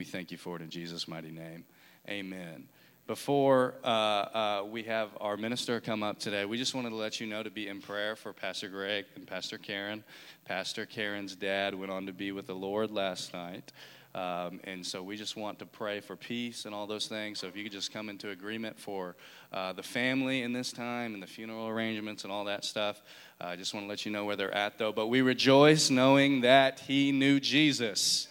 We 0.00 0.06
thank 0.06 0.30
you 0.30 0.38
for 0.38 0.56
it 0.56 0.62
in 0.62 0.70
Jesus' 0.70 1.06
mighty 1.06 1.30
name. 1.30 1.62
Amen. 2.08 2.66
Before 3.06 3.74
uh, 3.84 3.86
uh, 3.86 4.64
we 4.66 4.84
have 4.84 5.10
our 5.20 5.36
minister 5.36 5.78
come 5.78 6.02
up 6.02 6.18
today, 6.18 6.46
we 6.46 6.56
just 6.56 6.74
wanted 6.74 6.88
to 6.88 6.96
let 6.96 7.20
you 7.20 7.26
know 7.26 7.42
to 7.42 7.50
be 7.50 7.68
in 7.68 7.82
prayer 7.82 8.16
for 8.16 8.32
Pastor 8.32 8.70
Greg 8.70 9.04
and 9.14 9.26
Pastor 9.26 9.58
Karen. 9.58 10.02
Pastor 10.46 10.86
Karen's 10.86 11.36
dad 11.36 11.74
went 11.74 11.92
on 11.92 12.06
to 12.06 12.14
be 12.14 12.32
with 12.32 12.46
the 12.46 12.54
Lord 12.54 12.90
last 12.90 13.34
night. 13.34 13.74
Um, 14.14 14.60
and 14.64 14.86
so 14.86 15.02
we 15.02 15.18
just 15.18 15.36
want 15.36 15.58
to 15.58 15.66
pray 15.66 16.00
for 16.00 16.16
peace 16.16 16.64
and 16.64 16.74
all 16.74 16.86
those 16.86 17.06
things. 17.06 17.38
So 17.38 17.46
if 17.46 17.54
you 17.54 17.62
could 17.62 17.72
just 17.72 17.92
come 17.92 18.08
into 18.08 18.30
agreement 18.30 18.80
for 18.80 19.16
uh, 19.52 19.74
the 19.74 19.82
family 19.82 20.40
in 20.40 20.54
this 20.54 20.72
time 20.72 21.12
and 21.12 21.22
the 21.22 21.26
funeral 21.26 21.68
arrangements 21.68 22.24
and 22.24 22.32
all 22.32 22.46
that 22.46 22.64
stuff. 22.64 23.02
Uh, 23.38 23.48
I 23.48 23.56
just 23.56 23.74
want 23.74 23.84
to 23.84 23.88
let 23.90 24.06
you 24.06 24.12
know 24.12 24.24
where 24.24 24.36
they're 24.36 24.54
at, 24.54 24.78
though. 24.78 24.92
But 24.92 25.08
we 25.08 25.20
rejoice 25.20 25.90
knowing 25.90 26.40
that 26.40 26.80
he 26.80 27.12
knew 27.12 27.38
Jesus. 27.38 28.28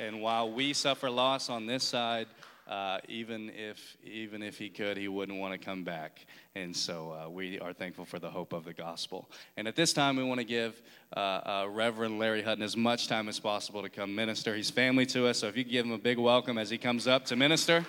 And 0.00 0.22
while 0.22 0.50
we 0.50 0.72
suffer 0.72 1.10
loss 1.10 1.50
on 1.50 1.66
this 1.66 1.84
side, 1.84 2.26
uh, 2.66 3.00
even 3.06 3.50
if 3.50 3.98
even 4.02 4.42
if 4.42 4.56
he 4.56 4.70
could, 4.70 4.96
he 4.96 5.08
wouldn't 5.08 5.38
want 5.38 5.52
to 5.52 5.58
come 5.58 5.84
back. 5.84 6.24
And 6.54 6.74
so 6.74 7.12
uh, 7.12 7.28
we 7.28 7.58
are 7.60 7.74
thankful 7.74 8.06
for 8.06 8.18
the 8.18 8.30
hope 8.30 8.54
of 8.54 8.64
the 8.64 8.72
gospel. 8.72 9.28
And 9.58 9.68
at 9.68 9.76
this 9.76 9.92
time, 9.92 10.16
we 10.16 10.24
want 10.24 10.38
to 10.40 10.44
give 10.44 10.80
uh, 11.14 11.20
uh, 11.20 11.66
Reverend 11.68 12.18
Larry 12.18 12.42
Hutton 12.42 12.62
as 12.62 12.78
much 12.78 13.08
time 13.08 13.28
as 13.28 13.38
possible 13.38 13.82
to 13.82 13.90
come 13.90 14.14
minister. 14.14 14.56
He's 14.56 14.70
family 14.70 15.04
to 15.06 15.26
us, 15.26 15.38
so 15.38 15.48
if 15.48 15.56
you 15.56 15.64
give 15.64 15.84
him 15.84 15.92
a 15.92 15.98
big 15.98 16.16
welcome 16.16 16.56
as 16.56 16.70
he 16.70 16.78
comes 16.78 17.06
up 17.06 17.26
to 17.26 17.36
minister. 17.36 17.84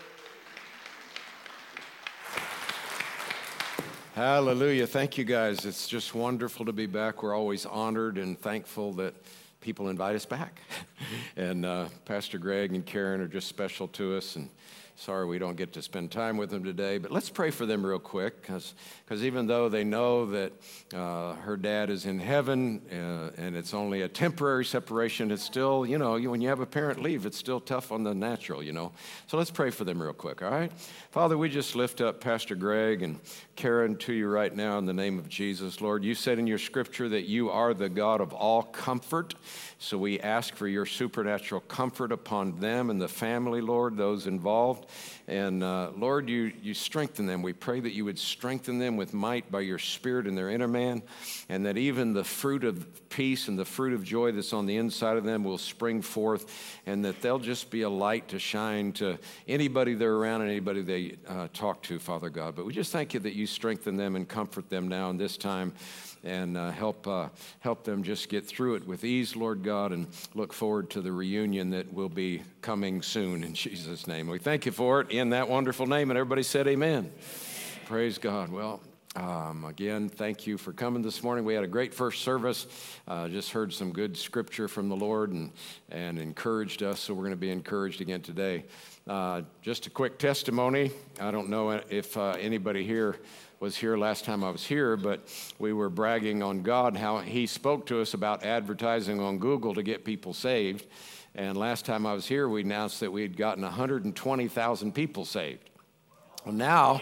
Hallelujah. 4.16 4.86
Thank 4.86 5.18
you 5.18 5.24
guys. 5.24 5.64
It's 5.64 5.88
just 5.88 6.14
wonderful 6.14 6.66
to 6.66 6.74
be 6.74 6.88
back. 6.88 7.24
We're 7.24 7.36
always 7.36 7.66
honored 7.66 8.18
and 8.18 8.38
thankful 8.38 8.92
that 8.94 9.14
people 9.62 9.90
invite 9.90 10.16
us 10.16 10.26
back. 10.26 10.60
and 11.38 11.66
uh, 11.66 11.88
Pastor 12.06 12.38
Greg 12.38 12.74
and 12.74 12.86
Karen 12.86 13.22
are 13.22 13.28
just 13.28 13.48
special 13.48 13.88
to 13.90 14.18
us. 14.18 14.36
And 14.36 14.50
Sorry 15.02 15.26
we 15.26 15.40
don't 15.40 15.58
get 15.58 15.74
to 15.74 15.82
spend 15.82 16.12
time 16.12 16.38
with 16.38 16.52
them 16.52 16.64
today, 16.64 17.00
but 17.00 17.10
let's 17.10 17.28
pray 17.32 17.50
for 17.50 17.66
them 17.66 17.84
real 17.84 17.98
quick 17.98 18.40
because 18.40 18.76
even 19.10 19.48
though 19.48 19.68
they 19.68 19.84
know 19.84 20.28
that 20.28 20.54
uh, 20.94 21.34
her 21.38 21.58
dad 21.58 21.90
is 21.90 22.06
in 22.06 22.20
heaven 22.20 22.84
uh, 22.92 23.32
and 23.42 23.56
it's 23.56 23.74
only 23.74 24.04
a 24.04 24.08
temporary 24.08 24.64
separation, 24.64 25.32
it's 25.32 25.42
still, 25.42 25.88
you 25.88 25.98
know, 25.98 26.20
when 26.20 26.40
you 26.40 26.50
have 26.50 26.60
a 26.60 26.68
parent 26.68 27.02
leave, 27.02 27.26
it's 27.26 27.40
still 27.40 27.60
tough 27.60 27.92
on 27.92 28.04
the 28.04 28.14
natural, 28.14 28.62
you 28.62 28.74
know. 28.74 28.92
So 29.26 29.40
let's 29.40 29.50
pray 29.50 29.72
for 29.72 29.86
them 29.86 30.00
real 30.00 30.14
quick, 30.14 30.44
all 30.44 30.52
right? 30.52 30.72
Father, 31.10 31.36
we 31.36 31.50
just 31.50 31.76
lift 31.76 32.00
up 32.00 32.22
Pastor 32.22 32.54
Greg 32.54 33.02
and 33.02 33.20
Karen 33.56 33.96
to 33.98 34.14
you 34.14 34.28
right 34.28 34.56
now 34.56 34.78
in 34.78 34.86
the 34.86 34.94
name 34.94 35.18
of 35.18 35.28
Jesus. 35.28 35.82
Lord, 35.82 36.04
you 36.04 36.14
said 36.14 36.38
in 36.38 36.46
your 36.46 36.60
scripture 36.60 37.10
that 37.10 37.24
you 37.24 37.50
are 37.50 37.74
the 37.74 37.90
God 37.90 38.22
of 38.22 38.34
all 38.34 38.62
comfort. 38.62 39.34
So 39.80 39.98
we 39.98 40.20
ask 40.20 40.54
for 40.54 40.68
your 40.68 40.86
supernatural 40.86 41.62
comfort 41.62 42.12
upon 42.12 42.60
them 42.60 42.92
and 42.92 43.02
the 43.02 43.08
family, 43.08 43.62
Lord, 43.62 43.98
those 43.98 44.28
involved. 44.28 44.86
And 45.28 45.64
uh, 45.64 45.92
Lord, 45.96 46.30
you, 46.30 46.52
you 46.62 46.74
strengthen 46.74 47.26
them. 47.26 47.42
We 47.42 47.54
pray 47.54 47.80
that 47.80 47.92
you 47.92 48.06
would 48.06 48.20
strengthen 48.20 48.80
them 48.80 48.98
with 48.98 49.14
might 49.14 49.52
by 49.52 49.62
your 49.62 49.80
spirit 49.80 50.28
in 50.28 50.36
their 50.36 50.50
inner 50.50 50.68
man, 50.68 51.04
and 51.50 51.66
that 51.66 51.78
even 51.78 52.14
the 52.14 52.24
fruit 52.24 52.64
of 52.64 53.10
peace 53.10 53.48
and 53.48 53.58
the 53.58 53.66
fruit 53.66 53.94
of 53.94 54.04
joy 54.04 54.32
that's 54.32 54.54
on 54.54 54.66
the 54.66 54.78
inside 54.78 55.18
of 55.18 55.24
them 55.24 55.44
will 55.44 55.58
spring 55.58 56.02
forth, 56.02 56.80
and 56.86 57.06
that 57.06 57.22
they'll 57.22 57.40
just 57.40 57.70
be 57.70 57.84
a 57.84 57.90
light 57.90 58.28
to 58.30 58.40
shine 58.40 58.92
to 58.94 59.18
anybody 59.48 59.94
they're 59.94 60.16
around 60.16 60.42
and 60.42 60.50
anybody 60.50 60.82
they 60.82 61.18
uh, 61.28 61.48
talk 61.54 61.82
to, 61.84 62.00
Father 62.00 62.30
God. 62.30 62.56
But 62.56 62.66
we 62.66 62.74
just 62.74 62.92
thank 62.92 63.14
you 63.14 63.20
that 63.22 63.34
you 63.34 63.48
strengthen 63.48 63.98
them 63.98 64.16
and 64.16 64.28
comfort 64.28 64.70
them 64.70 64.88
now 64.88 65.10
in 65.10 65.18
this 65.18 65.38
time 65.38 65.74
and 66.24 66.58
uh, 66.58 66.72
help, 66.72 67.08
uh, 67.08 67.30
help 67.60 67.84
them 67.84 68.04
just 68.04 68.30
get 68.30 68.46
through 68.46 68.76
it 68.76 68.88
with 68.88 69.04
ease, 69.04 69.36
Lord 69.36 69.64
God, 69.64 69.92
and 69.92 70.08
look 70.36 70.54
forward 70.54 70.90
to 70.92 71.02
the 71.02 71.12
reunion 71.12 71.72
that 71.72 71.92
will 71.94 72.10
be 72.10 72.42
coming 72.62 73.02
soon 73.02 73.44
in 73.44 73.54
Jesus' 73.56 74.08
name. 74.08 74.28
We 74.28 74.40
thank 74.40 74.66
you 74.66 74.72
for 74.72 75.02
it 75.02 75.12
in 75.12 75.32
that 75.32 75.50
wonderful 75.50 75.88
name. 75.88 76.12
And 76.12 76.18
everybody 76.18 76.44
said, 76.44 76.68
Amen. 76.68 77.00
amen. 77.00 77.12
Praise 77.86 78.18
God. 78.18 78.52
Well, 78.52 78.82
um, 79.16 79.66
again, 79.66 80.08
thank 80.08 80.48
you 80.48 80.58
for 80.58 80.72
coming 80.72 81.02
this 81.02 81.22
morning. 81.22 81.44
We 81.44 81.54
had 81.54 81.66
a 81.66 81.68
great 81.68 81.94
first 81.94 82.22
service. 82.22 82.68
Uh, 83.06 83.28
just 83.28 83.52
heard 83.52 83.74
some 83.74 83.92
good 83.92 84.16
scripture 84.16 84.70
from 84.70 84.88
the 84.88 84.96
Lord 84.96 85.34
and, 85.34 85.52
and 85.90 86.18
encouraged 86.18 86.82
us, 86.82 87.02
so 87.02 87.14
we're 87.14 87.24
going 87.24 87.32
to 87.32 87.36
be 87.36 87.52
encouraged 87.52 88.00
again 88.00 88.22
today. 88.22 88.64
Uh, 89.06 89.42
just 89.62 89.86
a 89.88 89.90
quick 89.90 90.18
testimony. 90.18 90.92
I 91.20 91.32
don't 91.32 91.50
know 91.50 91.72
if 91.72 92.16
uh, 92.16 92.38
anybody 92.40 92.86
here 92.86 93.18
was 93.62 93.78
here 93.78 93.96
last 93.96 94.26
time 94.26 94.44
I 94.44 94.50
was 94.50 94.66
here, 94.66 94.98
but 94.98 95.22
we 95.60 95.72
were 95.72 95.90
bragging 95.90 96.42
on 96.42 96.64
God 96.64 96.98
how 96.98 97.20
He 97.20 97.46
spoke 97.46 97.86
to 97.86 98.02
us 98.02 98.16
about 98.16 98.44
advertising 98.44 99.20
on 99.20 99.38
Google 99.38 99.76
to 99.76 99.84
get 99.84 100.04
people 100.04 100.34
saved. 100.34 100.88
And 101.36 101.56
last 101.56 101.86
time 101.86 102.08
I 102.08 102.14
was 102.14 102.26
here, 102.26 102.50
we 102.50 102.62
announced 102.62 103.00
that 103.02 103.12
we 103.12 103.22
had 103.22 103.38
gotten 103.38 103.62
120,000 103.64 104.96
people 104.96 105.26
saved. 105.26 105.70
Well, 106.44 106.56
now, 106.56 107.02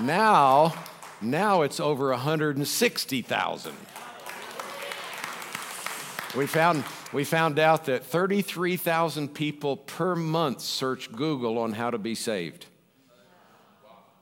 now, 0.00 0.74
now 1.22 1.62
it's 1.62 1.78
over 1.78 2.10
160,000. 2.10 3.72
We 6.36 6.46
found, 6.48 6.84
we 7.12 7.22
found 7.22 7.60
out 7.60 7.84
that 7.84 8.04
33,000 8.04 9.28
people 9.28 9.76
per 9.76 10.16
month 10.16 10.60
search 10.60 11.12
Google 11.12 11.56
on 11.58 11.72
how 11.72 11.90
to 11.90 11.98
be 11.98 12.16
saved. 12.16 12.66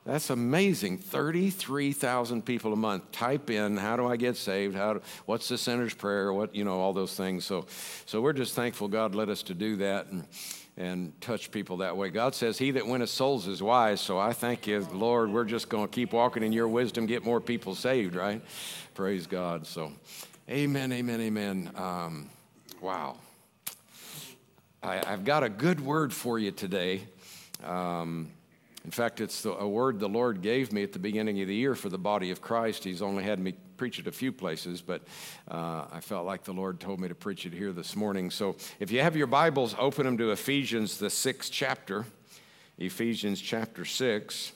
That's 0.08 0.30
amazing. 0.30 0.96
33,000 0.96 2.42
people 2.42 2.72
a 2.72 2.76
month 2.76 3.12
type 3.12 3.50
in, 3.50 3.76
how 3.76 3.94
do 3.94 4.06
I 4.06 4.16
get 4.16 4.38
saved? 4.38 4.74
How 4.74 4.94
do, 4.94 5.02
what's 5.26 5.50
the 5.50 5.58
sinner's 5.58 5.92
prayer? 5.92 6.32
What, 6.32 6.54
you 6.54 6.64
know, 6.64 6.80
all 6.80 6.94
those 6.94 7.14
things. 7.14 7.44
So, 7.44 7.66
so 8.06 8.22
we're 8.22 8.32
just 8.32 8.54
thankful 8.54 8.88
God 8.88 9.14
led 9.14 9.28
us 9.28 9.42
to 9.42 9.54
do 9.54 9.76
that 9.76 10.06
and, 10.06 10.24
and 10.78 11.20
touch 11.20 11.50
people 11.50 11.76
that 11.78 11.94
way. 11.94 12.08
God 12.08 12.34
says, 12.34 12.56
He 12.56 12.70
that 12.70 12.86
winneth 12.86 13.10
souls 13.10 13.46
is 13.46 13.62
wise. 13.62 14.00
So 14.00 14.18
I 14.18 14.32
thank 14.32 14.66
you, 14.66 14.80
Lord, 14.94 15.30
we're 15.30 15.44
just 15.44 15.68
going 15.68 15.86
to 15.86 15.94
keep 15.94 16.14
walking 16.14 16.42
in 16.42 16.54
your 16.54 16.68
wisdom, 16.68 17.04
get 17.04 17.22
more 17.22 17.38
people 17.38 17.74
saved, 17.74 18.14
right? 18.14 18.40
Praise 18.94 19.26
God. 19.26 19.66
So, 19.66 19.92
amen, 20.48 20.90
amen, 20.90 21.20
amen. 21.20 21.70
Um, 21.74 22.30
wow. 22.80 23.18
I, 24.82 25.04
have 25.04 25.26
got 25.26 25.42
a 25.42 25.50
good 25.50 25.80
word 25.80 26.14
for 26.14 26.38
you 26.38 26.50
today. 26.50 27.02
Um, 27.62 28.30
in 28.84 28.90
fact, 28.90 29.20
it's 29.20 29.42
the, 29.42 29.52
a 29.52 29.68
word 29.68 29.98
the 29.98 30.08
Lord 30.08 30.40
gave 30.40 30.72
me 30.72 30.82
at 30.82 30.92
the 30.92 30.98
beginning 30.98 31.40
of 31.40 31.48
the 31.48 31.54
year 31.54 31.74
for 31.74 31.88
the 31.88 31.98
body 31.98 32.30
of 32.30 32.40
Christ. 32.40 32.84
He's 32.84 33.02
only 33.02 33.24
had 33.24 33.38
me 33.38 33.54
preach 33.76 33.98
it 33.98 34.06
a 34.06 34.12
few 34.12 34.32
places, 34.32 34.80
but 34.80 35.02
uh, 35.50 35.86
I 35.92 36.00
felt 36.00 36.26
like 36.26 36.44
the 36.44 36.52
Lord 36.52 36.80
told 36.80 37.00
me 37.00 37.08
to 37.08 37.14
preach 37.14 37.44
it 37.46 37.52
here 37.52 37.72
this 37.72 37.96
morning. 37.96 38.30
So 38.30 38.56
if 38.80 38.90
you 38.90 39.00
have 39.00 39.16
your 39.16 39.26
Bibles, 39.26 39.74
open 39.78 40.06
them 40.06 40.16
to 40.18 40.30
Ephesians, 40.30 40.98
the 40.98 41.10
sixth 41.10 41.52
chapter. 41.52 42.06
Ephesians 42.80 43.40
chapter 43.40 43.84
6. 43.84 44.52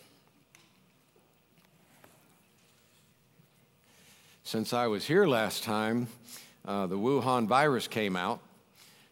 Since 4.45 4.73
I 4.73 4.87
was 4.87 5.05
here 5.05 5.27
last 5.27 5.65
time, 5.65 6.07
uh, 6.65 6.87
the 6.87 6.97
Wuhan 6.97 7.49
virus 7.49 7.89
came 7.89 8.15
out, 8.15 8.41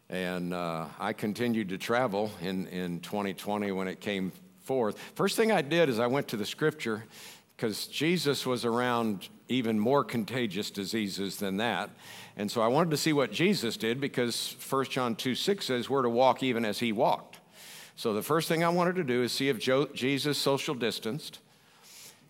and 0.08 0.54
uh, 0.54 0.86
I 1.00 1.12
continued 1.12 1.70
to 1.70 1.78
travel 1.78 2.30
in, 2.40 2.68
in 2.68 3.00
2020 3.00 3.72
when 3.72 3.88
it 3.88 4.00
came 4.00 4.30
forth. 4.70 4.96
First 5.16 5.36
thing 5.36 5.50
I 5.50 5.62
did 5.62 5.88
is 5.88 5.98
I 5.98 6.06
went 6.06 6.28
to 6.28 6.36
the 6.36 6.46
scripture 6.46 7.02
because 7.56 7.88
Jesus 7.88 8.46
was 8.46 8.64
around 8.64 9.28
even 9.48 9.80
more 9.80 10.04
contagious 10.04 10.70
diseases 10.70 11.38
than 11.38 11.56
that. 11.56 11.90
And 12.36 12.48
so 12.48 12.62
I 12.62 12.68
wanted 12.68 12.92
to 12.92 12.96
see 12.96 13.12
what 13.12 13.32
Jesus 13.32 13.76
did 13.76 14.00
because 14.00 14.54
1 14.70 14.84
John 14.84 15.16
2 15.16 15.34
6 15.34 15.66
says 15.66 15.90
we're 15.90 16.02
to 16.02 16.08
walk 16.08 16.44
even 16.44 16.64
as 16.64 16.78
he 16.78 16.92
walked. 16.92 17.40
So 17.96 18.14
the 18.14 18.22
first 18.22 18.46
thing 18.46 18.62
I 18.62 18.68
wanted 18.68 18.94
to 18.94 19.02
do 19.02 19.24
is 19.24 19.32
see 19.32 19.48
if 19.48 19.58
Jesus 19.92 20.38
social 20.38 20.76
distanced. 20.76 21.40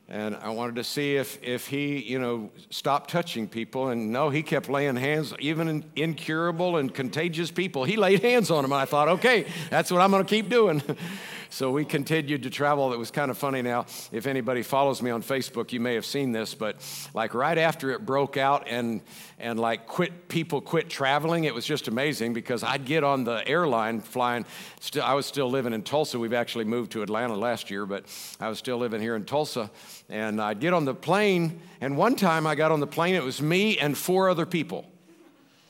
And 0.09 0.35
I 0.37 0.49
wanted 0.49 0.77
to 0.77 0.85
see 0.85 1.17
if, 1.17 1.41
if 1.43 1.69
he, 1.69 1.99
you 1.99 2.19
know, 2.19 2.51
stopped 2.71 3.11
touching 3.11 3.47
people. 3.49 3.91
And 3.91 4.11
no, 4.11 4.31
he 4.31 4.43
kept 4.43 4.71
laying 4.71 4.97
hands, 4.97 5.35
even 5.41 5.69
in 5.69 5.85
incurable 5.95 6.79
and 6.79 6.93
contagious 6.93 7.51
people. 7.51 7.85
He 7.85 7.97
laid 7.97 8.23
hands 8.23 8.51
on 8.51 8.63
them. 8.63 8.73
And 8.73 8.81
I 8.81 8.87
thought, 8.87 9.09
okay, 9.09 9.45
that's 9.69 9.93
what 9.93 10.01
I'm 10.01 10.11
going 10.11 10.25
to 10.25 10.29
keep 10.29 10.49
doing. 10.49 10.83
So 11.53 11.73
we 11.73 11.85
continued 11.85 12.45
to 12.45 12.51
travel. 12.51 12.93
It 12.93 12.99
was 12.99 13.11
kind 13.11 13.29
of 13.29 13.37
funny 13.37 13.61
now. 13.61 13.87
If 14.13 14.29
anybody 14.29 14.63
follows 14.63 15.03
me 15.03 15.11
on 15.11 15.21
Facebook, 15.21 15.73
you 15.73 15.81
may 15.81 15.95
have 15.95 16.07
seen 16.07 16.31
this, 16.31 16.55
but 16.55 16.77
like 17.13 17.35
right 17.35 17.59
after 17.59 17.91
it 17.91 18.07
broke 18.07 18.37
out 18.37 18.69
and 18.69 19.01
and 19.41 19.59
like 19.59 19.89
quit 19.89 20.29
people 20.29 20.61
quit 20.61 20.89
traveling, 20.89 21.45
it 21.45 21.55
was 21.55 21.67
just 21.67 21.89
amazing 21.89 22.35
because 22.35 22.63
I'd 22.63 22.85
get 22.85 23.03
on 23.03 23.25
the 23.25 23.47
airline 23.49 24.01
flying. 24.01 24.47
Still, 24.79 25.03
I 25.03 25.15
was 25.15 25.27
still 25.27 25.51
living 25.51 25.73
in 25.73 25.83
Tulsa. 25.83 26.21
We've 26.21 26.33
actually 26.33 26.67
moved 26.67 26.93
to 26.93 27.03
Atlanta 27.03 27.35
last 27.35 27.69
year, 27.69 27.85
but 27.85 28.05
I 28.39 28.49
was 28.49 28.59
still 28.59 28.79
living 28.79 29.01
here 29.01 29.17
in 29.17 29.25
Tulsa. 29.25 29.73
And 30.09 30.41
I'd 30.41 30.61
get 30.61 30.73
on 30.73 30.85
the 30.85 30.95
plane, 30.95 31.61
and 31.81 31.97
one 31.97 32.15
time 32.15 32.47
I 32.47 32.55
got 32.55 32.71
on 32.71 32.79
the 32.79 32.87
plane, 32.87 33.17
it 33.17 33.25
was 33.25 33.43
me 33.43 33.77
and 33.77 33.99
four 33.99 34.31
other 34.31 34.47
people 34.47 34.87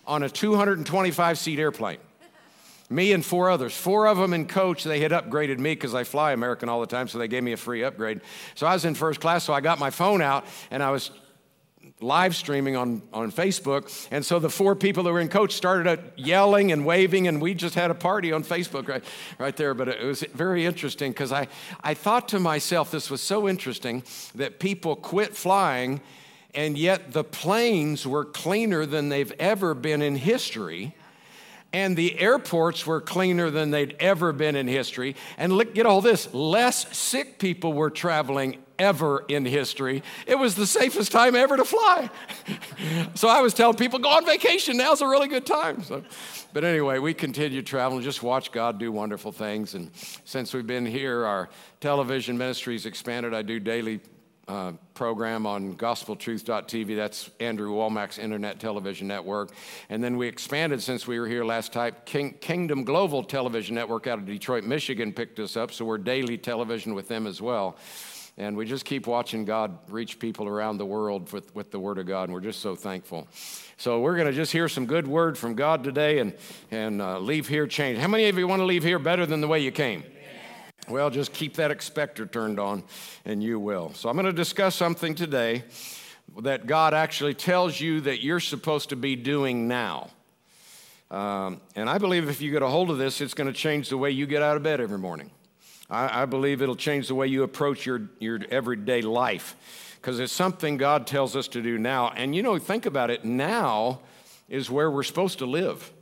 on 0.06 0.22
a 0.22 0.28
225 0.28 1.38
seat 1.38 1.58
airplane 1.58 1.99
me 2.90 3.12
and 3.12 3.25
four 3.25 3.48
others. 3.48 3.75
Four 3.75 4.08
of 4.08 4.19
them 4.19 4.34
in 4.34 4.46
coach, 4.46 4.82
they 4.82 5.00
had 5.00 5.12
upgraded 5.12 5.58
me 5.58 5.75
because 5.75 5.94
I 5.94 6.04
fly 6.04 6.32
American 6.32 6.69
all 6.69 6.81
the 6.81 6.87
time, 6.87 7.08
so 7.08 7.19
they 7.19 7.28
gave 7.28 7.44
me 7.44 7.52
a 7.52 7.56
free 7.56 7.84
upgrade. 7.84 8.20
So 8.56 8.66
I 8.66 8.75
was 8.75 8.84
in 8.84 8.94
first 8.94 9.20
class, 9.20 9.44
so 9.44 9.52
I 9.52 9.60
got 9.60 9.78
my 9.78 9.90
phone 9.90 10.20
out 10.20 10.44
and 10.70 10.82
I 10.82 10.90
was 10.90 11.12
live 12.00 12.34
streaming 12.34 12.76
on, 12.76 13.02
on 13.12 13.31
Facebook. 13.31 14.08
And 14.10 14.25
so 14.25 14.38
the 14.38 14.50
four 14.50 14.75
people 14.75 15.02
that 15.04 15.12
were 15.12 15.20
in 15.20 15.28
coach 15.28 15.52
started 15.52 16.00
yelling 16.16 16.72
and 16.72 16.84
waving, 16.84 17.28
and 17.28 17.40
we 17.40 17.54
just 17.54 17.75
had 17.75 17.90
a 17.90 17.94
party 17.94 18.32
on 18.32 18.42
Facebook 18.42 18.88
right, 18.88 19.04
right 19.38 19.56
there. 19.56 19.75
But 19.75 19.88
it 19.88 20.02
was 20.02 20.22
very 20.34 20.66
interesting 20.66 21.12
because 21.12 21.31
I, 21.31 21.48
I 21.82 21.94
thought 21.94 22.28
to 22.28 22.40
myself, 22.40 22.90
this 22.90 23.10
was 23.10 23.20
so 23.20 23.48
interesting 23.48 24.02
that 24.34 24.58
people 24.58 24.96
quit 24.96 25.37
flying, 25.37 26.00
and 26.54 26.76
yet 26.76 27.12
the 27.12 27.25
planes 27.25 28.06
were 28.06 28.25
cleaner 28.25 28.87
than 28.87 29.08
they've 29.08 29.32
ever 29.38 29.75
been 29.75 30.02
in 30.02 30.16
history 30.16 30.94
and 31.72 31.96
the 31.96 32.19
airports 32.19 32.87
were 32.87 33.00
cleaner 33.00 33.50
than 33.50 33.70
they'd 33.70 33.96
ever 34.00 34.32
been 34.32 34.56
in 34.56 34.67
history. 34.67 35.14
And 35.38 35.52
look, 35.52 35.75
get 35.75 35.87
all 35.87 36.00
this 36.00 36.32
less 36.34 36.96
sick 36.96 37.38
people 37.38 37.72
were 37.72 37.90
traveling 37.90 38.58
ever 38.78 39.25
in 39.28 39.44
history. 39.44 40.02
It 40.26 40.37
was 40.37 40.55
the 40.55 40.67
safest 40.67 41.12
time 41.12 41.37
ever 41.37 41.56
to 41.56 41.64
fly. 41.64 42.11
so 43.14 43.28
I 43.28 43.40
was 43.43 43.55
telling 43.55 43.76
people, 43.76 43.99
go 43.99 44.08
on 44.08 44.25
vacation, 44.25 44.78
now's 44.78 45.02
a 45.02 45.06
really 45.06 45.28
good 45.28 45.46
time. 45.46 45.82
So, 45.82 46.02
but 46.52 46.64
anyway, 46.64 46.99
we 46.99 47.14
continued 47.14 47.67
traveling, 47.67 48.02
just 48.02 48.23
watch 48.23 48.50
God 48.50 48.78
do 48.78 48.90
wonderful 48.90 49.32
things. 49.32 49.75
And 49.75 49.90
since 50.25 50.55
we've 50.55 50.66
been 50.66 50.87
here, 50.87 51.25
our 51.25 51.50
television 51.81 52.38
ministry's 52.38 52.87
expanded. 52.87 53.34
I 53.34 53.43
do 53.43 53.61
daily 53.61 54.00
uh, 54.50 54.73
program 54.94 55.47
on 55.47 55.76
gospeltruth.tv. 55.76 56.97
That's 56.97 57.31
Andrew 57.38 57.73
Wommack's 57.73 58.19
internet 58.19 58.58
television 58.58 59.06
network. 59.06 59.52
And 59.88 60.02
then 60.02 60.17
we 60.17 60.26
expanded 60.26 60.82
since 60.82 61.06
we 61.06 61.20
were 61.20 61.29
here 61.29 61.44
last 61.44 61.73
time. 61.73 61.94
King, 62.05 62.35
Kingdom 62.41 62.82
Global 62.82 63.23
Television 63.23 63.76
Network 63.76 64.08
out 64.08 64.19
of 64.19 64.26
Detroit, 64.26 64.64
Michigan 64.64 65.12
picked 65.12 65.38
us 65.38 65.56
up, 65.56 65.70
so 65.70 65.85
we're 65.85 65.99
daily 65.99 66.37
television 66.37 66.94
with 66.94 67.06
them 67.06 67.29
as 67.29 67.41
well. 67.41 67.76
And 68.38 68.56
we 68.56 68.64
just 68.67 68.85
keep 68.85 69.06
watching 69.06 69.44
God 69.44 69.79
reach 69.88 70.19
people 70.19 70.49
around 70.49 70.79
the 70.79 70.87
world 70.87 71.32
with, 71.32 71.55
with 71.55 71.70
the 71.70 71.79
Word 71.79 71.99
of 71.99 72.06
God, 72.06 72.25
and 72.25 72.32
we're 72.32 72.41
just 72.41 72.61
so 72.61 72.75
thankful. 72.75 73.29
So 73.76 74.00
we're 74.00 74.17
going 74.17 74.26
to 74.26 74.32
just 74.32 74.50
hear 74.50 74.69
some 74.69 74.87
good 74.87 75.06
word 75.06 75.38
from 75.38 75.55
God 75.55 75.85
today 75.85 76.19
and, 76.19 76.35
and 76.73 77.00
uh, 77.00 77.20
leave 77.20 77.47
here 77.47 77.67
changed. 77.69 78.00
How 78.00 78.08
many 78.08 78.29
of 78.29 78.37
you 78.37 78.49
want 78.49 78.61
to 78.61 78.67
leave 78.67 78.82
here 78.82 78.99
better 78.99 79.26
than 79.26 79.41
the 79.41 79.49
way 79.49 79.61
you 79.61 79.70
came? 79.70 80.02
Well, 80.90 81.08
just 81.08 81.32
keep 81.32 81.54
that 81.54 81.70
expector 81.70 82.26
turned 82.26 82.58
on 82.58 82.82
and 83.25 83.42
you 83.42 83.60
will. 83.60 83.94
So, 83.94 84.08
I'm 84.08 84.16
going 84.16 84.26
to 84.26 84.32
discuss 84.32 84.75
something 84.75 85.14
today 85.14 85.62
that 86.40 86.66
God 86.66 86.94
actually 86.94 87.34
tells 87.34 87.81
you 87.81 88.00
that 88.02 88.22
you're 88.22 88.40
supposed 88.40 88.88
to 88.88 88.96
be 88.96 89.14
doing 89.14 89.69
now. 89.69 90.10
Um, 91.10 91.60
and 91.76 91.88
I 91.88 91.98
believe 91.98 92.28
if 92.28 92.40
you 92.40 92.50
get 92.50 92.62
a 92.62 92.69
hold 92.69 92.90
of 92.90 92.98
this, 92.98 93.20
it's 93.20 93.34
going 93.34 93.46
to 93.46 93.52
change 93.52 93.88
the 93.88 93.98
way 93.98 94.10
you 94.10 94.26
get 94.26 94.42
out 94.42 94.56
of 94.56 94.62
bed 94.62 94.81
every 94.81 94.98
morning. 94.98 95.31
I, 95.88 96.22
I 96.22 96.25
believe 96.25 96.60
it'll 96.60 96.76
change 96.76 97.08
the 97.08 97.14
way 97.14 97.28
you 97.28 97.44
approach 97.44 97.87
your, 97.87 98.02
your 98.19 98.40
everyday 98.50 99.02
life 99.02 99.56
because 100.00 100.19
it's 100.19 100.32
something 100.32 100.76
God 100.76 101.06
tells 101.06 101.37
us 101.37 101.46
to 101.48 101.62
do 101.62 101.78
now. 101.78 102.10
And 102.16 102.34
you 102.34 102.42
know, 102.42 102.58
think 102.58 102.87
about 102.87 103.10
it 103.10 103.25
now 103.25 104.00
is 104.48 104.70
where 104.70 104.90
we're 104.90 105.02
supposed 105.04 105.38
to 105.38 105.46
live. 105.46 105.92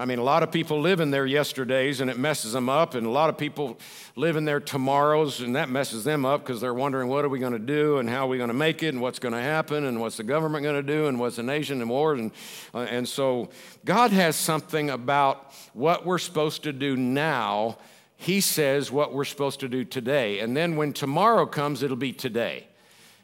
I 0.00 0.06
mean, 0.06 0.18
a 0.18 0.22
lot 0.22 0.42
of 0.42 0.50
people 0.50 0.80
live 0.80 1.00
in 1.00 1.10
their 1.10 1.26
yesterdays 1.26 2.00
and 2.00 2.08
it 2.08 2.18
messes 2.18 2.54
them 2.54 2.70
up, 2.70 2.94
and 2.94 3.06
a 3.06 3.10
lot 3.10 3.28
of 3.28 3.36
people 3.36 3.78
live 4.16 4.36
in 4.36 4.46
their 4.46 4.58
tomorrows 4.58 5.42
and 5.42 5.54
that 5.56 5.68
messes 5.68 6.04
them 6.04 6.24
up 6.24 6.40
because 6.40 6.58
they're 6.58 6.72
wondering 6.72 7.08
what 7.08 7.22
are 7.22 7.28
we 7.28 7.38
going 7.38 7.52
to 7.52 7.58
do 7.58 7.98
and 7.98 8.08
how 8.08 8.24
are 8.24 8.28
we 8.28 8.38
going 8.38 8.48
to 8.48 8.54
make 8.54 8.82
it 8.82 8.88
and 8.88 9.02
what's 9.02 9.18
going 9.18 9.34
to 9.34 9.42
happen 9.42 9.84
and 9.84 10.00
what's 10.00 10.16
the 10.16 10.22
government 10.22 10.62
going 10.62 10.74
to 10.74 10.82
do 10.82 11.06
and 11.06 11.20
what's 11.20 11.36
the 11.36 11.42
nation 11.42 11.82
and 11.82 11.90
wars. 11.90 12.18
And, 12.18 12.32
uh, 12.72 12.78
and 12.88 13.06
so, 13.06 13.50
God 13.84 14.10
has 14.10 14.36
something 14.36 14.88
about 14.88 15.52
what 15.74 16.06
we're 16.06 16.16
supposed 16.16 16.62
to 16.62 16.72
do 16.72 16.96
now. 16.96 17.76
He 18.16 18.40
says 18.40 18.90
what 18.90 19.12
we're 19.12 19.26
supposed 19.26 19.60
to 19.60 19.68
do 19.68 19.84
today. 19.84 20.40
And 20.40 20.56
then 20.56 20.76
when 20.76 20.94
tomorrow 20.94 21.44
comes, 21.44 21.82
it'll 21.82 21.98
be 21.98 22.14
today. 22.14 22.68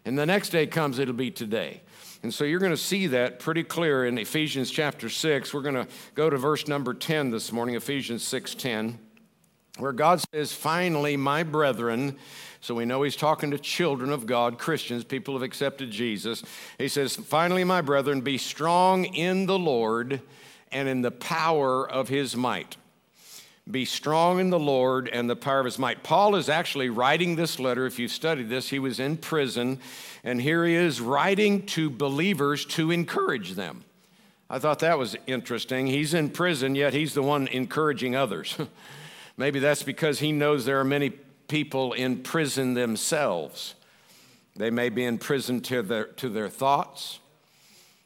And 0.04 0.18
the 0.18 0.26
next 0.26 0.50
day 0.50 0.66
comes, 0.66 0.98
it'll 0.98 1.14
be 1.14 1.30
today. 1.30 1.80
And 2.26 2.34
so 2.34 2.42
you're 2.42 2.58
going 2.58 2.72
to 2.72 2.76
see 2.76 3.06
that 3.06 3.38
pretty 3.38 3.62
clear 3.62 4.04
in 4.04 4.18
Ephesians 4.18 4.72
chapter 4.72 5.08
6. 5.08 5.54
We're 5.54 5.62
going 5.62 5.76
to 5.76 5.86
go 6.16 6.28
to 6.28 6.36
verse 6.36 6.66
number 6.66 6.92
10 6.92 7.30
this 7.30 7.52
morning, 7.52 7.76
Ephesians 7.76 8.24
6:10, 8.24 8.98
where 9.78 9.92
God 9.92 10.20
says, 10.32 10.52
"Finally, 10.52 11.16
my 11.16 11.44
brethren, 11.44 12.16
so 12.60 12.74
we 12.74 12.84
know 12.84 13.04
he's 13.04 13.14
talking 13.14 13.52
to 13.52 13.58
children 13.58 14.10
of 14.10 14.26
God, 14.26 14.58
Christians, 14.58 15.04
people 15.04 15.34
have 15.34 15.44
accepted 15.44 15.92
Jesus. 15.92 16.42
He 16.78 16.88
says, 16.88 17.14
"Finally, 17.14 17.62
my 17.62 17.80
brethren, 17.80 18.22
be 18.22 18.38
strong 18.38 19.04
in 19.04 19.46
the 19.46 19.56
Lord 19.56 20.20
and 20.72 20.88
in 20.88 21.02
the 21.02 21.12
power 21.12 21.88
of 21.88 22.08
his 22.08 22.34
might." 22.34 22.76
Be 23.68 23.84
strong 23.84 24.38
in 24.38 24.50
the 24.50 24.60
Lord 24.60 25.08
and 25.08 25.28
the 25.28 25.34
power 25.34 25.58
of 25.58 25.64
his 25.64 25.78
might. 25.78 26.04
Paul 26.04 26.36
is 26.36 26.48
actually 26.48 26.88
writing 26.88 27.34
this 27.34 27.58
letter. 27.58 27.84
If 27.84 27.98
you've 27.98 28.12
studied 28.12 28.48
this, 28.48 28.68
he 28.68 28.78
was 28.78 29.00
in 29.00 29.16
prison, 29.16 29.80
and 30.22 30.40
here 30.40 30.64
he 30.64 30.74
is 30.74 31.00
writing 31.00 31.66
to 31.66 31.90
believers 31.90 32.64
to 32.66 32.92
encourage 32.92 33.54
them. 33.54 33.82
I 34.48 34.60
thought 34.60 34.78
that 34.80 34.98
was 34.98 35.16
interesting. 35.26 35.88
He's 35.88 36.14
in 36.14 36.30
prison, 36.30 36.76
yet 36.76 36.94
he's 36.94 37.14
the 37.14 37.22
one 37.22 37.48
encouraging 37.48 38.14
others. 38.14 38.56
Maybe 39.36 39.58
that's 39.58 39.82
because 39.82 40.20
he 40.20 40.30
knows 40.30 40.64
there 40.64 40.78
are 40.78 40.84
many 40.84 41.10
people 41.10 41.92
in 41.92 42.22
prison 42.22 42.74
themselves. 42.74 43.74
They 44.54 44.70
may 44.70 44.88
be 44.88 45.04
in 45.04 45.18
prison 45.18 45.60
to 45.62 45.82
their, 45.82 46.04
to 46.04 46.28
their 46.28 46.48
thoughts. 46.48 47.18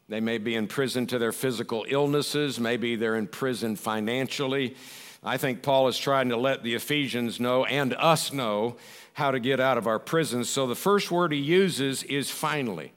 They 0.09 0.21
may 0.21 0.39
be 0.39 0.57
in 0.57 0.67
prison 0.67 1.07
to 1.09 1.19
their 1.19 1.31
physical 1.33 1.85
illnesses. 1.89 2.59
Maybe 2.59 2.97
they're 2.97 3.15
in 3.15 3.29
prison 3.29 3.77
financially. 3.77 4.75
I 5.23 5.37
think 5.37 5.63
Paul 5.63 5.89
is 5.89 5.99
trying 5.99 6.31
to 6.31 6.37
let 6.37 6.63
the 6.63 6.75
Ephesians 6.75 7.39
know 7.39 7.65
and 7.67 7.95
us 7.95 8.33
know 8.33 8.77
how 9.13 9.31
to 9.31 9.39
get 9.39 9.61
out 9.61 9.77
of 9.77 9.87
our 9.87 9.99
prisons. 9.99 10.49
So 10.49 10.67
the 10.67 10.75
first 10.75 11.11
word 11.11 11.33
he 11.33 11.39
uses 11.39 12.03
is 12.05 12.31
finally. 12.31 12.93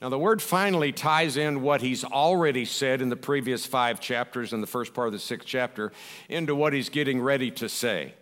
Now, 0.00 0.08
the 0.08 0.18
word 0.18 0.40
finally 0.40 0.92
ties 0.92 1.36
in 1.36 1.60
what 1.60 1.80
he's 1.80 2.04
already 2.04 2.64
said 2.64 3.02
in 3.02 3.08
the 3.08 3.16
previous 3.16 3.66
five 3.66 4.00
chapters 4.00 4.52
and 4.52 4.62
the 4.62 4.66
first 4.68 4.94
part 4.94 5.08
of 5.08 5.12
the 5.12 5.18
sixth 5.18 5.46
chapter 5.46 5.92
into 6.28 6.54
what 6.54 6.72
he's 6.72 6.88
getting 6.88 7.20
ready 7.20 7.50
to 7.52 7.68
say. 7.68 8.14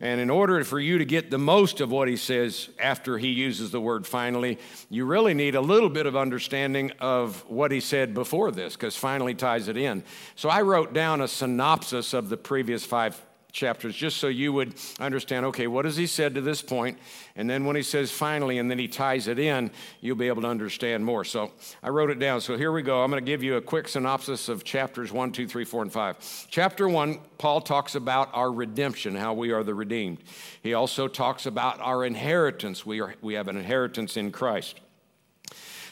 And 0.00 0.20
in 0.20 0.30
order 0.30 0.62
for 0.62 0.78
you 0.78 0.98
to 0.98 1.04
get 1.04 1.30
the 1.30 1.38
most 1.38 1.80
of 1.80 1.90
what 1.90 2.06
he 2.06 2.16
says 2.16 2.68
after 2.78 3.18
he 3.18 3.30
uses 3.30 3.72
the 3.72 3.80
word 3.80 4.06
finally, 4.06 4.58
you 4.88 5.04
really 5.04 5.34
need 5.34 5.56
a 5.56 5.60
little 5.60 5.88
bit 5.88 6.06
of 6.06 6.16
understanding 6.16 6.92
of 7.00 7.44
what 7.48 7.72
he 7.72 7.80
said 7.80 8.14
before 8.14 8.52
this, 8.52 8.76
because 8.76 8.96
finally 8.96 9.34
ties 9.34 9.66
it 9.66 9.76
in. 9.76 10.04
So 10.36 10.48
I 10.48 10.62
wrote 10.62 10.92
down 10.92 11.20
a 11.20 11.26
synopsis 11.26 12.14
of 12.14 12.28
the 12.28 12.36
previous 12.36 12.84
five 12.84 13.20
chapters 13.58 13.94
just 13.94 14.18
so 14.18 14.28
you 14.28 14.52
would 14.52 14.74
understand 15.00 15.44
okay, 15.46 15.66
what 15.66 15.84
has 15.84 15.96
he 15.96 16.06
said 16.06 16.34
to 16.36 16.40
this 16.40 16.62
point? 16.62 16.96
And 17.36 17.50
then 17.50 17.64
when 17.64 17.76
he 17.76 17.82
says 17.82 18.10
finally 18.10 18.58
and 18.58 18.70
then 18.70 18.78
he 18.78 18.88
ties 18.88 19.26
it 19.26 19.38
in, 19.38 19.70
you'll 20.00 20.16
be 20.16 20.28
able 20.28 20.42
to 20.42 20.48
understand 20.48 21.04
more. 21.04 21.24
So 21.24 21.50
I 21.82 21.88
wrote 21.90 22.10
it 22.10 22.18
down. 22.18 22.40
So 22.40 22.56
here 22.56 22.72
we 22.72 22.82
go. 22.82 23.02
I'm 23.02 23.10
going 23.10 23.22
to 23.22 23.30
give 23.30 23.42
you 23.42 23.56
a 23.56 23.60
quick 23.60 23.88
synopsis 23.88 24.48
of 24.48 24.64
chapters 24.64 25.12
1, 25.12 25.32
2, 25.32 25.48
3, 25.48 25.64
4, 25.64 25.82
and 25.82 25.92
5. 25.92 26.46
Chapter 26.48 26.88
1, 26.88 27.18
Paul 27.36 27.60
talks 27.60 27.96
about 27.96 28.30
our 28.32 28.50
redemption, 28.50 29.16
how 29.16 29.34
we 29.34 29.50
are 29.50 29.64
the 29.64 29.74
redeemed. 29.74 30.18
He 30.62 30.74
also 30.74 31.08
talks 31.08 31.44
about 31.44 31.80
our 31.80 32.04
inheritance. 32.04 32.86
We, 32.86 33.00
are, 33.00 33.14
we 33.20 33.34
have 33.34 33.48
an 33.48 33.56
inheritance 33.56 34.16
in 34.16 34.30
Christ. 34.30 34.80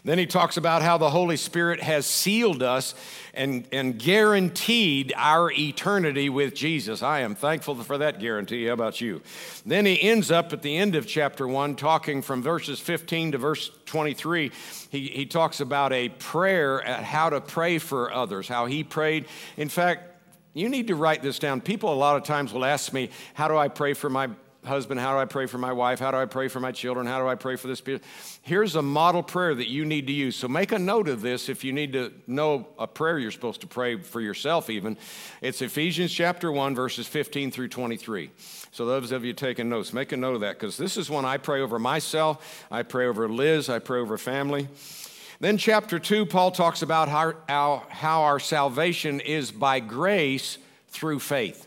Then 0.07 0.19
he 0.19 0.27
talks 0.27 0.57
about 0.57 0.83
how 0.83 0.99
the 0.99 1.11
Holy 1.11 1.37
Spirit 1.37 1.83
has 1.83 2.07
sealed 2.07 2.63
us 2.63 2.95
and, 3.35 3.67
and 3.73 3.99
guaranteed 3.99 5.13
our 5.17 5.51
eternity 5.51 6.29
with 6.29 6.55
Jesus. 6.55 7.03
I 7.03 7.23
am 7.23 7.35
thankful 7.35 7.75
for 7.75 7.99
that 7.99 8.21
guarantee. 8.21 8.67
How 8.67 8.75
about 8.75 9.01
you? 9.01 9.21
Then 9.67 9.85
he 9.85 10.01
ends 10.01 10.31
up 10.31 10.53
at 10.53 10.63
the 10.63 10.77
end 10.77 10.95
of 10.95 11.09
chapter 11.09 11.49
1, 11.49 11.75
talking 11.75 12.23
from 12.23 12.41
verses 12.41 12.79
15 12.79 13.33
to 13.33 13.39
verse 13.39 13.73
23. 13.87 14.53
He, 14.91 15.09
he 15.09 15.27
talks 15.27 15.59
about 15.59 15.93
a 15.93 16.09
prayer 16.11 16.81
at 16.85 17.03
how 17.03 17.31
to 17.31 17.41
pray 17.41 17.79
for 17.79 18.13
others, 18.13 18.47
how 18.47 18.67
he 18.67 18.85
prayed. 18.85 19.27
In 19.57 19.69
fact, 19.69 20.05
you 20.55 20.69
need 20.69 20.87
to 20.87 20.95
write 20.95 21.21
this 21.21 21.41
down. 21.41 21.61
People 21.61 21.93
a 21.93 21.97
lot 21.97 22.17
of 22.17 22.23
times 22.23 22.53
will 22.53 22.65
ask 22.65 22.93
me, 22.93 23.11
How 23.35 23.49
do 23.49 23.57
I 23.57 23.67
pray 23.67 23.93
for 23.93 24.09
my 24.09 24.29
husband? 24.67 25.01
How 25.01 25.13
do 25.13 25.19
I 25.19 25.25
pray 25.25 25.47
for 25.47 25.59
my 25.59 25.73
wife? 25.73 25.99
How 25.99 26.11
do 26.11 26.17
I 26.17 26.27
pray 26.27 26.49
for 26.49 26.61
my 26.61 26.73
children? 26.73 27.07
How 27.07 27.21
do 27.21 27.29
I 27.29 27.35
pray 27.35 27.57
for 27.57 27.69
this? 27.69 27.83
Here's 28.43 28.77
a 28.77 28.83
model 28.83 29.23
prayer 29.23 29.55
that 29.55 29.69
you 29.69 29.85
need 29.85 30.07
to 30.09 30.13
use. 30.13 30.37
So 30.37 30.49
make 30.49 30.73
a 30.73 30.79
note 30.79 31.09
of 31.09 31.23
this 31.23 31.49
if 31.49 31.65
you 31.65 31.73
need 31.73 31.93
to 31.95 32.13
know 32.27 32.67
a 32.79 32.87
prayer 32.87 33.19
you're 33.19 33.31
supposed 33.31 33.61
to 33.63 33.67
pray 33.67 33.97
for 33.97 34.21
yourself, 34.21 34.69
even. 34.69 34.97
It's 35.41 35.63
Ephesians 35.63 36.13
chapter 36.13 36.53
1, 36.53 36.75
verses 36.75 37.07
15 37.07 37.51
through 37.51 37.69
23. 37.69 38.31
So, 38.77 38.85
those 38.85 39.11
of 39.11 39.25
you 39.25 39.33
taking 39.33 39.71
notes, 39.71 39.95
make 39.95 40.13
a 40.13 40.19
note 40.19 40.35
of 40.35 40.41
that 40.43 40.59
because 40.59 40.77
this 40.77 40.99
is 40.99 41.09
one 41.09 41.25
I 41.25 41.39
pray 41.39 41.63
over 41.63 41.79
myself, 41.79 42.67
I 42.71 42.83
pray 42.83 43.07
over 43.07 43.27
Liz, 43.27 43.71
I 43.71 43.79
pray 43.79 44.01
over 44.01 44.19
family. 44.19 44.69
Then, 45.41 45.57
chapter 45.57 45.99
2, 45.99 46.27
Paul 46.27 46.51
talks 46.51 46.83
about 46.83 47.09
how, 47.09 47.35
how, 47.49 47.85
how 47.89 48.23
our 48.25 48.39
salvation 48.39 49.21
is 49.21 49.51
by 49.51 49.81
grace 49.81 50.59
through 50.89 51.21
faith. 51.21 51.67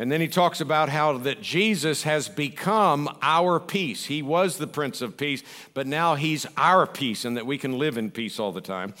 And 0.00 0.10
then 0.10 0.22
he 0.22 0.28
talks 0.28 0.62
about 0.62 0.88
how 0.88 1.18
that 1.18 1.42
Jesus 1.42 2.04
has 2.04 2.26
become 2.26 3.18
our 3.20 3.60
peace. 3.60 4.06
He 4.06 4.22
was 4.22 4.56
the 4.56 4.66
Prince 4.66 5.02
of 5.02 5.18
Peace, 5.18 5.42
but 5.74 5.86
now 5.86 6.14
he's 6.14 6.46
our 6.56 6.86
peace 6.86 7.26
and 7.26 7.36
that 7.36 7.44
we 7.44 7.58
can 7.58 7.78
live 7.78 7.98
in 7.98 8.10
peace 8.10 8.40
all 8.40 8.50
the 8.50 8.62
time. 8.62 8.94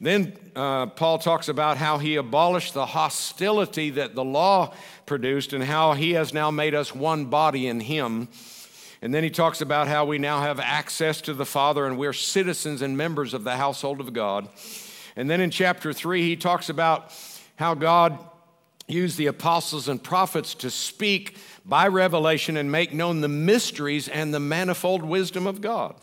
Then 0.00 0.36
uh, 0.56 0.86
Paul 0.86 1.20
talks 1.20 1.48
about 1.48 1.76
how 1.76 1.98
he 1.98 2.16
abolished 2.16 2.74
the 2.74 2.86
hostility 2.86 3.90
that 3.90 4.16
the 4.16 4.24
law 4.24 4.74
produced 5.06 5.52
and 5.52 5.62
how 5.62 5.92
he 5.92 6.14
has 6.14 6.34
now 6.34 6.50
made 6.50 6.74
us 6.74 6.92
one 6.92 7.26
body 7.26 7.68
in 7.68 7.78
him. 7.78 8.26
And 9.00 9.14
then 9.14 9.22
he 9.22 9.30
talks 9.30 9.60
about 9.60 9.86
how 9.86 10.04
we 10.04 10.18
now 10.18 10.40
have 10.40 10.58
access 10.58 11.20
to 11.20 11.32
the 11.32 11.46
Father 11.46 11.86
and 11.86 11.96
we're 11.96 12.12
citizens 12.12 12.82
and 12.82 12.96
members 12.96 13.34
of 13.34 13.44
the 13.44 13.56
household 13.56 14.00
of 14.00 14.12
God. 14.12 14.48
And 15.14 15.30
then 15.30 15.40
in 15.40 15.50
chapter 15.52 15.92
3, 15.92 16.22
he 16.22 16.34
talks 16.34 16.68
about 16.68 17.14
how 17.54 17.74
God 17.74 18.18
used 18.90 19.16
the 19.16 19.26
apostles 19.26 19.88
and 19.88 20.02
prophets 20.02 20.54
to 20.56 20.70
speak 20.70 21.36
by 21.64 21.86
revelation 21.86 22.56
and 22.56 22.70
make 22.70 22.92
known 22.92 23.20
the 23.20 23.28
mysteries 23.28 24.08
and 24.08 24.34
the 24.34 24.40
manifold 24.40 25.02
wisdom 25.02 25.46
of 25.46 25.60
God. 25.60 25.94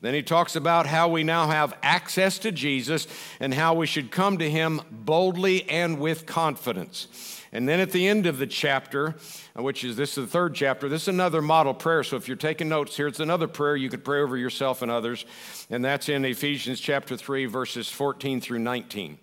Then 0.00 0.14
he 0.14 0.22
talks 0.22 0.56
about 0.56 0.86
how 0.86 1.08
we 1.08 1.24
now 1.24 1.48
have 1.48 1.76
access 1.82 2.38
to 2.40 2.52
Jesus 2.52 3.06
and 3.40 3.54
how 3.54 3.74
we 3.74 3.86
should 3.86 4.10
come 4.10 4.38
to 4.38 4.50
him 4.50 4.82
boldly 4.90 5.68
and 5.68 5.98
with 5.98 6.26
confidence. 6.26 7.08
And 7.52 7.66
then 7.66 7.80
at 7.80 7.92
the 7.92 8.06
end 8.06 8.26
of 8.26 8.38
the 8.38 8.46
chapter, 8.46 9.14
uh, 9.56 9.62
which 9.62 9.82
is 9.82 9.96
this 9.96 10.10
is 10.10 10.26
the 10.26 10.30
third 10.30 10.54
chapter, 10.54 10.88
this 10.88 11.02
is 11.02 11.08
another 11.08 11.40
model 11.40 11.72
prayer. 11.72 12.04
So 12.04 12.16
if 12.16 12.28
you're 12.28 12.36
taking 12.36 12.68
notes 12.68 12.96
here, 12.96 13.06
it's 13.06 13.20
another 13.20 13.48
prayer 13.48 13.76
you 13.76 13.88
could 13.88 14.04
pray 14.04 14.20
over 14.20 14.36
yourself 14.36 14.82
and 14.82 14.90
others. 14.90 15.24
And 15.70 15.82
that's 15.82 16.10
in 16.10 16.24
Ephesians 16.24 16.80
chapter 16.80 17.16
3, 17.16 17.46
verses 17.46 17.88
14 17.88 18.42
through 18.42 18.58
19. 18.58 19.18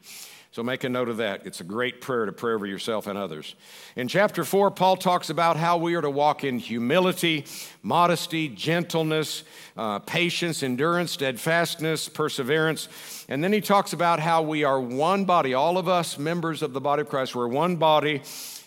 So 0.53 0.61
make 0.61 0.83
a 0.83 0.89
note 0.89 1.09
of 1.09 1.17
that. 1.17 1.47
It's 1.47 1.61
a 1.61 1.63
great 1.63 1.99
prayer 1.99 2.27
to 2.27 2.31
pray 2.31 2.53
over 2.53 2.67
yourself 2.67 3.07
and 3.07 3.17
others. 3.17 3.55
In 3.95 4.07
chapter 4.07 4.43
4, 4.43 4.69
Paul 4.69 4.97
talks 4.97 5.31
about 5.31 5.57
how 5.57 5.77
we 5.77 5.95
are 5.95 6.01
to 6.01 6.11
walk 6.11 6.43
in 6.43 6.59
humility, 6.59 7.47
modesty, 7.81 8.49
gentleness, 8.49 9.45
uh, 9.75 9.97
patience, 9.97 10.61
endurance, 10.61 11.13
steadfastness, 11.13 12.07
perseverance. 12.07 12.87
And 13.27 13.43
then 13.43 13.51
he 13.51 13.61
talks 13.61 13.93
about 13.93 14.19
how 14.19 14.43
we 14.43 14.63
are 14.63 14.79
one 14.79 15.25
body, 15.25 15.55
all 15.55 15.79
of 15.79 15.87
us 15.87 16.19
members 16.19 16.61
of 16.61 16.73
the 16.73 16.81
body 16.81 17.01
of 17.01 17.09
Christ, 17.09 17.33
we're 17.33 17.47
one 17.47 17.77
body 17.77 18.21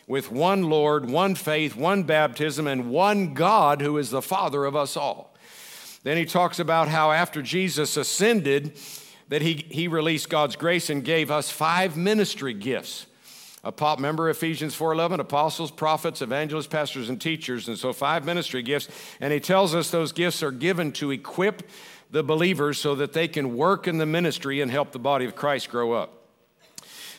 with 0.09 0.33
one 0.33 0.69
Lord, 0.69 1.09
one 1.09 1.37
faith, 1.37 1.77
one 1.77 2.03
baptism, 2.03 2.67
and 2.67 2.91
one 2.91 3.33
God 3.33 3.81
who 3.81 3.97
is 3.99 4.11
the 4.11 4.23
Father 4.23 4.65
of 4.65 4.75
us 4.75 4.97
all. 4.97 5.37
Then 6.03 6.17
he 6.17 6.25
talks 6.25 6.59
about 6.59 6.89
how 6.89 7.13
after 7.13 7.43
Jesus 7.43 7.97
ascended, 7.97 8.77
that 9.29 9.43
he, 9.43 9.67
he 9.69 9.89
released 9.89 10.29
God's 10.29 10.57
grace 10.57 10.91
and 10.91 11.05
gave 11.05 11.31
us 11.31 11.51
five 11.51 11.97
ministry 11.97 12.55
gifts. 12.55 13.07
A 13.65 13.73
pop, 13.73 13.99
remember 13.99 14.31
Ephesians 14.31 14.77
4:11, 14.77 15.19
apostles, 15.19 15.73
prophets, 15.73 16.23
evangelists, 16.23 16.69
pastors, 16.69 17.09
and 17.09 17.21
teachers, 17.21 17.67
and 17.67 17.77
so 17.77 17.93
five 17.93 18.25
ministry 18.25 18.63
gifts. 18.63 18.89
And 19.21 19.33
he 19.33 19.41
tells 19.41 19.75
us 19.75 19.91
those 19.91 20.13
gifts 20.13 20.43
are 20.43 20.53
given 20.53 20.93
to 20.93 21.11
equip 21.11 21.69
the 22.11 22.23
believers 22.23 22.79
so 22.79 22.95
that 22.95 23.13
they 23.13 23.27
can 23.27 23.57
work 23.57 23.89
in 23.89 23.99
the 23.99 24.07
ministry 24.07 24.61
and 24.61 24.71
help 24.71 24.93
the 24.93 25.01
body 25.01 25.25
of 25.25 25.35
Christ 25.35 25.69
grow 25.69 25.93
up. 25.93 26.13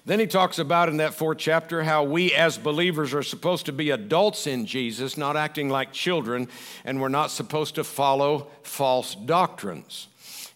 Then 0.05 0.21
he 0.21 0.27
talks 0.27 0.57
about 0.57 0.87
in 0.87 0.97
that 0.97 1.15
fourth 1.15 1.37
chapter 1.37 1.83
how 1.83 2.05
we 2.05 2.33
as 2.33 2.57
believers 2.57 3.13
are 3.13 3.23
supposed 3.23 3.65
to 3.65 3.73
be 3.73 3.89
adults 3.89 4.47
in 4.47 4.65
Jesus, 4.65 5.17
not 5.17 5.35
acting 5.35 5.67
like 5.67 5.91
children, 5.91 6.47
and 6.85 7.01
we're 7.01 7.09
not 7.09 7.29
supposed 7.29 7.75
to 7.75 7.83
follow 7.83 8.47
false 8.63 9.15
doctrines. 9.15 10.07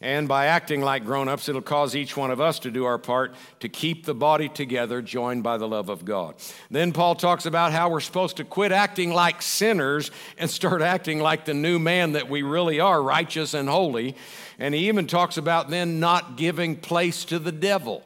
And 0.01 0.27
by 0.27 0.47
acting 0.47 0.81
like 0.81 1.05
grown 1.05 1.27
ups, 1.27 1.47
it'll 1.47 1.61
cause 1.61 1.95
each 1.95 2.17
one 2.17 2.31
of 2.31 2.41
us 2.41 2.57
to 2.59 2.71
do 2.71 2.85
our 2.85 2.97
part 2.97 3.35
to 3.59 3.69
keep 3.69 4.03
the 4.03 4.15
body 4.15 4.49
together, 4.49 4.99
joined 4.99 5.43
by 5.43 5.57
the 5.57 5.67
love 5.67 5.89
of 5.89 6.05
God. 6.05 6.35
Then 6.71 6.91
Paul 6.91 7.13
talks 7.13 7.45
about 7.45 7.71
how 7.71 7.89
we're 7.89 7.99
supposed 7.99 8.37
to 8.37 8.43
quit 8.43 8.71
acting 8.71 9.13
like 9.13 9.43
sinners 9.43 10.09
and 10.39 10.49
start 10.49 10.81
acting 10.81 11.19
like 11.19 11.45
the 11.45 11.53
new 11.53 11.77
man 11.77 12.13
that 12.13 12.27
we 12.27 12.41
really 12.41 12.79
are, 12.79 13.01
righteous 13.01 13.53
and 13.53 13.69
holy. 13.69 14.15
And 14.57 14.73
he 14.73 14.87
even 14.87 15.05
talks 15.05 15.37
about 15.37 15.69
then 15.69 15.99
not 15.99 16.35
giving 16.35 16.77
place 16.77 17.23
to 17.25 17.37
the 17.37 17.51
devil. 17.51 18.03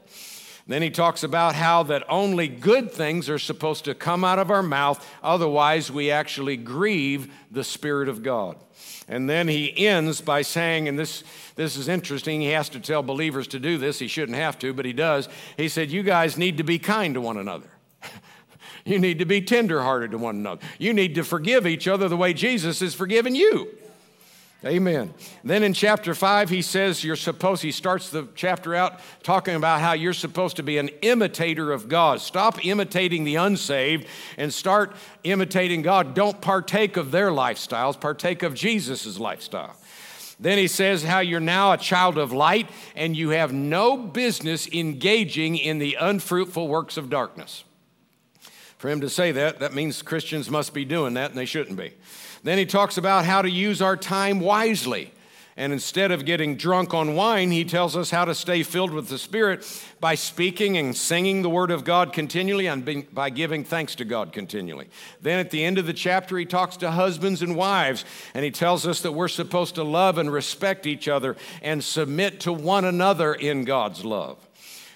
Then 0.68 0.82
he 0.82 0.90
talks 0.90 1.24
about 1.24 1.56
how 1.56 1.84
that 1.84 2.04
only 2.10 2.50
good 2.50 2.92
things 2.92 3.30
are 3.30 3.40
supposed 3.40 3.86
to 3.86 3.96
come 3.96 4.26
out 4.26 4.40
of 4.40 4.52
our 4.52 4.64
mouth, 4.64 5.08
otherwise, 5.24 5.92
we 5.92 6.12
actually 6.12 6.58
grieve 6.58 7.32
the 7.52 7.64
Spirit 7.64 8.10
of 8.10 8.24
God. 8.24 8.58
And 9.08 9.30
then 9.30 9.48
he 9.48 9.88
ends 9.88 10.20
by 10.20 10.42
saying, 10.42 10.88
and 10.88 10.98
this, 10.98 11.24
this 11.56 11.78
is 11.78 11.88
interesting, 11.88 12.42
he 12.42 12.50
has 12.50 12.70
to 12.70 12.80
tell 12.80 13.04
believers 13.04 13.48
to 13.50 13.60
do 13.60 13.78
this. 13.78 14.00
He 14.00 14.08
shouldn't 14.08 14.38
have 14.38 14.58
to, 14.60 14.74
but 14.74 14.86
he 14.86 14.94
does. 14.94 15.30
He 15.58 15.70
said, 15.70 15.92
You 15.92 16.02
guys 16.02 16.38
need 16.38 16.58
to 16.58 16.64
be 16.64 16.80
kind 16.80 17.14
to 17.14 17.22
one 17.22 17.38
another. 17.38 17.70
you 18.86 18.98
need 18.98 19.20
to 19.20 19.26
be 19.26 19.42
tenderhearted 19.42 20.12
to 20.12 20.18
one 20.18 20.38
another. 20.38 20.62
You 20.80 20.94
need 20.94 21.16
to 21.16 21.24
forgive 21.24 21.68
each 21.68 21.88
other 21.88 22.10
the 22.10 22.18
way 22.18 22.34
Jesus 22.34 22.80
has 22.80 22.96
forgiven 22.96 23.36
you. 23.36 23.70
Amen. 24.64 25.14
Then 25.44 25.62
in 25.62 25.74
chapter 25.74 26.16
5, 26.16 26.50
he 26.50 26.64
says 26.64 27.04
you're 27.04 27.16
supposed, 27.16 27.62
he 27.62 27.72
starts 27.72 28.10
the 28.10 28.28
chapter 28.34 28.74
out 28.74 29.00
talking 29.22 29.54
about 29.54 29.80
how 29.80 29.94
you're 29.94 30.14
supposed 30.14 30.56
to 30.56 30.64
be 30.64 30.80
an 30.80 30.90
imitator 31.02 31.72
of 31.72 31.88
God. 31.88 32.20
Stop 32.20 32.66
imitating 32.66 33.26
the 33.26 33.36
unsaved 33.36 34.08
and 34.38 34.52
start 34.52 34.96
imitating 35.24 35.84
God. 35.84 36.16
Don't 36.16 36.42
partake 36.42 36.98
of 36.98 37.12
their 37.12 37.30
lifestyles, 37.30 38.00
partake 38.00 38.42
of 38.42 38.56
Jesus' 38.56 39.20
lifestyle. 39.20 39.76
Then 40.40 40.58
he 40.58 40.68
says 40.68 41.04
how 41.04 41.20
you're 41.20 41.40
now 41.40 41.72
a 41.72 41.78
child 41.78 42.18
of 42.18 42.34
light 42.34 42.70
and 42.96 43.16
you 43.16 43.30
have 43.30 43.54
no 43.54 43.98
business 43.98 44.68
engaging 44.68 45.58
in 45.58 45.78
the 45.78 45.96
unfruitful 46.00 46.68
works 46.68 46.98
of 46.98 47.10
darkness. 47.10 47.64
For 48.78 48.90
him 48.90 49.02
to 49.02 49.10
say 49.10 49.32
that, 49.32 49.60
that 49.60 49.74
means 49.74 50.02
Christians 50.02 50.50
must 50.50 50.74
be 50.74 50.86
doing 50.86 51.14
that 51.14 51.30
and 51.30 51.40
they 51.40 51.46
shouldn't 51.46 51.78
be. 51.78 51.94
Then 52.46 52.60
he 52.60 52.68
talks 52.68 53.00
about 53.00 53.26
how 53.26 53.42
to 53.42 53.50
use 53.50 53.82
our 53.82 53.98
time 53.98 54.40
wisely. 54.40 55.12
And 55.58 55.74
instead 55.74 56.12
of 56.12 56.26
getting 56.26 56.58
drunk 56.58 56.94
on 56.94 57.16
wine, 57.16 57.50
he 57.50 57.66
tells 57.66 57.96
us 57.98 58.12
how 58.12 58.24
to 58.26 58.36
stay 58.36 58.62
filled 58.62 58.92
with 58.92 59.08
the 59.08 59.18
Spirit 59.18 59.66
by 60.00 60.14
speaking 60.14 60.78
and 60.78 60.96
singing 60.96 61.42
the 61.42 61.50
Word 61.50 61.72
of 61.72 61.84
God 61.84 62.14
continually 62.14 62.68
and 62.68 63.12
by 63.12 63.32
giving 63.32 63.64
thanks 63.64 63.96
to 63.96 64.06
God 64.06 64.32
continually. 64.32 64.90
Then 65.20 65.40
at 65.40 65.50
the 65.50 65.66
end 65.66 65.80
of 65.80 65.88
the 65.88 65.94
chapter, 65.94 66.38
he 66.38 66.46
talks 66.46 66.78
to 66.78 66.92
husbands 66.92 67.42
and 67.42 67.56
wives, 67.56 68.06
and 68.36 68.46
he 68.46 68.52
tells 68.52 68.86
us 68.86 69.02
that 69.02 69.14
we're 69.14 69.28
supposed 69.28 69.74
to 69.76 69.84
love 69.84 70.20
and 70.20 70.32
respect 70.32 70.86
each 70.86 71.08
other 71.08 71.36
and 71.64 71.84
submit 71.84 72.42
to 72.42 72.54
one 72.54 72.86
another 72.86 73.34
in 73.34 73.64
God's 73.64 74.06
love. 74.06 74.38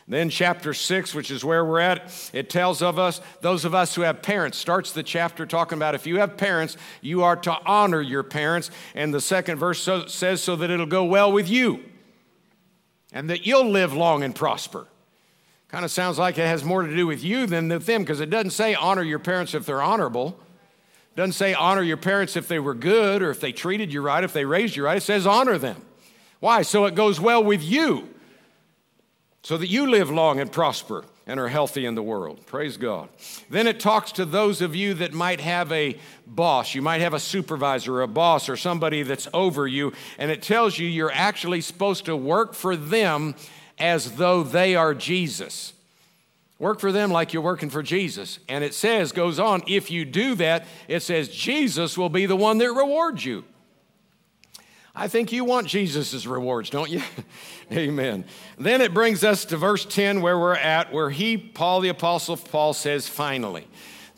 Then, 0.10 0.32
chapter 0.32 0.74
six, 0.74 1.14
which 1.14 1.30
is 1.30 1.46
where 1.46 1.64
we're 1.64 1.80
at, 1.80 2.30
it 2.34 2.50
tells 2.50 2.82
of 2.82 2.98
us, 2.98 3.22
those 3.42 3.64
of 3.64 3.76
us 3.76 3.94
who 3.94 4.02
have 4.02 4.24
parents, 4.24 4.58
starts 4.58 4.92
the 4.92 5.04
chapter 5.04 5.46
talking 5.46 5.78
about 5.78 5.94
if 5.94 6.08
you 6.08 6.18
have 6.18 6.36
parents, 6.36 6.78
you 7.02 7.22
are 7.22 7.36
to 7.36 7.56
honor 7.64 8.02
your 8.02 8.24
parents. 8.24 8.72
And 8.96 9.14
the 9.14 9.22
second 9.22 9.60
verse 9.60 9.80
so, 9.80 10.08
says, 10.08 10.42
so 10.42 10.56
that 10.56 10.72
it'll 10.72 10.88
go 10.88 11.06
well 11.06 11.32
with 11.32 11.48
you 11.48 11.84
and 13.14 13.30
that 13.30 13.46
you'll 13.46 13.70
live 13.70 13.94
long 13.94 14.24
and 14.24 14.34
prosper. 14.34 14.88
Kind 15.68 15.86
of 15.86 15.92
sounds 15.92 16.18
like 16.18 16.40
it 16.40 16.48
has 16.48 16.64
more 16.64 16.82
to 16.82 16.96
do 16.96 17.06
with 17.06 17.24
you 17.24 17.46
than 17.46 17.70
with 17.70 17.86
them 17.86 18.02
because 18.02 18.20
it 18.20 18.32
doesn't 18.32 18.52
say 18.52 18.74
honor 18.74 19.04
your 19.04 19.20
parents 19.20 19.54
if 19.54 19.68
they're 19.68 19.82
honorable. 19.82 20.40
It 21.14 21.18
doesn't 21.18 21.34
say 21.34 21.54
honor 21.54 21.84
your 21.84 21.98
parents 21.98 22.36
if 22.36 22.48
they 22.48 22.58
were 22.58 22.74
good 22.74 23.22
or 23.22 23.30
if 23.30 23.40
they 23.40 23.52
treated 23.52 23.94
you 23.94 24.02
right, 24.02 24.24
if 24.24 24.34
they 24.34 24.46
raised 24.46 24.76
you 24.76 24.86
right. 24.86 24.98
It 24.98 25.04
says 25.04 25.28
honor 25.28 25.60
them. 25.60 25.86
Why? 26.40 26.64
So 26.64 26.86
it 26.86 26.96
goes 26.96 27.20
well 27.20 27.44
with 27.44 27.62
you 27.62 28.10
so 29.42 29.58
that 29.58 29.68
you 29.68 29.90
live 29.90 30.10
long 30.10 30.40
and 30.40 30.52
prosper 30.52 31.06
and 31.26 31.40
are 31.40 31.48
healthy 31.48 31.86
in 31.86 31.96
the 31.96 32.04
world. 32.04 32.46
Praise 32.48 32.76
God. 32.76 33.08
Then 33.50 33.68
it 33.68 33.80
talks 33.80 34.12
to 34.14 34.26
those 34.26 34.62
of 34.62 34.76
you 34.76 34.96
that 34.96 35.14
might 35.14 35.40
have 35.40 35.72
a 35.72 35.98
boss. 36.26 36.74
You 36.74 36.82
might 36.82 37.02
have 37.02 37.14
a 37.14 37.20
supervisor, 37.20 37.96
or 37.96 38.02
a 38.02 38.08
boss, 38.08 38.50
or 38.50 38.58
somebody 38.58 39.04
that's 39.04 39.28
over 39.34 39.68
you, 39.68 39.94
and 40.18 40.32
it 40.32 40.42
tells 40.42 40.80
you 40.80 40.88
you're 40.88 41.12
actually 41.14 41.62
supposed 41.62 42.06
to 42.06 42.16
work 42.16 42.54
for 42.54 42.76
them 42.76 43.36
as 43.78 44.14
though 44.14 44.44
they 44.44 44.76
are 44.76 44.94
Jesus. 44.94 45.74
Work 46.58 46.82
for 46.82 46.92
them 46.92 47.10
like 47.12 47.32
you're 47.32 47.42
working 47.42 47.70
for 47.70 47.82
Jesus. 47.82 48.40
And 48.50 48.64
it 48.64 48.74
says, 48.74 49.14
goes 49.14 49.40
on, 49.40 49.64
if 49.66 49.90
you 49.90 50.04
do 50.04 50.36
that, 50.36 50.66
it 50.90 51.02
says 51.02 51.30
Jesus 51.30 51.98
will 51.98 52.10
be 52.10 52.26
the 52.26 52.36
one 52.36 52.58
that 52.58 52.74
rewards 52.74 53.24
you. 53.24 53.46
I 55.00 55.08
think 55.08 55.32
you 55.32 55.46
want 55.46 55.66
Jesus' 55.66 56.26
rewards, 56.26 56.70
don't 56.70 56.90
you? 56.90 57.02
Amen. 57.72 58.26
Then 58.58 58.82
it 58.82 58.94
brings 58.94 59.24
us 59.24 59.46
to 59.46 59.56
verse 59.56 59.86
10 59.86 60.20
where 60.20 60.38
we're 60.38 60.56
at, 60.56 60.92
where 60.92 61.10
he, 61.10 61.38
Paul 61.38 61.80
the 61.80 61.88
Apostle 61.88 62.36
Paul, 62.36 62.74
says, 62.74 63.08
finally. 63.08 63.66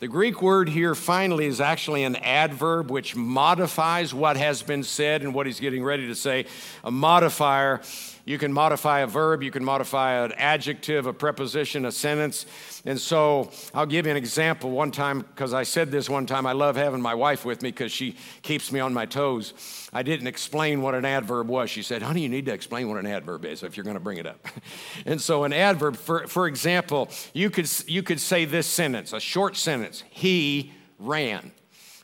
The 0.00 0.08
Greek 0.08 0.42
word 0.42 0.68
here, 0.68 0.96
finally, 0.96 1.46
is 1.46 1.60
actually 1.60 2.02
an 2.02 2.16
adverb 2.16 2.90
which 2.90 3.14
modifies 3.14 4.12
what 4.12 4.36
has 4.36 4.62
been 4.62 4.82
said 4.82 5.22
and 5.22 5.32
what 5.32 5.46
he's 5.46 5.60
getting 5.60 5.84
ready 5.84 6.08
to 6.08 6.16
say. 6.16 6.46
A 6.82 6.90
modifier 6.90 7.80
you 8.24 8.38
can 8.38 8.52
modify 8.52 9.00
a 9.00 9.06
verb, 9.06 9.42
you 9.42 9.50
can 9.50 9.64
modify 9.64 10.24
an 10.24 10.32
adjective, 10.32 11.06
a 11.06 11.12
preposition, 11.12 11.84
a 11.86 11.92
sentence. 11.92 12.46
And 12.84 13.00
so 13.00 13.50
I'll 13.74 13.86
give 13.86 14.06
you 14.06 14.12
an 14.12 14.16
example 14.16 14.70
one 14.70 14.92
time, 14.92 15.20
because 15.20 15.52
I 15.52 15.64
said 15.64 15.90
this 15.90 16.08
one 16.08 16.26
time. 16.26 16.46
I 16.46 16.52
love 16.52 16.76
having 16.76 17.00
my 17.00 17.14
wife 17.14 17.44
with 17.44 17.62
me 17.62 17.70
because 17.70 17.90
she 17.90 18.16
keeps 18.42 18.70
me 18.70 18.80
on 18.80 18.94
my 18.94 19.06
toes. 19.06 19.54
I 19.92 20.02
didn't 20.02 20.28
explain 20.28 20.82
what 20.82 20.94
an 20.94 21.04
adverb 21.04 21.48
was. 21.48 21.70
She 21.70 21.82
said, 21.82 22.02
Honey, 22.02 22.22
you 22.22 22.28
need 22.28 22.46
to 22.46 22.52
explain 22.52 22.88
what 22.88 22.98
an 22.98 23.06
adverb 23.06 23.44
is 23.44 23.62
if 23.62 23.76
you're 23.76 23.84
going 23.84 23.94
to 23.96 24.00
bring 24.00 24.18
it 24.18 24.26
up. 24.26 24.46
and 25.06 25.20
so, 25.20 25.44
an 25.44 25.52
adverb, 25.52 25.96
for, 25.96 26.26
for 26.28 26.46
example, 26.46 27.08
you 27.32 27.50
could, 27.50 27.68
you 27.88 28.02
could 28.02 28.20
say 28.20 28.44
this 28.44 28.66
sentence, 28.66 29.12
a 29.12 29.20
short 29.20 29.56
sentence 29.56 30.04
He 30.10 30.72
ran. 30.98 31.52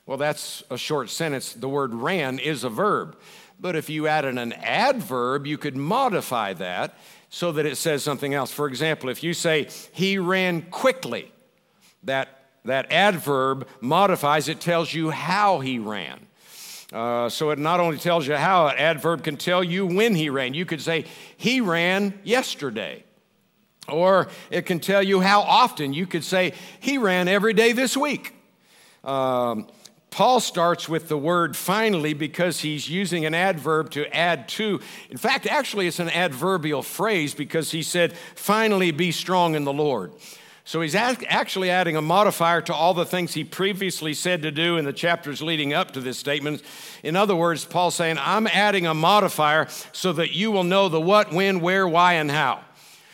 Well, 0.09 0.17
that's 0.17 0.63
a 0.71 0.79
short 0.79 1.11
sentence. 1.11 1.53
The 1.53 1.69
word 1.69 1.93
ran 1.93 2.39
is 2.39 2.65
a 2.65 2.71
verb. 2.71 3.19
But 3.61 3.75
if 3.75 3.91
you 3.91 4.07
added 4.07 4.39
an 4.39 4.53
adverb, 4.53 5.47
you 5.47 5.59
could 5.59 5.77
modify 5.77 6.53
that 6.55 6.97
so 7.29 7.53
that 7.53 7.67
it 7.67 7.77
says 7.77 8.03
something 8.05 8.33
else. 8.33 8.53
For 8.53 8.69
example, 8.69 9.09
if 9.09 9.23
you 9.23 9.35
say, 9.35 9.69
he 9.93 10.19
ran 10.19 10.63
quickly, 10.63 11.33
that, 12.05 12.29
that 12.65 12.93
adverb 12.93 13.67
modifies, 13.81 14.49
it 14.49 14.61
tells 14.61 14.95
you 14.95 15.11
how 15.11 15.61
he 15.61 15.79
ran. 15.79 16.27
Uh, 16.93 17.29
so 17.29 17.51
it 17.51 17.59
not 17.59 17.81
only 17.81 17.99
tells 17.99 18.27
you 18.27 18.35
how, 18.35 18.69
an 18.69 18.79
adverb 18.79 19.23
can 19.23 19.37
tell 19.37 19.63
you 19.63 19.85
when 19.85 20.15
he 20.15 20.31
ran. 20.31 20.55
You 20.55 20.65
could 20.65 20.81
say, 20.81 21.05
he 21.37 21.61
ran 21.61 22.19
yesterday. 22.23 23.05
Or 23.89 24.29
it 24.51 24.63
can 24.63 24.81
tell 24.81 25.03
you 25.03 25.21
how 25.21 25.41
often. 25.41 25.93
You 25.93 26.07
could 26.07 26.25
say, 26.25 26.55
he 26.81 26.97
ran 26.97 27.29
every 27.29 27.53
day 27.53 27.73
this 27.73 27.97
week. 27.97 28.35
Um, 29.05 29.67
Paul 30.11 30.41
starts 30.41 30.89
with 30.89 31.09
the 31.09 31.19
word 31.19 31.57
finally 31.57 32.15
because 32.15 32.61
he's 32.61 32.89
using 32.89 33.27
an 33.27 33.35
adverb 33.35 33.91
to 33.91 34.15
add 34.15 34.49
to. 34.51 34.81
In 35.11 35.19
fact, 35.19 35.47
actually, 35.47 35.87
it's 35.87 35.99
an 35.99 36.09
adverbial 36.09 36.83
phrase 36.83 37.35
because 37.35 37.71
he 37.71 37.83
said, 37.83 38.15
finally 38.35 38.91
be 38.91 39.13
strong 39.13 39.55
in 39.55 39.65
the 39.65 39.73
Lord. 39.73 40.13
So 40.65 40.83
he's 40.83 40.95
actually 40.95 41.71
adding 41.71 41.97
a 41.97 42.03
modifier 42.03 42.61
to 42.63 42.75
all 42.75 42.93
the 42.93 43.07
things 43.07 43.33
he 43.33 43.43
previously 43.43 44.13
said 44.13 44.43
to 44.43 44.51
do 44.51 44.77
in 44.77 44.85
the 44.85 44.93
chapters 44.93 45.41
leading 45.41 45.73
up 45.73 45.93
to 45.93 46.01
this 46.01 46.19
statement. 46.19 46.63
In 47.03 47.17
other 47.17 47.35
words, 47.35 47.65
Paul's 47.65 47.95
saying, 47.95 48.19
I'm 48.21 48.47
adding 48.47 48.87
a 48.87 48.93
modifier 48.93 49.69
so 49.93 50.13
that 50.13 50.33
you 50.33 50.51
will 50.51 50.65
know 50.65 50.91
the 50.91 51.01
what, 51.01 51.33
when, 51.33 51.61
where, 51.61 51.89
why, 51.89 52.15
and 52.15 52.31
how 52.31 52.61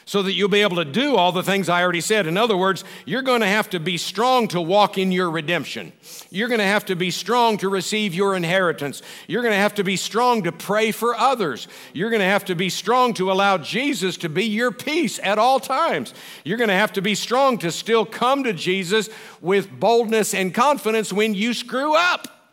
so 0.04 0.22
that 0.22 0.32
you'll 0.32 0.48
be 0.48 0.62
able 0.62 0.76
to 0.76 0.84
do 0.84 1.16
all 1.16 1.32
the 1.32 1.42
things 1.42 1.68
I 1.68 1.82
already 1.82 2.00
said. 2.00 2.26
In 2.26 2.36
other 2.36 2.56
words, 2.56 2.84
you're 3.04 3.22
going 3.22 3.40
to 3.40 3.46
have 3.46 3.70
to 3.70 3.80
be 3.80 3.96
strong 3.96 4.48
to 4.48 4.60
walk 4.60 4.98
in 4.98 5.12
your 5.12 5.30
redemption. 5.30 5.92
You're 6.30 6.48
going 6.48 6.60
to 6.60 6.66
have 6.66 6.84
to 6.86 6.96
be 6.96 7.10
strong 7.10 7.58
to 7.58 7.68
receive 7.68 8.14
your 8.14 8.36
inheritance. 8.36 9.02
You're 9.26 9.42
going 9.42 9.52
to 9.54 9.58
have 9.58 9.74
to 9.74 9.84
be 9.84 9.96
strong 9.96 10.42
to 10.44 10.52
pray 10.52 10.90
for 10.90 11.14
others. 11.14 11.68
You're 11.92 12.10
going 12.10 12.20
to 12.20 12.26
have 12.26 12.44
to 12.46 12.54
be 12.54 12.68
strong 12.68 13.14
to 13.14 13.32
allow 13.32 13.58
Jesus 13.58 14.16
to 14.18 14.28
be 14.28 14.44
your 14.44 14.70
peace 14.70 15.18
at 15.22 15.38
all 15.38 15.60
times. 15.60 16.14
You're 16.44 16.58
going 16.58 16.68
to 16.68 16.74
have 16.74 16.92
to 16.94 17.02
be 17.02 17.14
strong 17.14 17.58
to 17.58 17.72
still 17.72 18.04
come 18.04 18.44
to 18.44 18.52
Jesus 18.52 19.08
with 19.40 19.70
boldness 19.70 20.34
and 20.34 20.52
confidence 20.54 21.12
when 21.12 21.34
you 21.34 21.54
screw 21.54 21.94
up. 21.94 22.43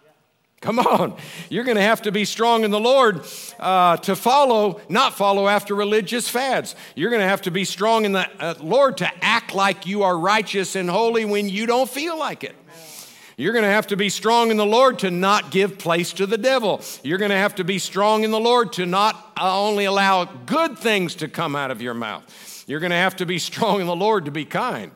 Come 0.61 0.77
on. 0.77 1.17
You're 1.49 1.63
going 1.63 1.77
to 1.77 1.83
have 1.83 2.03
to 2.03 2.11
be 2.11 2.23
strong 2.23 2.63
in 2.63 2.69
the 2.69 2.79
Lord 2.79 3.25
uh, 3.59 3.97
to 3.97 4.15
follow, 4.15 4.79
not 4.89 5.15
follow 5.15 5.47
after 5.47 5.73
religious 5.73 6.29
fads. 6.29 6.75
You're 6.95 7.09
going 7.09 7.23
to 7.23 7.27
have 7.27 7.41
to 7.43 7.51
be 7.51 7.65
strong 7.65 8.05
in 8.05 8.11
the 8.11 8.29
uh, 8.39 8.53
Lord 8.59 8.97
to 8.97 9.11
act 9.23 9.55
like 9.55 9.87
you 9.87 10.03
are 10.03 10.15
righteous 10.15 10.75
and 10.75 10.87
holy 10.87 11.25
when 11.25 11.49
you 11.49 11.65
don't 11.65 11.89
feel 11.89 12.17
like 12.17 12.43
it. 12.43 12.55
You're 13.37 13.53
going 13.53 13.65
to 13.65 13.71
have 13.71 13.87
to 13.87 13.97
be 13.97 14.09
strong 14.09 14.51
in 14.51 14.57
the 14.57 14.65
Lord 14.65 14.99
to 14.99 15.09
not 15.09 15.49
give 15.49 15.79
place 15.79 16.13
to 16.13 16.27
the 16.27 16.37
devil. 16.37 16.81
You're 17.01 17.17
going 17.17 17.31
to 17.31 17.37
have 17.37 17.55
to 17.55 17.63
be 17.63 17.79
strong 17.79 18.23
in 18.23 18.29
the 18.29 18.39
Lord 18.39 18.73
to 18.73 18.85
not 18.85 19.33
uh, 19.35 19.59
only 19.59 19.85
allow 19.85 20.25
good 20.25 20.77
things 20.77 21.15
to 21.15 21.27
come 21.27 21.55
out 21.55 21.71
of 21.71 21.81
your 21.81 21.95
mouth. 21.95 22.63
You're 22.67 22.79
going 22.79 22.91
to 22.91 22.97
have 22.97 23.15
to 23.15 23.25
be 23.25 23.39
strong 23.39 23.81
in 23.81 23.87
the 23.87 23.95
Lord 23.95 24.25
to 24.25 24.31
be 24.31 24.45
kind 24.45 24.91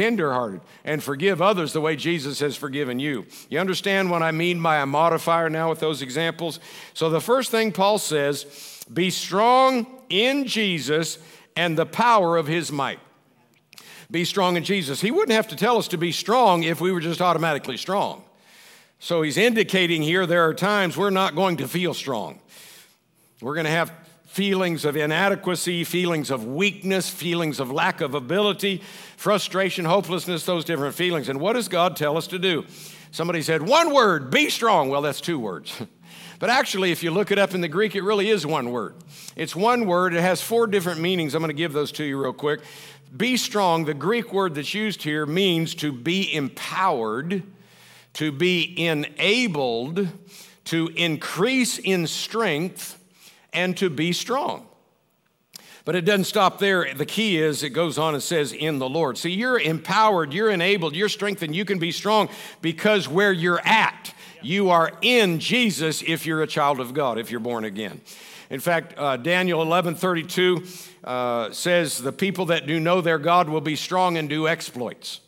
tenderhearted, 0.00 0.62
and 0.82 1.02
forgive 1.02 1.42
others 1.42 1.74
the 1.74 1.80
way 1.82 1.94
Jesus 1.94 2.40
has 2.40 2.56
forgiven 2.56 2.98
you. 2.98 3.26
You 3.50 3.58
understand 3.58 4.10
what 4.10 4.22
I 4.22 4.30
mean 4.30 4.62
by 4.62 4.78
a 4.78 4.86
modifier 4.86 5.50
now 5.50 5.68
with 5.68 5.80
those 5.80 6.00
examples? 6.00 6.58
So, 6.94 7.10
the 7.10 7.20
first 7.20 7.50
thing 7.50 7.70
Paul 7.70 7.98
says 7.98 8.46
be 8.90 9.10
strong 9.10 9.86
in 10.08 10.46
Jesus 10.46 11.18
and 11.54 11.76
the 11.76 11.84
power 11.84 12.38
of 12.38 12.46
his 12.46 12.72
might. 12.72 12.98
Be 14.10 14.24
strong 14.24 14.56
in 14.56 14.64
Jesus. 14.64 15.02
He 15.02 15.10
wouldn't 15.10 15.36
have 15.36 15.48
to 15.48 15.56
tell 15.56 15.76
us 15.76 15.88
to 15.88 15.98
be 15.98 16.12
strong 16.12 16.62
if 16.62 16.80
we 16.80 16.90
were 16.92 17.00
just 17.00 17.20
automatically 17.20 17.76
strong. 17.76 18.24
So, 19.00 19.20
he's 19.20 19.36
indicating 19.36 20.00
here 20.00 20.24
there 20.24 20.48
are 20.48 20.54
times 20.54 20.96
we're 20.96 21.10
not 21.10 21.34
going 21.34 21.58
to 21.58 21.68
feel 21.68 21.92
strong. 21.92 22.40
We're 23.42 23.54
going 23.54 23.66
to 23.66 23.70
have 23.70 23.92
feelings 24.30 24.84
of 24.84 24.96
inadequacy, 24.96 25.82
feelings 25.82 26.30
of 26.30 26.46
weakness, 26.46 27.10
feelings 27.10 27.58
of 27.58 27.72
lack 27.72 28.00
of 28.00 28.14
ability, 28.14 28.80
frustration, 29.20 29.84
hopelessness, 29.84 30.46
those 30.46 30.64
different 30.64 30.94
feelings. 30.94 31.28
And 31.28 31.38
what 31.38 31.52
does 31.52 31.68
God 31.68 31.94
tell 31.94 32.16
us 32.16 32.26
to 32.28 32.38
do? 32.38 32.64
Somebody 33.10 33.42
said, 33.42 33.60
one 33.60 33.92
word, 33.92 34.30
be 34.30 34.48
strong. 34.48 34.88
Well, 34.88 35.02
that's 35.02 35.20
two 35.20 35.38
words. 35.38 35.80
But 36.38 36.48
actually, 36.48 36.90
if 36.90 37.02
you 37.02 37.10
look 37.10 37.30
it 37.30 37.38
up 37.38 37.54
in 37.54 37.60
the 37.60 37.68
Greek, 37.68 37.94
it 37.94 38.00
really 38.00 38.30
is 38.30 38.46
one 38.46 38.70
word. 38.70 38.94
It's 39.36 39.54
one 39.54 39.84
word, 39.84 40.14
it 40.14 40.22
has 40.22 40.40
four 40.40 40.66
different 40.66 40.98
meanings. 40.98 41.34
I'm 41.34 41.42
going 41.42 41.50
to 41.50 41.54
give 41.54 41.74
those 41.74 41.92
to 41.92 42.04
you 42.04 42.18
real 42.18 42.32
quick. 42.32 42.62
Be 43.14 43.36
strong, 43.36 43.84
the 43.84 43.92
Greek 43.92 44.32
word 44.32 44.54
that's 44.54 44.72
used 44.72 45.02
here 45.02 45.26
means 45.26 45.74
to 45.76 45.92
be 45.92 46.34
empowered, 46.34 47.42
to 48.14 48.32
be 48.32 48.86
enabled, 48.86 50.08
to 50.64 50.88
increase 50.96 51.76
in 51.78 52.06
strength, 52.06 52.98
and 53.52 53.76
to 53.76 53.90
be 53.90 54.14
strong. 54.14 54.66
But 55.90 55.96
it 55.96 56.04
doesn't 56.04 56.26
stop 56.26 56.60
there. 56.60 56.94
The 56.94 57.04
key 57.04 57.36
is 57.36 57.64
it 57.64 57.70
goes 57.70 57.98
on 57.98 58.14
and 58.14 58.22
says, 58.22 58.52
in 58.52 58.78
the 58.78 58.88
Lord. 58.88 59.18
See, 59.18 59.32
you're 59.32 59.58
empowered, 59.58 60.32
you're 60.32 60.48
enabled, 60.48 60.94
you're 60.94 61.08
strengthened, 61.08 61.56
you 61.56 61.64
can 61.64 61.80
be 61.80 61.90
strong 61.90 62.28
because 62.62 63.08
where 63.08 63.32
you're 63.32 63.60
at, 63.64 64.14
you 64.40 64.70
are 64.70 64.92
in 65.02 65.40
Jesus 65.40 66.00
if 66.06 66.26
you're 66.26 66.44
a 66.44 66.46
child 66.46 66.78
of 66.78 66.94
God, 66.94 67.18
if 67.18 67.32
you're 67.32 67.40
born 67.40 67.64
again. 67.64 68.00
In 68.50 68.60
fact, 68.60 68.94
uh, 68.96 69.16
Daniel 69.16 69.62
11 69.62 69.96
32 69.96 70.64
uh, 71.02 71.50
says, 71.50 71.98
The 71.98 72.12
people 72.12 72.46
that 72.46 72.68
do 72.68 72.78
know 72.78 73.00
their 73.00 73.18
God 73.18 73.48
will 73.48 73.60
be 73.60 73.74
strong 73.74 74.16
and 74.16 74.28
do 74.28 74.46
exploits. 74.46 75.18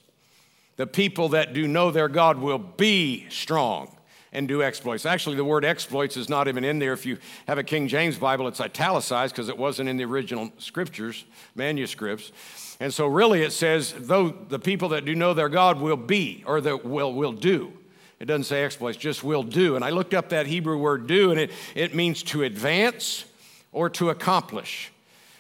The 0.77 0.87
people 0.87 1.31
that 1.31 1.55
do 1.55 1.67
know 1.67 1.91
their 1.91 2.09
God 2.09 2.39
will 2.39 2.59
be 2.59 3.27
strong 3.31 3.97
and 4.33 4.49
do 4.49 4.63
exploits. 4.63 5.05
Actually, 5.05 5.37
the 5.37 5.45
word 5.45 5.65
exploits 5.65 6.17
is 6.17 6.29
not 6.29 6.49
even 6.49 6.65
in 6.65 6.79
there. 6.79 6.93
If 6.93 7.05
you 7.05 7.19
have 7.47 7.59
a 7.59 7.65
King 7.65 7.87
James 7.89 8.17
Bible, 8.17 8.49
it's 8.49 8.61
italicized 8.61 9.35
because 9.35 9.49
it 9.49 9.59
wasn't 9.59 9.89
in 9.89 9.97
the 9.97 10.05
original 10.05 10.51
scriptures, 10.59 11.25
manuscripts. 11.55 12.33
And 12.81 12.93
so, 12.93 13.07
really, 13.07 13.43
it 13.43 13.53
says, 13.53 13.95
though 13.97 14.31
the 14.31 14.59
people 14.59 14.89
that 14.91 15.05
do 15.05 15.15
know 15.15 15.35
their 15.35 15.49
God 15.49 15.81
will 15.81 15.97
be, 15.97 16.43
or 16.47 16.61
that 16.61 16.85
will, 16.85 17.13
will 17.13 17.33
do. 17.33 17.73
It 18.19 18.27
doesn't 18.27 18.45
say 18.45 18.65
exploits, 18.65 18.97
just 18.97 19.25
will 19.25 19.43
do. 19.43 19.77
And 19.77 19.85
I 19.85 19.91
looked 19.91 20.15
up 20.15 20.29
that 20.29 20.47
Hebrew 20.47 20.79
word 20.79 21.07
do, 21.07 21.31
and 21.31 21.41
it, 21.41 21.51
it 21.75 21.95
means 21.95 22.23
to 22.25 22.45
advance 22.45 23.25
or 23.73 23.91
to 23.91 24.11
accomplish. 24.11 24.93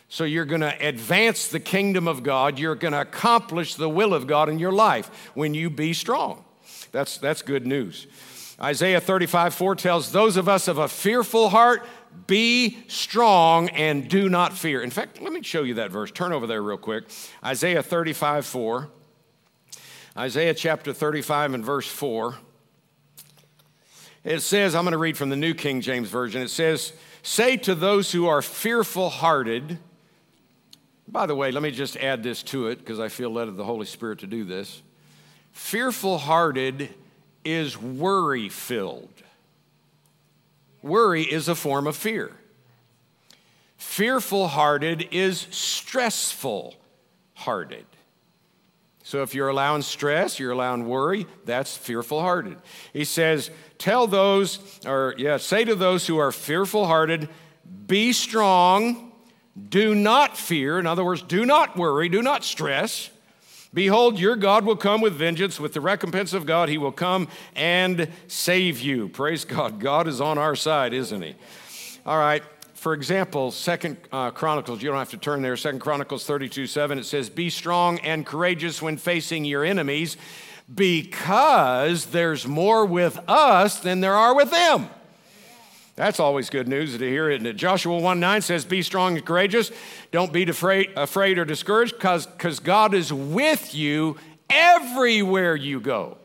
So 0.09 0.25
you're 0.25 0.45
going 0.45 0.61
to 0.61 0.87
advance 0.87 1.49
the 1.49 1.61
kingdom 1.61 2.07
of 2.07 2.23
God. 2.23 2.59
You're 2.59 2.75
going 2.75 2.93
to 2.93 3.01
accomplish 3.01 3.77
the 3.77 3.89
will 3.89 4.13
of 4.13 4.27
God 4.27 4.49
in 4.49 4.59
your 4.59 4.73
life 4.73 5.31
when 5.35 5.55
you 5.55 5.71
be 5.71 5.95
strong. 5.95 6.45
That's, 6.91 7.17
that's 7.17 7.41
good 7.41 7.67
news. 7.67 8.07
Isaiah 8.63 9.01
35 9.01 9.55
4 9.55 9.75
tells 9.75 10.13
those 10.13 10.37
of 10.37 10.49
us 10.49 10.69
of 10.69 10.79
a 10.79 10.89
fearful 10.89 11.49
heart, 11.49 11.85
be 12.27 12.79
strong 12.89 13.69
and 13.71 14.09
do 14.09 14.29
not 14.29 14.53
fear. 14.53 14.83
In 14.83 14.91
fact, 14.91 15.21
let 15.21 15.33
me 15.33 15.43
show 15.43 15.63
you 15.63 15.75
that 15.75 15.91
verse. 15.91 16.11
Turn 16.11 16.33
over 16.33 16.47
there 16.47 16.63
real 16.63 16.77
quick. 16.77 17.05
Isaiah 17.45 17.83
35 17.83 18.47
4. 18.47 18.89
Isaiah 20.17 20.55
chapter 20.55 20.93
35 20.93 21.55
and 21.55 21.65
verse 21.65 21.89
4. 21.89 22.37
It 24.25 24.41
says, 24.41 24.75
I'm 24.75 24.85
going 24.85 24.93
to 24.93 24.99
read 24.99 25.17
from 25.17 25.31
the 25.31 25.37
New 25.37 25.55
King 25.55 25.81
James 25.81 26.09
Version. 26.09 26.43
It 26.43 26.51
says, 26.51 26.93
Say 27.23 27.57
to 27.59 27.75
those 27.75 28.13
who 28.13 28.27
are 28.27 28.43
fearful 28.43 29.11
hearted, 29.11 29.79
by 31.09 31.27
the 31.27 31.35
way, 31.35 31.51
let 31.51 31.63
me 31.63 31.71
just 31.71 31.97
add 31.97 32.23
this 32.23 32.43
to 32.45 32.69
it 32.69 32.79
because 32.79 33.01
I 33.01 33.09
feel 33.09 33.31
led 33.31 33.49
of 33.49 33.57
the 33.57 33.65
Holy 33.65 33.87
Spirit 33.87 34.21
to 34.21 34.27
do 34.27 34.45
this. 34.45 34.83
Fearful 35.51 36.19
hearted 36.19 36.95
is 37.45 37.81
worry 37.81 38.49
filled. 38.49 39.09
Worry 40.83 41.23
is 41.23 41.49
a 41.49 41.55
form 41.55 41.87
of 41.87 41.97
fear. 41.97 42.33
Fearful 43.77 44.49
hearted 44.49 45.09
is 45.11 45.47
stressful 45.51 46.75
hearted. 47.35 47.85
So 49.03 49.23
if 49.23 49.35
you're 49.35 49.49
allowing 49.49 49.83
stress, 49.83 50.39
you're 50.39 50.53
allowing 50.53 50.87
worry, 50.87 51.27
that's 51.45 51.77
fearful 51.77 52.21
hearted. 52.21 52.57
He 52.93 53.05
says, 53.05 53.51
Tell 53.79 54.07
those, 54.07 54.59
or 54.87 55.15
yeah, 55.19 55.37
say 55.37 55.65
to 55.65 55.75
those 55.75 56.07
who 56.07 56.19
are 56.19 56.33
fearful 56.33 56.87
hearted, 56.87 57.29
be 57.87 58.13
strong, 58.13 59.13
do 59.69 59.95
not 59.95 60.39
fear. 60.39 60.79
In 60.79 60.87
other 60.87 61.05
words, 61.05 61.23
do 61.23 61.45
not 61.45 61.77
worry, 61.77 62.09
do 62.09 62.23
not 62.23 62.45
stress. 62.45 63.11
Behold, 63.75 64.19
your 64.19 64.37
God 64.37 64.67
will 64.67 64.77
come 64.77 65.01
with 65.01 65.15
vengeance, 65.15 65.59
with 65.59 65.73
the 65.73 65.81
recompense 65.81 66.35
of 66.35 66.45
God, 66.45 66.69
he 66.69 66.77
will 66.77 66.93
come 66.93 67.29
and 67.57 68.09
save 68.29 68.81
you. 68.81 69.09
Praise 69.09 69.47
God. 69.47 69.81
God 69.81 70.07
is 70.07 70.21
on 70.21 70.37
our 70.37 70.55
side, 70.55 70.93
isn't 70.93 71.23
he? 71.23 71.35
All 72.05 72.19
right. 72.19 72.43
For 72.75 72.93
example, 72.95 73.51
Second 73.51 73.97
uh, 74.11 74.33
Chronicles, 74.33 74.83
you 74.83 74.89
don't 74.89 74.99
have 74.99 75.11
to 75.11 75.17
turn 75.17 75.41
there. 75.41 75.57
Second 75.57 75.79
Chronicles 75.79 76.27
32 76.27 76.67
7, 76.67 76.99
it 76.99 77.05
says, 77.05 77.31
Be 77.31 77.49
strong 77.49 77.99
and 78.01 78.27
courageous 78.27 78.83
when 78.83 78.97
facing 78.97 79.45
your 79.45 79.65
enemies, 79.65 80.17
because 80.75 82.07
there's 82.07 82.47
more 82.47 82.85
with 82.85 83.21
us 83.29 83.79
than 83.79 84.01
there 84.01 84.15
are 84.15 84.35
with 84.35 84.51
them. 84.51 84.91
That's 85.95 86.19
always 86.19 86.49
good 86.49 86.69
news 86.69 86.97
to 86.97 87.09
hear, 87.09 87.31
isn't 87.31 87.47
it? 87.47 87.57
Joshua 87.57 87.99
1 87.99 88.19
9 88.19 88.41
says, 88.41 88.65
Be 88.65 88.83
strong 88.83 89.17
and 89.17 89.27
courageous. 89.27 89.71
Don't 90.11 90.33
be 90.33 90.45
afraid, 90.45 91.39
or 91.39 91.45
discouraged 91.45 91.97
because 91.97 92.61
God 92.61 92.95
is 92.95 93.13
with 93.13 93.75
you 93.75 94.17
everywhere 94.49 95.55
you 95.55 95.81
go. 95.81 96.17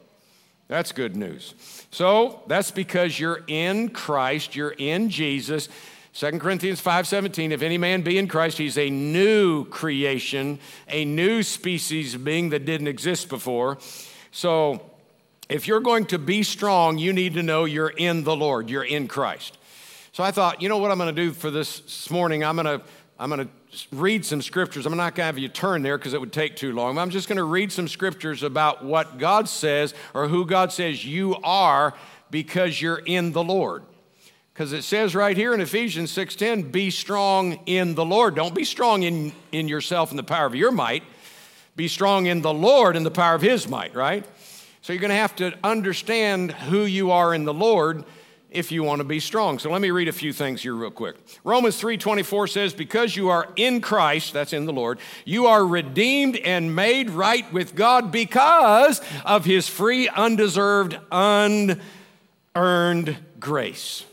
That's 0.68 0.92
good 0.92 1.16
news. 1.16 1.54
So 1.92 2.42
that's 2.48 2.72
because 2.72 3.20
you're 3.20 3.44
in 3.48 3.90
Christ, 3.90 4.56
you're 4.56 4.76
in 4.78 5.10
Jesus. 5.10 5.70
2 6.14 6.40
Corinthians 6.40 6.82
5:17 6.82 7.52
if 7.52 7.62
any 7.62 7.78
man 7.78 8.02
be 8.02 8.18
in 8.18 8.28
Christ 8.28 8.58
he's 8.58 8.78
a 8.78 8.90
new 8.90 9.66
creation, 9.66 10.60
a 10.88 11.06
new 11.06 11.44
species 11.44 12.16
being 12.16 12.50
that 12.50 12.66
didn't 12.66 12.88
exist 12.88 13.30
before. 13.30 13.78
So 14.32 14.82
If 15.50 15.66
you're 15.66 15.80
going 15.80 16.08
to 16.08 16.20
be 16.20 16.44
strong, 16.44 16.98
you 16.98 17.14
need 17.14 17.34
to 17.36 17.44
know 17.44 17.64
you're 17.64 17.90
in 17.90 18.26
the 18.26 18.36
Lord, 18.36 18.70
you're 18.70 18.84
in 18.84 19.08
Christ. 19.08 19.57
So 20.18 20.24
I 20.24 20.32
thought, 20.32 20.64
you 20.64 20.68
know 20.68 20.80
what 20.80 20.90
I'm 20.90 20.98
going 20.98 21.16
to 21.16 21.22
do 21.22 21.32
for 21.32 21.52
this, 21.52 22.10
morning? 22.10 22.44
I'm 22.44 22.56
going 22.56 22.66
to 22.66 22.84
I'm 23.20 23.30
going 23.30 23.48
to 23.48 23.96
read 23.96 24.26
some 24.26 24.42
scriptures. 24.42 24.88
I'm 24.88 24.98
not 24.98 25.14
going 25.14 25.26
to 25.26 25.26
have 25.26 25.38
you 25.38 25.48
turn 25.48 25.84
there 25.84 25.96
because 25.96 26.16
it 26.16 26.20
would 26.20 26.34
take 26.34 26.56
too 26.56 26.74
long. 26.74 26.98
I'm 26.98 27.12
just 27.12 27.28
going 27.28 27.38
to 27.38 27.44
read 27.44 27.72
some 27.72 27.88
scriptures 27.88 28.42
about 28.42 28.84
what 28.84 29.20
God 29.20 29.48
says 29.48 29.94
or 30.16 30.28
who 30.28 30.48
God 30.48 30.72
says 30.72 31.06
you 31.06 31.36
are 31.44 31.94
because 32.32 32.82
you're 32.82 32.98
in 33.06 33.32
the 33.32 33.44
Lord. 33.44 33.84
Because 34.56 34.74
it 34.74 34.82
says 34.82 35.14
right 35.14 35.38
here 35.38 35.54
in 35.54 35.62
Ephesians 35.62 36.12
6:10, 36.14 36.72
be 36.72 36.90
strong 36.90 37.60
in 37.68 37.94
the 37.94 38.04
Lord. 38.04 38.34
Don't 38.34 38.56
be 38.56 38.66
strong 38.66 39.04
in, 39.04 39.34
in 39.52 39.68
yourself 39.68 40.10
and 40.10 40.18
the 40.18 40.24
power 40.24 40.48
of 40.48 40.56
your 40.56 40.72
might. 40.72 41.04
Be 41.76 41.88
strong 41.88 42.26
in 42.26 42.42
the 42.42 42.52
Lord 42.52 42.96
and 42.96 43.06
the 43.06 43.12
power 43.12 43.36
of 43.36 43.44
his 43.44 43.70
might, 43.70 43.94
right? 43.94 44.26
So 44.82 44.94
you're 44.94 45.00
going 45.00 45.10
to 45.10 45.16
have 45.16 45.36
to 45.36 45.54
understand 45.64 46.54
who 46.54 46.86
you 46.86 47.12
are 47.12 47.36
in 47.36 47.46
the 47.46 47.54
Lord 47.54 48.04
if 48.58 48.72
you 48.72 48.84
want 48.84 49.00
to 49.00 49.04
be 49.04 49.20
strong. 49.20 49.60
So 49.60 49.70
let 49.72 49.82
me 49.82 49.92
read 49.92 50.08
a 50.08 50.14
few 50.14 50.34
things 50.34 50.64
here 50.64 50.74
real 50.74 50.92
quick. 50.92 51.16
Romans 51.44 51.80
3:24 51.80 52.48
says 52.50 52.74
because 52.74 53.16
you 53.16 53.30
are 53.30 53.50
in 53.56 53.82
Christ, 53.82 54.34
that's 54.34 54.54
in 54.54 54.66
the 54.66 54.74
Lord, 54.74 55.00
you 55.26 55.46
are 55.46 55.66
redeemed 55.66 56.38
and 56.38 56.76
made 56.76 57.10
right 57.10 57.52
with 57.54 57.76
God 57.76 58.12
because 58.12 59.02
of 59.24 59.46
his 59.46 59.68
free 59.68 60.10
undeserved 60.10 60.98
unearned 61.12 61.80
grace. 63.40 64.04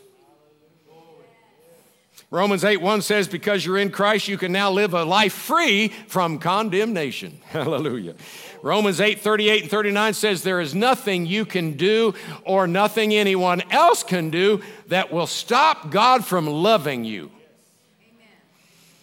Romans 2.35 2.65
8 2.65 2.79
1 2.79 3.03
says, 3.03 3.29
Because 3.29 3.65
you're 3.65 3.79
in 3.79 3.93
Christ, 3.93 4.27
you 4.27 4.37
can 4.37 4.51
now 4.51 4.69
live 4.69 4.93
a 4.93 5.05
life 5.05 5.33
free 5.33 5.89
from 6.09 6.41
condemnation. 6.41 7.39
Hallelujah. 7.47 8.17
Romans 8.65 8.99
8 8.99 9.21
38 9.21 9.63
and 9.65 9.71
39 9.71 10.15
says, 10.15 10.43
There 10.43 10.59
is 10.59 10.75
nothing 10.75 11.27
you 11.27 11.45
can 11.45 11.73
do 11.73 12.15
or 12.45 12.67
nothing 12.67 13.13
anyone 13.13 13.61
else 13.71 14.03
can 14.03 14.31
do 14.31 14.63
that 14.87 15.13
will 15.13 15.27
stop 15.27 15.91
God 15.91 16.25
from 16.25 16.47
loving 16.47 17.05
you. 17.05 17.31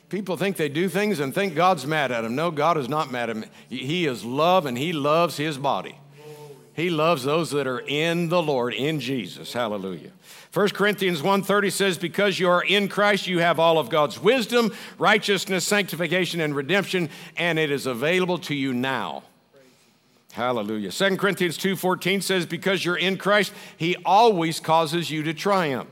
People 0.10 0.36
think 0.36 0.58
they 0.58 0.68
do 0.68 0.90
things 0.90 1.20
and 1.20 1.32
think 1.32 1.54
God's 1.54 1.86
mad 1.86 2.12
at 2.12 2.22
them. 2.22 2.36
No, 2.36 2.50
God 2.50 2.76
is 2.76 2.90
not 2.90 3.12
mad 3.12 3.30
at 3.30 3.36
them. 3.36 3.46
He 3.70 4.08
is 4.08 4.26
love 4.26 4.66
and 4.66 4.76
He 4.76 4.94
loves 4.94 5.38
His 5.38 5.60
body. 5.60 5.96
He 6.74 6.90
loves 6.90 7.24
those 7.24 7.52
that 7.52 7.68
are 7.68 7.82
in 7.82 8.30
the 8.30 8.42
Lord, 8.42 8.74
in 8.74 9.00
Jesus. 9.00 9.54
Hallelujah. 9.54 10.10
1 10.54 10.70
Corinthians 10.70 11.22
1:30 11.22 11.72
says 11.72 11.98
because 12.00 12.40
you 12.40 12.50
are 12.50 12.64
in 12.64 12.88
Christ 12.88 13.28
you 13.28 13.38
have 13.38 13.60
all 13.60 13.78
of 13.78 13.92
God's 13.92 14.20
wisdom, 14.20 14.74
righteousness, 14.98 15.68
sanctification 15.68 16.42
and 16.42 16.56
redemption 16.56 17.10
and 17.38 17.60
it 17.60 17.70
is 17.70 17.86
available 17.86 18.40
to 18.40 18.56
you 18.56 18.74
now. 18.74 19.22
Hallelujah. 20.32 20.92
2 20.92 21.18
Corinthians 21.18 21.58
2:14 21.58 22.22
says 22.22 22.46
because 22.46 22.86
you're 22.86 22.96
in 22.96 23.18
Christ 23.18 23.54
he 23.78 23.96
always 24.06 24.60
causes 24.60 25.12
you 25.12 25.24
to 25.24 25.34
triumph. 25.34 25.90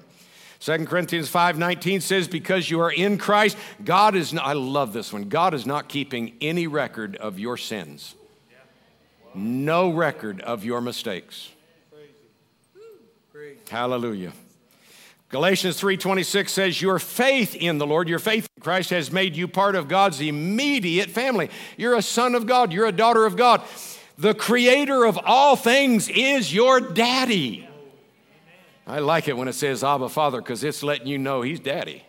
2 0.60 0.86
Corinthians 0.86 1.30
5:19 1.30 2.02
says 2.02 2.28
because 2.28 2.70
you 2.70 2.80
are 2.80 2.92
in 2.92 3.18
Christ 3.18 3.58
God 3.84 4.16
is 4.16 4.34
not, 4.34 4.46
I 4.46 4.54
love 4.54 4.94
this 4.94 5.12
one. 5.12 5.24
God 5.24 5.54
is 5.54 5.66
not 5.66 5.90
keeping 5.90 6.36
any 6.42 6.68
record 6.68 7.16
of 7.18 7.38
your 7.38 7.58
sins. 7.58 8.16
No 9.36 9.90
record 9.90 10.42
of 10.42 10.64
your 10.64 10.82
mistakes. 10.82 11.50
Hallelujah. 13.70 14.32
Galatians 15.30 15.80
3:26 15.80 16.50
says 16.50 16.82
your 16.82 16.98
faith 16.98 17.56
in 17.56 17.78
the 17.78 17.86
Lord, 17.86 18.10
your 18.10 18.18
faith 18.18 18.48
in 18.58 18.64
Christ 18.64 18.90
has 18.90 19.12
made 19.12 19.36
you 19.36 19.48
part 19.48 19.76
of 19.76 19.88
God's 19.88 20.22
immediate 20.22 21.12
family. 21.12 21.52
You're 21.78 21.96
a 21.96 22.02
son 22.02 22.34
of 22.34 22.48
God, 22.48 22.74
you're 22.74 22.88
a 22.88 22.92
daughter 22.92 23.28
of 23.28 23.36
God. 23.36 23.62
The 24.20 24.34
creator 24.34 25.06
of 25.06 25.18
all 25.24 25.56
things 25.56 26.10
is 26.10 26.54
your 26.54 26.82
daddy. 26.82 27.66
I 28.86 29.00
like 29.00 29.30
it 29.30 29.38
when 29.38 29.48
it 29.48 29.54
says 29.54 29.82
Abba 29.82 30.10
Father 30.10 30.42
because 30.42 30.62
it's 30.62 30.84
letting 30.84 31.08
you 31.08 31.18
know 31.18 31.42
he's 31.42 31.62
daddy. 31.62 32.04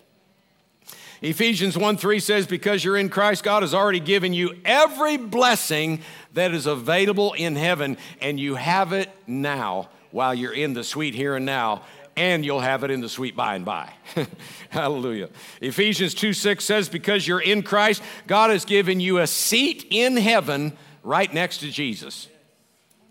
Ephesians 1.22 1.78
1 1.78 1.96
3 1.98 2.18
says, 2.18 2.48
Because 2.48 2.84
you're 2.84 2.96
in 2.96 3.10
Christ, 3.10 3.44
God 3.44 3.62
has 3.62 3.74
already 3.74 4.00
given 4.00 4.32
you 4.32 4.56
every 4.64 5.18
blessing 5.18 6.00
that 6.34 6.52
is 6.52 6.66
available 6.66 7.32
in 7.34 7.54
heaven, 7.54 7.96
and 8.20 8.40
you 8.40 8.56
have 8.56 8.92
it 8.92 9.08
now 9.28 9.88
while 10.10 10.34
you're 10.34 10.52
in 10.52 10.74
the 10.74 10.82
sweet 10.82 11.14
here 11.14 11.36
and 11.36 11.46
now 11.46 11.84
and 12.16 12.44
you'll 12.44 12.60
have 12.60 12.82
it 12.82 12.90
in 12.90 13.00
the 13.00 13.08
sweet 13.08 13.36
by 13.36 13.54
and 13.54 13.64
by. 13.64 13.92
Hallelujah. 14.70 15.28
Ephesians 15.60 16.12
2 16.14 16.32
6 16.32 16.64
says, 16.64 16.88
Because 16.88 17.26
you're 17.26 17.40
in 17.40 17.62
Christ, 17.62 18.02
God 18.26 18.50
has 18.50 18.64
given 18.64 18.98
you 18.98 19.18
a 19.18 19.28
seat 19.28 19.86
in 19.90 20.16
heaven 20.16 20.76
right 21.02 21.32
next 21.32 21.58
to 21.58 21.70
Jesus. 21.70 22.28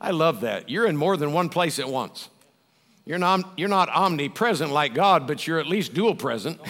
I 0.01 0.11
love 0.11 0.41
that. 0.41 0.69
You're 0.69 0.87
in 0.87 0.95
more 0.95 1.17
than 1.17 1.33
one 1.33 1.49
place 1.49 1.79
at 1.79 1.89
once. 1.89 2.29
You're 3.05 3.17
not, 3.17 3.53
you're 3.57 3.69
not 3.69 3.89
omnipresent 3.89 4.71
like 4.71 4.93
God, 4.93 5.25
but 5.25 5.47
you're 5.47 5.59
at 5.59 5.65
least 5.65 5.95
dual 5.95 6.13
present, 6.13 6.61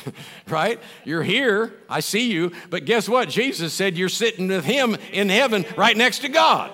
right? 0.48 0.78
You're 1.04 1.22
here, 1.22 1.72
I 1.88 2.00
see 2.00 2.30
you, 2.30 2.52
but 2.68 2.84
guess 2.84 3.08
what? 3.08 3.30
Jesus 3.30 3.72
said 3.72 3.96
you're 3.96 4.10
sitting 4.10 4.48
with 4.48 4.66
Him 4.66 4.96
in 5.10 5.30
heaven 5.30 5.64
right 5.76 5.96
next 5.96 6.18
to 6.18 6.28
God. 6.28 6.70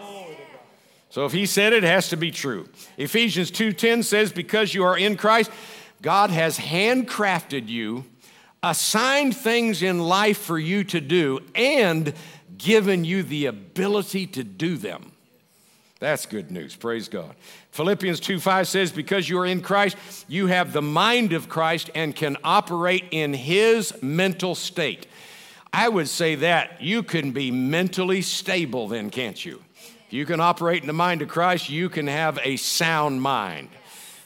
So 1.12 1.26
if 1.26 1.32
he 1.32 1.44
said 1.44 1.74
it, 1.74 1.84
it 1.84 1.86
has 1.86 2.08
to 2.08 2.16
be 2.16 2.30
true. 2.30 2.66
Ephesians 2.96 3.50
2:10 3.50 4.02
says 4.02 4.32
because 4.32 4.72
you 4.72 4.82
are 4.82 4.96
in 4.96 5.16
Christ, 5.16 5.50
God 6.00 6.30
has 6.30 6.58
handcrafted 6.58 7.68
you, 7.68 8.06
assigned 8.62 9.36
things 9.36 9.82
in 9.82 10.00
life 10.00 10.38
for 10.38 10.58
you 10.58 10.84
to 10.84 11.02
do 11.02 11.40
and 11.54 12.14
given 12.62 13.04
you 13.04 13.22
the 13.22 13.46
ability 13.46 14.26
to 14.28 14.44
do 14.44 14.76
them. 14.76 15.12
That's 15.98 16.26
good 16.26 16.50
news. 16.50 16.74
Praise 16.74 17.08
God. 17.08 17.34
Philippians 17.70 18.18
2 18.18 18.40
5 18.40 18.66
says, 18.66 18.90
Because 18.90 19.28
you 19.28 19.38
are 19.38 19.46
in 19.46 19.60
Christ, 19.60 19.96
you 20.26 20.48
have 20.48 20.72
the 20.72 20.82
mind 20.82 21.32
of 21.32 21.48
Christ 21.48 21.90
and 21.94 22.14
can 22.14 22.36
operate 22.42 23.04
in 23.12 23.32
his 23.34 23.94
mental 24.02 24.54
state. 24.54 25.06
I 25.72 25.88
would 25.88 26.08
say 26.08 26.34
that 26.34 26.82
you 26.82 27.02
can 27.02 27.30
be 27.30 27.50
mentally 27.50 28.20
stable, 28.20 28.88
then, 28.88 29.10
can't 29.10 29.42
you? 29.42 29.62
If 30.06 30.12
you 30.12 30.26
can 30.26 30.40
operate 30.40 30.82
in 30.82 30.86
the 30.86 30.92
mind 30.92 31.22
of 31.22 31.28
Christ, 31.28 31.70
you 31.70 31.88
can 31.88 32.08
have 32.08 32.38
a 32.42 32.56
sound 32.56 33.22
mind, 33.22 33.68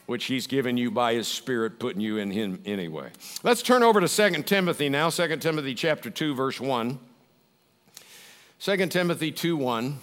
which 0.06 0.24
He's 0.24 0.46
given 0.46 0.76
you 0.76 0.90
by 0.90 1.14
His 1.14 1.28
Spirit, 1.28 1.78
putting 1.78 2.00
you 2.00 2.16
in 2.16 2.30
Him 2.32 2.60
anyway. 2.64 3.10
Let's 3.44 3.62
turn 3.62 3.84
over 3.84 4.00
to 4.00 4.08
2 4.08 4.42
Timothy 4.42 4.88
now, 4.88 5.10
2 5.10 5.36
Timothy 5.36 5.74
chapter 5.74 6.10
2, 6.10 6.34
verse 6.34 6.60
1. 6.60 6.98
2 8.58 8.86
Timothy 8.86 9.30
2 9.30 9.56
1. 9.56 9.98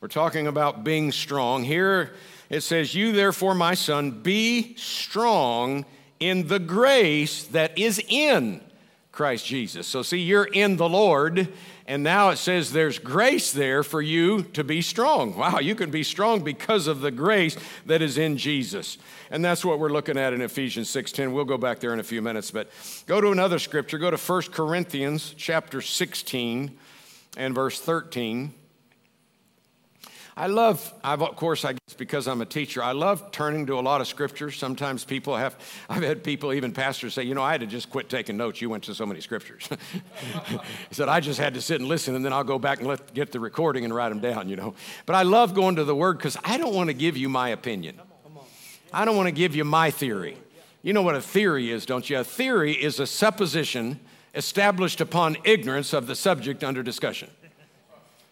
We're 0.00 0.08
talking 0.08 0.46
about 0.46 0.84
being 0.84 1.12
strong. 1.12 1.64
Here 1.64 2.14
it 2.48 2.62
says, 2.62 2.94
You 2.94 3.12
therefore, 3.12 3.54
my 3.54 3.74
son, 3.74 4.22
be 4.22 4.74
strong 4.76 5.84
in 6.18 6.48
the 6.48 6.58
grace 6.58 7.44
that 7.48 7.78
is 7.78 8.02
in 8.08 8.62
Christ 9.12 9.46
Jesus. 9.46 9.86
So, 9.86 10.02
see, 10.02 10.18
you're 10.18 10.44
in 10.44 10.76
the 10.76 10.88
Lord 10.88 11.52
and 11.86 12.02
now 12.02 12.30
it 12.30 12.36
says 12.36 12.72
there's 12.72 12.98
grace 12.98 13.52
there 13.52 13.82
for 13.82 14.00
you 14.00 14.42
to 14.54 14.64
be 14.64 14.80
strong. 14.80 15.36
Wow, 15.36 15.58
you 15.58 15.74
can 15.74 15.90
be 15.90 16.02
strong 16.02 16.42
because 16.42 16.86
of 16.86 17.00
the 17.00 17.10
grace 17.10 17.56
that 17.84 18.00
is 18.00 18.16
in 18.16 18.38
Jesus. 18.38 18.96
And 19.30 19.44
that's 19.44 19.64
what 19.64 19.78
we're 19.78 19.90
looking 19.90 20.16
at 20.16 20.32
in 20.32 20.40
Ephesians 20.40 20.88
6:10. 20.88 21.32
We'll 21.32 21.44
go 21.44 21.58
back 21.58 21.80
there 21.80 21.92
in 21.92 22.00
a 22.00 22.04
few 22.04 22.22
minutes, 22.22 22.50
but 22.50 22.70
go 23.06 23.20
to 23.20 23.32
another 23.32 23.58
scripture. 23.58 23.98
Go 23.98 24.10
to 24.10 24.16
1 24.16 24.52
Corinthians 24.52 25.34
chapter 25.36 25.82
16 25.82 26.78
and 27.36 27.54
verse 27.54 27.80
13. 27.80 28.54
I 30.36 30.48
love, 30.48 30.92
I've, 31.04 31.22
of 31.22 31.36
course, 31.36 31.64
I 31.64 31.74
guess 31.74 31.94
because 31.96 32.26
I'm 32.26 32.40
a 32.40 32.46
teacher, 32.46 32.82
I 32.82 32.90
love 32.90 33.30
turning 33.30 33.66
to 33.66 33.78
a 33.78 33.80
lot 33.80 34.00
of 34.00 34.08
scriptures. 34.08 34.56
Sometimes 34.56 35.04
people 35.04 35.36
have, 35.36 35.56
I've 35.88 36.02
had 36.02 36.24
people, 36.24 36.52
even 36.52 36.72
pastors, 36.72 37.14
say, 37.14 37.22
you 37.22 37.34
know, 37.34 37.42
I 37.42 37.52
had 37.52 37.60
to 37.60 37.68
just 37.68 37.88
quit 37.88 38.08
taking 38.08 38.36
notes. 38.36 38.60
You 38.60 38.68
went 38.68 38.82
to 38.84 38.94
so 38.94 39.06
many 39.06 39.20
scriptures. 39.20 39.68
he 40.88 40.94
said, 40.94 41.08
I 41.08 41.20
just 41.20 41.38
had 41.38 41.54
to 41.54 41.60
sit 41.60 41.80
and 41.80 41.88
listen, 41.88 42.16
and 42.16 42.24
then 42.24 42.32
I'll 42.32 42.42
go 42.42 42.58
back 42.58 42.78
and 42.78 42.88
let, 42.88 43.14
get 43.14 43.30
the 43.30 43.38
recording 43.38 43.84
and 43.84 43.94
write 43.94 44.08
them 44.08 44.18
down, 44.18 44.48
you 44.48 44.56
know. 44.56 44.74
But 45.06 45.14
I 45.14 45.22
love 45.22 45.54
going 45.54 45.76
to 45.76 45.84
the 45.84 45.94
Word 45.94 46.18
because 46.18 46.36
I 46.42 46.58
don't 46.58 46.74
want 46.74 46.88
to 46.88 46.94
give 46.94 47.16
you 47.16 47.28
my 47.28 47.50
opinion. 47.50 48.00
I 48.92 49.04
don't 49.04 49.16
want 49.16 49.28
to 49.28 49.32
give 49.32 49.54
you 49.54 49.64
my 49.64 49.90
theory. 49.90 50.36
You 50.82 50.92
know 50.92 51.02
what 51.02 51.14
a 51.14 51.20
theory 51.20 51.70
is, 51.70 51.86
don't 51.86 52.08
you? 52.10 52.18
A 52.18 52.24
theory 52.24 52.72
is 52.72 53.00
a 53.00 53.06
supposition 53.06 54.00
established 54.34 55.00
upon 55.00 55.36
ignorance 55.44 55.92
of 55.92 56.06
the 56.06 56.14
subject 56.14 56.64
under 56.64 56.82
discussion. 56.82 57.30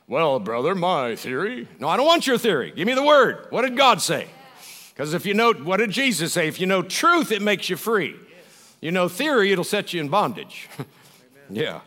Well, 0.09 0.41
brother, 0.41 0.75
my 0.75 1.17
theory. 1.17 1.69
No, 1.79 1.89
I 1.89 1.97
don't 1.97 2.07
want 2.07 2.27
your 2.27 2.39
theory. 2.39 2.73
Give 2.75 2.87
me 2.87 2.95
the 2.95 3.03
word. 3.03 3.47
What 3.51 3.63
did 3.63 3.77
God 3.77 4.03
say? 4.03 4.29
Because 4.93 5.15
if 5.15 5.25
you 5.25 5.35
know, 5.35 5.53
what 5.53 5.79
did 5.79 5.91
Jesus 5.91 6.33
say? 6.33 6.49
If 6.49 6.61
you 6.61 6.67
know 6.67 6.83
truth, 6.83 7.33
it 7.33 7.41
makes 7.41 7.71
you 7.71 7.77
free. 7.77 8.17
You 8.81 8.91
know 8.91 9.09
theory, 9.09 9.53
it'll 9.53 9.65
set 9.65 9.93
you 9.93 10.01
in 10.01 10.09
bondage. 10.09 10.69
yeah. 11.51 11.81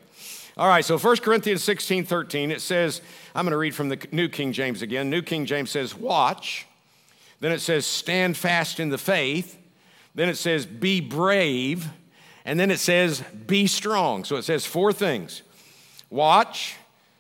All 0.57 0.67
right, 0.67 0.85
so 0.85 0.97
1 0.97 1.17
Corinthians 1.17 1.63
16 1.63 2.05
13, 2.05 2.49
it 2.49 2.61
says, 2.61 3.01
I'm 3.35 3.43
going 3.43 3.51
to 3.51 3.57
read 3.57 3.75
from 3.75 3.89
the 3.89 3.99
New 4.11 4.29
King 4.29 4.53
James 4.53 4.81
again. 4.81 5.09
New 5.09 5.21
King 5.21 5.45
James 5.45 5.69
says, 5.69 5.93
Watch. 5.93 6.65
Then 7.41 7.51
it 7.51 7.59
says, 7.59 7.85
Stand 7.85 8.37
fast 8.37 8.79
in 8.79 8.89
the 8.89 8.97
faith. 8.97 9.57
Then 10.15 10.29
it 10.29 10.37
says, 10.37 10.65
Be 10.65 11.01
brave. 11.01 11.89
And 12.45 12.59
then 12.59 12.69
it 12.71 12.79
says, 12.79 13.21
Be 13.47 13.67
strong. 13.67 14.23
So 14.23 14.35
it 14.35 14.43
says 14.43 14.65
four 14.65 14.93
things 14.93 15.41
watch, 16.09 16.75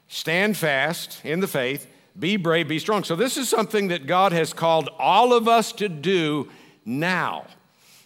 stand 0.07 0.55
fast 0.55 1.19
in 1.25 1.39
the 1.39 1.47
faith, 1.47 1.87
Be 2.17 2.37
brave, 2.37 2.67
be 2.67 2.79
strong. 2.79 3.03
So, 3.03 3.15
this 3.15 3.35
is 3.35 3.49
something 3.49 3.89
that 3.89 4.07
God 4.07 4.31
has 4.31 4.53
called 4.53 4.89
all 4.99 5.33
of 5.33 5.47
us 5.47 5.71
to 5.73 5.89
do 5.89 6.49
now. 6.85 7.47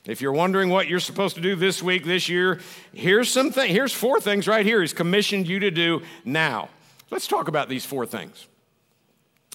If 0.06 0.22
you're 0.22 0.32
wondering 0.32 0.70
what 0.70 0.88
you're 0.88 1.02
supposed 1.02 1.36
to 1.36 1.42
do 1.42 1.56
this 1.56 1.84
week, 1.84 2.06
this 2.06 2.30
year, 2.30 2.62
here's 2.94 3.30
some 3.30 3.52
th- 3.52 3.70
here's 3.70 3.94
four 3.94 4.20
things 4.20 4.48
right 4.48 4.66
here 4.66 4.82
He's 4.82 4.94
commissioned 4.94 5.48
you 5.48 5.60
to 5.60 5.72
do 5.72 6.02
now. 6.24 6.70
Let's 7.12 7.28
talk 7.28 7.48
about 7.48 7.70
these 7.70 7.86
four 7.86 8.06
things. 8.06 8.48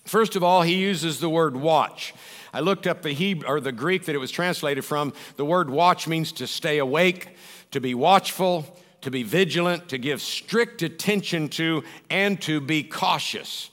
First 0.04 0.36
of 0.36 0.44
all, 0.44 0.62
he 0.62 0.74
uses 0.74 1.18
the 1.18 1.30
word 1.30 1.56
watch. 1.56 2.14
I 2.52 2.60
looked 2.60 2.86
up 2.86 3.02
the 3.02 3.12
Hebrew 3.12 3.48
or 3.48 3.60
the 3.60 3.72
Greek 3.72 4.04
that 4.04 4.14
it 4.14 4.18
was 4.18 4.30
translated 4.30 4.84
from. 4.84 5.12
The 5.36 5.44
word 5.44 5.70
watch 5.70 6.06
means 6.06 6.30
to 6.32 6.46
stay 6.46 6.78
awake, 6.78 7.36
to 7.74 7.80
be 7.80 7.92
watchful, 7.92 8.64
to 9.00 9.10
be 9.10 9.24
vigilant, 9.24 9.88
to 9.88 9.98
give 9.98 10.22
strict 10.22 10.80
attention 10.82 11.48
to, 11.48 11.82
and 12.08 12.40
to 12.40 12.60
be 12.60 12.84
cautious. 12.84 13.68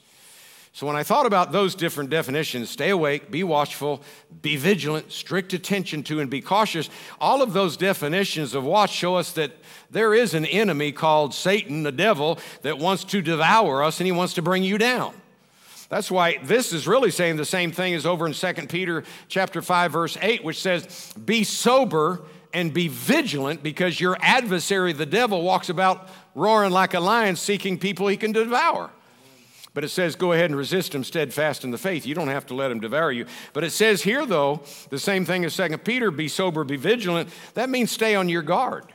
So 0.72 0.88
when 0.88 0.96
I 0.96 1.04
thought 1.04 1.24
about 1.24 1.52
those 1.52 1.76
different 1.76 2.10
definitions, 2.10 2.68
stay 2.68 2.90
awake, 2.90 3.30
be 3.30 3.44
watchful, 3.44 4.02
be 4.40 4.56
vigilant, 4.56 5.12
strict 5.12 5.52
attention 5.52 6.02
to, 6.04 6.18
and 6.18 6.28
be 6.28 6.40
cautious, 6.40 6.90
all 7.20 7.42
of 7.42 7.52
those 7.52 7.76
definitions 7.76 8.56
of 8.56 8.64
watch 8.64 8.90
show 8.90 9.14
us 9.14 9.30
that 9.34 9.52
there 9.88 10.14
is 10.14 10.34
an 10.34 10.46
enemy 10.46 10.90
called 10.90 11.32
Satan, 11.32 11.84
the 11.84 11.92
devil, 11.92 12.40
that 12.62 12.78
wants 12.78 13.04
to 13.04 13.22
devour 13.22 13.84
us 13.84 14.00
and 14.00 14.06
he 14.06 14.12
wants 14.12 14.34
to 14.34 14.42
bring 14.42 14.64
you 14.64 14.78
down. 14.78 15.14
That's 15.90 16.10
why 16.10 16.38
this 16.42 16.72
is 16.72 16.88
really 16.88 17.12
saying 17.12 17.36
the 17.36 17.44
same 17.44 17.70
thing 17.70 17.94
as 17.94 18.04
over 18.04 18.26
in 18.26 18.32
2 18.32 18.52
Peter 18.66 19.04
chapter 19.28 19.62
5 19.62 19.92
verse 19.92 20.18
8 20.20 20.42
which 20.42 20.60
says 20.60 21.12
be 21.24 21.44
sober 21.44 22.22
and 22.54 22.72
be 22.72 22.88
vigilant 22.88 23.62
because 23.62 24.00
your 24.00 24.16
adversary 24.20 24.92
the 24.92 25.06
devil 25.06 25.42
walks 25.42 25.68
about 25.68 26.08
roaring 26.34 26.70
like 26.70 26.94
a 26.94 27.00
lion 27.00 27.36
seeking 27.36 27.78
people 27.78 28.08
he 28.08 28.16
can 28.16 28.32
devour. 28.32 28.90
But 29.74 29.84
it 29.84 29.88
says, 29.88 30.16
go 30.16 30.32
ahead 30.32 30.46
and 30.46 30.56
resist 30.56 30.94
him 30.94 31.02
steadfast 31.02 31.64
in 31.64 31.70
the 31.70 31.78
faith. 31.78 32.04
You 32.04 32.14
don't 32.14 32.28
have 32.28 32.46
to 32.46 32.54
let 32.54 32.70
him 32.70 32.80
devour 32.80 33.10
you. 33.10 33.24
But 33.54 33.64
it 33.64 33.70
says 33.70 34.02
here, 34.02 34.26
though, 34.26 34.62
the 34.90 34.98
same 34.98 35.24
thing 35.24 35.44
as 35.46 35.56
2 35.56 35.78
Peter 35.78 36.10
be 36.10 36.28
sober, 36.28 36.62
be 36.62 36.76
vigilant. 36.76 37.30
That 37.54 37.70
means 37.70 37.90
stay 37.90 38.14
on 38.14 38.28
your 38.28 38.42
guard. 38.42 38.92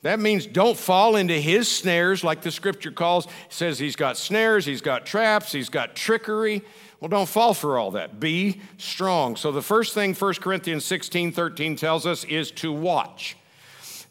That 0.00 0.20
means 0.20 0.46
don't 0.46 0.76
fall 0.76 1.16
into 1.16 1.34
his 1.34 1.66
snares, 1.66 2.22
like 2.22 2.42
the 2.42 2.50
scripture 2.50 2.90
calls. 2.90 3.26
It 3.26 3.32
says 3.48 3.78
he's 3.78 3.96
got 3.96 4.18
snares, 4.18 4.66
he's 4.66 4.82
got 4.82 5.06
traps, 5.06 5.52
he's 5.52 5.70
got 5.70 5.96
trickery. 5.96 6.62
Well, 7.00 7.08
don't 7.08 7.28
fall 7.28 7.54
for 7.54 7.78
all 7.78 7.90
that. 7.92 8.20
Be 8.20 8.60
strong. 8.78 9.36
So 9.36 9.52
the 9.52 9.62
first 9.62 9.94
thing 9.94 10.14
1 10.14 10.34
Corinthians 10.34 10.84
16 10.84 11.32
13 11.32 11.76
tells 11.76 12.06
us 12.06 12.24
is 12.24 12.50
to 12.52 12.72
watch. 12.72 13.36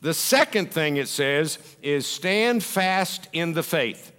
The 0.01 0.13
second 0.13 0.71
thing 0.71 0.97
it 0.97 1.07
says 1.07 1.57
is 1.81 2.05
stand 2.05 2.63
fast 2.63 3.29
in 3.31 3.53
the 3.53 3.63
faith. 3.63 4.11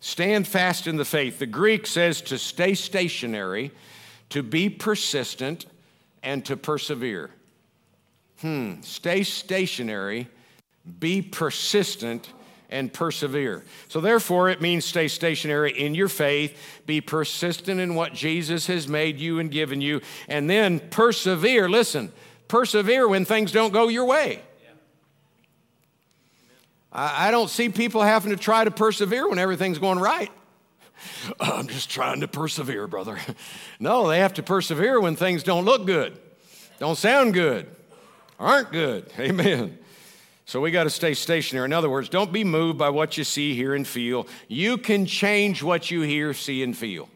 Stand 0.00 0.48
fast 0.48 0.88
in 0.88 0.96
the 0.96 1.04
faith. 1.04 1.38
The 1.38 1.46
Greek 1.46 1.86
says 1.86 2.20
to 2.22 2.36
stay 2.36 2.74
stationary, 2.74 3.70
to 4.30 4.42
be 4.42 4.68
persistent, 4.68 5.66
and 6.24 6.44
to 6.44 6.56
persevere. 6.56 7.30
Hmm, 8.40 8.80
stay 8.80 9.22
stationary, 9.22 10.26
be 10.98 11.22
persistent, 11.22 12.32
and 12.72 12.92
persevere. 12.92 13.64
So, 13.86 14.00
therefore, 14.00 14.48
it 14.48 14.60
means 14.60 14.84
stay 14.84 15.06
stationary 15.06 15.78
in 15.78 15.94
your 15.94 16.08
faith, 16.08 16.58
be 16.86 17.00
persistent 17.00 17.78
in 17.78 17.94
what 17.94 18.12
Jesus 18.14 18.66
has 18.66 18.88
made 18.88 19.18
you 19.18 19.38
and 19.38 19.50
given 19.50 19.80
you, 19.80 20.00
and 20.26 20.50
then 20.50 20.80
persevere. 20.80 21.68
Listen, 21.68 22.12
persevere 22.48 23.06
when 23.06 23.24
things 23.24 23.52
don't 23.52 23.72
go 23.72 23.88
your 23.88 24.06
way. 24.06 24.42
I, 26.94 27.30
don't 27.30 27.48
see 27.48 27.70
people 27.70 28.02
having 28.02 28.32
to 28.32 28.36
try 28.36 28.64
to 28.64 28.70
persevere 28.70 29.28
when 29.28 29.38
everything's 29.38 29.78
going 29.78 29.98
right. 29.98 30.30
I'm 31.40 31.66
just 31.66 31.90
trying 31.90 32.20
to 32.20 32.28
persevere, 32.28 32.86
brother. 32.86 33.18
No, 33.80 34.06
they 34.06 34.20
have 34.20 34.34
to 34.34 34.44
persevere 34.44 35.00
when 35.00 35.16
things 35.16 35.42
don't 35.42 35.64
look 35.64 35.86
good, 35.86 36.16
don't 36.78 36.96
sound 36.96 37.34
good, 37.34 37.66
aren't 38.38 38.70
good. 38.70 39.10
Amen. 39.18 39.78
So 40.44 40.60
we 40.60 40.70
got 40.70 40.84
to 40.84 40.90
stay 40.90 41.14
stationary. 41.14 41.66
In 41.66 41.72
other 41.72 41.88
words, 41.88 42.08
don't 42.08 42.32
be 42.32 42.44
moved 42.44 42.78
by 42.78 42.90
what 42.90 43.16
you 43.16 43.24
see, 43.24 43.54
hear, 43.54 43.74
and 43.74 43.86
feel. 43.86 44.26
You 44.48 44.76
can 44.76 45.06
change 45.06 45.62
what 45.62 45.90
you 45.90 46.02
hear, 46.02 46.34
see, 46.34 46.62
and 46.62 46.76
feel 46.76 47.08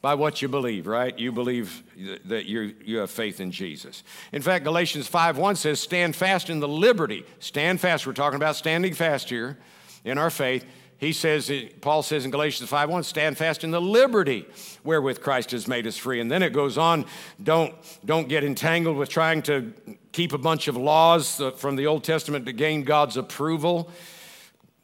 by 0.00 0.14
what 0.14 0.40
you 0.40 0.48
believe, 0.48 0.86
right? 0.86 1.18
You 1.18 1.32
believe 1.32 1.82
that 2.26 2.46
you, 2.46 2.74
you 2.84 2.98
have 2.98 3.10
faith 3.10 3.40
in 3.40 3.50
Jesus. 3.50 4.04
In 4.32 4.40
fact, 4.40 4.64
Galatians 4.64 5.06
5 5.06 5.36
1 5.36 5.56
says, 5.56 5.80
Stand 5.80 6.14
fast 6.14 6.48
in 6.48 6.60
the 6.60 6.68
liberty. 6.68 7.24
Stand 7.40 7.80
fast. 7.80 8.06
We're 8.06 8.12
talking 8.12 8.36
about 8.36 8.56
standing 8.56 8.94
fast 8.94 9.28
here 9.28 9.58
in 10.04 10.16
our 10.16 10.30
faith. 10.30 10.64
He 10.98 11.12
says, 11.12 11.52
Paul 11.82 12.02
says 12.02 12.24
in 12.24 12.30
Galatians 12.30 12.70
5 12.70 12.88
1, 12.88 13.02
stand 13.02 13.36
fast 13.36 13.64
in 13.64 13.70
the 13.70 13.80
liberty 13.80 14.46
wherewith 14.82 15.20
Christ 15.20 15.50
has 15.50 15.68
made 15.68 15.86
us 15.86 15.96
free. 15.96 16.20
And 16.20 16.30
then 16.30 16.42
it 16.42 16.52
goes 16.52 16.78
on, 16.78 17.04
don't, 17.42 17.74
don't 18.04 18.28
get 18.28 18.44
entangled 18.44 18.96
with 18.96 19.10
trying 19.10 19.42
to 19.42 19.72
keep 20.12 20.32
a 20.32 20.38
bunch 20.38 20.68
of 20.68 20.76
laws 20.76 21.42
from 21.56 21.76
the 21.76 21.86
Old 21.86 22.02
Testament 22.02 22.46
to 22.46 22.52
gain 22.52 22.82
God's 22.82 23.18
approval. 23.18 23.90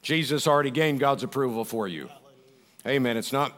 Jesus 0.03 0.47
already 0.47 0.71
gained 0.71 1.01
God's 1.01 1.23
approval 1.23 1.65
for 1.65 1.89
you. 1.89 2.11
Amen. 2.87 3.17
It's 3.17 3.33
not 3.33 3.55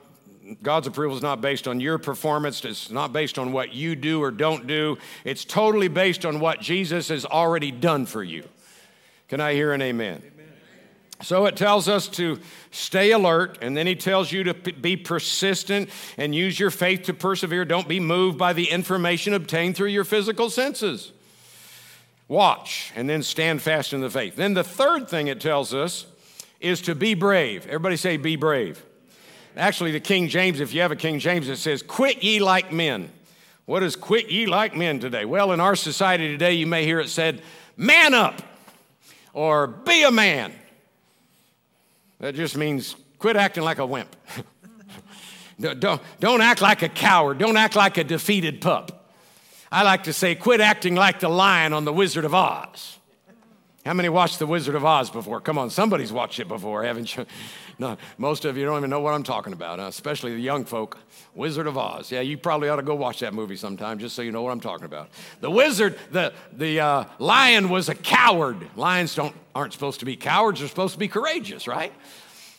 God's 0.62 0.86
approval 0.86 1.16
is 1.16 1.22
not 1.22 1.40
based 1.40 1.66
on 1.66 1.80
your 1.80 1.98
performance. 1.98 2.64
It's 2.64 2.90
not 2.90 3.12
based 3.12 3.38
on 3.38 3.52
what 3.52 3.72
you 3.72 3.96
do 3.96 4.22
or 4.22 4.30
don't 4.30 4.66
do. 4.66 4.98
It's 5.24 5.44
totally 5.44 5.88
based 5.88 6.26
on 6.26 6.38
what 6.38 6.60
Jesus 6.60 7.08
has 7.08 7.24
already 7.24 7.70
done 7.70 8.04
for 8.04 8.22
you. 8.22 8.44
Can 9.28 9.40
I 9.40 9.54
hear 9.54 9.72
an 9.72 9.80
amen? 9.80 10.22
So 11.22 11.46
it 11.46 11.56
tells 11.56 11.88
us 11.88 12.08
to 12.08 12.40
stay 12.70 13.12
alert, 13.12 13.58
and 13.62 13.76
then 13.76 13.86
he 13.86 13.94
tells 13.94 14.32
you 14.32 14.44
to 14.44 14.54
be 14.54 14.96
persistent 14.96 15.88
and 16.18 16.34
use 16.34 16.58
your 16.58 16.70
faith 16.70 17.04
to 17.04 17.14
persevere. 17.14 17.64
Don't 17.64 17.88
be 17.88 18.00
moved 18.00 18.36
by 18.36 18.52
the 18.52 18.70
information 18.70 19.32
obtained 19.32 19.76
through 19.76 19.88
your 19.88 20.04
physical 20.04 20.50
senses. 20.50 21.12
Watch, 22.26 22.92
and 22.96 23.08
then 23.08 23.22
stand 23.22 23.62
fast 23.62 23.92
in 23.92 24.00
the 24.00 24.10
faith. 24.10 24.34
Then 24.36 24.54
the 24.54 24.64
third 24.64 25.08
thing 25.08 25.28
it 25.28 25.40
tells 25.40 25.72
us 25.72 26.06
is 26.60 26.80
to 26.82 26.94
be 26.94 27.14
brave. 27.14 27.66
Everybody 27.66 27.96
say, 27.96 28.16
be 28.16 28.36
brave. 28.36 28.84
Actually, 29.56 29.92
the 29.92 30.00
King 30.00 30.28
James, 30.28 30.58
if 30.58 30.74
you 30.74 30.80
have 30.80 30.90
a 30.90 30.96
King 30.96 31.20
James, 31.20 31.48
it 31.48 31.58
says, 31.58 31.82
Quit 31.82 32.24
ye 32.24 32.40
like 32.40 32.72
men. 32.72 33.10
What 33.66 33.82
is 33.82 33.96
quit 33.96 34.30
ye 34.30 34.46
like 34.46 34.76
men 34.76 34.98
today? 34.98 35.24
Well, 35.24 35.52
in 35.52 35.60
our 35.60 35.76
society 35.76 36.28
today, 36.28 36.52
you 36.54 36.66
may 36.66 36.84
hear 36.84 37.00
it 37.00 37.08
said, 37.08 37.40
Man 37.76 38.14
up 38.14 38.42
or 39.32 39.66
be 39.66 40.02
a 40.02 40.10
man. 40.10 40.52
That 42.24 42.34
just 42.34 42.56
means 42.56 42.96
quit 43.18 43.36
acting 43.36 43.64
like 43.64 43.76
a 43.76 43.84
wimp. 43.84 44.16
don't, 45.60 46.00
don't 46.20 46.40
act 46.40 46.62
like 46.62 46.80
a 46.80 46.88
coward. 46.88 47.36
Don't 47.36 47.58
act 47.58 47.76
like 47.76 47.98
a 47.98 48.04
defeated 48.04 48.62
pup. 48.62 49.12
I 49.70 49.82
like 49.82 50.04
to 50.04 50.14
say, 50.14 50.34
quit 50.34 50.62
acting 50.62 50.94
like 50.94 51.20
the 51.20 51.28
lion 51.28 51.74
on 51.74 51.84
The 51.84 51.92
Wizard 51.92 52.24
of 52.24 52.34
Oz. 52.34 52.98
How 53.84 53.92
many 53.92 54.08
watched 54.08 54.38
The 54.38 54.46
Wizard 54.46 54.74
of 54.74 54.86
Oz 54.86 55.10
before? 55.10 55.38
Come 55.42 55.58
on, 55.58 55.68
somebody's 55.68 56.14
watched 56.14 56.40
it 56.40 56.48
before, 56.48 56.82
haven't 56.82 57.14
you? 57.14 57.26
No, 57.78 57.96
most 58.18 58.44
of 58.44 58.56
you 58.56 58.64
don't 58.64 58.78
even 58.78 58.90
know 58.90 59.00
what 59.00 59.14
I'm 59.14 59.22
talking 59.22 59.52
about, 59.52 59.78
huh? 59.78 59.86
especially 59.86 60.34
the 60.34 60.40
young 60.40 60.64
folk. 60.64 60.98
Wizard 61.34 61.66
of 61.66 61.76
Oz. 61.76 62.12
Yeah, 62.12 62.20
you 62.20 62.38
probably 62.38 62.68
ought 62.68 62.76
to 62.76 62.82
go 62.82 62.94
watch 62.94 63.20
that 63.20 63.34
movie 63.34 63.56
sometime 63.56 63.98
just 63.98 64.14
so 64.14 64.22
you 64.22 64.30
know 64.30 64.42
what 64.42 64.52
I'm 64.52 64.60
talking 64.60 64.84
about. 64.84 65.08
The 65.40 65.50
wizard, 65.50 65.98
the, 66.12 66.32
the 66.52 66.80
uh, 66.80 67.04
lion 67.18 67.68
was 67.68 67.88
a 67.88 67.94
coward. 67.94 68.56
Lions 68.76 69.14
don't, 69.14 69.34
aren't 69.54 69.72
supposed 69.72 70.00
to 70.00 70.06
be 70.06 70.16
cowards, 70.16 70.60
they're 70.60 70.68
supposed 70.68 70.94
to 70.94 70.98
be 70.98 71.08
courageous, 71.08 71.66
right? 71.66 71.92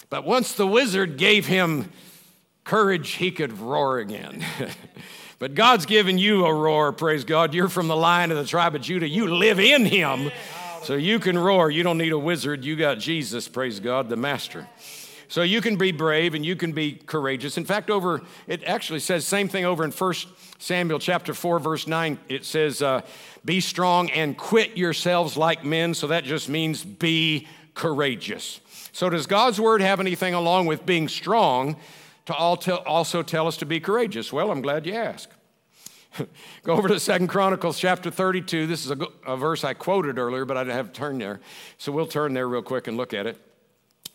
But 0.10 0.25
once 0.25 0.54
the 0.54 0.67
wizard 0.67 1.17
gave 1.17 1.45
him 1.45 1.91
courage, 2.63 3.12
he 3.12 3.32
could 3.32 3.58
roar 3.60 3.99
again. 3.99 4.43
but 5.39 5.56
God's 5.56 5.86
given 5.86 6.17
you 6.17 6.45
a 6.45 6.54
roar, 6.54 6.91
praise 6.91 7.23
God. 7.23 7.54
You're 7.54 7.69
from 7.69 7.88
the 7.88 7.95
lion 7.95 8.32
of 8.32 8.38
the 8.38 8.45
tribe 8.45 8.75
of 8.75 8.82
Judah, 8.82 9.08
you 9.08 9.34
live 9.34 9.60
in 9.60 9.86
him. 9.86 10.32
So 10.84 10.93
you 10.93 11.19
can 11.19 11.36
roar. 11.36 11.71
You 11.71 11.82
don't 11.82 11.97
need 11.97 12.12
a 12.12 12.19
wizard. 12.19 12.63
You 12.63 12.75
got 12.75 12.99
Jesus, 12.99 13.47
praise 13.47 13.80
God, 13.80 14.08
the 14.08 14.15
master. 14.15 14.67
So 15.27 15.41
you 15.41 15.61
can 15.61 15.75
be 15.75 15.91
brave 15.91 16.35
and 16.35 16.45
you 16.45 16.55
can 16.55 16.71
be 16.71 16.93
courageous. 16.93 17.57
In 17.57 17.65
fact, 17.65 17.89
over 17.89 18.21
it 18.47 18.63
actually 18.63 18.99
says 18.99 19.25
same 19.25 19.47
thing 19.47 19.65
over 19.65 19.83
in 19.83 19.91
1 19.91 20.13
Samuel 20.59 20.99
chapter 20.99 21.33
4 21.33 21.59
verse 21.59 21.88
9. 21.88 22.19
It 22.29 22.45
says, 22.45 22.81
uh, 22.81 23.01
"Be 23.43 23.59
strong 23.59 24.09
and 24.11 24.38
quit 24.38 24.77
yourselves 24.77 25.38
like 25.38 25.63
men." 25.63 25.93
So 25.93 26.07
that 26.07 26.23
just 26.23 26.49
means 26.49 26.83
be 26.83 27.47
courageous. 27.73 28.59
So 28.91 29.09
does 29.09 29.27
God's 29.27 29.59
word 29.59 29.81
have 29.81 29.99
anything 29.99 30.33
along 30.33 30.67
with 30.67 30.85
being 30.85 31.07
strong 31.07 31.75
to 32.25 32.33
also 32.33 33.21
tell 33.23 33.47
us 33.47 33.57
to 33.57 33.65
be 33.65 33.79
courageous? 33.79 34.31
Well, 34.31 34.51
I'm 34.51 34.61
glad 34.61 34.85
you 34.85 34.93
asked. 34.93 35.33
Go 36.63 36.73
over 36.73 36.88
to 36.88 36.99
Second 36.99 37.27
Chronicles 37.27 37.79
chapter 37.79 38.09
32. 38.09 38.67
This 38.67 38.85
is 38.85 38.91
a, 38.91 38.97
a 39.25 39.35
verse 39.35 39.63
I 39.63 39.73
quoted 39.73 40.17
earlier, 40.17 40.45
but 40.45 40.57
I 40.57 40.63
didn't 40.63 40.77
have 40.77 40.88
to 40.88 40.93
turn 40.93 41.17
there. 41.17 41.41
So 41.77 41.91
we'll 41.91 42.07
turn 42.07 42.33
there 42.33 42.47
real 42.47 42.61
quick 42.61 42.88
and 42.88 42.97
look 42.97 43.13
at 43.13 43.27
it. 43.27 43.39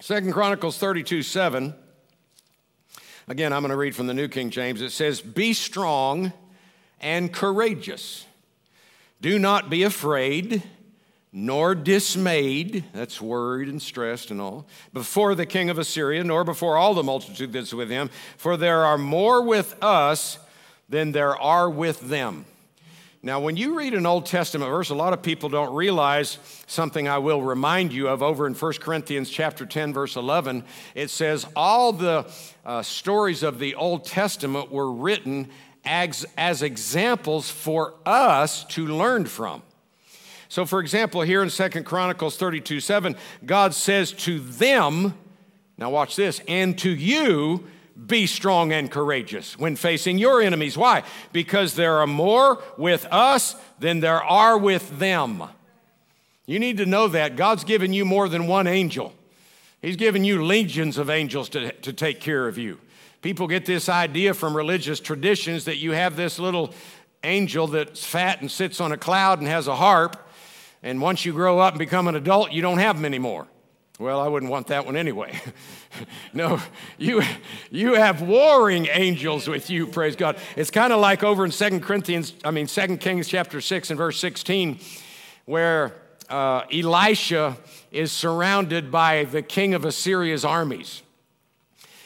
Second 0.03 0.33
Chronicles 0.33 0.79
32 0.79 1.23
7. 1.23 1.75
Again, 3.29 3.53
I'm 3.53 3.61
going 3.61 3.71
to 3.71 3.77
read 3.77 3.95
from 3.95 4.07
the 4.07 4.15
New 4.15 4.29
King 4.29 4.49
James. 4.49 4.81
It 4.81 4.93
says, 4.93 5.21
Be 5.21 5.53
strong 5.53 6.33
and 7.03 7.31
courageous. 7.31 8.25
Do 9.21 9.39
not 9.39 9.69
be 9.69 9.83
afraid, 9.83 10.63
nor 11.35 11.75
dismayed, 11.75 12.85
that's 12.95 13.21
worried 13.21 13.69
and 13.69 13.81
stressed 13.81 14.31
and 14.31 14.41
all, 14.41 14.67
before 14.95 15.35
the 15.35 15.45
king 15.45 15.69
of 15.69 15.79
Assyria, 15.79 16.25
nor 16.25 16.45
before 16.45 16.79
all 16.79 16.95
the 16.95 17.03
multitude 17.03 17.53
that's 17.53 17.75
with 17.75 17.91
him, 17.91 18.09
for 18.39 18.57
there 18.57 18.87
are 18.87 18.97
more 18.97 19.43
with 19.43 19.77
us 19.85 20.39
than 20.89 21.13
there 21.13 21.37
are 21.37 21.69
with 21.69 22.01
them. 22.01 22.47
Now, 23.23 23.39
when 23.41 23.59
you 23.59 23.77
read 23.77 23.93
an 23.93 24.07
Old 24.07 24.25
Testament 24.25 24.71
verse, 24.71 24.89
a 24.89 24.95
lot 24.95 25.13
of 25.13 25.21
people 25.21 25.51
don't 25.51 25.75
realize 25.75 26.39
something 26.67 27.07
I 27.07 27.19
will 27.19 27.43
remind 27.43 27.93
you 27.93 28.09
of 28.09 28.23
over 28.23 28.47
in 28.47 28.55
1 28.55 28.73
Corinthians 28.81 29.29
chapter 29.29 29.67
10, 29.67 29.93
verse 29.93 30.17
11. 30.17 30.65
It 30.95 31.11
says, 31.11 31.47
All 31.55 31.93
the 31.93 32.25
uh, 32.65 32.81
stories 32.81 33.43
of 33.43 33.59
the 33.59 33.75
Old 33.75 34.07
Testament 34.07 34.73
were 34.73 34.91
written 34.91 35.51
as, 35.85 36.25
as 36.39 36.63
examples 36.63 37.51
for 37.51 37.93
us 38.07 38.65
to 38.67 38.87
learn 38.87 39.27
from. 39.27 39.63
So, 40.49 40.65
for 40.65 40.81
example, 40.81 41.21
here 41.21 41.43
in 41.43 41.51
Second 41.51 41.85
Chronicles 41.85 42.39
32 42.39 42.81
7, 42.81 43.17
God 43.45 43.75
says 43.75 44.13
to 44.13 44.41
them, 44.41 45.13
now 45.77 45.91
watch 45.91 46.17
this, 46.17 46.41
and 46.49 46.77
to 46.79 46.91
you, 46.91 47.67
be 48.07 48.27
strong 48.27 48.73
and 48.73 48.91
courageous 48.91 49.59
when 49.59 49.77
facing 49.77 50.19
your 50.19 50.41
enemies. 50.41 50.77
Why? 50.77 51.03
Because 51.33 51.75
there 51.75 51.99
are 51.99 52.07
more 52.07 52.63
with 52.77 53.07
us 53.11 53.57
than 53.79 54.01
there 54.01 54.23
are 54.23 54.57
with 54.57 54.99
them. 54.99 55.43
You 56.47 56.59
need 56.59 56.79
to 56.79 56.87
know 56.87 57.09
that. 57.09 57.37
God's 57.37 57.65
given 57.65 57.93
you 57.93 58.05
more 58.05 58.29
than 58.29 58.47
one 58.47 58.67
angel, 58.67 59.15
He's 59.83 59.97
given 59.97 60.25
you 60.25 60.45
legions 60.45 60.99
of 60.99 61.09
angels 61.09 61.49
to, 61.51 61.73
to 61.73 61.93
take 61.93 62.21
care 62.21 62.47
of 62.47 62.59
you. 62.59 62.79
People 63.23 63.47
get 63.47 63.65
this 63.67 63.89
idea 63.89 64.35
from 64.35 64.57
religious 64.57 65.01
traditions 65.01 65.65
that 65.65 65.77
you 65.77 65.93
have 65.93 66.17
this 66.17 66.39
little 66.39 66.75
angel 67.23 67.67
that's 67.67 68.05
fat 68.05 68.41
and 68.41 68.51
sits 68.51 68.81
on 68.81 68.93
a 68.93 68.97
cloud 68.97 69.39
and 69.39 69.49
has 69.49 69.69
a 69.69 69.77
harp, 69.77 70.17
and 70.83 71.01
once 71.01 71.25
you 71.25 71.33
grow 71.33 71.59
up 71.59 71.75
and 71.75 71.79
become 71.79 72.09
an 72.09 72.15
adult, 72.15 72.53
you 72.53 72.63
don't 72.63 72.79
have 72.79 72.97
them 72.97 73.05
anymore. 73.05 73.47
Well, 74.01 74.19
I 74.19 74.29
wouldn't 74.29 74.51
want 74.51 74.69
that 74.69 74.87
one 74.87 74.97
anyway. 74.97 75.39
no, 76.33 76.59
you, 76.97 77.21
you 77.71 77.93
have 77.97 78.23
warring 78.23 78.89
angels 78.91 79.47
with 79.47 79.69
you, 79.69 79.87
praise 79.87 80.17
God. 80.17 80.39
It's 80.57 80.71
kind 80.71 80.91
of 80.91 81.01
like 81.01 81.23
over 81.23 81.45
in 81.45 81.51
Second 81.53 81.83
Corinthians, 81.83 82.33
I 82.43 82.51
mean, 82.51 82.67
Second 82.67 83.01
Kings 83.01 83.29
chapter 83.29 83.61
6 83.61 83.91
and 83.91 83.99
verse 83.99 84.19
16, 84.19 84.79
where 85.45 85.93
uh, 86.31 86.63
Elisha 86.73 87.59
is 87.93 88.11
surrounded 88.11 88.91
by 88.91 89.25
the 89.25 89.43
king 89.43 89.75
of 89.75 89.85
Assyria's 89.85 90.47
armies. 90.47 91.03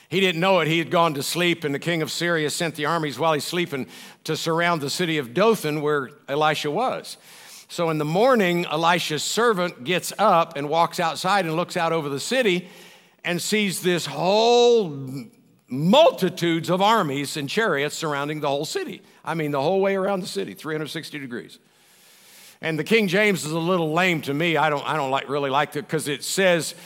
He 0.08 0.18
didn't 0.18 0.40
know 0.40 0.58
it. 0.58 0.66
He 0.66 0.80
had 0.80 0.90
gone 0.90 1.14
to 1.14 1.22
sleep, 1.22 1.62
and 1.62 1.72
the 1.72 1.78
king 1.78 2.02
of 2.02 2.10
Syria 2.10 2.50
sent 2.50 2.74
the 2.74 2.86
armies 2.86 3.20
while 3.20 3.34
he's 3.34 3.44
sleeping 3.44 3.86
to 4.24 4.36
surround 4.36 4.80
the 4.80 4.90
city 4.90 5.18
of 5.18 5.32
Dothan, 5.32 5.80
where 5.80 6.10
Elisha 6.28 6.72
was. 6.72 7.18
So 7.74 7.90
in 7.90 7.98
the 7.98 8.04
morning, 8.04 8.66
Elisha's 8.66 9.24
servant 9.24 9.82
gets 9.82 10.12
up 10.16 10.56
and 10.56 10.68
walks 10.68 11.00
outside 11.00 11.44
and 11.44 11.56
looks 11.56 11.76
out 11.76 11.92
over 11.92 12.08
the 12.08 12.20
city 12.20 12.68
and 13.24 13.42
sees 13.42 13.82
this 13.82 14.06
whole 14.06 14.96
multitudes 15.66 16.70
of 16.70 16.80
armies 16.80 17.36
and 17.36 17.48
chariots 17.48 17.96
surrounding 17.96 18.38
the 18.38 18.46
whole 18.46 18.64
city. 18.64 19.02
I 19.24 19.34
mean, 19.34 19.50
the 19.50 19.60
whole 19.60 19.80
way 19.80 19.96
around 19.96 20.20
the 20.20 20.28
city, 20.28 20.54
360 20.54 21.18
degrees. 21.18 21.58
And 22.60 22.78
the 22.78 22.84
King 22.84 23.08
James 23.08 23.44
is 23.44 23.50
a 23.50 23.58
little 23.58 23.92
lame 23.92 24.22
to 24.22 24.32
me. 24.32 24.56
I 24.56 24.70
don't, 24.70 24.88
I 24.88 24.96
don't 24.96 25.10
like, 25.10 25.28
really 25.28 25.50
like 25.50 25.74
it 25.74 25.82
because 25.82 26.06
it 26.06 26.22
says, 26.22 26.76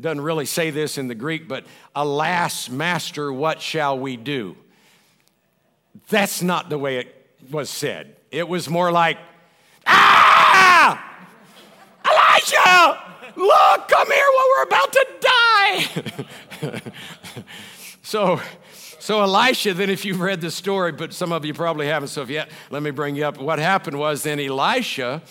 doesn't 0.00 0.22
really 0.22 0.46
say 0.46 0.70
this 0.70 0.96
in 0.96 1.08
the 1.08 1.14
Greek, 1.14 1.46
but 1.46 1.66
alas, 1.94 2.70
master, 2.70 3.30
what 3.30 3.60
shall 3.60 3.98
we 3.98 4.16
do? 4.16 4.56
That's 6.08 6.40
not 6.40 6.70
the 6.70 6.78
way 6.78 7.00
it 7.00 7.14
was 7.50 7.68
said. 7.68 8.16
It 8.30 8.48
was 8.48 8.70
more 8.70 8.90
like, 8.90 9.18
Ah! 9.88 10.27
Elijah! 12.04 12.98
Look, 13.36 13.88
come 13.88 14.10
here 14.10 14.24
while 14.34 14.46
we're 14.56 14.62
about 14.64 14.92
to 14.92 15.06
die. 15.20 16.80
so, 18.02 18.40
so 18.98 19.22
Elisha, 19.22 19.74
then 19.74 19.90
if 19.90 20.04
you've 20.04 20.20
read 20.20 20.40
the 20.40 20.50
story, 20.50 20.92
but 20.92 21.12
some 21.14 21.32
of 21.32 21.44
you 21.44 21.54
probably 21.54 21.86
haven't, 21.86 22.08
so 22.08 22.22
if 22.22 22.30
yet, 22.30 22.50
let 22.70 22.82
me 22.82 22.90
bring 22.90 23.14
you 23.14 23.24
up. 23.24 23.38
What 23.38 23.58
happened 23.58 23.98
was 23.98 24.22
then 24.24 24.40
Elisha 24.40 25.22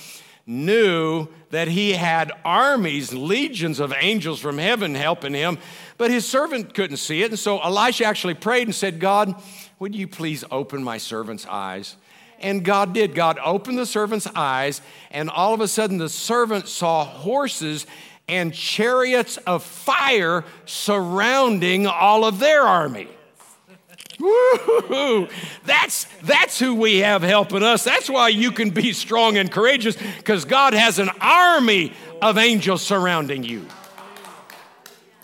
knew 0.46 1.28
that 1.50 1.68
he 1.68 1.92
had 1.92 2.32
armies, 2.46 3.14
legions 3.14 3.82
of 3.82 3.94
angels 4.00 4.40
from 4.40 4.58
heaven 4.58 4.96
helping 4.96 5.34
him, 5.34 5.58
but 5.98 6.10
his 6.10 6.26
servant 6.26 6.74
couldn't 6.74 6.98
see 6.98 7.22
it. 7.22 7.32
And 7.32 7.40
so 7.40 7.60
Elisha 7.60 8.06
actually 8.06 8.36
prayed 8.36 8.68
and 8.68 8.76
said, 8.76 9.00
God, 9.00 9.36
would 9.80 9.94
you 9.94 10.08
please 10.08 10.46
open 10.50 10.84
my 10.84 10.98
servant's 10.98 11.46
eyes? 11.46 11.98
And 12.40 12.64
God 12.64 12.94
did. 12.94 13.16
God 13.16 13.40
opened 13.44 13.80
the 13.80 13.86
servant's 13.86 14.28
eyes, 14.36 14.82
and 15.12 15.30
all 15.30 15.54
of 15.54 15.62
a 15.62 15.68
sudden 15.68 15.98
the 15.98 16.10
servant 16.10 16.68
saw 16.68 17.04
horses 17.04 17.88
and 18.28 18.54
chariots 18.54 19.38
of 19.38 19.64
fire 19.64 20.44
surrounding 20.66 21.88
all 21.88 22.26
of 22.26 22.40
their 22.40 22.62
army. 22.62 23.08
Woo-hoo. 24.20 25.28
That's, 25.66 26.06
that's 26.24 26.60
who 26.60 26.76
we 26.76 26.98
have 27.00 27.22
helping 27.22 27.64
us. 27.64 27.84
That's 27.84 28.10
why 28.10 28.30
you 28.30 28.52
can 28.52 28.72
be 28.72 28.92
strong 28.94 29.38
and 29.38 29.52
courageous, 29.52 29.96
because 30.18 30.44
God 30.46 30.74
has 30.74 31.00
an 31.00 31.10
army 31.22 31.94
of 32.22 32.38
angels 32.38 32.82
surrounding 32.82 33.44
you. 33.44 33.66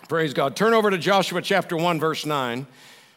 Praise 0.08 0.34
God. 0.34 0.56
Turn 0.56 0.73
over 0.73 0.91
to 0.91 0.97
Joshua 0.97 1.41
chapter 1.41 1.76
1, 1.76 1.99
verse 1.99 2.26
9. 2.26 2.67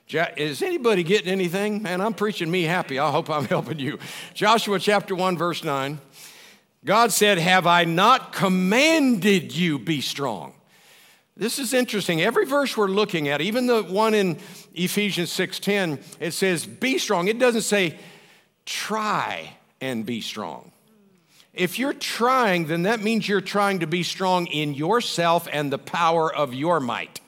Is 0.08 0.62
anybody 0.62 1.02
getting 1.02 1.28
anything? 1.28 1.82
Man, 1.82 2.00
I'm 2.00 2.14
preaching 2.14 2.50
me 2.50 2.62
happy. 2.62 2.98
I 2.98 3.10
hope 3.10 3.28
I'm 3.28 3.44
helping 3.48 3.78
you. 3.78 3.98
Joshua 4.34 4.78
chapter 4.78 5.14
1, 5.14 5.36
verse 5.36 5.64
9. 5.64 6.00
God 6.84 7.10
said, 7.12 7.38
Have 7.38 7.66
I 7.66 7.84
not 7.84 8.32
commanded 8.32 9.54
you 9.54 9.78
be 9.78 10.00
strong? 10.00 10.54
This 11.36 11.58
is 11.58 11.74
interesting. 11.74 12.22
Every 12.22 12.46
verse 12.46 12.76
we're 12.76 12.86
looking 12.86 13.28
at, 13.28 13.42
even 13.42 13.66
the 13.66 13.82
one 13.82 14.14
in 14.14 14.38
Ephesians 14.74 15.30
6:10, 15.30 16.00
it 16.18 16.32
says, 16.32 16.64
be 16.64 16.96
strong. 16.96 17.28
It 17.28 17.38
doesn't 17.38 17.62
say 17.62 17.98
try 18.64 19.56
and 19.80 20.06
be 20.06 20.22
strong. 20.22 20.72
If 21.52 21.78
you're 21.78 21.92
trying, 21.92 22.66
then 22.66 22.84
that 22.84 23.00
means 23.02 23.28
you're 23.28 23.42
trying 23.42 23.80
to 23.80 23.86
be 23.86 24.02
strong 24.02 24.46
in 24.46 24.72
yourself 24.72 25.46
and 25.52 25.70
the 25.70 25.78
power 25.78 26.34
of 26.34 26.54
your 26.54 26.80
might. 26.80 27.20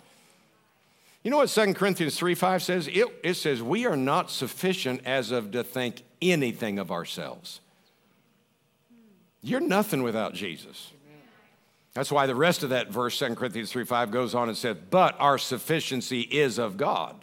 You 1.28 1.30
know 1.30 1.36
what 1.40 1.50
2 1.50 1.74
Corinthians 1.74 2.16
3 2.16 2.34
5 2.34 2.62
says? 2.62 2.88
It, 2.88 3.06
it 3.22 3.34
says, 3.34 3.62
We 3.62 3.84
are 3.84 3.98
not 3.98 4.30
sufficient 4.30 5.02
as 5.04 5.30
of 5.30 5.50
to 5.50 5.62
think 5.62 6.02
anything 6.22 6.78
of 6.78 6.90
ourselves. 6.90 7.60
You're 9.42 9.60
nothing 9.60 10.02
without 10.02 10.32
Jesus. 10.32 10.90
That's 11.92 12.10
why 12.10 12.26
the 12.26 12.34
rest 12.34 12.62
of 12.62 12.70
that 12.70 12.88
verse, 12.88 13.18
2 13.18 13.34
Corinthians 13.34 13.70
3 13.70 13.84
5, 13.84 14.10
goes 14.10 14.34
on 14.34 14.48
and 14.48 14.56
says, 14.56 14.78
But 14.88 15.20
our 15.20 15.36
sufficiency 15.36 16.22
is 16.22 16.56
of 16.56 16.78
God. 16.78 17.14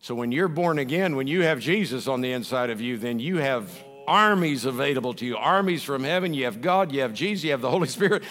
So 0.00 0.16
when 0.16 0.32
you're 0.32 0.48
born 0.48 0.80
again, 0.80 1.14
when 1.14 1.28
you 1.28 1.42
have 1.42 1.60
Jesus 1.60 2.08
on 2.08 2.22
the 2.22 2.32
inside 2.32 2.70
of 2.70 2.80
you, 2.80 2.98
then 2.98 3.20
you 3.20 3.36
have 3.36 3.70
armies 4.08 4.64
available 4.64 5.14
to 5.14 5.24
you 5.24 5.36
armies 5.36 5.84
from 5.84 6.02
heaven. 6.02 6.34
You 6.34 6.46
have 6.46 6.60
God, 6.60 6.90
you 6.90 7.02
have 7.02 7.14
Jesus, 7.14 7.44
you 7.44 7.52
have 7.52 7.60
the 7.60 7.70
Holy 7.70 7.86
Spirit. 7.86 8.24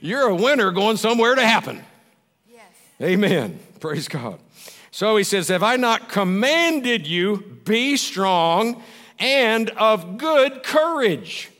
You're 0.00 0.28
a 0.28 0.36
winner 0.36 0.70
going 0.70 0.96
somewhere 0.96 1.34
to 1.34 1.44
happen. 1.44 1.82
Yes. 2.48 2.62
Amen. 3.02 3.58
Praise 3.80 4.06
God. 4.06 4.38
So 4.94 5.16
he 5.16 5.24
says, 5.24 5.48
Have 5.48 5.64
I 5.64 5.74
not 5.74 6.08
commanded 6.08 7.04
you, 7.04 7.38
be 7.64 7.96
strong 7.96 8.80
and 9.18 9.70
of 9.70 10.18
good 10.18 10.62
courage? 10.62 11.50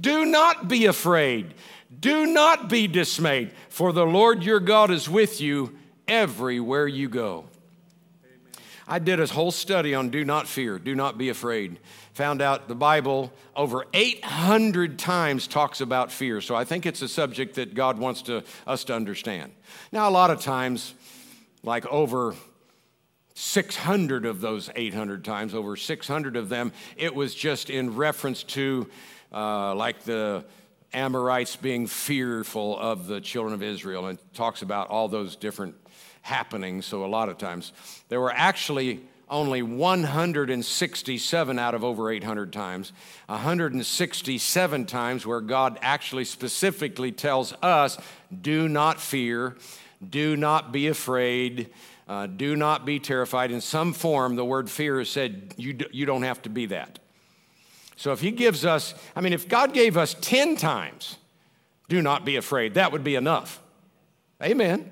Do 0.00 0.24
not 0.24 0.68
be 0.68 0.86
afraid. 0.86 1.52
Do 1.98 2.26
not 2.26 2.68
be 2.68 2.86
dismayed, 2.86 3.50
for 3.70 3.92
the 3.92 4.06
Lord 4.06 4.44
your 4.44 4.60
God 4.60 4.92
is 4.92 5.10
with 5.10 5.40
you 5.40 5.76
everywhere 6.06 6.86
you 6.86 7.08
go. 7.08 7.46
I 8.86 9.00
did 9.00 9.18
a 9.18 9.26
whole 9.26 9.50
study 9.50 9.92
on 9.92 10.10
do 10.10 10.24
not 10.24 10.46
fear, 10.46 10.78
do 10.78 10.94
not 10.94 11.18
be 11.18 11.28
afraid. 11.28 11.80
Found 12.14 12.40
out 12.40 12.68
the 12.68 12.76
Bible 12.76 13.32
over 13.56 13.84
800 13.92 14.96
times 14.96 15.48
talks 15.48 15.80
about 15.80 16.12
fear. 16.12 16.40
So 16.40 16.54
I 16.54 16.62
think 16.62 16.86
it's 16.86 17.02
a 17.02 17.08
subject 17.08 17.56
that 17.56 17.74
God 17.74 17.98
wants 17.98 18.22
to, 18.22 18.44
us 18.64 18.84
to 18.84 18.94
understand. 18.94 19.50
Now, 19.90 20.08
a 20.08 20.12
lot 20.12 20.30
of 20.30 20.40
times, 20.40 20.94
like 21.64 21.84
over 21.86 22.36
600 23.40 24.26
of 24.26 24.40
those 24.40 24.70
800 24.76 25.24
times, 25.24 25.54
over 25.54 25.74
600 25.74 26.36
of 26.36 26.50
them, 26.50 26.72
it 26.96 27.14
was 27.14 27.34
just 27.34 27.70
in 27.70 27.96
reference 27.96 28.42
to 28.42 28.86
uh, 29.32 29.74
like 29.74 30.02
the 30.04 30.44
Amorites 30.92 31.56
being 31.56 31.86
fearful 31.86 32.78
of 32.78 33.06
the 33.06 33.20
children 33.20 33.54
of 33.54 33.62
Israel 33.62 34.06
and 34.06 34.18
talks 34.34 34.60
about 34.60 34.88
all 34.88 35.08
those 35.08 35.36
different 35.36 35.74
happenings. 36.20 36.84
So, 36.84 37.04
a 37.04 37.06
lot 37.06 37.28
of 37.30 37.38
times, 37.38 37.72
there 38.08 38.20
were 38.20 38.32
actually 38.32 39.00
only 39.30 39.62
167 39.62 41.58
out 41.58 41.74
of 41.74 41.82
over 41.84 42.10
800 42.10 42.52
times, 42.52 42.92
167 43.26 44.84
times 44.86 45.24
where 45.24 45.40
God 45.40 45.78
actually 45.80 46.24
specifically 46.24 47.12
tells 47.12 47.54
us, 47.62 47.96
do 48.42 48.68
not 48.68 49.00
fear, 49.00 49.56
do 50.06 50.36
not 50.36 50.72
be 50.72 50.88
afraid. 50.88 51.70
Uh, 52.10 52.26
do 52.26 52.56
not 52.56 52.84
be 52.84 52.98
terrified. 52.98 53.52
In 53.52 53.60
some 53.60 53.92
form, 53.92 54.34
the 54.34 54.44
word 54.44 54.68
fear 54.68 54.98
is 54.98 55.08
said, 55.08 55.54
you, 55.56 55.74
do, 55.74 55.84
you 55.92 56.06
don't 56.06 56.24
have 56.24 56.42
to 56.42 56.48
be 56.48 56.66
that. 56.66 56.98
So 57.94 58.10
if 58.10 58.20
He 58.20 58.32
gives 58.32 58.64
us, 58.64 58.94
I 59.14 59.20
mean, 59.20 59.32
if 59.32 59.48
God 59.48 59.72
gave 59.72 59.96
us 59.96 60.16
10 60.20 60.56
times 60.56 61.18
Do 61.88 62.00
not 62.00 62.24
be 62.24 62.36
afraid. 62.36 62.74
That 62.74 62.92
would 62.92 63.04
be 63.04 63.16
enough. 63.16 63.60
Amen. 64.42 64.90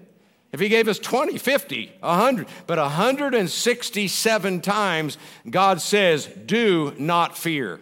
If 0.52 0.60
he 0.60 0.68
gave 0.68 0.88
us 0.88 0.98
20, 0.98 1.38
50, 1.38 1.92
100, 2.00 2.46
but 2.66 2.78
167 2.78 4.60
times 4.60 5.18
God 5.48 5.80
says, 5.80 6.26
do 6.26 6.94
not 6.98 7.36
fear. 7.36 7.80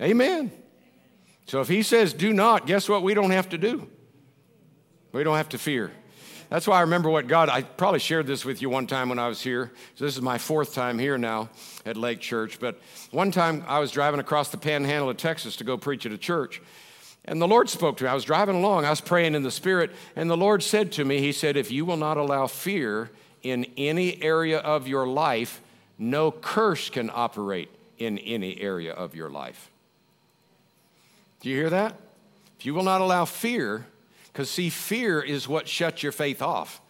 Amen. 0.00 0.50
So 1.46 1.60
if 1.60 1.68
he 1.68 1.82
says 1.82 2.12
do 2.12 2.32
not, 2.32 2.66
guess 2.66 2.88
what? 2.88 3.02
We 3.02 3.14
don't 3.14 3.30
have 3.30 3.48
to 3.50 3.58
do. 3.58 3.88
We 5.12 5.22
don't 5.22 5.36
have 5.36 5.50
to 5.50 5.58
fear. 5.58 5.92
That's 6.54 6.68
why 6.68 6.78
I 6.78 6.82
remember 6.82 7.10
what 7.10 7.26
God, 7.26 7.48
I 7.48 7.62
probably 7.62 7.98
shared 7.98 8.28
this 8.28 8.44
with 8.44 8.62
you 8.62 8.70
one 8.70 8.86
time 8.86 9.08
when 9.08 9.18
I 9.18 9.26
was 9.26 9.42
here. 9.42 9.72
So 9.96 10.04
this 10.04 10.14
is 10.14 10.22
my 10.22 10.38
fourth 10.38 10.72
time 10.72 11.00
here 11.00 11.18
now 11.18 11.48
at 11.84 11.96
Lake 11.96 12.20
Church. 12.20 12.60
But 12.60 12.78
one 13.10 13.32
time 13.32 13.64
I 13.66 13.80
was 13.80 13.90
driving 13.90 14.20
across 14.20 14.50
the 14.50 14.56
panhandle 14.56 15.10
of 15.10 15.16
Texas 15.16 15.56
to 15.56 15.64
go 15.64 15.76
preach 15.76 16.06
at 16.06 16.12
a 16.12 16.16
church. 16.16 16.62
And 17.24 17.42
the 17.42 17.48
Lord 17.48 17.68
spoke 17.68 17.96
to 17.96 18.04
me. 18.04 18.10
I 18.10 18.14
was 18.14 18.22
driving 18.22 18.54
along, 18.54 18.84
I 18.84 18.90
was 18.90 19.00
praying 19.00 19.34
in 19.34 19.42
the 19.42 19.50
Spirit, 19.50 19.90
and 20.14 20.30
the 20.30 20.36
Lord 20.36 20.62
said 20.62 20.92
to 20.92 21.04
me, 21.04 21.18
He 21.18 21.32
said, 21.32 21.56
If 21.56 21.72
you 21.72 21.84
will 21.84 21.96
not 21.96 22.18
allow 22.18 22.46
fear 22.46 23.10
in 23.42 23.66
any 23.76 24.22
area 24.22 24.58
of 24.58 24.86
your 24.86 25.08
life, 25.08 25.60
no 25.98 26.30
curse 26.30 26.88
can 26.88 27.10
operate 27.12 27.68
in 27.98 28.16
any 28.18 28.60
area 28.60 28.92
of 28.92 29.16
your 29.16 29.28
life. 29.28 29.72
Do 31.40 31.50
you 31.50 31.56
hear 31.56 31.70
that? 31.70 31.96
If 32.60 32.64
you 32.64 32.74
will 32.74 32.84
not 32.84 33.00
allow 33.00 33.24
fear, 33.24 33.86
because 34.34 34.50
see, 34.50 34.68
fear 34.68 35.22
is 35.22 35.46
what 35.46 35.68
shuts 35.68 36.02
your 36.02 36.10
faith 36.10 36.42
off. 36.42 36.80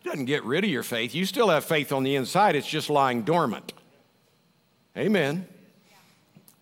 It 0.00 0.08
doesn't 0.08 0.26
get 0.26 0.44
rid 0.44 0.62
of 0.62 0.70
your 0.70 0.84
faith. 0.84 1.16
You 1.16 1.26
still 1.26 1.48
have 1.48 1.64
faith 1.64 1.90
on 1.90 2.04
the 2.04 2.14
inside, 2.14 2.54
it's 2.54 2.66
just 2.66 2.88
lying 2.88 3.22
dormant. 3.22 3.72
Amen. 4.96 5.48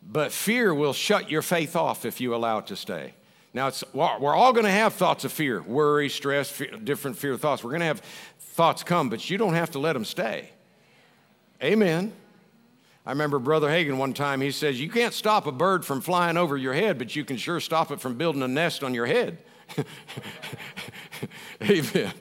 But 0.03 0.32
fear 0.32 0.74
will 0.74 0.95
shut 0.95 1.30
your 1.30 1.43
faith 1.43 1.76
off 1.76 2.07
if 2.07 2.22
you 2.22 2.34
allow 2.34 2.59
it 2.59 2.68
to 2.68 2.76
stay. 2.76 3.12
Now, 3.53 3.68
it's, 3.68 3.84
we're 3.93 4.34
all 4.34 4.55
going 4.55 4.64
to 4.64 4.70
have 4.70 4.95
thoughts 4.95 5.24
of 5.26 5.32
fear, 5.32 5.61
worry, 5.61 6.09
stress, 6.09 6.49
fear, 6.49 6.70
different 6.70 7.18
fear 7.18 7.36
thoughts. 7.36 7.62
We're 7.62 7.72
going 7.72 7.80
to 7.80 7.86
have 7.86 8.01
thoughts 8.38 8.82
come, 8.82 9.11
but 9.11 9.28
you 9.28 9.36
don't 9.36 9.55
have 9.55 9.72
to 9.72 9.78
let 9.78 9.93
them 9.93 10.07
stay. 10.07 10.51
Amen. 11.62 12.12
I 13.05 13.11
remember 13.11 13.38
Brother 13.38 13.68
Hagin 13.68 13.99
one 13.99 14.14
time, 14.14 14.41
he 14.41 14.53
says, 14.53 14.80
You 14.80 14.88
can't 14.88 15.12
stop 15.12 15.47
a 15.47 15.53
bird 15.53 15.84
from 15.84 16.01
flying 16.01 16.38
over 16.38 16.57
your 16.57 16.72
head, 16.72 16.97
but 16.97 17.14
you 17.14 17.26
can 17.26 17.36
sure 17.36 17.61
stop 17.61 17.91
it 17.91 18.01
from 18.01 18.14
building 18.14 18.43
a 18.43 18.49
nest 18.49 18.82
on 18.82 18.95
your 18.95 19.07
head. 19.07 19.36
Amen. 21.62 22.12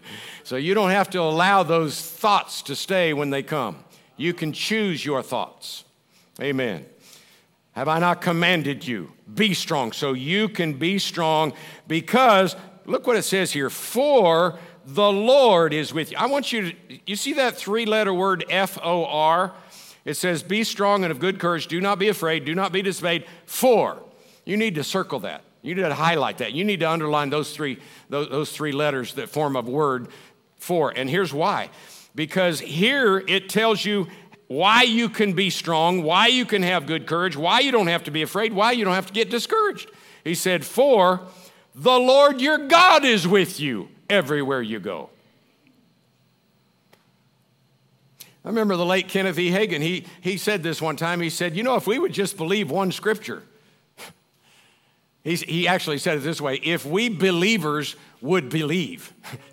So 0.44 0.56
you 0.56 0.74
don't 0.74 0.92
have 0.92 1.10
to 1.12 1.20
allow 1.20 1.64
those 1.64 2.02
thoughts 2.02 2.62
to 2.64 2.76
stay 2.76 3.14
when 3.14 3.30
they 3.30 3.44
come. 3.44 3.84
You 4.18 4.34
can 4.34 4.52
choose 4.52 5.06
your 5.06 5.24
thoughts. 5.24 5.86
Amen. 6.42 6.86
Have 7.74 7.88
I 7.88 8.00
not 8.00 8.22
commanded 8.22 8.86
you? 8.86 9.12
Be 9.34 9.54
strong. 9.54 9.92
So 9.92 10.14
you 10.14 10.50
can 10.50 10.74
be 10.74 11.00
strong 11.00 11.54
because, 11.88 12.56
look 12.86 13.08
what 13.08 13.16
it 13.16 13.24
says 13.24 13.52
here, 13.52 13.70
for 13.70 14.60
the 14.86 15.12
Lord 15.12 15.74
is 15.74 15.94
with 15.94 16.12
you. 16.12 16.18
I 16.18 16.26
want 16.26 16.52
you 16.52 16.72
to, 16.72 16.76
you 17.06 17.16
see 17.16 17.34
that 17.34 17.56
three 17.56 17.86
letter 17.86 18.14
word 18.14 18.44
F 18.50 18.78
O 18.84 19.06
R? 19.06 19.54
It 20.06 20.16
says, 20.16 20.42
Be 20.42 20.64
strong 20.64 21.04
and 21.04 21.12
of 21.12 21.20
good 21.20 21.40
courage. 21.40 21.68
Do 21.68 21.80
not 21.80 22.00
be 22.00 22.10
afraid. 22.10 22.46
Do 22.46 22.56
not 22.56 22.72
be 22.72 22.82
dismayed. 22.82 23.26
For. 23.46 24.02
You 24.46 24.58
need 24.58 24.76
to 24.76 24.84
circle 24.84 25.20
that. 25.20 25.44
You 25.62 25.76
need 25.76 25.82
to 25.82 25.94
highlight 25.94 26.38
that. 26.38 26.54
You 26.54 26.64
need 26.64 26.80
to 26.80 26.90
underline 26.90 27.30
those 27.30 27.54
three, 27.54 27.80
those, 28.10 28.30
those 28.30 28.52
three 28.52 28.72
letters 28.72 29.14
that 29.16 29.30
form 29.30 29.56
a 29.56 29.62
word 29.62 30.08
for. 30.58 30.92
And 30.96 31.10
here's 31.10 31.34
why. 31.34 31.70
Because 32.16 32.60
here 32.60 33.24
it 33.28 33.50
tells 33.50 33.84
you 33.84 34.08
why 34.48 34.84
you 34.84 35.10
can 35.10 35.34
be 35.34 35.50
strong, 35.50 36.02
why 36.02 36.28
you 36.28 36.46
can 36.46 36.64
have 36.64 36.88
good 36.88 37.06
courage, 37.06 37.38
why 37.38 37.60
you 37.60 37.72
don't 37.72 37.88
have 37.88 38.06
to 38.06 38.12
be 38.12 38.22
afraid, 38.22 38.54
why 38.54 38.72
you 38.72 38.84
don't 38.84 38.96
have 38.96 39.08
to 39.08 39.14
get 39.14 39.30
discouraged. 39.30 39.92
He 40.24 40.34
said, 40.34 40.66
For 40.66 41.22
the 41.76 42.00
Lord 42.00 42.42
your 42.42 42.68
God 42.68 43.06
is 43.06 43.28
with 43.28 43.60
you 43.60 43.90
everywhere 44.10 44.62
you 44.62 44.80
go. 44.80 45.10
I 48.44 48.48
remember 48.48 48.76
the 48.76 48.86
late 48.86 49.10
Kenneth 49.10 49.38
E. 49.38 49.52
Hagin. 49.52 49.82
He, 49.82 50.06
he 50.22 50.38
said 50.38 50.64
this 50.64 50.82
one 50.82 50.96
time. 50.96 51.22
He 51.22 51.30
said, 51.30 51.56
You 51.56 51.64
know, 51.64 51.76
if 51.76 51.86
we 51.86 52.00
would 52.00 52.14
just 52.14 52.38
believe 52.38 52.72
one 52.72 52.92
scripture, 52.92 53.44
He's, 55.24 55.42
he 55.42 55.68
actually 55.68 55.98
said 55.98 56.18
it 56.18 56.22
this 56.22 56.40
way 56.40 56.56
if 56.56 56.86
we 56.86 57.10
believers 57.10 57.96
would 58.22 58.50
believe. 58.50 59.14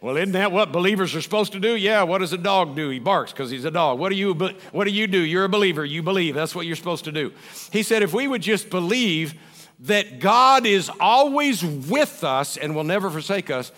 Well, 0.00 0.16
isn't 0.16 0.32
that 0.32 0.52
what 0.52 0.70
believers 0.70 1.16
are 1.16 1.20
supposed 1.20 1.52
to 1.52 1.60
do? 1.60 1.74
Yeah, 1.74 2.04
what 2.04 2.18
does 2.18 2.32
a 2.32 2.38
dog 2.38 2.76
do? 2.76 2.88
He 2.88 3.00
barks 3.00 3.32
because 3.32 3.50
he's 3.50 3.64
a 3.64 3.70
dog. 3.70 3.98
What 3.98 4.10
do, 4.10 4.14
you, 4.14 4.32
what 4.32 4.84
do 4.84 4.90
you 4.90 5.08
do? 5.08 5.18
You're 5.18 5.44
a 5.44 5.48
believer. 5.48 5.84
You 5.84 6.04
believe. 6.04 6.36
That's 6.36 6.54
what 6.54 6.66
you're 6.66 6.76
supposed 6.76 7.04
to 7.06 7.12
do. 7.12 7.32
He 7.72 7.82
said, 7.82 8.02
if 8.02 8.14
we 8.14 8.28
would 8.28 8.42
just 8.42 8.70
believe 8.70 9.34
that 9.80 10.20
God 10.20 10.66
is 10.66 10.88
always 11.00 11.64
with 11.64 12.22
us 12.22 12.56
and 12.56 12.76
will 12.76 12.84
never 12.84 13.10
forsake 13.10 13.50
us, 13.50 13.72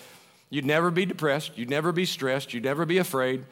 you'd 0.51 0.65
never 0.65 0.91
be 0.91 1.07
depressed. 1.07 1.57
You'd 1.57 1.71
never 1.71 1.91
be 1.91 2.05
stressed. 2.05 2.53
You'd 2.53 2.65
never 2.65 2.85
be 2.85 2.99
afraid. 2.99 3.43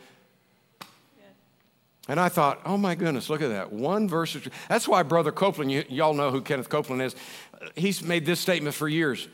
And 2.10 2.20
I 2.20 2.28
thought, 2.28 2.60
oh 2.66 2.76
my 2.76 2.96
goodness, 2.96 3.30
look 3.30 3.44
at 3.44 3.50
that. 3.50 3.72
One 3.72 4.10
verse. 4.10 4.36
That's 4.68 4.88
why 4.88 5.04
Brother 5.04 5.32
Copeland, 5.32 5.72
y'all 5.90 6.16
know 6.16 6.32
who 6.32 6.42
Kenneth 6.42 6.68
Copeland 6.68 7.04
is, 7.04 7.16
he's 7.76 8.02
made 8.02 8.26
this 8.26 8.40
statement 8.40 8.74
for 8.74 8.90
years. 8.90 9.28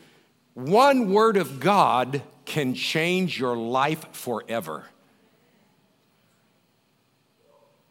One 0.52 1.10
word 1.10 1.38
of 1.38 1.58
God 1.58 2.22
can 2.44 2.74
change 2.74 3.40
your 3.40 3.56
life 3.56 4.04
forever. 4.12 4.84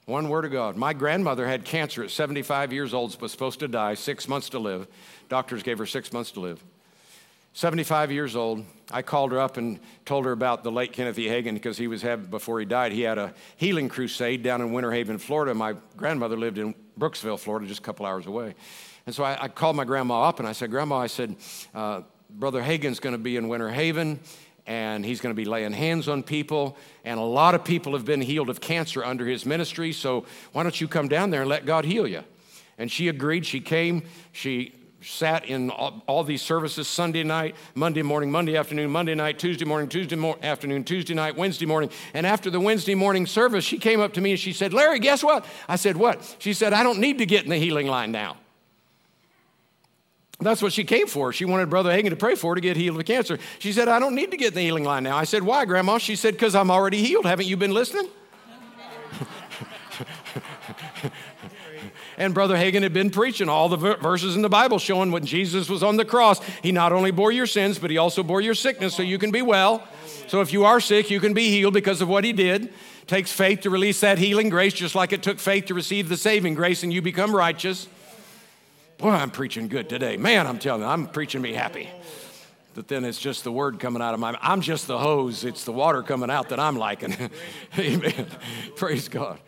One 0.05 0.29
word 0.29 0.45
of 0.45 0.51
God. 0.51 0.75
My 0.75 0.93
grandmother 0.93 1.47
had 1.47 1.65
cancer 1.65 2.03
at 2.03 2.11
75 2.11 2.71
years 2.71 2.93
old, 2.93 3.19
was 3.19 3.31
supposed 3.31 3.59
to 3.61 3.67
die, 3.67 3.95
six 3.95 4.27
months 4.27 4.49
to 4.49 4.59
live. 4.59 4.87
Doctors 5.29 5.63
gave 5.63 5.79
her 5.79 5.87
six 5.87 6.13
months 6.13 6.29
to 6.33 6.41
live. 6.41 6.63
75 7.53 8.11
years 8.11 8.35
old. 8.35 8.63
I 8.91 9.01
called 9.01 9.31
her 9.31 9.39
up 9.39 9.57
and 9.57 9.79
told 10.05 10.25
her 10.25 10.31
about 10.31 10.63
the 10.63 10.71
late 10.71 10.93
Kenneth 10.93 11.17
E. 11.17 11.27
Hagin 11.27 11.55
because 11.55 11.77
he 11.77 11.87
was 11.87 12.01
having, 12.01 12.25
before 12.27 12.59
he 12.59 12.65
died, 12.65 12.91
he 12.91 13.01
had 13.01 13.17
a 13.17 13.33
healing 13.57 13.89
crusade 13.89 14.43
down 14.43 14.61
in 14.61 14.71
Winter 14.71 14.91
Haven, 14.91 15.17
Florida. 15.17 15.53
My 15.53 15.75
grandmother 15.97 16.37
lived 16.37 16.57
in 16.57 16.75
Brooksville, 16.99 17.39
Florida, 17.39 17.65
just 17.67 17.79
a 17.79 17.83
couple 17.83 18.05
hours 18.05 18.27
away. 18.27 18.53
And 19.05 19.13
so 19.13 19.23
I, 19.23 19.43
I 19.43 19.47
called 19.47 19.75
my 19.75 19.85
grandma 19.85 20.23
up 20.23 20.39
and 20.39 20.47
I 20.47 20.51
said, 20.51 20.71
Grandma, 20.71 20.97
I 20.97 21.07
said, 21.07 21.35
uh, 21.73 22.01
Brother 22.29 22.61
Hagin's 22.61 22.99
going 22.99 23.13
to 23.13 23.21
be 23.21 23.37
in 23.37 23.47
Winter 23.47 23.69
Haven 23.69 24.19
and 24.67 25.05
he's 25.05 25.21
going 25.21 25.33
to 25.33 25.39
be 25.39 25.45
laying 25.45 25.73
hands 25.73 26.07
on 26.07 26.23
people. 26.23 26.77
And 27.03 27.19
a 27.19 27.23
lot 27.23 27.53
of 27.55 27.63
people 27.63 27.93
have 27.93 28.05
been 28.05 28.21
healed 28.21 28.49
of 28.49 28.61
cancer 28.61 29.03
under 29.03 29.25
his 29.25 29.45
ministry. 29.45 29.91
So 29.93 30.25
why 30.53 30.63
don't 30.63 30.79
you 30.79 30.87
come 30.87 31.07
down 31.07 31.29
there 31.29 31.41
and 31.41 31.49
let 31.49 31.65
God 31.65 31.85
heal 31.85 32.07
you? 32.07 32.23
And 32.77 32.91
she 32.91 33.07
agreed. 33.07 33.45
She 33.45 33.59
came. 33.59 34.03
She 34.31 34.73
sat 35.05 35.45
in 35.45 35.69
all, 35.69 36.01
all 36.07 36.23
these 36.23 36.41
services 36.41 36.87
Sunday 36.87 37.23
night, 37.23 37.55
Monday 37.75 38.01
morning, 38.01 38.31
Monday 38.31 38.57
afternoon, 38.57 38.89
Monday 38.89 39.15
night, 39.15 39.37
Tuesday 39.37 39.65
morning, 39.65 39.87
Tuesday 39.87 40.15
mo- 40.15 40.37
afternoon, 40.41 40.83
Tuesday 40.83 41.13
night, 41.13 41.35
Wednesday 41.35 41.65
morning. 41.65 41.89
And 42.13 42.25
after 42.25 42.49
the 42.49 42.59
Wednesday 42.59 42.95
morning 42.95 43.25
service, 43.25 43.63
she 43.63 43.77
came 43.77 44.01
up 44.01 44.13
to 44.13 44.21
me 44.21 44.31
and 44.31 44.39
she 44.39 44.51
said, 44.51 44.73
Larry, 44.73 44.99
guess 44.99 45.23
what? 45.23 45.45
I 45.67 45.75
said, 45.75 45.97
What? 45.97 46.35
She 46.39 46.53
said, 46.53 46.73
I 46.73 46.83
don't 46.83 46.99
need 46.99 47.19
to 47.19 47.25
get 47.25 47.43
in 47.43 47.49
the 47.49 47.57
healing 47.57 47.87
line 47.87 48.11
now. 48.11 48.37
That's 50.39 50.61
what 50.61 50.73
she 50.73 50.83
came 50.83 51.07
for. 51.07 51.31
She 51.31 51.45
wanted 51.45 51.69
Brother 51.69 51.91
Hagin 51.91 52.09
to 52.09 52.17
pray 52.17 52.35
for 52.35 52.51
her 52.51 52.55
to 52.55 52.61
get 52.61 52.75
healed 52.75 52.99
of 52.99 53.05
cancer. 53.05 53.39
She 53.59 53.71
said, 53.71 53.87
I 53.87 53.99
don't 53.99 54.15
need 54.15 54.31
to 54.31 54.37
get 54.37 54.49
in 54.49 54.55
the 54.55 54.61
healing 54.61 54.83
line 54.83 55.03
now. 55.03 55.15
I 55.15 55.23
said, 55.23 55.43
Why, 55.43 55.65
Grandma? 55.65 55.97
She 55.97 56.15
said, 56.15 56.33
Because 56.33 56.55
I'm 56.55 56.71
already 56.71 57.01
healed. 57.01 57.25
Haven't 57.25 57.47
you 57.47 57.57
been 57.57 57.73
listening? 57.73 58.09
and 62.17 62.33
Brother 62.33 62.55
Hagin 62.55 62.83
had 62.83 62.93
been 62.93 63.09
preaching 63.09 63.49
all 63.49 63.69
the 63.69 63.77
verses 63.77 64.35
in 64.35 64.41
the 64.41 64.49
Bible 64.49 64.79
showing 64.79 65.11
when 65.11 65.25
Jesus 65.25 65.69
was 65.69 65.83
on 65.83 65.97
the 65.97 66.05
cross, 66.05 66.39
he 66.61 66.71
not 66.71 66.93
only 66.93 67.11
bore 67.11 67.31
your 67.31 67.45
sins, 67.45 67.79
but 67.79 67.91
he 67.91 67.97
also 67.97 68.23
bore 68.23 68.41
your 68.41 68.55
sickness 68.55 68.95
so 68.95 69.03
you 69.03 69.17
can 69.17 69.31
be 69.31 69.41
well. 69.41 69.87
So 70.27 70.41
if 70.41 70.53
you 70.53 70.65
are 70.65 70.79
sick, 70.79 71.09
you 71.11 71.19
can 71.19 71.33
be 71.33 71.49
healed 71.49 71.73
because 71.73 72.01
of 72.01 72.07
what 72.07 72.23
he 72.23 72.33
did. 72.33 72.65
It 72.65 73.07
takes 73.07 73.31
faith 73.31 73.61
to 73.61 73.69
release 73.69 73.99
that 73.99 74.17
healing 74.17 74.49
grace, 74.49 74.73
just 74.73 74.95
like 74.95 75.13
it 75.13 75.21
took 75.21 75.39
faith 75.39 75.65
to 75.65 75.73
receive 75.73 76.09
the 76.09 76.17
saving 76.17 76.55
grace 76.55 76.83
and 76.83 76.91
you 76.91 77.01
become 77.01 77.35
righteous. 77.35 77.87
Boy, 78.97 79.09
I'm 79.09 79.29
preaching 79.29 79.67
good 79.67 79.89
today. 79.89 80.17
Man, 80.17 80.47
I'm 80.47 80.57
telling 80.57 80.81
you, 80.81 80.87
I'm 80.87 81.07
preaching 81.07 81.41
me 81.41 81.53
happy. 81.53 81.89
But 82.73 82.89
then 82.89 83.05
it's 83.05 83.19
just 83.19 83.43
the 83.43 83.51
word 83.51 83.79
coming 83.79 84.01
out 84.01 84.13
of 84.13 84.19
my 84.19 84.37
I'm 84.41 84.61
just 84.61 84.87
the 84.87 84.97
hose. 84.97 85.45
It's 85.45 85.63
the 85.63 85.71
water 85.71 86.03
coming 86.03 86.29
out 86.29 86.49
that 86.49 86.59
I'm 86.59 86.75
liking. 86.75 87.15
Amen. 87.79 88.27
Praise 88.75 89.07
God. 89.07 89.39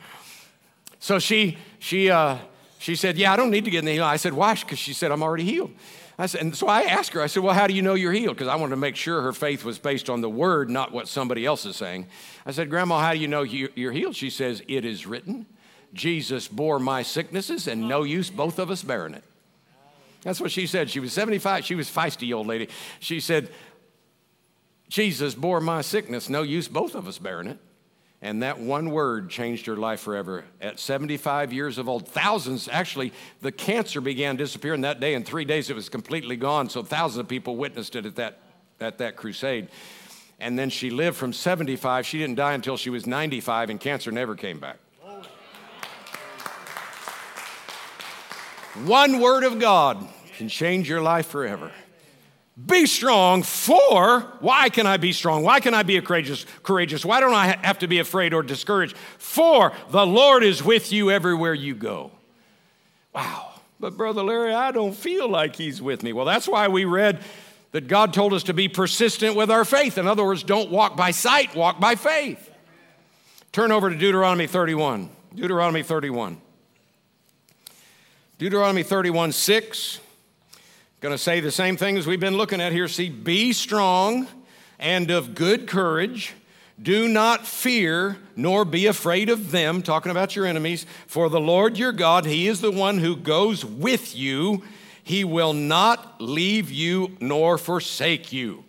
So 0.99 1.19
she 1.19 1.57
she 1.79 2.09
uh, 2.09 2.37
she 2.79 2.95
said, 2.95 3.17
Yeah, 3.17 3.33
I 3.33 3.35
don't 3.35 3.51
need 3.51 3.65
to 3.65 3.71
get 3.71 3.79
in 3.79 3.85
the 3.85 3.93
heal. 3.93 4.03
I 4.03 4.17
said, 4.17 4.33
Why? 4.33 4.53
Because 4.53 4.79
she 4.79 4.93
said, 4.93 5.11
I'm 5.11 5.23
already 5.23 5.43
healed. 5.43 5.71
I 6.19 6.25
said, 6.25 6.41
and 6.41 6.55
so 6.55 6.67
I 6.67 6.81
asked 6.81 7.13
her, 7.13 7.21
I 7.21 7.27
said, 7.27 7.43
Well, 7.43 7.53
how 7.53 7.67
do 7.67 7.73
you 7.73 7.81
know 7.81 7.93
you're 7.93 8.13
healed? 8.13 8.35
Because 8.35 8.47
I 8.47 8.55
wanted 8.55 8.71
to 8.71 8.77
make 8.77 8.95
sure 8.95 9.21
her 9.21 9.33
faith 9.33 9.63
was 9.63 9.77
based 9.77 10.09
on 10.09 10.21
the 10.21 10.29
word, 10.29 10.69
not 10.69 10.91
what 10.91 11.07
somebody 11.07 11.45
else 11.45 11.65
is 11.65 11.75
saying. 11.75 12.07
I 12.45 12.51
said, 12.51 12.69
Grandma, 12.69 12.99
how 12.99 13.13
do 13.13 13.19
you 13.19 13.27
know 13.27 13.43
you're 13.43 13.91
healed? 13.91 14.15
She 14.15 14.29
says, 14.29 14.63
It 14.67 14.85
is 14.85 15.05
written. 15.05 15.45
Jesus 15.93 16.47
bore 16.47 16.79
my 16.79 17.01
sicknesses, 17.01 17.67
and 17.67 17.87
no 17.87 18.03
use 18.03 18.29
both 18.29 18.59
of 18.59 18.69
us 18.69 18.83
bearing 18.83 19.13
it. 19.13 19.23
That's 20.21 20.41
what 20.41 20.51
she 20.51 20.67
said. 20.67 20.89
She 20.89 20.99
was 20.99 21.13
75. 21.13 21.63
She 21.63 21.75
was 21.75 21.89
feisty 21.89 22.35
old 22.35 22.47
lady. 22.47 22.67
She 22.99 23.19
said, 23.19 23.49
Jesus 24.89 25.35
bore 25.35 25.61
my 25.61 25.81
sickness. 25.81 26.29
No 26.29 26.41
use 26.41 26.67
both 26.67 26.95
of 26.95 27.07
us 27.07 27.17
bearing 27.17 27.47
it. 27.47 27.59
And 28.21 28.41
that 28.41 28.59
one 28.59 28.89
word 28.89 29.29
changed 29.29 29.67
her 29.67 29.77
life 29.77 29.99
forever. 29.99 30.43
At 30.59 30.79
75 30.79 31.53
years 31.53 31.77
of 31.77 31.87
old, 31.87 32.07
thousands, 32.07 32.67
actually, 32.67 33.13
the 33.41 33.51
cancer 33.51 34.01
began 34.01 34.35
disappearing 34.37 34.81
that 34.81 34.99
day. 34.99 35.13
In 35.13 35.23
three 35.23 35.45
days, 35.45 35.69
it 35.69 35.75
was 35.75 35.87
completely 35.87 36.35
gone. 36.35 36.69
So 36.69 36.81
thousands 36.81 37.19
of 37.19 37.27
people 37.27 37.57
witnessed 37.57 37.95
it 37.95 38.07
at 38.07 38.15
that, 38.15 38.39
at 38.79 38.97
that 38.97 39.17
crusade. 39.17 39.67
And 40.39 40.57
then 40.57 40.69
she 40.69 40.89
lived 40.89 41.15
from 41.15 41.31
75. 41.31 42.05
She 42.05 42.17
didn't 42.17 42.35
die 42.35 42.53
until 42.53 42.75
she 42.75 42.89
was 42.89 43.05
95, 43.05 43.69
and 43.69 43.79
cancer 43.79 44.11
never 44.11 44.35
came 44.35 44.59
back. 44.59 44.77
One 48.85 49.19
word 49.19 49.43
of 49.43 49.59
God 49.59 50.07
can 50.37 50.49
change 50.49 50.87
your 50.87 51.01
life 51.01 51.27
forever. 51.27 51.71
Be 52.65 52.87
strong 52.87 53.43
for, 53.43 54.21
why 54.39 54.69
can 54.69 54.87
I 54.87 54.97
be 54.97 55.13
strong? 55.13 55.43
Why 55.43 55.59
can 55.59 55.75
I 55.75 55.83
be 55.83 56.01
courageous? 56.01 56.45
courageous? 56.63 57.05
Why 57.05 57.19
don't 57.19 57.35
I 57.35 57.55
have 57.61 57.79
to 57.79 57.87
be 57.87 57.99
afraid 57.99 58.33
or 58.33 58.41
discouraged? 58.41 58.97
For 59.19 59.73
the 59.91 60.05
Lord 60.05 60.43
is 60.43 60.63
with 60.63 60.91
you 60.91 61.11
everywhere 61.11 61.53
you 61.53 61.75
go. 61.75 62.11
Wow. 63.13 63.51
But, 63.79 63.95
Brother 63.95 64.23
Larry, 64.23 64.55
I 64.55 64.71
don't 64.71 64.95
feel 64.95 65.29
like 65.29 65.55
He's 65.55 65.83
with 65.83 66.01
me. 66.01 66.13
Well, 66.13 66.25
that's 66.25 66.47
why 66.47 66.67
we 66.67 66.85
read 66.85 67.19
that 67.73 67.87
God 67.87 68.11
told 68.11 68.33
us 68.33 68.43
to 68.43 68.53
be 68.55 68.67
persistent 68.67 69.35
with 69.35 69.51
our 69.51 69.63
faith. 69.63 69.99
In 69.99 70.07
other 70.07 70.25
words, 70.25 70.41
don't 70.41 70.71
walk 70.71 70.97
by 70.97 71.11
sight, 71.11 71.55
walk 71.55 71.79
by 71.79 71.93
faith. 71.93 72.49
Turn 73.51 73.71
over 73.71 73.91
to 73.91 73.95
Deuteronomy 73.95 74.47
31. 74.47 75.09
Deuteronomy 75.35 75.83
31. 75.83 76.41
Deuteronomy 78.39 78.81
31 78.81 79.31
6. 79.31 79.99
Going 80.99 81.13
to 81.13 81.19
say 81.19 81.41
the 81.41 81.51
same 81.51 81.77
thing 81.77 81.95
as 81.99 82.07
we've 82.07 82.19
been 82.19 82.37
looking 82.37 82.59
at 82.59 82.71
here. 82.71 82.87
See, 82.87 83.09
be 83.09 83.53
strong 83.53 84.27
and 84.79 85.11
of 85.11 85.35
good 85.35 85.67
courage. 85.67 86.33
Do 86.81 87.07
not 87.07 87.45
fear 87.45 88.17
nor 88.35 88.65
be 88.65 88.87
afraid 88.87 89.29
of 89.29 89.51
them, 89.51 89.83
talking 89.83 90.11
about 90.11 90.35
your 90.35 90.47
enemies, 90.47 90.87
for 91.05 91.29
the 91.29 91.39
Lord 91.39 91.77
your 91.77 91.91
God, 91.91 92.25
He 92.25 92.47
is 92.47 92.61
the 92.61 92.71
one 92.71 92.97
who 92.97 93.15
goes 93.15 93.63
with 93.63 94.15
you. 94.15 94.63
He 95.03 95.23
will 95.23 95.53
not 95.53 96.19
leave 96.19 96.71
you 96.71 97.15
nor 97.19 97.59
forsake 97.59 98.33
you. 98.33 98.63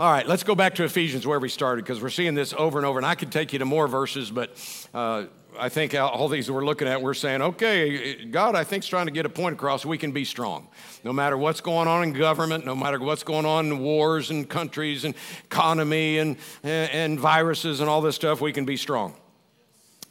All 0.00 0.10
right, 0.10 0.26
let's 0.26 0.42
go 0.42 0.56
back 0.56 0.74
to 0.76 0.84
Ephesians 0.84 1.28
where 1.28 1.38
we 1.38 1.48
started 1.48 1.84
because 1.84 2.02
we're 2.02 2.10
seeing 2.10 2.34
this 2.34 2.52
over 2.54 2.76
and 2.78 2.86
over. 2.86 2.98
And 2.98 3.06
I 3.06 3.14
could 3.14 3.30
take 3.30 3.52
you 3.52 3.60
to 3.60 3.64
more 3.64 3.86
verses, 3.86 4.32
but 4.32 4.50
uh, 4.92 5.26
I 5.60 5.68
think 5.68 5.94
all 5.94 6.28
these 6.28 6.50
we're 6.50 6.64
looking 6.64 6.88
at, 6.88 7.02
we're 7.02 7.12
saying, 7.12 7.42
okay, 7.42 8.24
God, 8.24 8.54
I 8.56 8.64
think, 8.64 8.82
is 8.82 8.88
trying 8.88 9.06
to 9.06 9.12
get 9.12 9.26
a 9.26 9.28
point 9.28 9.54
across. 9.54 9.84
We 9.84 9.98
can 9.98 10.10
be 10.10 10.24
strong. 10.24 10.68
No 11.04 11.12
matter 11.12 11.36
what's 11.36 11.60
going 11.60 11.86
on 11.86 12.02
in 12.02 12.12
government, 12.14 12.64
no 12.64 12.74
matter 12.74 12.98
what's 12.98 13.22
going 13.22 13.44
on 13.44 13.66
in 13.66 13.78
wars 13.80 14.30
and 14.30 14.48
countries 14.48 15.04
and 15.04 15.14
economy 15.44 16.18
and, 16.18 16.36
eh, 16.64 16.88
and 16.92 17.20
viruses 17.20 17.80
and 17.80 17.90
all 17.90 18.00
this 18.00 18.16
stuff, 18.16 18.40
we 18.40 18.52
can 18.52 18.64
be 18.64 18.78
strong. 18.78 19.14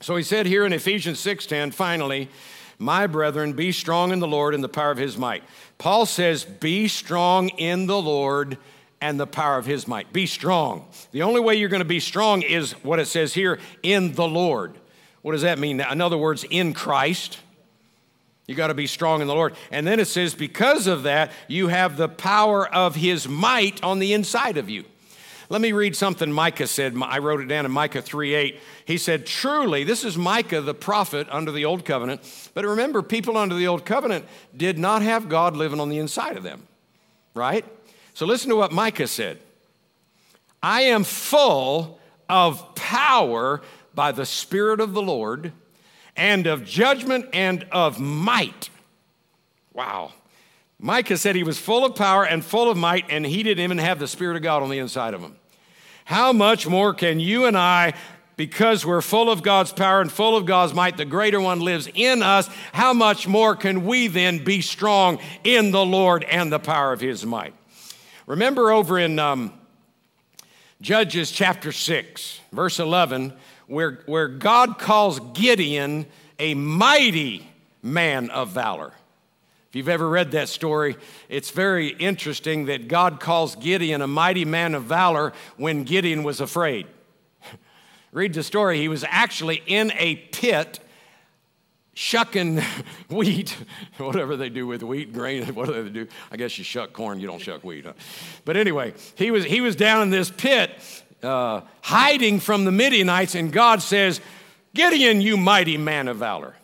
So 0.01 0.15
he 0.15 0.23
said 0.23 0.45
here 0.45 0.65
in 0.65 0.71
Ephesians 0.71 1.19
6:10, 1.19 1.73
finally, 1.73 2.29
my 2.77 3.07
brethren, 3.07 3.53
be 3.53 3.71
strong 3.71 4.11
in 4.11 4.19
the 4.19 4.27
Lord 4.27 4.53
and 4.53 4.63
the 4.63 4.69
power 4.69 4.91
of 4.91 4.97
his 4.97 5.17
might. 5.17 5.43
Paul 5.77 6.05
says, 6.05 6.45
be 6.45 6.87
strong 6.87 7.49
in 7.49 7.87
the 7.87 8.01
Lord 8.01 8.57
and 9.01 9.19
the 9.19 9.27
power 9.27 9.57
of 9.57 9.65
his 9.65 9.87
might. 9.87 10.13
Be 10.13 10.25
strong. 10.25 10.87
The 11.11 11.23
only 11.23 11.41
way 11.41 11.55
you're 11.55 11.69
going 11.69 11.81
to 11.81 11.85
be 11.85 11.99
strong 11.99 12.41
is 12.41 12.71
what 12.83 12.99
it 12.99 13.07
says 13.07 13.33
here 13.33 13.59
in 13.83 14.13
the 14.13 14.27
Lord. 14.27 14.78
What 15.21 15.33
does 15.33 15.41
that 15.41 15.59
mean? 15.59 15.81
In 15.81 16.01
other 16.01 16.17
words, 16.17 16.45
in 16.49 16.73
Christ. 16.73 17.39
You 18.47 18.55
got 18.55 18.67
to 18.67 18.73
be 18.73 18.87
strong 18.87 19.21
in 19.21 19.27
the 19.27 19.35
Lord. 19.35 19.55
And 19.69 19.85
then 19.85 19.99
it 19.99 20.07
says, 20.07 20.33
because 20.33 20.87
of 20.87 21.03
that, 21.03 21.31
you 21.47 21.67
have 21.67 21.97
the 21.97 22.09
power 22.09 22.67
of 22.67 22.95
his 22.95 23.27
might 23.27 23.83
on 23.83 23.99
the 23.99 24.13
inside 24.13 24.57
of 24.57 24.69
you. 24.69 24.85
Let 25.49 25.61
me 25.61 25.71
read 25.71 25.95
something 25.95 26.31
Micah 26.31 26.67
said. 26.67 26.95
I 27.01 27.17
wrote 27.17 27.41
it 27.41 27.47
down 27.47 27.65
in 27.65 27.71
Micah 27.71 28.03
3 28.03 28.35
8. 28.35 28.59
He 28.85 28.97
said, 28.99 29.25
Truly, 29.25 29.83
this 29.83 30.03
is 30.03 30.15
Micah 30.15 30.61
the 30.61 30.75
prophet 30.75 31.27
under 31.31 31.51
the 31.51 31.65
old 31.65 31.85
covenant. 31.85 32.21
But 32.53 32.65
remember, 32.65 33.01
people 33.01 33.35
under 33.35 33.55
the 33.55 33.67
old 33.67 33.83
covenant 33.83 34.25
did 34.55 34.77
not 34.77 35.01
have 35.01 35.27
God 35.27 35.57
living 35.57 35.79
on 35.79 35.89
the 35.89 35.97
inside 35.97 36.37
of 36.37 36.43
them, 36.43 36.67
right? 37.33 37.65
So 38.13 38.27
listen 38.27 38.49
to 38.49 38.55
what 38.55 38.71
Micah 38.71 39.07
said 39.07 39.39
I 40.61 40.81
am 40.83 41.03
full 41.03 41.99
of 42.27 42.75
power 42.75 43.61
by 43.99 44.13
the 44.13 44.25
Spirit 44.25 44.79
of 44.79 44.93
the 44.93 45.01
Lord, 45.01 45.51
and 46.15 46.47
of 46.47 46.63
judgment 46.63 47.25
and 47.33 47.67
of 47.69 47.99
might. 47.99 48.69
Wow. 49.73 50.13
Micah 50.79 51.17
said 51.17 51.35
he 51.35 51.43
was 51.43 51.57
full 51.59 51.83
of 51.83 51.95
power 51.95 52.23
and 52.23 52.41
full 52.41 52.71
of 52.71 52.77
might, 52.77 53.07
and 53.09 53.25
he 53.25 53.43
didn't 53.43 53.61
even 53.61 53.77
have 53.77 53.99
the 53.99 54.07
Spirit 54.07 54.37
of 54.37 54.41
God 54.41 54.63
on 54.63 54.69
the 54.69 54.77
inside 54.77 55.13
of 55.13 55.19
him. 55.19 55.35
How 56.05 56.31
much 56.31 56.65
more 56.65 56.93
can 56.93 57.19
you 57.19 57.43
and 57.43 57.57
I, 57.57 57.91
because 58.37 58.85
we're 58.85 59.01
full 59.01 59.29
of 59.29 59.43
God's 59.43 59.73
power 59.73 59.99
and 59.99 60.09
full 60.09 60.37
of 60.37 60.45
God's 60.45 60.73
might, 60.73 60.95
the 60.95 61.03
greater 61.03 61.41
one 61.41 61.59
lives 61.59 61.89
in 61.93 62.23
us, 62.23 62.49
how 62.71 62.93
much 62.93 63.27
more 63.27 63.53
can 63.53 63.85
we 63.85 64.07
then 64.07 64.45
be 64.45 64.61
strong 64.61 65.19
in 65.43 65.71
the 65.71 65.83
Lord 65.83 66.23
and 66.23 66.53
the 66.53 66.59
power 66.59 66.93
of 66.93 67.01
his 67.01 67.25
might? 67.25 67.53
Remember 68.27 68.71
over 68.71 68.97
in 68.97 69.19
um, 69.19 69.51
Judges 70.81 71.29
chapter 71.29 71.73
6, 71.73 72.39
verse 72.53 72.79
11, 72.79 73.33
where, 73.69 73.99
where 74.07 74.27
God 74.27 74.79
calls 74.79 75.19
Gideon 75.33 76.07
a 76.39 76.53
mighty 76.55 77.47
man 77.81 78.29
of 78.31 78.49
valor. 78.49 78.93
If 79.69 79.75
you've 79.75 79.89
ever 79.89 80.09
read 80.09 80.31
that 80.31 80.49
story, 80.49 80.97
it's 81.29 81.51
very 81.51 81.89
interesting 81.89 82.65
that 82.65 82.87
God 82.87 83.19
calls 83.19 83.55
Gideon 83.55 84.01
a 84.01 84.07
mighty 84.07 84.43
man 84.43 84.73
of 84.73 84.85
valor 84.85 85.31
when 85.57 85.83
Gideon 85.83 86.23
was 86.23 86.41
afraid. 86.41 86.87
Read 88.11 88.33
the 88.33 88.41
story. 88.41 88.79
He 88.79 88.87
was 88.87 89.05
actually 89.07 89.61
in 89.67 89.91
a 89.95 90.15
pit 90.15 90.79
shucking 91.93 92.63
wheat, 93.09 93.55
whatever 93.97 94.35
they 94.35 94.49
do 94.49 94.65
with 94.65 94.81
wheat, 94.81 95.13
grain, 95.13 95.45
what 95.53 95.67
do 95.67 95.83
they 95.83 95.89
do? 95.89 96.07
I 96.31 96.37
guess 96.37 96.57
you 96.57 96.63
shuck 96.63 96.91
corn, 96.93 97.19
you 97.19 97.27
don't 97.27 97.41
shuck 97.41 97.63
wheat. 97.63 97.85
Huh? 97.85 97.93
But 98.45 98.57
anyway, 98.57 98.95
he 99.15 99.29
was, 99.29 99.45
he 99.45 99.61
was 99.61 99.75
down 99.75 100.01
in 100.01 100.09
this 100.09 100.31
pit 100.31 100.71
uh, 101.23 101.61
hiding 101.81 102.39
from 102.39 102.65
the 102.65 102.71
Midianites, 102.71 103.35
and 103.35 103.51
God 103.51 103.81
says, 103.81 104.21
Gideon, 104.73 105.21
you 105.21 105.37
mighty 105.37 105.77
man 105.77 106.07
of 106.07 106.17
valor. 106.17 106.55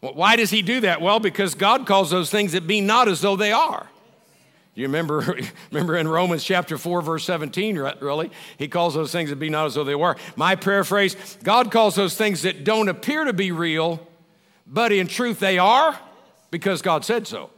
Well, 0.00 0.14
why 0.14 0.36
does 0.36 0.50
he 0.50 0.62
do 0.62 0.80
that? 0.80 1.00
Well, 1.00 1.20
because 1.20 1.54
God 1.54 1.86
calls 1.86 2.10
those 2.10 2.30
things 2.30 2.52
that 2.52 2.66
be 2.66 2.80
not 2.80 3.08
as 3.08 3.20
though 3.20 3.36
they 3.36 3.52
are. 3.52 3.86
You 4.74 4.84
remember, 4.84 5.38
remember 5.70 5.96
in 5.96 6.08
Romans 6.08 6.42
chapter 6.42 6.78
4, 6.78 7.02
verse 7.02 7.24
17, 7.24 7.78
really? 8.00 8.30
He 8.56 8.68
calls 8.68 8.94
those 8.94 9.12
things 9.12 9.30
that 9.30 9.36
be 9.36 9.50
not 9.50 9.66
as 9.66 9.74
though 9.74 9.84
they 9.84 9.94
were. 9.94 10.16
My 10.36 10.56
paraphrase 10.56 11.16
God 11.42 11.70
calls 11.70 11.96
those 11.96 12.16
things 12.16 12.42
that 12.42 12.64
don't 12.64 12.88
appear 12.88 13.24
to 13.24 13.32
be 13.32 13.52
real, 13.52 14.06
but 14.66 14.92
in 14.92 15.06
truth 15.06 15.38
they 15.38 15.58
are 15.58 15.98
because 16.50 16.80
God 16.82 17.04
said 17.04 17.26
so. 17.26 17.50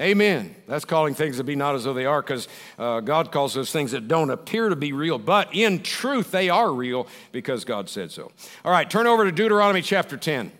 Amen. 0.00 0.54
That's 0.66 0.86
calling 0.86 1.12
things 1.12 1.36
to 1.36 1.44
be 1.44 1.54
not 1.54 1.74
as 1.74 1.84
though 1.84 1.92
they 1.92 2.06
are 2.06 2.22
because 2.22 2.48
uh, 2.78 3.00
God 3.00 3.30
calls 3.30 3.52
those 3.52 3.70
things 3.70 3.90
that 3.90 4.08
don't 4.08 4.30
appear 4.30 4.70
to 4.70 4.76
be 4.76 4.94
real, 4.94 5.18
but 5.18 5.54
in 5.54 5.82
truth 5.82 6.30
they 6.30 6.48
are 6.48 6.72
real 6.72 7.06
because 7.32 7.66
God 7.66 7.90
said 7.90 8.10
so. 8.10 8.32
All 8.64 8.72
right, 8.72 8.88
turn 8.88 9.06
over 9.06 9.26
to 9.26 9.32
Deuteronomy 9.32 9.82
chapter 9.82 10.16
10. 10.16 10.52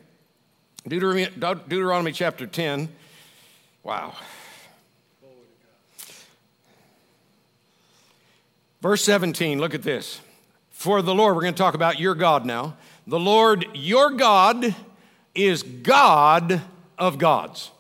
Deuteronomy, 0.87 1.29
Deuteronomy 1.69 2.13
chapter 2.13 2.47
10. 2.47 2.91
Wow. 3.83 4.13
Verse 8.83 9.03
17, 9.05 9.59
look 9.59 9.75
at 9.75 9.83
this. 9.83 10.21
For 10.69 11.01
the 11.01 11.15
Lord, 11.15 11.35
we're 11.35 11.43
going 11.43 11.55
to 11.55 11.59
talk 11.59 11.75
about 11.75 11.99
your 11.99 12.15
God 12.15 12.45
now. 12.45 12.77
The 13.07 13.19
Lord, 13.19 13.67
your 13.73 14.11
God, 14.11 14.75
is 15.35 15.63
God 15.63 16.61
of 16.99 17.17
gods 17.17 17.71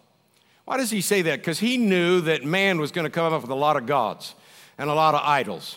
why 0.71 0.77
does 0.77 0.93
he 0.93 1.01
say 1.01 1.23
that? 1.23 1.41
Because 1.41 1.59
he 1.59 1.79
knew 1.79 2.21
that 2.21 2.45
man 2.45 2.81
was 2.81 2.93
going 2.93 3.05
to 3.05 3.11
come 3.11 3.33
up 3.33 3.43
with 3.43 3.51
a 3.51 3.57
lot 3.57 3.77
of 3.77 3.87
gods 3.87 4.37
and 4.79 4.89
a 4.89 4.95
lot 4.95 5.17
of 5.17 5.21
idols, 5.25 5.77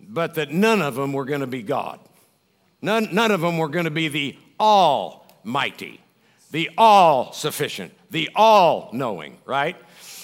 but 0.00 0.34
that 0.34 0.50
none 0.50 0.82
of 0.82 0.96
them 0.96 1.12
were 1.12 1.24
going 1.24 1.42
to 1.42 1.46
be 1.46 1.62
God. 1.62 2.00
None, 2.82 3.14
none 3.14 3.30
of 3.30 3.40
them 3.40 3.56
were 3.56 3.68
going 3.68 3.84
to 3.84 3.90
be 3.92 4.08
the 4.08 4.36
Almighty, 4.58 6.00
the 6.50 6.70
all 6.76 7.32
sufficient, 7.32 7.92
the 8.10 8.28
all 8.34 8.90
knowing, 8.92 9.38
right? 9.46 9.76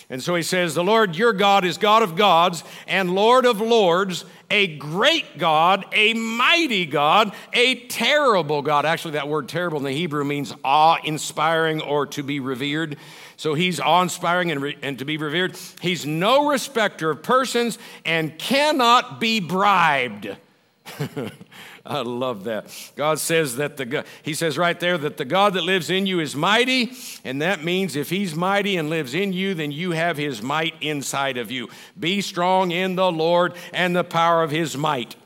And 0.08 0.22
so 0.22 0.34
he 0.34 0.42
says, 0.42 0.74
The 0.74 0.84
Lord 0.84 1.16
your 1.16 1.32
God 1.32 1.64
is 1.64 1.78
God 1.78 2.02
of 2.02 2.16
gods 2.16 2.62
and 2.86 3.14
Lord 3.14 3.44
of 3.44 3.60
lords, 3.60 4.24
a 4.50 4.76
great 4.76 5.38
God, 5.38 5.84
a 5.92 6.14
mighty 6.14 6.86
God, 6.86 7.34
a 7.52 7.86
terrible 7.86 8.62
God. 8.62 8.86
Actually, 8.86 9.12
that 9.12 9.28
word 9.28 9.48
terrible 9.48 9.78
in 9.78 9.84
the 9.84 9.92
Hebrew 9.92 10.24
means 10.24 10.54
awe 10.64 10.98
inspiring 11.02 11.80
or 11.82 12.06
to 12.06 12.22
be 12.22 12.38
revered. 12.38 12.96
So 13.36 13.54
he's 13.54 13.80
awe 13.80 14.02
inspiring 14.02 14.52
and, 14.52 14.62
re- 14.62 14.78
and 14.82 14.98
to 15.00 15.04
be 15.04 15.16
revered. 15.16 15.58
He's 15.80 16.06
no 16.06 16.48
respecter 16.48 17.10
of 17.10 17.22
persons 17.22 17.78
and 18.04 18.38
cannot 18.38 19.20
be 19.20 19.40
bribed. 19.40 20.36
I 21.90 22.00
love 22.00 22.44
that. 22.44 22.66
God 22.96 23.18
says 23.18 23.56
that 23.56 23.76
the 23.76 23.86
God, 23.86 24.06
He 24.22 24.34
says 24.34 24.58
right 24.58 24.78
there 24.78 24.98
that 24.98 25.16
the 25.16 25.24
God 25.24 25.54
that 25.54 25.62
lives 25.62 25.90
in 25.90 26.06
you 26.06 26.20
is 26.20 26.34
mighty, 26.34 26.92
and 27.24 27.42
that 27.42 27.62
means 27.62 27.96
if 27.96 28.10
He's 28.10 28.34
mighty 28.34 28.76
and 28.76 28.90
lives 28.90 29.14
in 29.14 29.32
you, 29.32 29.54
then 29.54 29.72
you 29.72 29.92
have 29.92 30.16
His 30.16 30.42
might 30.42 30.74
inside 30.80 31.38
of 31.38 31.50
you. 31.50 31.68
Be 31.98 32.20
strong 32.20 32.70
in 32.70 32.96
the 32.96 33.10
Lord 33.10 33.54
and 33.72 33.94
the 33.94 34.04
power 34.04 34.42
of 34.42 34.50
His 34.50 34.76
might. 34.76 35.16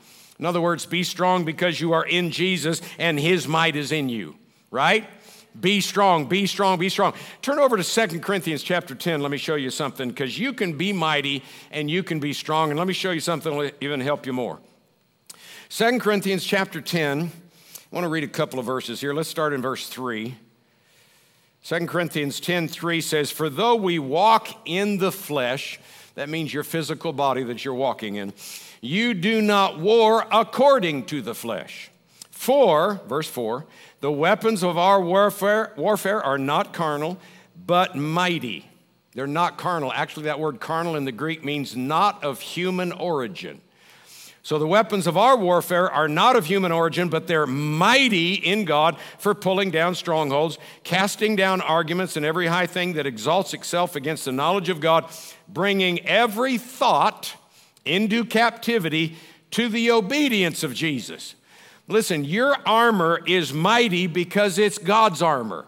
In 0.41 0.47
other 0.47 0.59
words, 0.59 0.87
be 0.87 1.03
strong 1.03 1.45
because 1.45 1.79
you 1.79 1.93
are 1.93 2.03
in 2.03 2.31
Jesus 2.31 2.81
and 2.97 3.19
his 3.19 3.47
might 3.47 3.75
is 3.75 3.91
in 3.91 4.09
you, 4.09 4.35
right? 4.71 5.07
Be 5.59 5.81
strong, 5.81 6.25
be 6.25 6.47
strong, 6.47 6.79
be 6.79 6.89
strong. 6.89 7.13
Turn 7.43 7.59
over 7.59 7.77
to 7.77 7.83
Second 7.83 8.23
Corinthians 8.23 8.63
chapter 8.63 8.95
10. 8.95 9.21
Let 9.21 9.29
me 9.29 9.37
show 9.37 9.53
you 9.53 9.69
something 9.69 10.09
because 10.09 10.39
you 10.39 10.51
can 10.51 10.79
be 10.79 10.93
mighty 10.93 11.43
and 11.69 11.91
you 11.91 12.01
can 12.01 12.19
be 12.19 12.33
strong. 12.33 12.71
And 12.71 12.79
let 12.79 12.87
me 12.87 12.93
show 12.93 13.11
you 13.11 13.19
something 13.19 13.51
that 13.51 13.57
will 13.57 13.71
even 13.81 13.99
help 13.99 14.25
you 14.25 14.33
more. 14.33 14.59
Second 15.71 16.01
Corinthians 16.01 16.43
chapter 16.43 16.81
10. 16.81 17.21
I 17.21 17.95
want 17.95 18.03
to 18.03 18.09
read 18.09 18.25
a 18.25 18.27
couple 18.27 18.59
of 18.59 18.65
verses 18.65 18.99
here. 18.99 19.13
Let's 19.13 19.29
start 19.29 19.53
in 19.53 19.61
verse 19.61 19.87
3. 19.87 20.35
2 21.63 21.87
Corinthians 21.87 22.41
10 22.41 22.67
3 22.67 22.99
says, 22.99 23.31
For 23.31 23.49
though 23.49 23.75
we 23.75 23.97
walk 23.97 24.49
in 24.65 24.97
the 24.97 25.13
flesh, 25.13 25.79
that 26.15 26.27
means 26.27 26.53
your 26.53 26.65
physical 26.65 27.13
body 27.13 27.43
that 27.43 27.63
you're 27.63 27.73
walking 27.73 28.15
in, 28.15 28.33
you 28.81 29.13
do 29.13 29.41
not 29.41 29.79
war 29.79 30.27
according 30.29 31.05
to 31.05 31.21
the 31.21 31.33
flesh. 31.33 31.89
For, 32.31 32.99
verse 33.07 33.29
4, 33.29 33.65
the 34.01 34.11
weapons 34.11 34.65
of 34.65 34.77
our 34.77 34.99
warfare, 34.99 35.71
warfare 35.77 36.21
are 36.21 36.37
not 36.37 36.73
carnal, 36.73 37.17
but 37.65 37.95
mighty. 37.95 38.67
They're 39.13 39.25
not 39.25 39.57
carnal. 39.57 39.93
Actually, 39.93 40.23
that 40.23 40.41
word 40.41 40.59
carnal 40.59 40.97
in 40.97 41.05
the 41.05 41.13
Greek 41.13 41.45
means 41.45 41.77
not 41.77 42.25
of 42.25 42.41
human 42.41 42.91
origin. 42.91 43.61
So 44.43 44.57
the 44.57 44.67
weapons 44.67 45.05
of 45.05 45.17
our 45.17 45.37
warfare 45.37 45.89
are 45.91 46.07
not 46.07 46.35
of 46.35 46.45
human 46.45 46.71
origin, 46.71 47.09
but 47.09 47.27
they're 47.27 47.45
mighty 47.45 48.33
in 48.33 48.65
God 48.65 48.97
for 49.19 49.35
pulling 49.35 49.69
down 49.69 49.93
strongholds, 49.93 50.57
casting 50.83 51.35
down 51.35 51.61
arguments 51.61 52.17
and 52.17 52.25
every 52.25 52.47
high 52.47 52.65
thing 52.65 52.93
that 52.93 53.05
exalts 53.05 53.53
itself 53.53 53.95
against 53.95 54.25
the 54.25 54.31
knowledge 54.31 54.69
of 54.69 54.79
God, 54.79 55.05
bringing 55.47 56.05
every 56.07 56.57
thought 56.57 57.35
into 57.85 58.25
captivity 58.25 59.15
to 59.51 59.69
the 59.69 59.91
obedience 59.91 60.63
of 60.63 60.73
Jesus. 60.73 61.35
Listen, 61.87 62.23
your 62.23 62.55
armor 62.65 63.21
is 63.27 63.53
mighty 63.53 64.07
because 64.07 64.57
it's 64.57 64.77
God's 64.79 65.21
armor. 65.21 65.65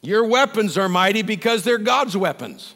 Your 0.00 0.24
weapons 0.24 0.78
are 0.78 0.88
mighty 0.88 1.22
because 1.22 1.64
they're 1.64 1.78
God's 1.78 2.16
weapons. 2.16 2.74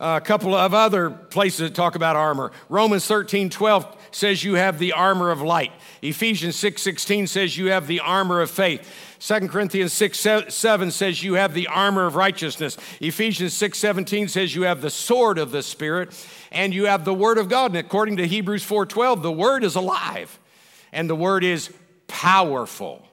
A 0.00 0.20
couple 0.20 0.54
of 0.54 0.74
other 0.74 1.10
places 1.10 1.60
that 1.60 1.74
talk 1.74 1.96
about 1.96 2.14
armor. 2.14 2.52
Romans 2.68 3.06
13 3.06 3.50
12 3.50 3.96
says 4.10 4.44
you 4.44 4.54
have 4.54 4.78
the 4.78 4.92
armor 4.92 5.30
of 5.30 5.42
light. 5.42 5.72
Ephesians 6.02 6.56
6 6.56 6.80
16 6.80 7.26
says 7.26 7.56
you 7.56 7.66
have 7.66 7.86
the 7.86 8.00
armor 8.00 8.40
of 8.40 8.50
faith. 8.50 8.88
2 9.20 9.48
Corinthians 9.48 9.92
6 9.92 10.26
7 10.48 10.90
says 10.92 11.22
you 11.22 11.34
have 11.34 11.52
the 11.52 11.66
armor 11.66 12.06
of 12.06 12.14
righteousness. 12.14 12.76
Ephesians 13.00 13.54
6 13.54 13.76
17 13.76 14.28
says 14.28 14.54
you 14.54 14.62
have 14.62 14.80
the 14.80 14.90
sword 14.90 15.38
of 15.38 15.50
the 15.50 15.62
Spirit 15.62 16.14
and 16.52 16.72
you 16.72 16.86
have 16.86 17.04
the 17.04 17.14
Word 17.14 17.38
of 17.38 17.48
God. 17.48 17.72
And 17.72 17.78
according 17.78 18.18
to 18.18 18.26
Hebrews 18.26 18.62
4 18.62 18.86
12, 18.86 19.22
the 19.22 19.32
Word 19.32 19.64
is 19.64 19.74
alive 19.74 20.38
and 20.92 21.10
the 21.10 21.16
Word 21.16 21.42
is 21.42 21.72
powerful. 22.06 23.04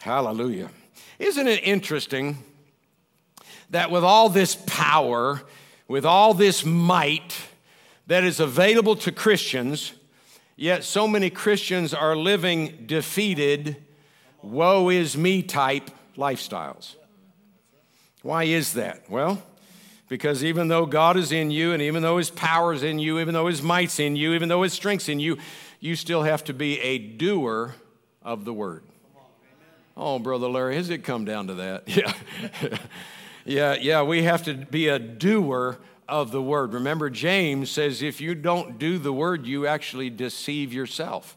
Hallelujah. 0.00 0.70
Isn't 1.18 1.46
it 1.46 1.62
interesting 1.62 2.38
that 3.68 3.90
with 3.90 4.02
all 4.02 4.30
this 4.30 4.56
power, 4.66 5.42
with 5.90 6.06
all 6.06 6.34
this 6.34 6.64
might 6.64 7.34
that 8.06 8.22
is 8.22 8.38
available 8.38 8.94
to 8.94 9.10
Christians, 9.10 9.92
yet 10.54 10.84
so 10.84 11.08
many 11.08 11.30
Christians 11.30 11.92
are 11.92 12.14
living 12.14 12.84
defeated, 12.86 13.74
woe 14.40 14.88
is 14.88 15.16
me 15.16 15.42
type 15.42 15.90
lifestyles. 16.16 16.94
Why 18.22 18.44
is 18.44 18.74
that? 18.74 19.10
Well, 19.10 19.42
because 20.08 20.44
even 20.44 20.68
though 20.68 20.86
God 20.86 21.16
is 21.16 21.32
in 21.32 21.50
you, 21.50 21.72
and 21.72 21.82
even 21.82 22.02
though 22.02 22.18
His 22.18 22.30
power 22.30 22.72
is 22.72 22.84
in 22.84 23.00
you, 23.00 23.18
even 23.18 23.34
though 23.34 23.48
His 23.48 23.60
might's 23.60 23.98
in 23.98 24.14
you, 24.14 24.34
even 24.34 24.48
though 24.48 24.62
His 24.62 24.72
strength's 24.72 25.08
in 25.08 25.18
you, 25.18 25.38
you 25.80 25.96
still 25.96 26.22
have 26.22 26.44
to 26.44 26.54
be 26.54 26.78
a 26.82 26.98
doer 26.98 27.74
of 28.22 28.44
the 28.44 28.54
word. 28.54 28.84
Oh, 29.96 30.20
Brother 30.20 30.46
Larry, 30.46 30.76
has 30.76 30.88
it 30.88 31.02
come 31.02 31.24
down 31.24 31.48
to 31.48 31.54
that? 31.54 31.88
Yeah. 32.62 32.78
Yeah, 33.50 33.74
yeah, 33.74 34.02
we 34.02 34.22
have 34.22 34.44
to 34.44 34.54
be 34.54 34.86
a 34.88 34.98
doer 34.98 35.78
of 36.08 36.30
the 36.30 36.40
word. 36.40 36.72
Remember, 36.72 37.10
James 37.10 37.70
says 37.70 38.00
if 38.00 38.20
you 38.20 38.34
don't 38.36 38.78
do 38.78 38.96
the 38.96 39.12
word, 39.12 39.44
you 39.44 39.66
actually 39.66 40.08
deceive 40.08 40.72
yourself. 40.72 41.36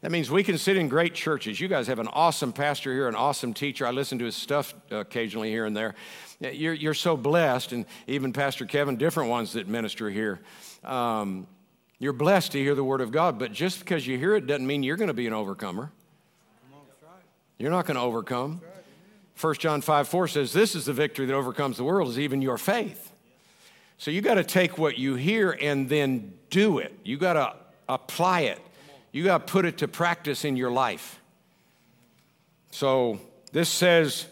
That 0.00 0.10
means 0.10 0.30
we 0.30 0.42
can 0.42 0.58
sit 0.58 0.76
in 0.76 0.88
great 0.88 1.14
churches. 1.14 1.60
You 1.60 1.68
guys 1.68 1.86
have 1.86 2.00
an 2.00 2.08
awesome 2.08 2.52
pastor 2.52 2.92
here, 2.92 3.08
an 3.08 3.14
awesome 3.14 3.54
teacher. 3.54 3.86
I 3.86 3.92
listen 3.92 4.18
to 4.18 4.24
his 4.24 4.34
stuff 4.34 4.74
occasionally 4.90 5.50
here 5.50 5.64
and 5.64 5.76
there. 5.76 5.94
You're, 6.40 6.74
you're 6.74 6.94
so 6.94 7.16
blessed, 7.16 7.72
and 7.72 7.84
even 8.08 8.32
Pastor 8.32 8.64
Kevin, 8.64 8.96
different 8.96 9.30
ones 9.30 9.52
that 9.52 9.68
minister 9.68 10.10
here. 10.10 10.40
Um, 10.84 11.46
you're 12.00 12.12
blessed 12.12 12.52
to 12.52 12.58
hear 12.58 12.74
the 12.74 12.84
word 12.84 13.00
of 13.00 13.12
God, 13.12 13.38
but 13.38 13.52
just 13.52 13.78
because 13.78 14.06
you 14.06 14.18
hear 14.18 14.34
it 14.34 14.46
doesn't 14.46 14.66
mean 14.66 14.82
you're 14.82 14.96
going 14.96 15.08
to 15.08 15.14
be 15.14 15.26
an 15.26 15.32
overcomer. 15.32 15.92
You're 17.58 17.72
not 17.72 17.86
going 17.86 17.96
to 17.96 18.02
overcome. 18.02 18.60
1 19.40 19.54
John 19.54 19.80
5 19.80 20.08
4 20.08 20.28
says, 20.28 20.52
This 20.52 20.74
is 20.74 20.86
the 20.86 20.92
victory 20.92 21.26
that 21.26 21.34
overcomes 21.34 21.76
the 21.76 21.84
world, 21.84 22.08
is 22.08 22.18
even 22.18 22.42
your 22.42 22.58
faith. 22.58 23.12
So 23.96 24.10
you 24.10 24.20
got 24.20 24.34
to 24.34 24.44
take 24.44 24.78
what 24.78 24.98
you 24.98 25.14
hear 25.14 25.50
and 25.50 25.88
then 25.88 26.34
do 26.50 26.78
it. 26.78 26.96
You 27.04 27.18
got 27.18 27.32
to 27.34 27.54
apply 27.88 28.42
it. 28.42 28.60
You 29.12 29.24
got 29.24 29.46
to 29.46 29.52
put 29.52 29.64
it 29.64 29.78
to 29.78 29.88
practice 29.88 30.44
in 30.44 30.56
your 30.56 30.70
life. 30.70 31.20
So 32.70 33.20
this 33.52 33.68
says 33.68 34.26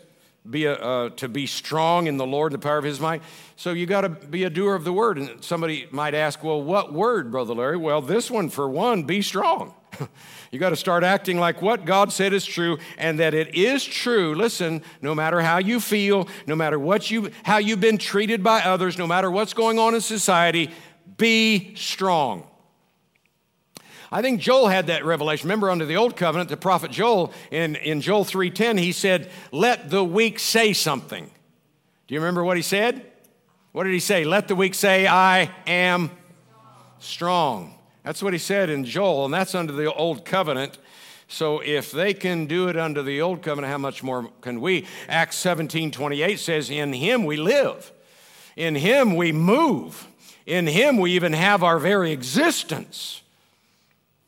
be 0.48 0.66
a, 0.66 0.74
uh, 0.74 1.08
to 1.10 1.28
be 1.28 1.46
strong 1.46 2.06
in 2.06 2.16
the 2.16 2.26
Lord, 2.26 2.52
the 2.52 2.58
power 2.58 2.78
of 2.78 2.84
His 2.84 3.00
might. 3.00 3.22
So 3.56 3.72
you 3.72 3.86
got 3.86 4.02
to 4.02 4.08
be 4.08 4.44
a 4.44 4.50
doer 4.50 4.74
of 4.74 4.84
the 4.84 4.92
word. 4.92 5.18
And 5.18 5.42
somebody 5.42 5.88
might 5.90 6.14
ask, 6.14 6.42
well, 6.42 6.62
what 6.62 6.92
word, 6.92 7.30
Brother 7.30 7.54
Larry? 7.54 7.76
Well, 7.76 8.00
this 8.00 8.30
one 8.30 8.48
for 8.48 8.68
one, 8.68 9.04
be 9.04 9.22
strong. 9.22 9.74
you 10.50 10.58
got 10.58 10.70
to 10.70 10.76
start 10.76 11.04
acting 11.04 11.38
like 11.38 11.62
what 11.62 11.84
God 11.84 12.12
said 12.12 12.32
is 12.32 12.44
true 12.44 12.78
and 12.98 13.18
that 13.20 13.34
it 13.34 13.54
is 13.54 13.84
true. 13.84 14.34
Listen, 14.34 14.82
no 15.02 15.14
matter 15.14 15.40
how 15.40 15.58
you 15.58 15.80
feel, 15.80 16.28
no 16.46 16.56
matter 16.56 16.78
what 16.78 17.10
you 17.10 17.30
how 17.44 17.58
you've 17.58 17.80
been 17.80 17.98
treated 17.98 18.42
by 18.42 18.62
others, 18.62 18.98
no 18.98 19.06
matter 19.06 19.30
what's 19.30 19.54
going 19.54 19.78
on 19.78 19.94
in 19.94 20.00
society, 20.00 20.70
be 21.16 21.74
strong. 21.74 22.46
I 24.10 24.22
think 24.22 24.40
Joel 24.40 24.68
had 24.68 24.86
that 24.86 25.04
revelation. 25.04 25.48
Remember, 25.48 25.70
under 25.70 25.84
the 25.84 25.96
old 25.96 26.16
covenant, 26.16 26.48
the 26.48 26.56
prophet 26.56 26.90
Joel, 26.90 27.32
in, 27.50 27.76
in 27.76 28.00
Joel 28.00 28.24
3.10, 28.24 28.78
he 28.78 28.92
said, 28.92 29.30
let 29.50 29.90
the 29.90 30.04
weak 30.04 30.38
say 30.38 30.72
something. 30.72 31.30
Do 32.06 32.14
you 32.14 32.20
remember 32.20 32.44
what 32.44 32.56
he 32.56 32.62
said? 32.62 33.04
What 33.72 33.84
did 33.84 33.92
he 33.92 34.00
say? 34.00 34.24
Let 34.24 34.48
the 34.48 34.54
weak 34.54 34.74
say, 34.74 35.06
I 35.06 35.50
am 35.66 36.10
strong. 36.98 37.75
That's 38.06 38.22
what 38.22 38.32
he 38.32 38.38
said 38.38 38.70
in 38.70 38.84
Joel, 38.84 39.24
and 39.24 39.34
that's 39.34 39.52
under 39.52 39.72
the 39.72 39.92
old 39.92 40.24
covenant. 40.24 40.78
So 41.26 41.58
if 41.58 41.90
they 41.90 42.14
can 42.14 42.46
do 42.46 42.68
it 42.68 42.76
under 42.76 43.02
the 43.02 43.20
old 43.20 43.42
covenant, 43.42 43.72
how 43.72 43.78
much 43.78 44.04
more 44.04 44.30
can 44.42 44.60
we? 44.60 44.86
Acts 45.08 45.36
17 45.38 45.90
28 45.90 46.38
says, 46.38 46.70
In 46.70 46.92
him 46.92 47.24
we 47.24 47.36
live, 47.36 47.90
in 48.54 48.76
him 48.76 49.16
we 49.16 49.32
move, 49.32 50.06
in 50.46 50.68
him 50.68 50.98
we 50.98 51.14
even 51.14 51.32
have 51.32 51.64
our 51.64 51.80
very 51.80 52.12
existence. 52.12 53.22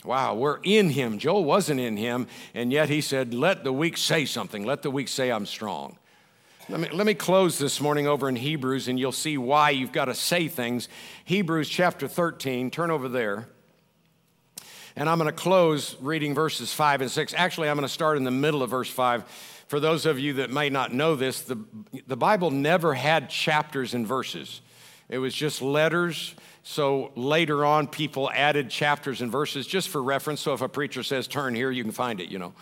Wow, 0.05 0.35
we're 0.35 0.59
in 0.65 0.91
him. 0.91 1.21
Joel 1.21 1.45
wasn't 1.45 1.79
in 1.79 1.97
him, 1.97 2.27
and 2.55 2.73
yet 2.73 2.89
he 2.89 3.01
said, 3.01 3.33
Let 3.33 3.63
the 3.63 3.73
weak 3.73 3.97
say 3.97 4.25
something. 4.25 4.67
Let 4.67 4.83
the 4.83 4.91
weak 4.91 5.07
say, 5.07 5.31
I'm 5.31 5.47
strong. 5.47 5.99
Let 6.69 6.81
me, 6.81 6.89
let 6.93 7.07
me 7.07 7.15
close 7.15 7.59
this 7.59 7.81
morning 7.81 8.09
over 8.09 8.29
in 8.29 8.35
Hebrews, 8.35 8.89
and 8.89 8.99
you'll 8.99 9.13
see 9.13 9.39
why 9.39 9.71
you've 9.71 9.93
got 9.93 10.07
to 10.07 10.17
say 10.17 10.49
things. 10.49 10.89
Hebrews 11.25 11.69
chapter 11.69 12.09
13, 12.09 12.73
turn 12.73 12.91
over 12.91 13.09
there. 13.09 13.47
And 14.99 15.09
I'm 15.09 15.19
going 15.19 15.31
to 15.31 15.33
close 15.33 15.97
reading 16.01 16.35
verses 16.35 16.75
5 16.75 17.03
and 17.03 17.11
6. 17.11 17.33
Actually, 17.37 17.69
I'm 17.69 17.77
going 17.77 17.87
to 17.87 17.93
start 17.93 18.17
in 18.17 18.25
the 18.25 18.33
middle 18.33 18.65
of 18.65 18.71
verse 18.71 18.91
5. 18.91 19.23
For 19.69 19.79
those 19.79 20.07
of 20.07 20.19
you 20.19 20.33
that 20.35 20.51
may 20.51 20.71
not 20.71 20.93
know 20.93 21.15
this, 21.15 21.41
the, 21.43 21.57
the 22.09 22.17
Bible 22.17 22.51
never 22.51 22.95
had 22.95 23.31
chapters 23.31 23.95
and 23.95 24.05
verses, 24.05 24.61
it 25.09 25.19
was 25.19 25.33
just 25.33 25.63
letters 25.63 26.35
so 26.65 27.13
later 27.15 27.65
on, 27.65 27.87
people 27.87 28.31
added 28.31 28.69
chapters 28.69 29.23
and 29.23 29.33
verses 29.33 29.67
just 29.67 29.89
for 29.89 30.03
reference. 30.03 30.43
So 30.43 30.53
if 30.53 30.61
a 30.61 30.69
preacher 30.69 31.03
says, 31.03 31.27
turn 31.27 31.55
here, 31.55 31.71
you 31.71 31.83
can 31.83 31.93
find 31.93 32.21
it, 32.21 32.29
you 32.29 32.39
know. 32.39 32.53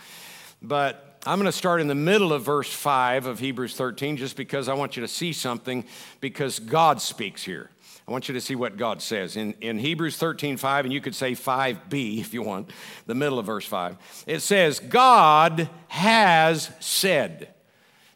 But 0.61 1.19
I'm 1.25 1.39
going 1.39 1.47
to 1.47 1.51
start 1.51 1.81
in 1.81 1.87
the 1.87 1.95
middle 1.95 2.31
of 2.31 2.43
verse 2.43 2.71
5 2.71 3.25
of 3.25 3.39
Hebrews 3.39 3.75
13 3.75 4.15
just 4.15 4.37
because 4.37 4.69
I 4.69 4.75
want 4.75 4.95
you 4.95 5.01
to 5.01 5.09
see 5.09 5.33
something 5.33 5.83
because 6.21 6.59
God 6.59 7.01
speaks 7.01 7.43
here. 7.43 7.69
I 8.07 8.11
want 8.11 8.29
you 8.29 8.33
to 8.35 8.41
see 8.41 8.55
what 8.55 8.77
God 8.77 9.01
says. 9.01 9.35
In, 9.35 9.53
in 9.59 9.77
Hebrews 9.77 10.15
13, 10.15 10.55
5, 10.55 10.85
and 10.85 10.93
you 10.93 11.01
could 11.01 11.13
say 11.13 11.33
5b 11.33 12.19
if 12.19 12.33
you 12.33 12.41
want, 12.41 12.69
the 13.05 13.15
middle 13.15 13.37
of 13.37 13.45
verse 13.45 13.65
5, 13.65 13.97
it 14.25 14.39
says, 14.39 14.79
God 14.79 15.69
has 15.89 16.71
said. 16.79 17.53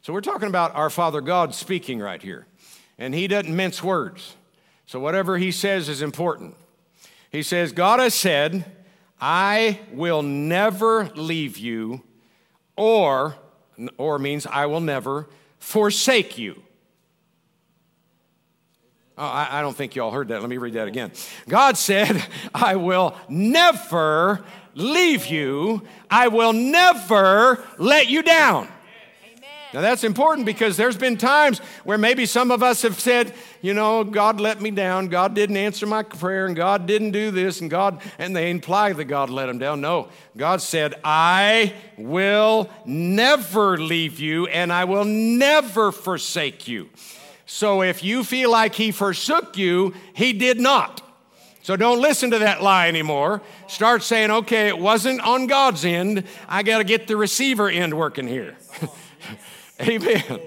So 0.02 0.14
we're 0.14 0.22
talking 0.22 0.48
about 0.48 0.74
our 0.76 0.90
Father 0.90 1.20
God 1.20 1.54
speaking 1.54 2.00
right 2.00 2.22
here. 2.22 2.48
And 2.98 3.14
he 3.14 3.28
doesn't 3.28 3.54
mince 3.54 3.84
words. 3.84 4.36
So, 4.86 5.00
whatever 5.00 5.38
he 5.38 5.52
says 5.52 5.90
is 5.90 6.02
important. 6.02 6.56
He 7.32 7.44
says, 7.44 7.72
God 7.72 8.00
has 8.00 8.14
said, 8.14 8.66
I 9.20 9.80
will 9.92 10.22
never 10.22 11.06
leave 11.16 11.58
you, 11.58 12.04
or, 12.76 13.36
or 13.98 14.20
means 14.20 14.46
I 14.46 14.66
will 14.66 14.82
never 14.82 15.30
forsake 15.60 16.38
you. 16.38 16.62
Oh, 19.22 19.26
I, 19.28 19.60
I 19.60 19.62
don't 19.62 19.78
think 19.78 19.96
y'all 19.96 20.10
heard 20.10 20.30
that. 20.30 20.42
Let 20.42 20.50
me 20.50 20.58
read 20.58 20.74
that 20.74 20.88
again. 20.88 21.12
God 21.48 21.78
said, 21.78 22.26
I 22.56 22.76
will 22.76 23.16
never 23.30 24.44
leave 24.74 25.28
you, 25.28 25.84
I 26.10 26.28
will 26.30 26.54
never 26.54 27.64
let 27.78 28.10
you 28.10 28.24
down. 28.24 28.68
Now 29.76 29.82
that's 29.82 30.04
important 30.04 30.48
because 30.48 30.76
there's 30.76 30.98
been 30.98 31.18
times 31.18 31.60
where 31.84 32.00
maybe 32.00 32.26
some 32.26 32.50
of 32.50 32.64
us 32.64 32.82
have 32.82 33.00
said, 33.00 33.36
you 33.62 33.76
know, 33.76 34.04
God 34.04 34.42
let 34.42 34.60
me 34.60 34.72
down, 34.72 35.08
God 35.08 35.36
didn't 35.36 35.56
answer 35.56 35.86
my 35.86 36.02
prayer, 36.02 36.48
and 36.48 36.56
God 36.56 36.88
didn't 36.88 37.12
do 37.12 37.30
this, 37.30 37.62
and 37.62 37.70
God, 37.70 38.02
and 38.18 38.36
they 38.36 38.50
imply 38.50 38.92
that 38.92 39.06
God 39.06 39.30
let 39.30 39.46
them 39.46 39.60
down. 39.60 39.82
No, 39.82 40.10
God 40.36 40.64
said, 40.64 40.96
I 41.04 41.76
will 41.96 42.72
never 42.88 43.78
leave 43.78 44.20
you, 44.20 44.48
and 44.48 44.74
I 44.74 44.86
will 44.86 45.06
never 45.06 45.92
forsake 45.92 46.68
you. 46.68 46.90
So 47.54 47.82
if 47.82 48.02
you 48.02 48.24
feel 48.24 48.50
like 48.50 48.76
He 48.76 48.92
forsook 48.92 49.58
you, 49.58 49.94
He 50.14 50.32
did 50.32 50.58
not. 50.58 51.02
So 51.64 51.76
don't 51.76 52.00
listen 52.00 52.32
to 52.32 52.40
that 52.40 52.64
lie 52.64 52.88
anymore. 52.88 53.42
Start 53.68 54.04
saying, 54.04 54.32
okay, 54.32 54.70
it 54.70 54.80
wasn't 54.80 55.20
on 55.20 55.48
God's 55.48 55.84
end. 55.84 56.24
I 56.48 56.64
got 56.64 56.78
to 56.78 56.86
get 56.86 57.08
the 57.08 57.18
receiver 57.18 57.70
end 57.70 57.94
working 57.94 58.26
here. 58.26 58.56
Amen. 59.82 60.40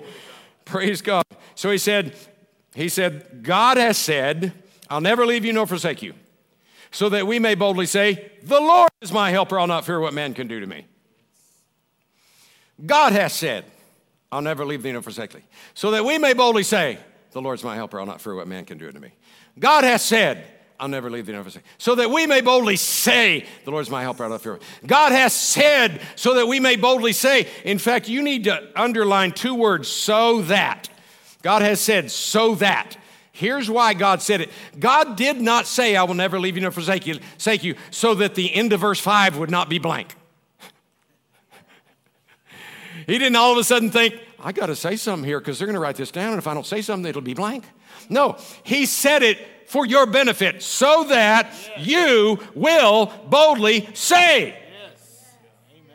Praise 0.65 1.03
God. 1.03 1.25
So 1.55 1.71
he 1.71 1.77
said, 1.77 2.17
he 2.75 2.89
said, 2.89 3.43
God 3.43 3.77
has 3.77 3.99
said, 3.99 4.55
I'll 4.89 5.03
never 5.03 5.27
leave 5.27 5.45
you 5.45 5.53
nor 5.53 5.67
forsake 5.67 6.01
you, 6.01 6.15
so 6.91 7.11
that 7.11 7.27
we 7.27 7.39
may 7.39 7.55
boldly 7.55 7.87
say, 7.87 8.33
The 8.43 8.61
Lord 8.61 8.91
is 9.03 9.13
my 9.13 9.31
helper, 9.31 9.61
I'll 9.61 9.67
not 9.67 9.85
fear 9.85 10.01
what 10.01 10.15
man 10.15 10.33
can 10.33 10.49
do 10.49 10.59
to 10.59 10.67
me. 10.67 10.87
God 12.85 13.13
has 13.13 13.35
said, 13.35 13.67
I'll 14.35 14.43
never 14.43 14.67
leave 14.67 14.83
thee 14.83 14.91
nor 14.91 15.01
forsake 15.01 15.33
thee, 15.33 15.45
so 15.75 15.93
that 15.93 16.05
we 16.05 16.19
may 16.19 16.33
boldly 16.33 16.65
say, 16.65 16.99
The 17.31 17.41
Lord's 17.41 17.63
my 17.63 17.77
helper, 17.77 18.01
I'll 18.01 18.07
not 18.07 18.21
fear 18.21 18.35
what 18.35 18.49
man 18.49 18.65
can 18.65 18.79
do 18.79 18.91
to 18.91 18.99
me. 18.99 19.13
God 19.61 19.85
has 19.85 20.05
said, 20.05 20.45
I'll 20.81 20.89
never 20.89 21.09
leave 21.09 21.27
thee 21.27 21.33
nor 21.33 21.45
forsake. 21.45 21.63
So 21.79 21.95
that 21.95 22.11
we 22.11 22.27
may 22.27 22.41
boldly 22.41 22.75
say, 22.75 23.47
The 23.65 23.71
Lord 23.71 23.83
is 23.83 23.91
my 23.91 24.03
helper, 24.03 24.25
I'll 24.25 24.31
not 24.31 24.43
fear. 24.43 24.59
God 24.85 25.13
has 25.13 25.33
said, 25.33 26.01
so 26.17 26.35
that 26.35 26.49
we 26.49 26.59
may 26.59 26.75
boldly 26.75 27.13
say. 27.13 27.47
In 27.65 27.79
fact, 27.79 28.09
you 28.09 28.25
need 28.25 28.43
to 28.45 28.73
underline 28.75 29.31
two 29.31 29.55
words, 29.55 29.87
so 29.87 30.43
that. 30.43 30.89
God 31.43 31.63
has 31.63 31.81
said, 31.81 32.11
so 32.11 32.57
that. 32.57 32.97
Here's 33.31 33.71
why 33.71 33.95
God 33.95 34.21
said 34.21 34.41
it. 34.41 34.51
God 34.81 35.15
did 35.15 35.41
not 35.41 35.69
say, 35.69 35.95
I 35.95 36.03
will 36.03 36.15
never 36.15 36.41
leave 36.41 36.57
you 36.57 36.63
nor 36.63 36.73
forsake 36.73 37.07
you 37.07 37.75
so 37.93 38.15
that 38.15 38.35
the 38.35 38.53
end 38.53 38.73
of 38.73 38.81
verse 38.81 38.99
5 38.99 39.39
would 39.39 39.51
not 39.51 39.69
be 39.69 39.79
blank. 39.79 40.17
He 43.07 43.19
didn't 43.19 43.37
all 43.37 43.53
of 43.53 43.59
a 43.59 43.65
sudden 43.65 43.91
think, 43.91 44.15
I 44.39 44.53
got 44.53 44.67
to 44.67 44.77
say 44.77 44.97
something 44.97 45.27
here 45.27 45.41
because 45.41 45.59
they're 45.59 45.67
going 45.67 45.75
to 45.75 45.81
write 45.81 45.97
this 45.97 46.11
down, 46.11 46.31
and 46.31 46.39
if 46.39 46.47
I 46.47 46.55
don't 46.55 46.67
say 46.67 46.83
something, 46.83 47.09
it'll 47.09 47.23
be 47.23 47.35
blank. 47.35 47.65
No, 48.09 48.37
He 48.63 48.87
said 48.87 49.23
it 49.23 49.39
for 49.67 49.87
your 49.87 50.07
benefit 50.07 50.63
so 50.63 51.05
that 51.05 51.53
you 51.79 52.39
will 52.55 53.13
boldly 53.29 53.89
say. 53.95 54.59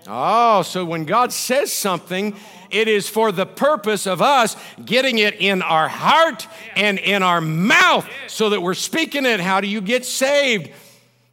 Oh, 0.08 0.64
so 0.64 0.86
when 0.86 1.06
God 1.06 1.32
says 1.32 1.72
something, 1.72 2.36
it 2.72 2.88
is 2.88 3.08
for 3.08 3.32
the 3.32 3.46
purpose 3.46 4.08
of 4.08 4.22
us 4.22 4.56
getting 4.84 5.20
it 5.20 5.36
in 5.36 5.62
our 5.62 5.88
heart 5.88 6.48
and 6.76 6.98
in 6.98 7.22
our 7.22 7.42
mouth 7.42 8.10
so 8.28 8.50
that 8.50 8.62
we're 8.62 8.74
speaking 8.74 9.26
it. 9.26 9.40
How 9.40 9.62
do 9.62 9.68
you 9.68 9.82
get 9.82 10.06
saved? 10.06 10.72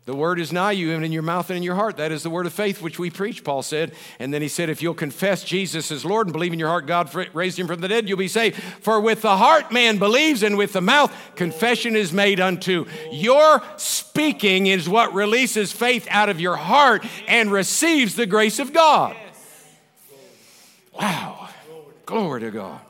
The 0.07 0.15
word 0.15 0.39
is 0.39 0.53
nigh 0.53 0.71
you, 0.71 0.93
and 0.93 1.05
in 1.05 1.11
your 1.11 1.25
mouth 1.25 1.51
and 1.51 1.57
in 1.57 1.65
your 1.65 1.75
heart. 1.75 1.97
That 1.97 2.13
is 2.13 2.23
the 2.23 2.31
word 2.31 2.47
of 2.47 2.53
faith 2.53 2.81
which 2.81 2.97
we 2.97 3.11
preach, 3.11 3.43
Paul 3.43 3.63
said. 3.63 3.93
And 4.21 4.33
then 4.33 4.41
he 4.41 4.47
said, 4.47 4.71
If 4.71 4.81
you'll 4.81 4.95
confess 4.95 5.43
Jesus 5.43 5.91
as 5.91 6.05
Lord 6.05 6.29
and 6.29 6.33
believe 6.33 6.53
in 6.53 6.61
your 6.61 6.69
heart 6.69 6.87
God 6.87 7.13
raised 7.35 7.59
him 7.59 7.67
from 7.67 7.81
the 7.81 7.89
dead, 7.89 8.09
you'll 8.09 8.17
be 8.17 8.29
saved. 8.29 8.55
For 8.57 9.01
with 9.01 9.23
the 9.23 9.37
heart 9.37 9.73
man 9.73 9.99
believes, 9.99 10.45
and 10.45 10.57
with 10.57 10.75
the 10.75 10.81
mouth 10.81 11.13
confession 11.35 11.97
is 11.97 12.13
made 12.13 12.39
unto. 12.39 12.87
Your 13.11 13.61
speaking 13.79 14.69
is 14.69 14.89
what 14.89 15.13
releases 15.13 15.73
faith 15.73 16.07
out 16.09 16.29
of 16.29 16.41
your 16.41 16.55
heart 16.55 17.05
and 17.27 17.51
receives 17.51 18.15
the 18.15 18.27
grace 18.27 18.61
of 18.61 18.73
God. 18.73 19.17
Wow. 20.93 21.49
Glory 22.07 22.43
to 22.43 22.53
God. 22.53 22.81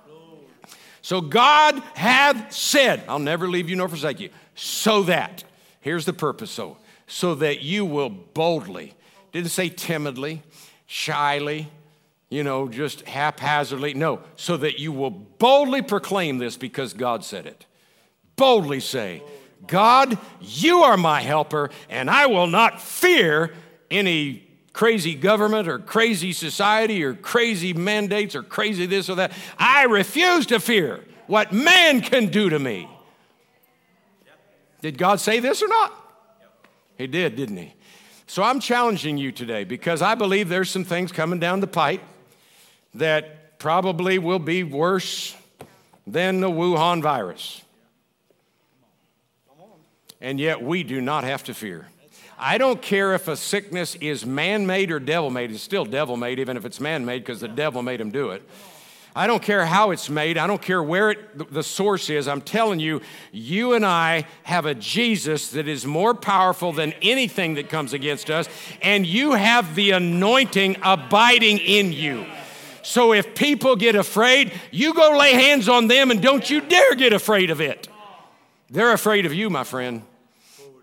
So 1.00 1.22
God 1.22 1.82
hath 1.94 2.52
said, 2.52 3.04
I'll 3.08 3.18
never 3.18 3.48
leave 3.48 3.70
you 3.70 3.76
nor 3.76 3.88
forsake 3.88 4.20
you, 4.20 4.28
so 4.54 5.04
that. 5.04 5.44
Here's 5.80 6.04
the 6.04 6.12
purpose, 6.12 6.50
so 6.50 6.76
so 7.06 7.34
that 7.36 7.62
you 7.62 7.84
will 7.84 8.10
boldly, 8.10 8.94
didn't 9.32 9.50
say 9.50 9.68
timidly, 9.68 10.42
shyly, 10.86 11.68
you 12.28 12.42
know, 12.42 12.68
just 12.68 13.02
haphazardly. 13.02 13.94
No, 13.94 14.20
so 14.36 14.56
that 14.56 14.78
you 14.78 14.92
will 14.92 15.10
boldly 15.10 15.82
proclaim 15.82 16.38
this 16.38 16.56
because 16.56 16.92
God 16.92 17.24
said 17.24 17.46
it. 17.46 17.66
Boldly 18.34 18.80
say, 18.80 19.22
God, 19.66 20.18
you 20.40 20.82
are 20.82 20.96
my 20.96 21.20
helper, 21.20 21.70
and 21.88 22.10
I 22.10 22.26
will 22.26 22.46
not 22.46 22.80
fear 22.80 23.54
any 23.90 24.46
crazy 24.72 25.14
government 25.14 25.68
or 25.68 25.78
crazy 25.78 26.32
society 26.32 27.02
or 27.02 27.14
crazy 27.14 27.72
mandates 27.72 28.34
or 28.34 28.42
crazy 28.42 28.84
this 28.86 29.08
or 29.08 29.14
that. 29.16 29.32
I 29.58 29.84
refuse 29.84 30.46
to 30.46 30.60
fear 30.60 31.02
what 31.26 31.52
man 31.52 32.02
can 32.02 32.26
do 32.26 32.50
to 32.50 32.58
me. 32.58 32.88
Did 34.82 34.98
God 34.98 35.18
say 35.18 35.40
this 35.40 35.62
or 35.62 35.68
not? 35.68 36.05
He 36.96 37.06
did, 37.06 37.36
didn't 37.36 37.56
he? 37.56 37.74
So 38.26 38.42
I'm 38.42 38.58
challenging 38.58 39.18
you 39.18 39.30
today 39.30 39.64
because 39.64 40.02
I 40.02 40.14
believe 40.14 40.48
there's 40.48 40.70
some 40.70 40.84
things 40.84 41.12
coming 41.12 41.38
down 41.38 41.60
the 41.60 41.66
pipe 41.66 42.02
that 42.94 43.58
probably 43.58 44.18
will 44.18 44.38
be 44.38 44.62
worse 44.62 45.36
than 46.06 46.40
the 46.40 46.50
Wuhan 46.50 47.02
virus. 47.02 47.62
And 50.20 50.40
yet 50.40 50.62
we 50.62 50.82
do 50.82 51.00
not 51.00 51.24
have 51.24 51.44
to 51.44 51.54
fear. 51.54 51.86
I 52.38 52.58
don't 52.58 52.82
care 52.82 53.14
if 53.14 53.28
a 53.28 53.36
sickness 53.36 53.94
is 53.96 54.26
man 54.26 54.66
made 54.66 54.90
or 54.90 54.98
devil 54.98 55.30
made, 55.30 55.50
it's 55.50 55.62
still 55.62 55.84
devil 55.84 56.16
made, 56.16 56.38
even 56.38 56.56
if 56.56 56.64
it's 56.64 56.80
man 56.80 57.04
made, 57.04 57.20
because 57.20 57.40
the 57.40 57.48
devil 57.48 57.82
made 57.82 58.00
him 58.00 58.10
do 58.10 58.30
it. 58.30 58.42
I 59.16 59.26
don't 59.26 59.42
care 59.42 59.64
how 59.64 59.92
it's 59.92 60.10
made. 60.10 60.36
I 60.36 60.46
don't 60.46 60.60
care 60.60 60.82
where 60.82 61.12
it, 61.12 61.50
the 61.50 61.62
source 61.62 62.10
is. 62.10 62.28
I'm 62.28 62.42
telling 62.42 62.80
you, 62.80 63.00
you 63.32 63.72
and 63.72 63.84
I 63.84 64.26
have 64.42 64.66
a 64.66 64.74
Jesus 64.74 65.48
that 65.52 65.66
is 65.66 65.86
more 65.86 66.12
powerful 66.12 66.70
than 66.70 66.92
anything 67.00 67.54
that 67.54 67.70
comes 67.70 67.94
against 67.94 68.28
us, 68.28 68.46
and 68.82 69.06
you 69.06 69.32
have 69.32 69.74
the 69.74 69.92
anointing 69.92 70.76
abiding 70.82 71.56
in 71.56 71.94
you. 71.94 72.26
So 72.82 73.14
if 73.14 73.34
people 73.34 73.74
get 73.74 73.94
afraid, 73.94 74.52
you 74.70 74.92
go 74.92 75.16
lay 75.18 75.32
hands 75.32 75.66
on 75.66 75.88
them 75.88 76.10
and 76.10 76.20
don't 76.20 76.48
you 76.48 76.60
dare 76.60 76.94
get 76.94 77.14
afraid 77.14 77.48
of 77.48 77.62
it. 77.62 77.88
They're 78.68 78.92
afraid 78.92 79.24
of 79.24 79.32
you, 79.32 79.48
my 79.48 79.64
friend. 79.64 80.02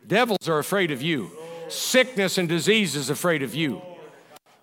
Devils 0.08 0.50
are 0.50 0.58
afraid 0.58 0.90
of 0.90 1.04
you. 1.04 1.30
Sickness 1.70 2.40
and 2.40 2.50
disease 2.50 2.96
is 2.96 3.12
afraid 3.12 3.44
of 3.44 3.54
you. 3.54 3.82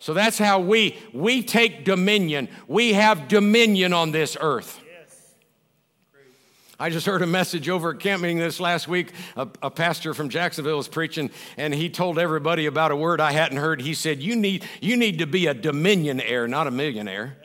So 0.01 0.14
that's 0.14 0.38
how 0.38 0.61
we 0.61 0.98
we 1.12 1.42
take 1.42 1.84
dominion. 1.84 2.48
We 2.66 2.94
have 2.94 3.28
dominion 3.28 3.92
on 3.92 4.11
this 4.11 4.36
earth. 4.40 4.80
I 6.80 6.88
just 6.88 7.05
heard 7.05 7.20
a 7.20 7.26
message 7.26 7.68
over 7.68 7.90
at 7.90 8.01
camp 8.01 8.22
meeting 8.22 8.38
this 8.38 8.59
last 8.59 8.88
week. 8.88 9.12
A, 9.36 9.46
a, 9.61 9.70
pastor 9.70 10.14
from 10.14 10.30
Jacksonville 10.30 10.78
was 10.78 10.88
preaching, 10.88 11.30
and 11.59 11.74
he 11.74 11.90
told 11.90 12.18
everybody 12.18 12.64
about 12.64 12.90
a 12.90 12.96
word 12.96 13.20
I 13.20 13.32
hadn't 13.32 13.59
heard. 13.59 13.82
He 13.82 13.92
said, 13.92 14.22
"You 14.22 14.34
need 14.34 14.64
you 14.80 14.96
need 14.96 15.18
to 15.18 15.26
be 15.26 15.46
a 15.46 15.55
dominionaire, 15.55 16.48
not 16.48 16.66
a 16.66 16.70
millionaire, 16.70 17.36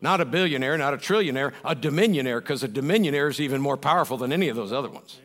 not 0.00 0.22
a 0.22 0.24
billionaire, 0.24 0.78
not 0.78 0.94
a 0.94 0.96
trillionaire, 0.96 1.52
a 1.62 1.76
dominionaire, 1.76 2.40
because 2.40 2.62
a 2.62 2.68
dominionaire 2.68 3.28
is 3.28 3.38
even 3.38 3.60
more 3.60 3.76
powerful 3.76 4.16
than 4.16 4.32
any 4.32 4.48
of 4.48 4.56
those 4.56 4.72
other 4.72 4.88
ones. 4.88 5.20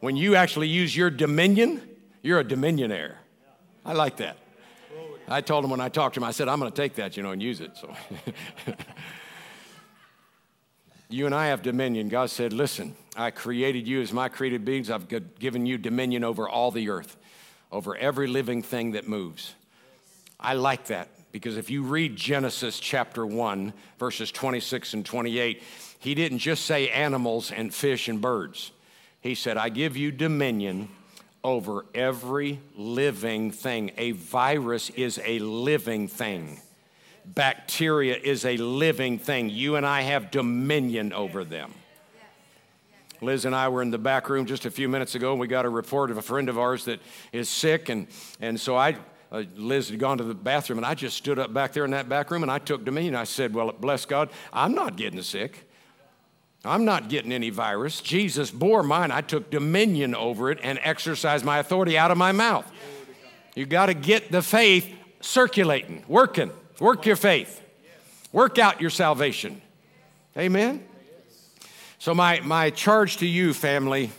When 0.00 0.16
you 0.16 0.36
actually 0.36 0.68
use 0.68 0.94
your 0.94 1.08
dominion, 1.08 1.80
you're 2.20 2.40
a 2.40 2.44
dominionaire. 2.44 3.14
I 3.86 3.94
like 3.94 4.18
that." 4.18 4.43
I 5.28 5.40
told 5.40 5.64
him 5.64 5.70
when 5.70 5.80
I 5.80 5.88
talked 5.88 6.14
to 6.14 6.20
him, 6.20 6.24
I 6.24 6.32
said, 6.32 6.48
I'm 6.48 6.58
going 6.60 6.70
to 6.70 6.76
take 6.76 6.94
that, 6.96 7.16
you 7.16 7.22
know, 7.22 7.30
and 7.30 7.42
use 7.42 7.60
it. 7.60 7.76
So 7.76 7.94
you 11.08 11.26
and 11.26 11.34
I 11.34 11.46
have 11.46 11.62
dominion. 11.62 12.08
God 12.08 12.30
said, 12.30 12.52
Listen, 12.52 12.94
I 13.16 13.30
created 13.30 13.88
you 13.88 14.00
as 14.00 14.12
my 14.12 14.28
created 14.28 14.64
beings. 14.64 14.90
I've 14.90 15.08
given 15.38 15.66
you 15.66 15.78
dominion 15.78 16.24
over 16.24 16.48
all 16.48 16.70
the 16.70 16.90
earth, 16.90 17.16
over 17.72 17.96
every 17.96 18.26
living 18.26 18.62
thing 18.62 18.92
that 18.92 19.08
moves. 19.08 19.54
I 20.38 20.54
like 20.54 20.86
that 20.86 21.08
because 21.32 21.56
if 21.56 21.70
you 21.70 21.82
read 21.82 22.16
Genesis 22.16 22.78
chapter 22.78 23.24
1, 23.24 23.72
verses 23.98 24.30
26 24.30 24.94
and 24.94 25.06
28, 25.06 25.62
he 25.98 26.14
didn't 26.14 26.38
just 26.38 26.66
say 26.66 26.90
animals 26.90 27.50
and 27.50 27.74
fish 27.74 28.08
and 28.08 28.20
birds. 28.20 28.72
He 29.20 29.34
said, 29.34 29.56
I 29.56 29.70
give 29.70 29.96
you 29.96 30.12
dominion 30.12 30.90
over 31.44 31.84
every 31.94 32.58
living 32.74 33.50
thing. 33.50 33.92
A 33.98 34.12
virus 34.12 34.90
is 34.90 35.20
a 35.24 35.38
living 35.38 36.08
thing. 36.08 36.58
Bacteria 37.26 38.16
is 38.16 38.44
a 38.44 38.56
living 38.56 39.18
thing. 39.18 39.50
You 39.50 39.76
and 39.76 39.86
I 39.86 40.00
have 40.00 40.30
dominion 40.30 41.12
over 41.12 41.44
them. 41.44 41.72
Liz 43.20 43.44
and 43.44 43.54
I 43.54 43.68
were 43.68 43.82
in 43.82 43.90
the 43.90 43.98
back 43.98 44.28
room 44.28 44.46
just 44.46 44.66
a 44.66 44.70
few 44.70 44.88
minutes 44.88 45.14
ago, 45.14 45.32
and 45.32 45.40
we 45.40 45.46
got 45.46 45.64
a 45.64 45.68
report 45.68 46.10
of 46.10 46.18
a 46.18 46.22
friend 46.22 46.48
of 46.48 46.58
ours 46.58 46.84
that 46.86 47.00
is 47.32 47.48
sick. 47.48 47.88
And, 47.88 48.06
and 48.40 48.58
so 48.58 48.76
I, 48.76 48.96
uh, 49.32 49.44
Liz 49.56 49.88
had 49.88 49.98
gone 49.98 50.18
to 50.18 50.24
the 50.24 50.34
bathroom, 50.34 50.78
and 50.78 50.86
I 50.86 50.94
just 50.94 51.16
stood 51.16 51.38
up 51.38 51.52
back 51.52 51.72
there 51.72 51.84
in 51.84 51.92
that 51.92 52.08
back 52.08 52.30
room 52.30 52.42
and 52.42 52.52
I 52.52 52.58
took 52.58 52.84
dominion. 52.84 53.14
I 53.14 53.24
said, 53.24 53.54
Well, 53.54 53.72
bless 53.72 54.04
God, 54.04 54.30
I'm 54.52 54.74
not 54.74 54.96
getting 54.96 55.22
sick. 55.22 55.68
I'm 56.64 56.84
not 56.84 57.08
getting 57.08 57.32
any 57.32 57.50
virus. 57.50 58.00
Jesus 58.00 58.50
bore 58.50 58.82
mine. 58.82 59.10
I 59.10 59.20
took 59.20 59.50
dominion 59.50 60.14
over 60.14 60.50
it 60.50 60.58
and 60.62 60.78
exercised 60.82 61.44
my 61.44 61.58
authority 61.58 61.98
out 61.98 62.10
of 62.10 62.16
my 62.16 62.32
mouth. 62.32 62.70
You 63.54 63.66
got 63.66 63.86
to 63.86 63.94
get 63.94 64.32
the 64.32 64.42
faith 64.42 64.92
circulating, 65.20 66.04
working. 66.08 66.50
Work 66.80 67.06
your 67.06 67.16
faith. 67.16 67.60
Work 68.32 68.58
out 68.58 68.80
your 68.80 68.90
salvation. 68.90 69.60
Amen? 70.36 70.82
So, 71.98 72.14
my, 72.14 72.40
my 72.40 72.70
charge 72.70 73.18
to 73.18 73.26
you, 73.26 73.54
family, 73.54 74.10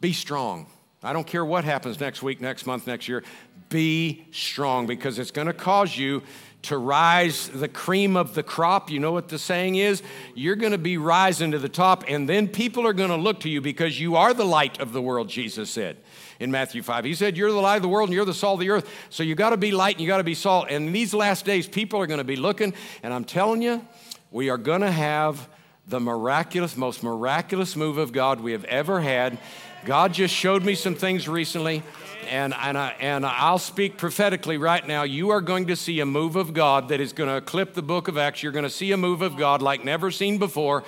be 0.00 0.12
strong. 0.12 0.66
I 1.02 1.12
don't 1.12 1.26
care 1.26 1.44
what 1.44 1.64
happens 1.64 2.00
next 2.00 2.22
week, 2.22 2.40
next 2.40 2.66
month, 2.66 2.86
next 2.86 3.08
year. 3.08 3.22
Be 3.68 4.26
strong 4.32 4.86
because 4.86 5.18
it's 5.18 5.30
going 5.30 5.46
to 5.46 5.52
cause 5.52 5.96
you 5.96 6.22
to 6.62 6.78
rise 6.78 7.48
the 7.48 7.68
cream 7.68 8.16
of 8.16 8.34
the 8.34 8.42
crop. 8.42 8.90
You 8.90 9.00
know 9.00 9.12
what 9.12 9.28
the 9.28 9.38
saying 9.38 9.76
is? 9.76 10.02
You're 10.34 10.56
going 10.56 10.72
to 10.72 10.78
be 10.78 10.96
rising 10.96 11.50
to 11.52 11.58
the 11.58 11.68
top, 11.68 12.04
and 12.08 12.28
then 12.28 12.48
people 12.48 12.86
are 12.86 12.92
going 12.92 13.10
to 13.10 13.16
look 13.16 13.40
to 13.40 13.48
you 13.48 13.60
because 13.60 14.00
you 14.00 14.16
are 14.16 14.32
the 14.32 14.44
light 14.44 14.80
of 14.80 14.92
the 14.92 15.02
world, 15.02 15.28
Jesus 15.28 15.70
said 15.70 15.96
in 16.42 16.50
Matthew 16.50 16.82
5. 16.82 17.04
He 17.04 17.14
said, 17.14 17.36
You're 17.36 17.52
the 17.52 17.60
light 17.60 17.76
of 17.76 17.82
the 17.82 17.88
world 17.88 18.08
and 18.08 18.14
you're 18.14 18.24
the 18.24 18.34
salt 18.34 18.54
of 18.54 18.60
the 18.60 18.70
earth. 18.70 18.88
So 19.10 19.22
you 19.22 19.34
got 19.34 19.50
to 19.50 19.56
be 19.56 19.70
light 19.70 19.94
and 19.94 20.02
you 20.02 20.08
got 20.08 20.18
to 20.18 20.24
be 20.24 20.34
salt. 20.34 20.66
And 20.70 20.88
in 20.88 20.92
these 20.92 21.14
last 21.14 21.44
days, 21.44 21.68
people 21.68 22.00
are 22.00 22.06
going 22.06 22.18
to 22.18 22.24
be 22.24 22.36
looking, 22.36 22.74
and 23.02 23.14
I'm 23.14 23.24
telling 23.24 23.62
you, 23.62 23.86
we 24.30 24.50
are 24.50 24.58
going 24.58 24.80
to 24.80 24.90
have 24.90 25.48
the 25.86 26.00
miraculous, 26.00 26.76
most 26.76 27.02
miraculous 27.02 27.76
move 27.76 27.98
of 27.98 28.12
God 28.12 28.40
we 28.40 28.52
have 28.52 28.64
ever 28.64 29.00
had. 29.00 29.38
God 29.84 30.12
just 30.12 30.32
showed 30.32 30.64
me 30.64 30.76
some 30.76 30.94
things 30.94 31.28
recently, 31.28 31.82
and, 32.30 32.54
and, 32.54 32.78
I, 32.78 32.94
and 33.00 33.26
I'll 33.26 33.58
speak 33.58 33.98
prophetically 33.98 34.56
right 34.56 34.86
now. 34.86 35.02
You 35.02 35.30
are 35.30 35.40
going 35.40 35.66
to 35.66 35.76
see 35.76 35.98
a 35.98 36.06
move 36.06 36.36
of 36.36 36.54
God 36.54 36.88
that 36.90 37.00
is 37.00 37.12
going 37.12 37.28
to 37.28 37.36
eclipse 37.36 37.74
the 37.74 37.82
book 37.82 38.06
of 38.06 38.16
Acts. 38.16 38.44
You're 38.44 38.52
going 38.52 38.62
to 38.62 38.70
see 38.70 38.92
a 38.92 38.96
move 38.96 39.22
of 39.22 39.36
God 39.36 39.60
like 39.60 39.84
never 39.84 40.12
seen 40.12 40.38
before, 40.38 40.84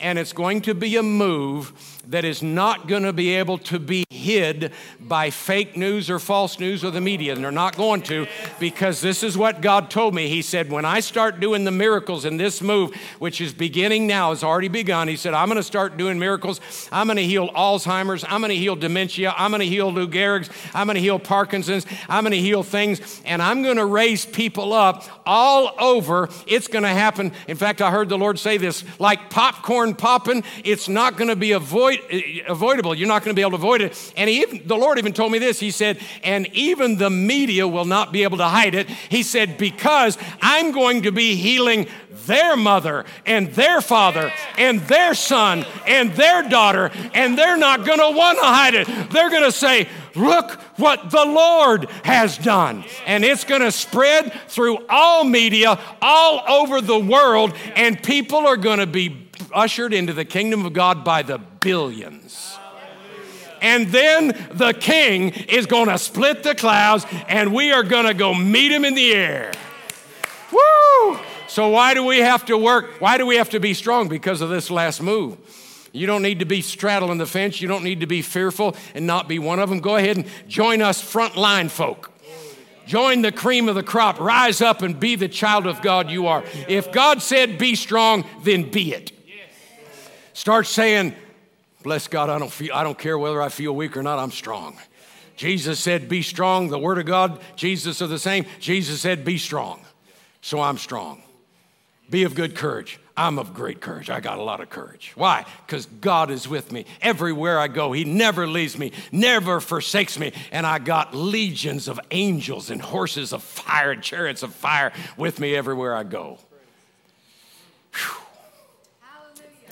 and 0.00 0.18
it's 0.18 0.32
going 0.32 0.62
to 0.62 0.74
be 0.74 0.96
a 0.96 1.02
move 1.02 1.72
that 2.08 2.24
is 2.24 2.42
not 2.42 2.88
going 2.88 3.04
to 3.04 3.12
be 3.12 3.34
able 3.34 3.58
to 3.58 3.78
be 3.78 4.04
hid 4.10 4.72
by 5.00 5.30
fake 5.30 5.76
news 5.76 6.10
or 6.10 6.18
false 6.18 6.58
news 6.58 6.84
or 6.84 6.90
the 6.90 7.00
media. 7.00 7.32
And 7.34 7.44
they're 7.44 7.52
not 7.52 7.76
going 7.76 8.02
to 8.02 8.26
because 8.58 9.00
this 9.00 9.22
is 9.22 9.38
what 9.38 9.60
God 9.60 9.90
told 9.90 10.14
me. 10.14 10.28
He 10.28 10.42
said, 10.42 10.70
When 10.70 10.84
I 10.84 11.00
start 11.00 11.40
doing 11.40 11.64
the 11.64 11.70
miracles 11.70 12.24
in 12.24 12.36
this 12.36 12.60
move, 12.60 12.94
which 13.18 13.40
is 13.40 13.52
beginning 13.52 14.06
now, 14.06 14.30
has 14.30 14.42
already 14.42 14.68
begun, 14.68 15.08
He 15.08 15.16
said, 15.16 15.34
I'm 15.34 15.48
going 15.48 15.56
to 15.56 15.62
start 15.62 15.96
doing 15.96 16.18
miracles. 16.18 16.60
I'm 16.90 17.06
going 17.06 17.16
to 17.16 17.24
heal 17.24 17.48
Alzheimer's. 17.50 18.24
I'm 18.28 18.40
going 18.40 18.50
to 18.50 18.56
heal 18.56 18.76
dementia. 18.76 19.32
I'm 19.36 19.50
going 19.50 19.60
to 19.60 19.66
heal 19.66 19.92
Lou 19.92 20.08
Gehrig's. 20.08 20.50
I'm 20.74 20.86
going 20.86 20.96
to 20.96 21.00
heal 21.00 21.18
Parkinson's. 21.18 21.86
I'm 22.08 22.24
going 22.24 22.32
to 22.32 22.38
heal 22.38 22.62
things. 22.62 23.20
And 23.24 23.40
I'm 23.40 23.62
going 23.62 23.76
to 23.76 23.86
raise 23.86 24.24
people 24.26 24.72
up 24.72 25.04
all 25.24 25.74
over. 25.78 26.28
It's 26.46 26.66
going 26.66 26.82
to 26.82 26.88
happen. 26.88 27.32
In 27.46 27.56
fact, 27.56 27.80
I 27.80 27.90
heard 27.90 28.08
the 28.08 28.18
Lord 28.18 28.38
say 28.38 28.56
this 28.56 28.84
like 28.98 29.30
popcorn 29.30 29.89
popping, 29.94 30.44
it's 30.64 30.88
not 30.88 31.16
going 31.16 31.28
to 31.28 31.36
be 31.36 31.52
avoid, 31.52 32.00
avoidable. 32.46 32.94
You're 32.94 33.08
not 33.08 33.24
going 33.24 33.34
to 33.34 33.38
be 33.38 33.42
able 33.42 33.52
to 33.52 33.56
avoid 33.56 33.80
it. 33.80 34.12
And 34.16 34.28
even, 34.28 34.66
the 34.66 34.76
Lord 34.76 34.98
even 34.98 35.12
told 35.12 35.32
me 35.32 35.38
this. 35.38 35.60
He 35.60 35.70
said, 35.70 35.98
and 36.22 36.46
even 36.54 36.96
the 36.96 37.10
media 37.10 37.66
will 37.66 37.84
not 37.84 38.12
be 38.12 38.22
able 38.22 38.38
to 38.38 38.48
hide 38.48 38.74
it. 38.74 38.88
He 38.88 39.22
said, 39.22 39.58
because 39.58 40.18
I'm 40.40 40.72
going 40.72 41.02
to 41.02 41.12
be 41.12 41.36
healing 41.36 41.86
their 42.26 42.56
mother 42.56 43.04
and 43.26 43.52
their 43.52 43.80
father 43.80 44.32
and 44.58 44.80
their 44.82 45.14
son 45.14 45.64
and 45.86 46.12
their 46.12 46.48
daughter, 46.48 46.90
and 47.14 47.36
they're 47.38 47.56
not 47.56 47.84
going 47.84 47.98
to 47.98 48.16
want 48.16 48.38
to 48.38 48.44
hide 48.44 48.74
it. 48.74 48.86
They're 49.10 49.30
going 49.30 49.44
to 49.44 49.52
say, 49.52 49.88
Look 50.14 50.52
what 50.76 51.10
the 51.10 51.24
Lord 51.24 51.88
has 52.04 52.36
done. 52.38 52.84
And 53.06 53.24
it's 53.24 53.44
going 53.44 53.60
to 53.60 53.72
spread 53.72 54.32
through 54.48 54.84
all 54.88 55.24
media, 55.24 55.78
all 56.02 56.42
over 56.48 56.80
the 56.80 56.98
world, 56.98 57.54
and 57.76 58.02
people 58.02 58.38
are 58.38 58.56
going 58.56 58.80
to 58.80 58.86
be 58.86 59.08
ushered 59.52 59.92
into 59.92 60.12
the 60.12 60.24
kingdom 60.24 60.64
of 60.66 60.72
God 60.72 61.04
by 61.04 61.22
the 61.22 61.38
billions. 61.38 62.58
And 63.60 63.88
then 63.88 64.28
the 64.52 64.72
king 64.72 65.30
is 65.30 65.66
going 65.66 65.88
to 65.88 65.98
split 65.98 66.42
the 66.42 66.54
clouds 66.54 67.04
and 67.28 67.54
we 67.54 67.72
are 67.72 67.82
going 67.82 68.06
to 68.06 68.14
go 68.14 68.34
meet 68.34 68.72
him 68.72 68.84
in 68.84 68.94
the 68.94 69.12
air. 69.12 69.52
Woo! 70.50 71.18
So, 71.46 71.68
why 71.68 71.94
do 71.94 72.04
we 72.04 72.18
have 72.18 72.44
to 72.46 72.56
work? 72.56 73.00
Why 73.00 73.18
do 73.18 73.26
we 73.26 73.36
have 73.36 73.50
to 73.50 73.60
be 73.60 73.74
strong? 73.74 74.08
Because 74.08 74.40
of 74.40 74.50
this 74.50 74.70
last 74.70 75.02
move. 75.02 75.36
You 75.92 76.06
don't 76.06 76.22
need 76.22 76.38
to 76.38 76.44
be 76.44 76.62
straddling 76.62 77.18
the 77.18 77.26
fence. 77.26 77.60
You 77.60 77.68
don't 77.68 77.82
need 77.82 78.00
to 78.00 78.06
be 78.06 78.22
fearful 78.22 78.76
and 78.94 79.06
not 79.06 79.26
be 79.26 79.38
one 79.38 79.58
of 79.58 79.68
them. 79.68 79.80
Go 79.80 79.96
ahead 79.96 80.16
and 80.16 80.26
join 80.46 80.80
us, 80.80 81.02
frontline 81.02 81.68
folk. 81.68 82.12
Join 82.86 83.22
the 83.22 83.32
cream 83.32 83.68
of 83.68 83.74
the 83.74 83.82
crop. 83.82 84.18
Rise 84.20 84.60
up 84.60 84.82
and 84.82 84.98
be 84.98 85.16
the 85.16 85.28
child 85.28 85.66
of 85.66 85.82
God 85.82 86.10
you 86.10 86.26
are. 86.26 86.44
If 86.68 86.92
God 86.92 87.22
said 87.22 87.58
be 87.58 87.74
strong, 87.74 88.24
then 88.42 88.70
be 88.70 88.92
it. 88.92 89.12
Start 90.32 90.66
saying, 90.66 91.14
Bless 91.82 92.08
God, 92.08 92.28
I 92.28 92.38
don't, 92.38 92.52
feel, 92.52 92.74
I 92.74 92.84
don't 92.84 92.98
care 92.98 93.18
whether 93.18 93.40
I 93.40 93.48
feel 93.48 93.74
weak 93.74 93.96
or 93.96 94.02
not, 94.02 94.18
I'm 94.18 94.30
strong. 94.30 94.76
Jesus 95.36 95.80
said, 95.80 96.08
Be 96.08 96.20
strong. 96.20 96.68
The 96.68 96.78
Word 96.78 96.98
of 96.98 97.06
God, 97.06 97.40
Jesus 97.56 98.02
are 98.02 98.06
the 98.06 98.18
same. 98.18 98.44
Jesus 98.58 99.00
said, 99.00 99.24
Be 99.24 99.38
strong. 99.38 99.80
So 100.42 100.60
I'm 100.60 100.76
strong. 100.76 101.22
Be 102.10 102.24
of 102.24 102.34
good 102.34 102.54
courage. 102.54 102.98
I'm 103.16 103.38
of 103.38 103.54
great 103.54 103.80
courage. 103.80 104.10
I 104.10 104.20
got 104.20 104.38
a 104.38 104.42
lot 104.42 104.60
of 104.60 104.68
courage. 104.68 105.12
Why? 105.14 105.44
Because 105.66 105.86
God 105.86 106.30
is 106.30 106.48
with 106.48 106.72
me. 106.72 106.86
Everywhere 107.00 107.58
I 107.58 107.68
go, 107.68 107.92
He 107.92 108.04
never 108.04 108.46
leaves 108.46 108.78
me, 108.78 108.92
never 109.12 109.60
forsakes 109.60 110.18
me. 110.18 110.32
And 110.52 110.66
I 110.66 110.78
got 110.78 111.14
legions 111.14 111.88
of 111.88 111.98
angels 112.10 112.70
and 112.70 112.82
horses 112.82 113.32
of 113.32 113.42
fire 113.42 113.92
and 113.92 114.02
chariots 114.02 114.42
of 114.42 114.54
fire 114.54 114.92
with 115.16 115.40
me 115.40 115.54
everywhere 115.54 115.94
I 115.94 116.02
go. 116.02 116.38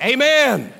Amen. 0.00 0.72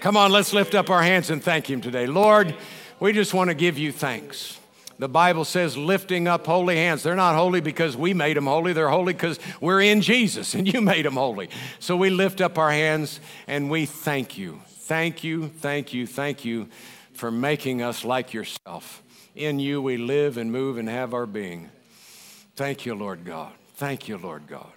Come 0.00 0.16
on, 0.16 0.32
let's 0.32 0.52
lift 0.52 0.74
up 0.74 0.90
our 0.90 1.02
hands 1.02 1.30
and 1.30 1.42
thank 1.42 1.70
Him 1.70 1.80
today. 1.80 2.06
Lord, 2.06 2.54
we 3.00 3.12
just 3.12 3.34
want 3.34 3.50
to 3.50 3.54
give 3.54 3.78
you 3.78 3.92
thanks. 3.92 4.58
The 4.98 5.08
Bible 5.08 5.44
says 5.44 5.76
lifting 5.76 6.28
up 6.28 6.46
holy 6.46 6.76
hands. 6.76 7.02
They're 7.02 7.16
not 7.16 7.34
holy 7.34 7.60
because 7.60 7.96
we 7.96 8.14
made 8.14 8.36
them 8.36 8.46
holy. 8.46 8.72
They're 8.72 8.88
holy 8.88 9.12
because 9.12 9.40
we're 9.60 9.80
in 9.80 10.00
Jesus 10.00 10.54
and 10.54 10.72
you 10.72 10.80
made 10.80 11.04
them 11.04 11.14
holy. 11.14 11.50
So 11.80 11.96
we 11.96 12.10
lift 12.10 12.40
up 12.40 12.56
our 12.58 12.70
hands 12.70 13.20
and 13.46 13.70
we 13.70 13.86
thank 13.86 14.38
you. 14.38 14.60
Thank 14.66 15.24
you, 15.24 15.48
thank 15.48 15.92
you, 15.92 16.06
thank 16.06 16.44
you 16.44 16.68
for 17.14 17.30
making 17.30 17.82
us 17.82 18.04
like 18.04 18.32
yourself. 18.32 19.02
In 19.34 19.58
you 19.58 19.80
we 19.82 19.96
live 19.96 20.36
and 20.36 20.52
move 20.52 20.78
and 20.78 20.88
have 20.88 21.14
our 21.14 21.26
being. 21.26 21.70
Thank 22.54 22.86
you, 22.86 22.94
Lord 22.94 23.24
God. 23.24 23.52
Thank 23.74 24.08
you, 24.08 24.18
Lord 24.18 24.46
God. 24.46 24.70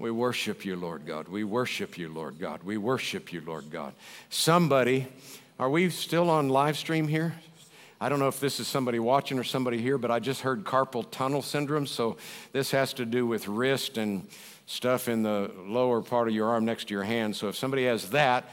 We 0.00 0.10
worship 0.10 0.64
you, 0.64 0.76
Lord 0.76 1.04
God. 1.04 1.28
We 1.28 1.44
worship 1.44 1.98
you, 1.98 2.08
Lord 2.08 2.38
God. 2.38 2.62
We 2.62 2.78
worship 2.78 3.34
you, 3.34 3.42
Lord 3.46 3.70
God. 3.70 3.92
Somebody, 4.30 5.06
are 5.58 5.68
we 5.68 5.90
still 5.90 6.30
on 6.30 6.48
live 6.48 6.78
stream 6.78 7.06
here? 7.06 7.34
I 8.00 8.08
don't 8.08 8.18
know 8.18 8.28
if 8.28 8.40
this 8.40 8.60
is 8.60 8.66
somebody 8.66 8.98
watching 8.98 9.38
or 9.38 9.44
somebody 9.44 9.76
here, 9.76 9.98
but 9.98 10.10
I 10.10 10.18
just 10.18 10.40
heard 10.40 10.64
carpal 10.64 11.04
tunnel 11.10 11.42
syndrome. 11.42 11.86
So 11.86 12.16
this 12.52 12.70
has 12.70 12.94
to 12.94 13.04
do 13.04 13.26
with 13.26 13.46
wrist 13.46 13.98
and 13.98 14.26
stuff 14.64 15.06
in 15.06 15.22
the 15.22 15.50
lower 15.66 16.00
part 16.00 16.28
of 16.28 16.34
your 16.34 16.48
arm 16.48 16.64
next 16.64 16.88
to 16.88 16.94
your 16.94 17.02
hand. 17.02 17.36
So 17.36 17.48
if 17.48 17.56
somebody 17.56 17.84
has 17.84 18.08
that, 18.08 18.48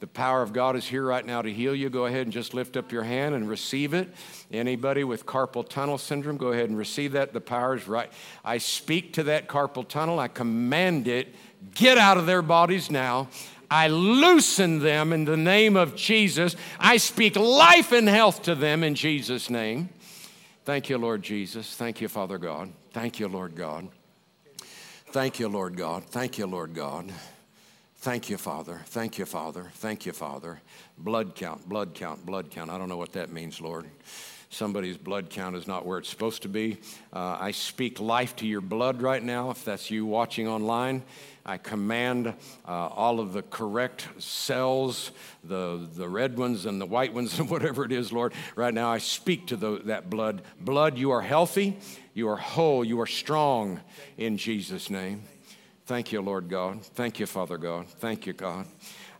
the 0.00 0.06
power 0.06 0.40
of 0.40 0.54
God 0.54 0.76
is 0.76 0.86
here 0.86 1.04
right 1.04 1.24
now 1.24 1.42
to 1.42 1.52
heal 1.52 1.74
you. 1.74 1.90
Go 1.90 2.06
ahead 2.06 2.22
and 2.22 2.32
just 2.32 2.54
lift 2.54 2.76
up 2.78 2.90
your 2.90 3.02
hand 3.02 3.34
and 3.34 3.46
receive 3.46 3.92
it. 3.92 4.08
Anybody 4.50 5.04
with 5.04 5.26
carpal 5.26 5.68
tunnel 5.68 5.98
syndrome, 5.98 6.38
go 6.38 6.48
ahead 6.48 6.70
and 6.70 6.78
receive 6.78 7.12
that. 7.12 7.34
The 7.34 7.40
power 7.40 7.76
is 7.76 7.86
right. 7.86 8.10
I 8.42 8.56
speak 8.58 9.12
to 9.14 9.22
that 9.24 9.46
carpal 9.46 9.86
tunnel. 9.86 10.18
I 10.18 10.28
command 10.28 11.06
it, 11.06 11.34
get 11.74 11.98
out 11.98 12.16
of 12.16 12.24
their 12.24 12.40
bodies 12.40 12.90
now. 12.90 13.28
I 13.70 13.88
loosen 13.88 14.80
them 14.80 15.12
in 15.12 15.26
the 15.26 15.36
name 15.36 15.76
of 15.76 15.94
Jesus. 15.94 16.56
I 16.78 16.96
speak 16.96 17.36
life 17.36 17.92
and 17.92 18.08
health 18.08 18.42
to 18.44 18.54
them 18.54 18.82
in 18.82 18.94
Jesus' 18.94 19.50
name. 19.50 19.90
Thank 20.64 20.88
you, 20.88 20.96
Lord 20.96 21.22
Jesus. 21.22 21.76
Thank 21.76 22.00
you, 22.00 22.08
Father 22.08 22.38
God. 22.38 22.72
Thank 22.92 23.20
you, 23.20 23.28
Lord 23.28 23.54
God. 23.54 23.88
Thank 25.12 25.38
you, 25.38 25.48
Lord 25.48 25.76
God. 25.76 26.04
Thank 26.04 26.38
you, 26.38 26.46
Lord 26.46 26.74
God. 26.74 27.12
Thank 28.00 28.30
you, 28.30 28.38
Father. 28.38 28.80
Thank 28.86 29.18
you, 29.18 29.26
Father. 29.26 29.70
Thank 29.74 30.06
you, 30.06 30.12
Father. 30.12 30.62
Blood 30.96 31.34
count, 31.34 31.68
blood 31.68 31.92
count, 31.92 32.24
blood 32.24 32.50
count. 32.50 32.70
I 32.70 32.78
don't 32.78 32.88
know 32.88 32.96
what 32.96 33.12
that 33.12 33.30
means, 33.30 33.60
Lord. 33.60 33.84
Somebody's 34.48 34.96
blood 34.96 35.28
count 35.28 35.54
is 35.54 35.66
not 35.66 35.84
where 35.84 35.98
it's 35.98 36.08
supposed 36.08 36.40
to 36.42 36.48
be. 36.48 36.78
Uh, 37.12 37.36
I 37.38 37.50
speak 37.50 38.00
life 38.00 38.34
to 38.36 38.46
your 38.46 38.62
blood 38.62 39.02
right 39.02 39.22
now, 39.22 39.50
if 39.50 39.66
that's 39.66 39.90
you 39.90 40.06
watching 40.06 40.48
online. 40.48 41.02
I 41.44 41.58
command 41.58 42.28
uh, 42.28 42.70
all 42.70 43.20
of 43.20 43.34
the 43.34 43.42
correct 43.42 44.08
cells, 44.16 45.10
the, 45.44 45.86
the 45.94 46.08
red 46.08 46.38
ones 46.38 46.64
and 46.64 46.80
the 46.80 46.86
white 46.86 47.12
ones, 47.12 47.38
and 47.38 47.50
whatever 47.50 47.84
it 47.84 47.92
is, 47.92 48.14
Lord. 48.14 48.32
Right 48.56 48.72
now, 48.72 48.90
I 48.90 48.96
speak 48.96 49.48
to 49.48 49.56
the, 49.56 49.82
that 49.84 50.08
blood. 50.08 50.40
Blood, 50.58 50.96
you 50.96 51.10
are 51.10 51.20
healthy, 51.20 51.76
you 52.14 52.30
are 52.30 52.36
whole, 52.36 52.82
you 52.82 52.98
are 53.02 53.06
strong 53.06 53.78
in 54.16 54.38
Jesus' 54.38 54.88
name. 54.88 55.24
Thank 55.90 56.12
you, 56.12 56.20
Lord 56.20 56.48
God. 56.48 56.84
Thank 56.84 57.18
you, 57.18 57.26
Father 57.26 57.58
God. 57.58 57.88
Thank 57.88 58.24
you, 58.24 58.32
God. 58.32 58.64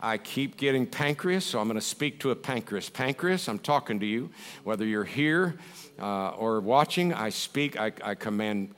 I 0.01 0.19
keep 0.19 0.57
getting 0.57 0.87
pancreas, 0.87 1.45
so 1.45 1.59
I'm 1.59 1.67
going 1.67 1.75
to 1.75 1.85
speak 1.85 2.21
to 2.21 2.31
a 2.31 2.37
pancreas. 2.37 2.89
Pancreas, 2.89 3.49
I'm 3.49 3.59
talking 3.59 3.99
to 3.99 4.07
you. 4.07 4.31
Whether 4.63 4.85
you're 4.85 5.03
here 5.03 5.57
uh, 6.01 6.29
or 6.29 6.61
watching, 6.61 7.13
I 7.13 7.31
speak, 7.31 7.77
I, 7.77 7.91
I 8.05 8.15
command, 8.15 8.73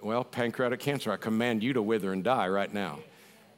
well, 0.00 0.24
pancreatic 0.24 0.80
cancer, 0.80 1.12
I 1.12 1.18
command 1.18 1.62
you 1.62 1.74
to 1.74 1.82
wither 1.82 2.14
and 2.14 2.24
die 2.24 2.48
right 2.48 2.72
now. 2.72 3.00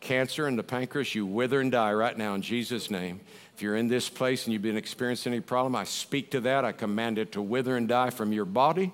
cancer 0.01 0.49
in 0.49 0.57
the 0.57 0.65
pancreas, 0.65 1.15
you 1.15 1.25
wither 1.25 1.61
and 1.61 1.71
die 1.71 1.93
right 1.93 2.19
now 2.19 2.35
in 2.35 2.43
Jesus' 2.43 2.91
name. 2.91 3.21
If 3.55 3.63
you're 3.63 3.77
in 3.77 3.87
this 3.87 4.09
place 4.09 4.47
and 4.47 4.53
you've 4.53 4.63
been 4.63 4.77
experiencing 4.77 5.33
any 5.33 5.41
problem, 5.41 5.77
I 5.77 5.85
speak 5.85 6.33
to 6.33 6.41
that. 6.41 6.65
I 6.65 6.73
command 6.73 7.19
it 7.19 7.31
to 7.31 7.41
wither 7.41 7.77
and 7.77 7.87
die 7.87 8.11
from 8.11 8.33
your 8.33 8.47
body 8.47 8.91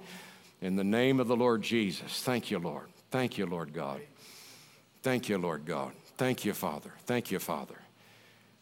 in 0.61 0.77
the 0.77 0.85
name 0.85 1.19
of 1.19 1.29
the 1.29 1.37
Lord 1.37 1.63
Jesus. 1.63 2.21
Thank 2.23 2.51
you, 2.51 2.59
Lord. 2.59 2.89
Thank 3.11 3.39
you, 3.39 3.47
Lord 3.47 3.73
God. 3.73 4.03
Thank 5.03 5.29
you, 5.29 5.39
Lord 5.39 5.65
God. 5.65 5.93
Thank 6.19 6.45
you, 6.45 6.53
Father. 6.53 6.93
Thank 7.07 7.31
you, 7.31 7.39
Father. 7.39 7.77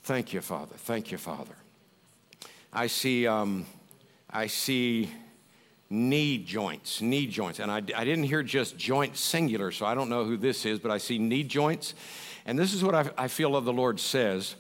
Thank 0.05 0.33
you, 0.33 0.41
Father. 0.41 0.75
Thank 0.77 1.11
you, 1.11 1.19
Father. 1.19 1.57
I 2.73 2.87
see, 2.87 3.27
um, 3.27 3.67
I 4.31 4.47
see 4.47 5.11
knee 5.91 6.39
joints, 6.39 7.01
knee 7.01 7.27
joints. 7.27 7.59
And 7.59 7.71
I, 7.71 7.79
I 7.79 8.05
didn't 8.05 8.25
hear 8.25 8.45
just 8.45 8.79
joint 8.79 9.17
singular, 9.17 9.73
so 9.73 9.87
I 9.87 9.95
don't 9.95 10.09
know 10.09 10.25
who 10.25 10.37
this 10.37 10.65
is, 10.65 10.79
but 10.79 10.91
I 10.91 10.99
see 10.99 11.19
knee 11.19 11.43
joints. 11.43 11.95
And 12.47 12.57
this 12.57 12.73
is 12.73 12.85
what 12.85 12.95
I, 12.95 13.11
I 13.19 13.29
feel 13.29 13.57
of 13.57 13.65
the 13.65 13.73
Lord 13.73 13.99
says. 13.99 14.55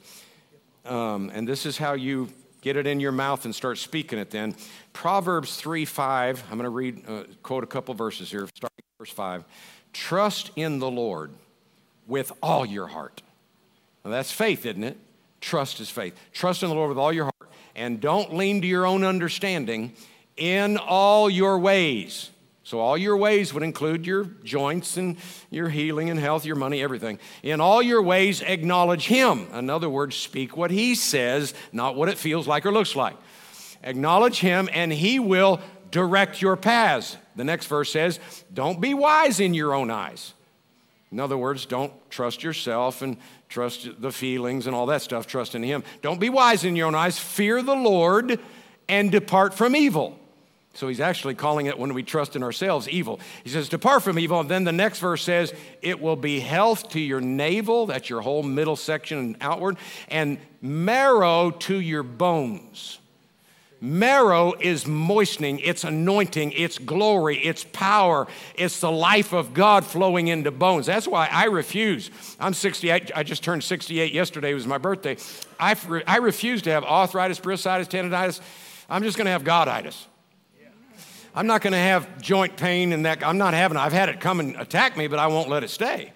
Um, 0.84 1.30
and 1.32 1.46
this 1.46 1.66
is 1.66 1.78
how 1.78 1.92
you 1.92 2.28
get 2.60 2.76
it 2.76 2.86
in 2.86 2.98
your 2.98 3.12
mouth 3.12 3.44
and 3.44 3.54
start 3.54 3.78
speaking 3.78 4.18
it 4.18 4.30
then. 4.30 4.56
Proverbs 4.92 5.56
3 5.56 5.84
5, 5.84 6.44
I'm 6.50 6.58
going 6.58 6.64
to 6.64 6.70
read, 6.70 7.08
uh, 7.08 7.24
quote 7.42 7.62
a 7.62 7.68
couple 7.68 7.94
verses 7.94 8.30
here, 8.30 8.48
starting 8.54 8.84
verse 8.98 9.10
5. 9.10 9.44
Trust 9.92 10.50
in 10.56 10.80
the 10.80 10.90
Lord 10.90 11.30
with 12.08 12.32
all 12.42 12.66
your 12.66 12.88
heart. 12.88 13.22
Now 14.04 14.10
that's 14.10 14.32
faith, 14.32 14.66
isn't 14.66 14.82
it? 14.82 14.96
Trust 15.40 15.78
is 15.78 15.88
faith. 15.88 16.18
Trust 16.32 16.64
in 16.64 16.68
the 16.68 16.74
Lord 16.74 16.88
with 16.88 16.98
all 16.98 17.12
your 17.12 17.24
heart 17.24 17.52
and 17.76 18.00
don't 18.00 18.34
lean 18.34 18.60
to 18.62 18.66
your 18.66 18.84
own 18.84 19.04
understanding 19.04 19.92
in 20.36 20.76
all 20.76 21.30
your 21.30 21.58
ways. 21.58 22.30
So, 22.64 22.80
all 22.80 22.98
your 22.98 23.16
ways 23.16 23.54
would 23.54 23.62
include 23.62 24.06
your 24.06 24.24
joints 24.44 24.98
and 24.98 25.16
your 25.48 25.70
healing 25.70 26.10
and 26.10 26.20
health, 26.20 26.44
your 26.44 26.56
money, 26.56 26.82
everything. 26.82 27.18
In 27.42 27.62
all 27.62 27.80
your 27.80 28.02
ways, 28.02 28.42
acknowledge 28.42 29.06
Him. 29.06 29.46
In 29.54 29.70
other 29.70 29.88
words, 29.88 30.16
speak 30.16 30.54
what 30.54 30.70
He 30.70 30.94
says, 30.94 31.54
not 31.72 31.96
what 31.96 32.10
it 32.10 32.18
feels 32.18 32.46
like 32.46 32.66
or 32.66 32.72
looks 32.72 32.94
like. 32.94 33.16
Acknowledge 33.82 34.40
Him, 34.40 34.68
and 34.70 34.92
He 34.92 35.18
will 35.18 35.62
direct 35.90 36.42
your 36.42 36.56
paths. 36.56 37.16
The 37.36 37.44
next 37.44 37.68
verse 37.68 37.90
says, 37.90 38.20
Don't 38.52 38.82
be 38.82 38.92
wise 38.92 39.40
in 39.40 39.54
your 39.54 39.72
own 39.72 39.90
eyes. 39.90 40.34
In 41.10 41.20
other 41.20 41.38
words, 41.38 41.64
don't 41.64 41.92
trust 42.10 42.42
yourself 42.42 43.00
and 43.02 43.16
trust 43.48 43.88
the 44.00 44.12
feelings 44.12 44.66
and 44.66 44.76
all 44.76 44.86
that 44.86 45.02
stuff, 45.02 45.26
trust 45.26 45.54
in 45.54 45.62
Him. 45.62 45.82
Don't 46.02 46.20
be 46.20 46.28
wise 46.28 46.64
in 46.64 46.76
your 46.76 46.86
own 46.86 46.94
eyes. 46.94 47.18
Fear 47.18 47.62
the 47.62 47.74
Lord 47.74 48.38
and 48.88 49.10
depart 49.10 49.54
from 49.54 49.74
evil. 49.74 50.18
So 50.74 50.86
he's 50.86 51.00
actually 51.00 51.34
calling 51.34 51.66
it 51.66 51.76
when 51.76 51.92
we 51.92 52.04
trust 52.04 52.36
in 52.36 52.44
ourselves 52.44 52.88
evil. 52.88 53.18
He 53.42 53.50
says, 53.50 53.68
Depart 53.68 54.02
from 54.02 54.16
evil. 54.16 54.38
And 54.38 54.48
then 54.48 54.62
the 54.62 54.70
next 54.70 55.00
verse 55.00 55.24
says, 55.24 55.52
It 55.82 56.00
will 56.00 56.14
be 56.14 56.38
health 56.38 56.90
to 56.90 57.00
your 57.00 57.20
navel, 57.20 57.86
that's 57.86 58.08
your 58.08 58.20
whole 58.20 58.44
middle 58.44 58.76
section 58.76 59.18
and 59.18 59.36
outward, 59.40 59.76
and 60.06 60.38
marrow 60.62 61.50
to 61.50 61.80
your 61.80 62.04
bones. 62.04 63.00
Marrow 63.80 64.54
is 64.58 64.86
moistening, 64.86 65.60
it's 65.60 65.84
anointing, 65.84 66.52
it's 66.52 66.78
glory, 66.78 67.38
it's 67.38 67.64
power, 67.72 68.26
it's 68.56 68.80
the 68.80 68.90
life 68.90 69.32
of 69.32 69.54
God 69.54 69.84
flowing 69.84 70.26
into 70.26 70.50
bones. 70.50 70.86
That's 70.86 71.06
why 71.06 71.28
I 71.30 71.44
refuse. 71.44 72.10
I'm 72.40 72.54
68, 72.54 73.12
I 73.14 73.22
just 73.22 73.44
turned 73.44 73.62
68 73.62 74.12
yesterday, 74.12 74.50
it 74.50 74.54
was 74.54 74.66
my 74.66 74.78
birthday. 74.78 75.16
I, 75.60 75.76
I 76.06 76.16
refuse 76.16 76.62
to 76.62 76.70
have 76.70 76.82
arthritis, 76.84 77.38
bursitis, 77.38 77.88
tendonitis. 77.88 78.40
I'm 78.90 79.02
just 79.02 79.16
going 79.16 79.26
to 79.26 79.30
have 79.32 79.44
Goditis. 79.44 80.06
I'm 81.34 81.46
not 81.46 81.60
going 81.60 81.72
to 81.72 81.78
have 81.78 82.20
joint 82.20 82.56
pain 82.56 82.92
and 82.92 83.04
that. 83.06 83.22
I'm 83.22 83.38
not 83.38 83.54
having. 83.54 83.76
I've 83.76 83.92
had 83.92 84.08
it 84.08 84.18
come 84.18 84.40
and 84.40 84.56
attack 84.56 84.96
me, 84.96 85.06
but 85.06 85.20
I 85.20 85.28
won't 85.28 85.48
let 85.48 85.62
it 85.62 85.70
stay. 85.70 86.12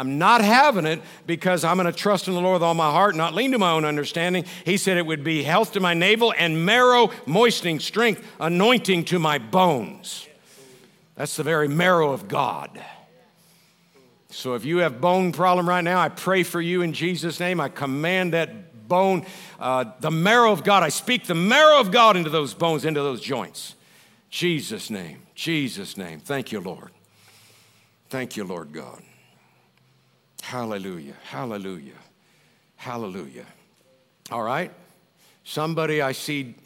I'm 0.00 0.16
not 0.16 0.40
having 0.40 0.86
it 0.86 1.02
because 1.26 1.62
I'm 1.62 1.76
going 1.76 1.84
to 1.84 1.92
trust 1.92 2.26
in 2.26 2.32
the 2.32 2.40
Lord 2.40 2.54
with 2.54 2.62
all 2.62 2.72
my 2.72 2.90
heart, 2.90 3.14
not 3.14 3.34
lean 3.34 3.52
to 3.52 3.58
my 3.58 3.72
own 3.72 3.84
understanding. 3.84 4.46
He 4.64 4.78
said 4.78 4.96
it 4.96 5.04
would 5.04 5.22
be 5.22 5.42
health 5.42 5.72
to 5.74 5.80
my 5.80 5.92
navel 5.92 6.32
and 6.38 6.64
marrow, 6.64 7.10
moistening 7.26 7.80
strength, 7.80 8.26
anointing 8.40 9.04
to 9.04 9.18
my 9.18 9.36
bones. 9.36 10.26
That's 11.16 11.36
the 11.36 11.42
very 11.42 11.68
marrow 11.68 12.12
of 12.12 12.28
God. 12.28 12.82
So 14.30 14.54
if 14.54 14.64
you 14.64 14.78
have 14.78 15.02
bone 15.02 15.32
problem 15.32 15.68
right 15.68 15.84
now, 15.84 16.00
I 16.00 16.08
pray 16.08 16.44
for 16.44 16.62
you 16.62 16.80
in 16.80 16.94
Jesus' 16.94 17.38
name. 17.38 17.60
I 17.60 17.68
command 17.68 18.32
that 18.32 18.88
bone, 18.88 19.26
uh, 19.58 19.84
the 20.00 20.10
marrow 20.10 20.50
of 20.50 20.64
God. 20.64 20.82
I 20.82 20.88
speak 20.88 21.26
the 21.26 21.34
marrow 21.34 21.78
of 21.78 21.90
God 21.90 22.16
into 22.16 22.30
those 22.30 22.54
bones, 22.54 22.86
into 22.86 23.02
those 23.02 23.20
joints. 23.20 23.74
Jesus' 24.30 24.88
name, 24.88 25.20
Jesus' 25.34 25.98
name. 25.98 26.20
Thank 26.20 26.52
you, 26.52 26.60
Lord. 26.60 26.90
Thank 28.08 28.38
you, 28.38 28.44
Lord 28.44 28.72
God. 28.72 29.02
Hallelujah, 30.50 31.14
hallelujah, 31.22 31.94
hallelujah. 32.74 33.46
All 34.32 34.42
right? 34.42 34.72
Somebody 35.44 36.02
I 36.02 36.10
see 36.10 36.56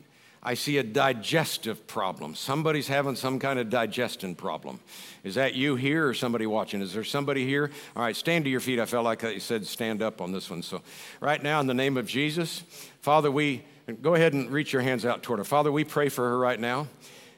I 0.42 0.54
see 0.54 0.78
a 0.78 0.82
digestive 0.82 1.86
problem. 1.86 2.34
Somebody's 2.34 2.88
having 2.88 3.14
some 3.14 3.38
kind 3.38 3.58
of 3.58 3.68
digestion 3.68 4.36
problem. 4.36 4.80
Is 5.22 5.34
that 5.34 5.52
you 5.52 5.76
here 5.76 6.08
or 6.08 6.14
somebody 6.14 6.46
watching? 6.46 6.80
Is 6.80 6.94
there 6.94 7.04
somebody 7.04 7.44
here? 7.44 7.70
All 7.94 8.02
right, 8.02 8.16
stand 8.16 8.44
to 8.44 8.50
your 8.50 8.60
feet. 8.60 8.80
I 8.80 8.86
felt 8.86 9.04
like 9.04 9.22
I 9.22 9.36
said 9.36 9.66
stand 9.66 10.00
up 10.00 10.22
on 10.22 10.32
this 10.32 10.48
one. 10.48 10.62
So, 10.62 10.80
right 11.20 11.42
now, 11.42 11.60
in 11.60 11.66
the 11.66 11.74
name 11.74 11.98
of 11.98 12.06
Jesus, 12.06 12.62
Father, 13.02 13.30
we 13.30 13.64
go 14.00 14.14
ahead 14.14 14.32
and 14.32 14.50
reach 14.50 14.72
your 14.72 14.80
hands 14.80 15.04
out 15.04 15.22
toward 15.22 15.40
her. 15.40 15.44
Father, 15.44 15.70
we 15.70 15.84
pray 15.84 16.08
for 16.08 16.26
her 16.26 16.38
right 16.38 16.58
now 16.58 16.88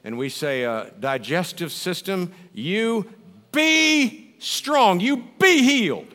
and 0.04 0.16
we 0.16 0.28
say, 0.28 0.64
uh, 0.64 0.90
digestive 1.00 1.72
system, 1.72 2.32
you 2.52 3.12
be 3.50 4.36
strong, 4.38 5.00
you 5.00 5.24
be 5.40 5.64
healed. 5.64 6.12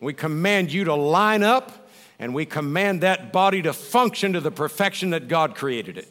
We 0.00 0.12
command 0.12 0.72
you 0.72 0.84
to 0.84 0.94
line 0.94 1.42
up 1.42 1.88
and 2.18 2.34
we 2.34 2.46
command 2.46 3.02
that 3.02 3.32
body 3.32 3.62
to 3.62 3.72
function 3.72 4.32
to 4.34 4.40
the 4.40 4.50
perfection 4.50 5.10
that 5.10 5.28
God 5.28 5.54
created 5.54 5.98
it. 5.98 6.08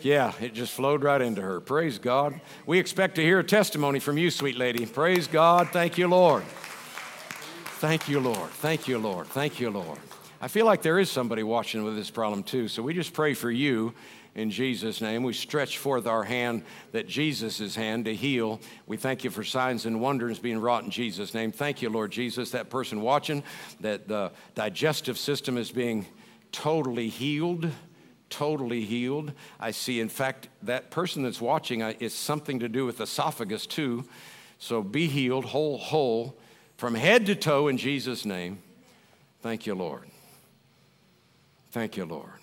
Yeah, 0.00 0.32
it 0.40 0.54
just 0.54 0.72
flowed 0.72 1.02
right 1.02 1.20
into 1.20 1.42
her. 1.42 1.60
Praise 1.60 1.98
God. 1.98 2.40
We 2.66 2.78
expect 2.78 3.16
to 3.16 3.22
hear 3.22 3.40
a 3.40 3.44
testimony 3.44 3.98
from 3.98 4.16
you, 4.16 4.30
sweet 4.30 4.56
lady. 4.56 4.86
Praise 4.86 5.26
God. 5.26 5.70
Thank 5.70 5.98
you, 5.98 6.06
Lord. 6.06 6.44
Thank 7.80 8.08
you, 8.08 8.20
Lord. 8.20 8.50
Thank 8.50 8.86
you, 8.86 8.98
Lord. 8.98 9.26
Thank 9.26 9.58
you, 9.58 9.70
Lord. 9.70 9.98
I 10.40 10.46
feel 10.46 10.66
like 10.66 10.82
there 10.82 11.00
is 11.00 11.10
somebody 11.10 11.42
watching 11.42 11.82
with 11.82 11.96
this 11.96 12.10
problem 12.10 12.44
too. 12.44 12.68
So 12.68 12.80
we 12.82 12.94
just 12.94 13.12
pray 13.12 13.34
for 13.34 13.50
you 13.50 13.92
in 14.34 14.50
Jesus' 14.50 15.00
name. 15.00 15.22
We 15.22 15.32
stretch 15.32 15.78
forth 15.78 16.06
our 16.06 16.24
hand 16.24 16.64
that 16.92 17.08
Jesus' 17.08 17.74
hand 17.74 18.04
to 18.04 18.14
heal. 18.14 18.60
We 18.86 18.96
thank 18.96 19.24
you 19.24 19.30
for 19.30 19.44
signs 19.44 19.86
and 19.86 20.00
wonders 20.00 20.38
being 20.38 20.60
wrought 20.60 20.84
in 20.84 20.90
Jesus' 20.90 21.34
name. 21.34 21.52
Thank 21.52 21.82
you, 21.82 21.90
Lord 21.90 22.10
Jesus. 22.10 22.50
That 22.50 22.70
person 22.70 23.02
watching, 23.02 23.42
that 23.80 24.08
the 24.08 24.32
digestive 24.54 25.18
system 25.18 25.56
is 25.56 25.70
being 25.70 26.06
totally 26.52 27.08
healed. 27.08 27.70
Totally 28.30 28.84
healed. 28.84 29.32
I 29.58 29.70
see, 29.70 30.00
in 30.00 30.10
fact, 30.10 30.48
that 30.62 30.90
person 30.90 31.22
that's 31.22 31.40
watching 31.40 31.80
is 31.80 32.12
something 32.12 32.58
to 32.58 32.68
do 32.68 32.84
with 32.84 33.00
esophagus 33.00 33.66
too. 33.66 34.04
So 34.58 34.82
be 34.82 35.06
healed, 35.06 35.46
whole, 35.46 35.78
whole, 35.78 36.36
from 36.76 36.94
head 36.94 37.24
to 37.26 37.34
toe 37.34 37.68
in 37.68 37.78
Jesus' 37.78 38.26
name. 38.26 38.58
Thank 39.40 39.66
you, 39.66 39.74
Lord. 39.74 40.04
Thank 41.70 41.96
you, 41.96 42.04
Lord. 42.04 42.37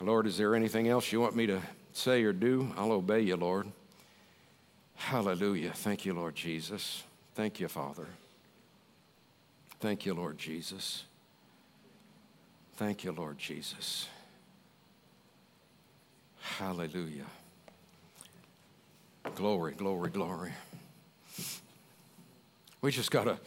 Lord, 0.00 0.26
is 0.26 0.36
there 0.36 0.54
anything 0.54 0.88
else 0.88 1.12
you 1.12 1.20
want 1.20 1.36
me 1.36 1.46
to 1.46 1.60
say 1.92 2.22
or 2.22 2.32
do? 2.32 2.72
I'll 2.76 2.92
obey 2.92 3.20
you, 3.20 3.36
Lord. 3.36 3.68
Hallelujah. 4.96 5.72
Thank 5.72 6.04
you, 6.04 6.14
Lord 6.14 6.34
Jesus. 6.34 7.02
Thank 7.34 7.60
you, 7.60 7.68
Father. 7.68 8.06
Thank 9.80 10.06
you, 10.06 10.14
Lord 10.14 10.38
Jesus. 10.38 11.04
Thank 12.76 13.04
you, 13.04 13.12
Lord 13.12 13.38
Jesus. 13.38 14.08
Hallelujah. 16.40 17.26
Glory, 19.34 19.72
glory, 19.72 20.10
glory. 20.10 20.52
We 22.80 22.90
just 22.90 23.10
got 23.10 23.26
a 23.26 23.38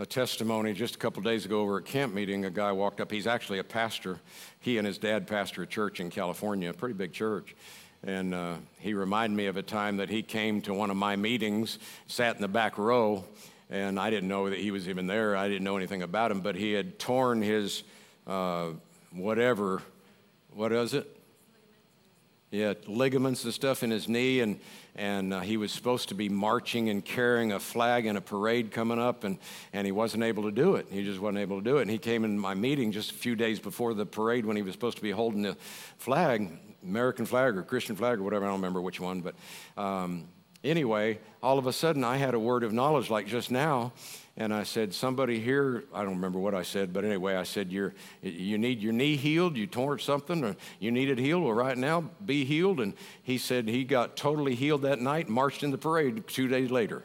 a 0.00 0.06
testimony 0.06 0.72
just 0.72 0.94
a 0.94 0.98
couple 0.98 1.22
days 1.22 1.44
ago 1.44 1.60
over 1.60 1.76
at 1.76 1.84
camp 1.84 2.14
meeting. 2.14 2.46
A 2.46 2.50
guy 2.50 2.72
walked 2.72 3.02
up. 3.02 3.10
He's 3.10 3.26
actually 3.26 3.58
a 3.58 3.64
pastor. 3.64 4.18
He 4.58 4.78
and 4.78 4.86
his 4.86 4.96
dad 4.96 5.26
pastor 5.26 5.62
a 5.62 5.66
church 5.66 6.00
in 6.00 6.08
California, 6.08 6.70
a 6.70 6.72
pretty 6.72 6.94
big 6.94 7.12
church. 7.12 7.54
And 8.02 8.34
uh, 8.34 8.54
he 8.78 8.94
reminded 8.94 9.36
me 9.36 9.44
of 9.44 9.58
a 9.58 9.62
time 9.62 9.98
that 9.98 10.08
he 10.08 10.22
came 10.22 10.62
to 10.62 10.72
one 10.72 10.90
of 10.90 10.96
my 10.96 11.16
meetings, 11.16 11.78
sat 12.06 12.34
in 12.34 12.40
the 12.40 12.48
back 12.48 12.78
row, 12.78 13.26
and 13.68 14.00
I 14.00 14.08
didn't 14.08 14.30
know 14.30 14.48
that 14.48 14.58
he 14.58 14.70
was 14.70 14.88
even 14.88 15.06
there. 15.06 15.36
I 15.36 15.48
didn't 15.48 15.64
know 15.64 15.76
anything 15.76 16.00
about 16.00 16.30
him, 16.30 16.40
but 16.40 16.56
he 16.56 16.72
had 16.72 16.98
torn 16.98 17.42
his 17.42 17.82
uh, 18.26 18.70
whatever, 19.12 19.82
what 20.54 20.72
is 20.72 20.94
it? 20.94 21.14
Yeah, 22.50 22.74
ligaments 22.86 23.44
and 23.44 23.54
stuff 23.54 23.82
in 23.84 23.90
his 23.90 24.08
knee, 24.08 24.40
and 24.40 24.58
and 24.96 25.32
uh, 25.32 25.40
he 25.40 25.56
was 25.56 25.72
supposed 25.72 26.08
to 26.08 26.14
be 26.14 26.28
marching 26.28 26.88
and 26.88 27.04
carrying 27.04 27.52
a 27.52 27.60
flag 27.60 28.06
in 28.06 28.16
a 28.16 28.20
parade 28.20 28.70
coming 28.70 28.98
up, 28.98 29.24
and, 29.24 29.38
and 29.72 29.86
he 29.86 29.92
wasn't 29.92 30.22
able 30.22 30.42
to 30.42 30.50
do 30.50 30.74
it. 30.74 30.86
He 30.90 31.04
just 31.04 31.20
wasn't 31.20 31.38
able 31.38 31.58
to 31.58 31.64
do 31.64 31.78
it. 31.78 31.82
And 31.82 31.90
he 31.90 31.98
came 31.98 32.24
in 32.24 32.38
my 32.38 32.54
meeting 32.54 32.92
just 32.92 33.12
a 33.12 33.14
few 33.14 33.36
days 33.36 33.60
before 33.60 33.94
the 33.94 34.04
parade 34.04 34.44
when 34.44 34.56
he 34.56 34.62
was 34.62 34.72
supposed 34.72 34.96
to 34.96 35.02
be 35.02 35.10
holding 35.10 35.42
the 35.42 35.56
flag, 35.98 36.50
American 36.82 37.24
flag 37.24 37.56
or 37.56 37.62
Christian 37.62 37.96
flag 37.96 38.18
or 38.18 38.22
whatever, 38.22 38.44
I 38.44 38.48
don't 38.48 38.58
remember 38.58 38.80
which 38.80 39.00
one, 39.00 39.20
but 39.20 39.34
um, 39.80 40.26
anyway, 40.64 41.18
all 41.42 41.58
of 41.58 41.66
a 41.66 41.72
sudden 41.72 42.04
I 42.04 42.16
had 42.16 42.34
a 42.34 42.38
word 42.38 42.64
of 42.64 42.72
knowledge 42.72 43.10
like 43.10 43.26
just 43.26 43.50
now. 43.50 43.92
And 44.40 44.54
I 44.54 44.62
said, 44.62 44.94
somebody 44.94 45.38
here, 45.38 45.84
I 45.92 46.02
don't 46.02 46.14
remember 46.14 46.38
what 46.38 46.54
I 46.54 46.62
said, 46.62 46.94
but 46.94 47.04
anyway, 47.04 47.34
I 47.34 47.42
said, 47.42 47.70
You're, 47.70 47.92
you 48.22 48.56
need 48.56 48.80
your 48.80 48.94
knee 48.94 49.16
healed, 49.16 49.54
you 49.54 49.66
tore 49.66 49.98
something, 49.98 50.42
or 50.42 50.56
you 50.78 50.90
need 50.90 51.10
it 51.10 51.18
healed. 51.18 51.44
Well, 51.44 51.52
right 51.52 51.76
now, 51.76 52.08
be 52.24 52.46
healed. 52.46 52.80
And 52.80 52.94
he 53.22 53.36
said 53.36 53.68
he 53.68 53.84
got 53.84 54.16
totally 54.16 54.54
healed 54.54 54.80
that 54.82 54.98
night, 54.98 55.28
marched 55.28 55.62
in 55.62 55.70
the 55.70 55.76
parade 55.76 56.26
two 56.26 56.48
days 56.48 56.70
later. 56.70 57.02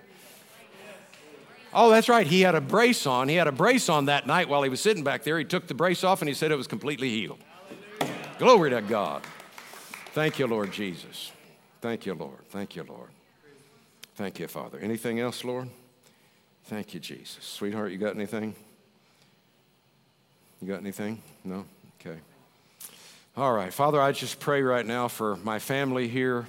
Oh, 1.73 1.89
that's 1.89 2.07
right. 2.07 2.25
He 2.25 2.39
had 2.39 2.55
a 2.55 2.61
brace 2.61 3.05
on. 3.05 3.27
He 3.27 3.35
had 3.35 3.47
a 3.47 3.51
brace 3.51 3.89
on 3.89 4.05
that 4.05 4.25
night 4.25 4.47
while 4.47 4.63
he 4.63 4.69
was 4.69 4.79
sitting 4.79 5.03
back 5.03 5.25
there. 5.25 5.37
He 5.37 5.43
took 5.43 5.67
the 5.67 5.73
brace 5.73 6.05
off 6.05 6.21
and 6.21 6.29
he 6.29 6.33
said 6.33 6.53
it 6.53 6.55
was 6.55 6.67
completely 6.67 7.09
healed. 7.09 7.39
Glory 8.39 8.69
to 8.69 8.81
God. 8.81 9.23
Thank 10.13 10.39
you, 10.39 10.47
Lord 10.47 10.71
Jesus. 10.71 11.33
Thank 11.81 12.05
you, 12.05 12.13
Lord. 12.13 12.47
Thank 12.47 12.77
you, 12.77 12.85
Lord. 12.87 13.09
Thank 14.15 14.39
you, 14.39 14.47
Father. 14.47 14.79
Anything 14.79 15.19
else, 15.19 15.43
Lord? 15.43 15.67
Thank 16.65 16.95
you, 16.95 16.99
Jesus. 16.99 17.43
Sweetheart, 17.43 17.91
you 17.91 17.99
got 17.99 18.15
anything? 18.15 18.55
You 20.61 20.67
got 20.67 20.79
anything? 20.79 21.21
No? 21.43 21.63
Okay. 21.99 22.17
All 23.37 23.53
right. 23.53 23.71
Father, 23.71 24.01
I 24.01 24.11
just 24.11 24.39
pray 24.39 24.63
right 24.63 24.85
now 24.85 25.07
for 25.07 25.35
my 25.37 25.59
family 25.59 26.07
here 26.07 26.47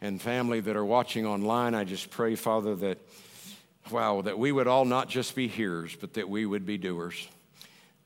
and 0.00 0.20
family 0.20 0.58
that 0.60 0.74
are 0.74 0.84
watching 0.84 1.24
online. 1.24 1.74
I 1.74 1.84
just 1.84 2.10
pray, 2.10 2.34
Father, 2.34 2.74
that 2.76 2.98
wow, 3.90 4.22
that 4.22 4.38
we 4.38 4.50
would 4.50 4.66
all 4.66 4.84
not 4.84 5.08
just 5.08 5.36
be 5.36 5.46
hearers, 5.46 5.94
but 5.94 6.14
that 6.14 6.28
we 6.28 6.46
would 6.46 6.66
be 6.66 6.76
doers. 6.76 7.28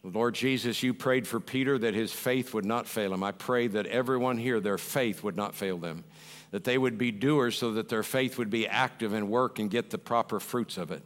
Lord 0.03 0.35
Jesus, 0.35 0.83
you 0.83 0.93
prayed 0.93 1.27
for 1.27 1.41
Peter 1.41 1.79
that 1.79 1.95
his 1.95 2.13
faith 2.13 2.53
would 2.53 2.65
not 2.65 2.87
fail 2.87 3.15
him. 3.15 3.23
I 3.23 3.33
pray 3.33 3.69
that 3.69 3.87
everyone 3.87 4.37
here, 4.37 4.61
their 4.61 4.79
faith 4.79 5.23
would 5.23 5.37
not 5.37 5.55
fail 5.55 5.79
them, 5.79 6.05
that 6.51 6.65
they 6.65 6.77
would 6.77 6.99
be 6.99 7.11
doers 7.11 7.57
so 7.57 7.73
that 7.73 7.89
their 7.89 8.03
faith 8.03 8.37
would 8.39 8.51
be 8.51 8.67
active 8.67 9.13
and 9.13 9.29
work 9.31 9.59
and 9.59 9.71
get 9.71 9.91
the 9.91 9.99
proper 9.99 10.41
fruits 10.41 10.77
of 10.77 10.91
it. 10.91 11.03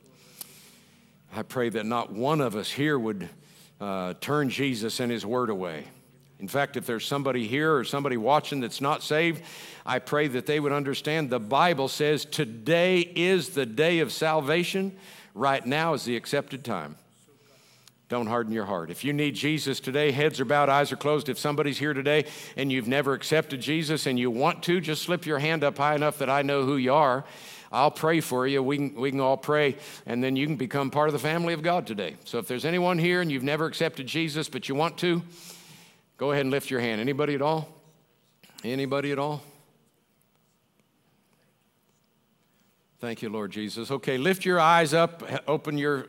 I 1.34 1.42
pray 1.42 1.70
that 1.70 1.86
not 1.86 2.12
one 2.12 2.42
of 2.42 2.56
us 2.56 2.70
here 2.70 2.98
would 2.98 3.28
uh, 3.80 4.12
turn 4.20 4.50
Jesus 4.50 5.00
and 5.00 5.10
his 5.10 5.24
word 5.24 5.48
away. 5.48 5.84
In 6.38 6.46
fact, 6.46 6.76
if 6.76 6.84
there's 6.84 7.06
somebody 7.06 7.46
here 7.46 7.74
or 7.74 7.84
somebody 7.84 8.18
watching 8.18 8.60
that's 8.60 8.82
not 8.82 9.02
saved, 9.02 9.42
I 9.86 9.98
pray 9.98 10.28
that 10.28 10.44
they 10.44 10.60
would 10.60 10.72
understand 10.72 11.30
the 11.30 11.40
Bible 11.40 11.88
says 11.88 12.26
today 12.26 13.00
is 13.00 13.50
the 13.50 13.64
day 13.64 14.00
of 14.00 14.12
salvation. 14.12 14.94
Right 15.34 15.64
now 15.64 15.94
is 15.94 16.04
the 16.04 16.16
accepted 16.16 16.64
time. 16.64 16.96
Don't 18.10 18.26
harden 18.26 18.52
your 18.52 18.66
heart. 18.66 18.90
If 18.90 19.02
you 19.02 19.14
need 19.14 19.34
Jesus 19.34 19.80
today, 19.80 20.10
heads 20.10 20.38
are 20.38 20.44
bowed, 20.44 20.68
eyes 20.68 20.92
are 20.92 20.96
closed. 20.96 21.30
If 21.30 21.38
somebody's 21.38 21.78
here 21.78 21.94
today 21.94 22.26
and 22.58 22.70
you've 22.70 22.88
never 22.88 23.14
accepted 23.14 23.62
Jesus 23.62 24.04
and 24.04 24.18
you 24.18 24.30
want 24.30 24.62
to, 24.64 24.82
just 24.82 25.00
slip 25.00 25.24
your 25.24 25.38
hand 25.38 25.64
up 25.64 25.78
high 25.78 25.94
enough 25.94 26.18
that 26.18 26.28
I 26.28 26.42
know 26.42 26.66
who 26.66 26.76
you 26.76 26.92
are. 26.92 27.24
I'll 27.72 27.90
pray 27.90 28.20
for 28.20 28.46
you. 28.46 28.62
We 28.62 28.76
can, 28.76 28.94
we 28.94 29.10
can 29.10 29.20
all 29.20 29.36
pray, 29.36 29.76
and 30.06 30.22
then 30.22 30.36
you 30.36 30.46
can 30.46 30.56
become 30.56 30.90
part 30.90 31.08
of 31.08 31.12
the 31.12 31.18
family 31.18 31.54
of 31.54 31.62
God 31.62 31.86
today. 31.86 32.16
So 32.24 32.38
if 32.38 32.46
there's 32.46 32.64
anyone 32.64 32.98
here 32.98 33.20
and 33.20 33.32
you've 33.32 33.42
never 33.42 33.66
accepted 33.66 34.06
Jesus, 34.06 34.48
but 34.48 34.68
you 34.68 34.74
want 34.74 34.98
to, 34.98 35.22
Go 36.22 36.30
ahead 36.30 36.42
and 36.42 36.52
lift 36.52 36.70
your 36.70 36.78
hand. 36.78 37.00
Anybody 37.00 37.34
at 37.34 37.42
all? 37.42 37.68
Anybody 38.62 39.10
at 39.10 39.18
all? 39.18 39.42
Thank 43.00 43.22
you, 43.22 43.28
Lord 43.28 43.50
Jesus. 43.50 43.90
Okay, 43.90 44.18
lift 44.18 44.44
your 44.44 44.60
eyes 44.60 44.94
up, 44.94 45.24
open 45.48 45.76
your 45.76 46.06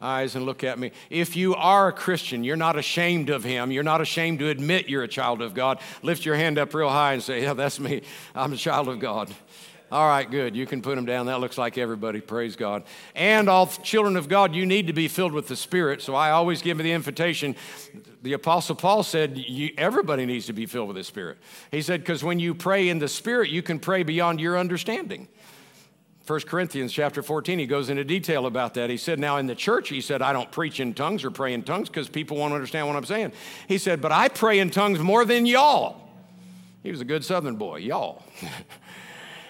eyes 0.00 0.36
and 0.36 0.46
look 0.46 0.64
at 0.64 0.78
me. 0.78 0.92
If 1.10 1.36
you 1.36 1.54
are 1.54 1.88
a 1.88 1.92
Christian, 1.92 2.44
you're 2.44 2.56
not 2.56 2.78
ashamed 2.78 3.28
of 3.28 3.44
Him, 3.44 3.70
you're 3.70 3.82
not 3.82 4.00
ashamed 4.00 4.38
to 4.38 4.48
admit 4.48 4.88
you're 4.88 5.02
a 5.02 5.08
child 5.08 5.42
of 5.42 5.52
God, 5.52 5.80
lift 6.02 6.24
your 6.24 6.36
hand 6.36 6.56
up 6.56 6.72
real 6.72 6.88
high 6.88 7.12
and 7.12 7.22
say, 7.22 7.42
Yeah, 7.42 7.52
that's 7.52 7.78
me. 7.78 8.00
I'm 8.34 8.54
a 8.54 8.56
child 8.56 8.88
of 8.88 9.00
God. 9.00 9.30
All 9.92 10.08
right, 10.08 10.28
good. 10.28 10.56
You 10.56 10.64
can 10.64 10.80
put 10.80 10.96
them 10.96 11.04
down. 11.04 11.26
That 11.26 11.40
looks 11.40 11.58
like 11.58 11.76
everybody. 11.76 12.22
Praise 12.22 12.56
God. 12.56 12.84
And 13.14 13.46
all 13.46 13.66
children 13.66 14.16
of 14.16 14.26
God, 14.26 14.54
you 14.54 14.64
need 14.64 14.86
to 14.86 14.94
be 14.94 15.06
filled 15.06 15.34
with 15.34 15.48
the 15.48 15.54
Spirit. 15.54 16.00
So 16.00 16.14
I 16.14 16.30
always 16.30 16.62
give 16.62 16.78
the 16.78 16.90
invitation. 16.90 17.54
The 18.22 18.32
Apostle 18.32 18.74
Paul 18.74 19.02
said, 19.02 19.44
everybody 19.76 20.24
needs 20.24 20.46
to 20.46 20.54
be 20.54 20.64
filled 20.64 20.88
with 20.88 20.96
the 20.96 21.04
Spirit. 21.04 21.36
He 21.70 21.82
said, 21.82 22.00
because 22.00 22.24
when 22.24 22.38
you 22.38 22.54
pray 22.54 22.88
in 22.88 23.00
the 23.00 23.08
Spirit, 23.08 23.50
you 23.50 23.60
can 23.60 23.78
pray 23.78 24.02
beyond 24.02 24.40
your 24.40 24.56
understanding. 24.56 25.28
1 26.26 26.40
Corinthians 26.40 26.90
chapter 26.90 27.22
14, 27.22 27.58
he 27.58 27.66
goes 27.66 27.90
into 27.90 28.02
detail 28.02 28.46
about 28.46 28.72
that. 28.72 28.88
He 28.88 28.96
said, 28.96 29.18
Now 29.18 29.36
in 29.36 29.46
the 29.46 29.54
church, 29.54 29.90
he 29.90 30.00
said, 30.00 30.22
I 30.22 30.32
don't 30.32 30.50
preach 30.50 30.80
in 30.80 30.94
tongues 30.94 31.22
or 31.22 31.30
pray 31.30 31.52
in 31.52 31.64
tongues 31.64 31.90
because 31.90 32.08
people 32.08 32.38
won't 32.38 32.54
understand 32.54 32.86
what 32.86 32.96
I'm 32.96 33.04
saying. 33.04 33.32
He 33.68 33.76
said, 33.76 34.00
But 34.00 34.12
I 34.12 34.28
pray 34.28 34.58
in 34.60 34.70
tongues 34.70 35.00
more 35.00 35.26
than 35.26 35.44
y'all. 35.44 36.00
He 36.82 36.90
was 36.90 37.02
a 37.02 37.04
good 37.04 37.26
southern 37.26 37.56
boy, 37.56 37.78
y'all. 37.78 38.22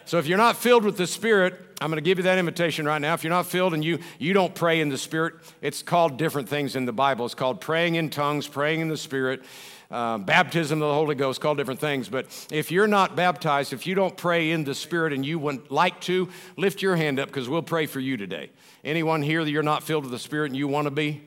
So 0.05 0.19
if 0.19 0.27
you're 0.27 0.39
not 0.39 0.57
filled 0.57 0.85
with 0.85 0.97
the 0.97 1.07
Spirit, 1.07 1.55
I'm 1.81 1.91
going 1.91 1.97
to 1.97 2.03
give 2.03 2.19
you 2.19 2.25
that 2.25 2.39
invitation 2.39 2.87
right 2.87 3.01
now. 3.01 3.15
If 3.15 3.25
you're 3.25 3.33
not 3.33 3.47
filled 3.47 3.75
and 3.75 3.85
you, 3.85 3.99
you 4.19 4.33
don't 4.33 4.55
pray 4.55 4.81
in 4.81 4.89
the 4.89 4.99
Spirit, 4.99 5.35
it's 5.61 5.83
called 5.83 6.17
different 6.17 6.49
things 6.49 6.77
in 6.77 6.85
the 6.85 6.93
Bible. 6.93 7.25
It's 7.25 7.35
called 7.35 7.61
praying 7.61 7.97
in 7.97 8.11
tongues, 8.11 8.47
praying 8.47 8.81
in 8.81 8.89
the 8.89 8.97
Spirit, 8.97 9.43
uh, 9.91 10.19
baptism 10.19 10.81
of 10.81 10.89
the 10.89 10.95
Holy 10.95 11.15
Ghost, 11.15 11.41
called 11.41 11.59
different 11.59 11.81
things. 11.81 12.09
But 12.09 12.27
if 12.51 12.71
you're 12.71 12.87
not 12.87 13.17
baptized, 13.17 13.73
if 13.73 13.87
you 13.87 13.95
don't 13.95 14.17
pray 14.17 14.51
in 14.51 14.65
the 14.65 14.75
Spirit 14.75 15.13
and 15.13 15.25
you 15.25 15.39
would 15.39 15.71
like 15.71 16.01
to, 16.03 16.29
lift 16.57 16.83
your 16.83 16.97
hand 16.97 17.19
up 17.19 17.29
because 17.29 17.49
we'll 17.49 17.63
pray 17.63 17.87
for 17.87 18.01
you 18.01 18.17
today. 18.17 18.51
Anyone 18.85 19.23
here 19.23 19.45
that 19.45 19.51
you're 19.51 19.63
not 19.63 19.83
filled 19.83 20.05
with 20.05 20.13
the 20.13 20.19
Spirit 20.19 20.47
and 20.47 20.57
you 20.57 20.69
want 20.69 20.87
to 20.87 20.91
be? 20.91 21.23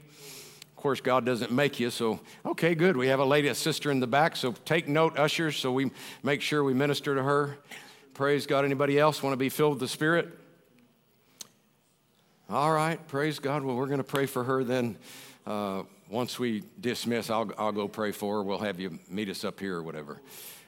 Of 0.61 0.75
course, 0.75 1.01
God 1.01 1.25
doesn't 1.25 1.51
make 1.51 1.79
you, 1.79 1.89
so 1.89 2.19
okay, 2.45 2.75
good. 2.75 2.95
We 2.95 3.07
have 3.07 3.19
a 3.19 3.25
lady, 3.25 3.47
a 3.47 3.55
sister 3.55 3.89
in 3.89 3.99
the 3.99 4.07
back, 4.07 4.35
so 4.35 4.53
take 4.65 4.87
note, 4.87 5.17
ushers, 5.17 5.57
so 5.57 5.71
we 5.71 5.91
make 6.21 6.41
sure 6.41 6.63
we 6.63 6.73
minister 6.75 7.15
to 7.15 7.23
her. 7.23 7.57
Praise 8.15 8.47
God. 8.47 8.63
Anybody 8.63 8.97
else 8.97 9.21
want 9.21 9.33
to 9.33 9.37
be 9.37 9.49
filled 9.49 9.73
with 9.73 9.81
the 9.81 9.89
Spirit? 9.89 10.29
All 12.49 12.71
right. 12.71 13.05
Praise 13.09 13.39
God. 13.39 13.61
Well, 13.61 13.75
we're 13.75 13.87
going 13.87 13.97
to 13.97 14.05
pray 14.05 14.25
for 14.25 14.41
her 14.45 14.63
then. 14.63 14.95
Uh, 15.45 15.83
once 16.09 16.39
we 16.39 16.63
dismiss, 16.79 17.29
I'll, 17.29 17.51
I'll 17.57 17.73
go 17.73 17.89
pray 17.89 18.13
for 18.13 18.37
her. 18.37 18.43
We'll 18.43 18.59
have 18.59 18.79
you 18.79 18.99
meet 19.09 19.27
us 19.27 19.43
up 19.43 19.59
here 19.59 19.75
or 19.75 19.83
whatever. 19.83 20.21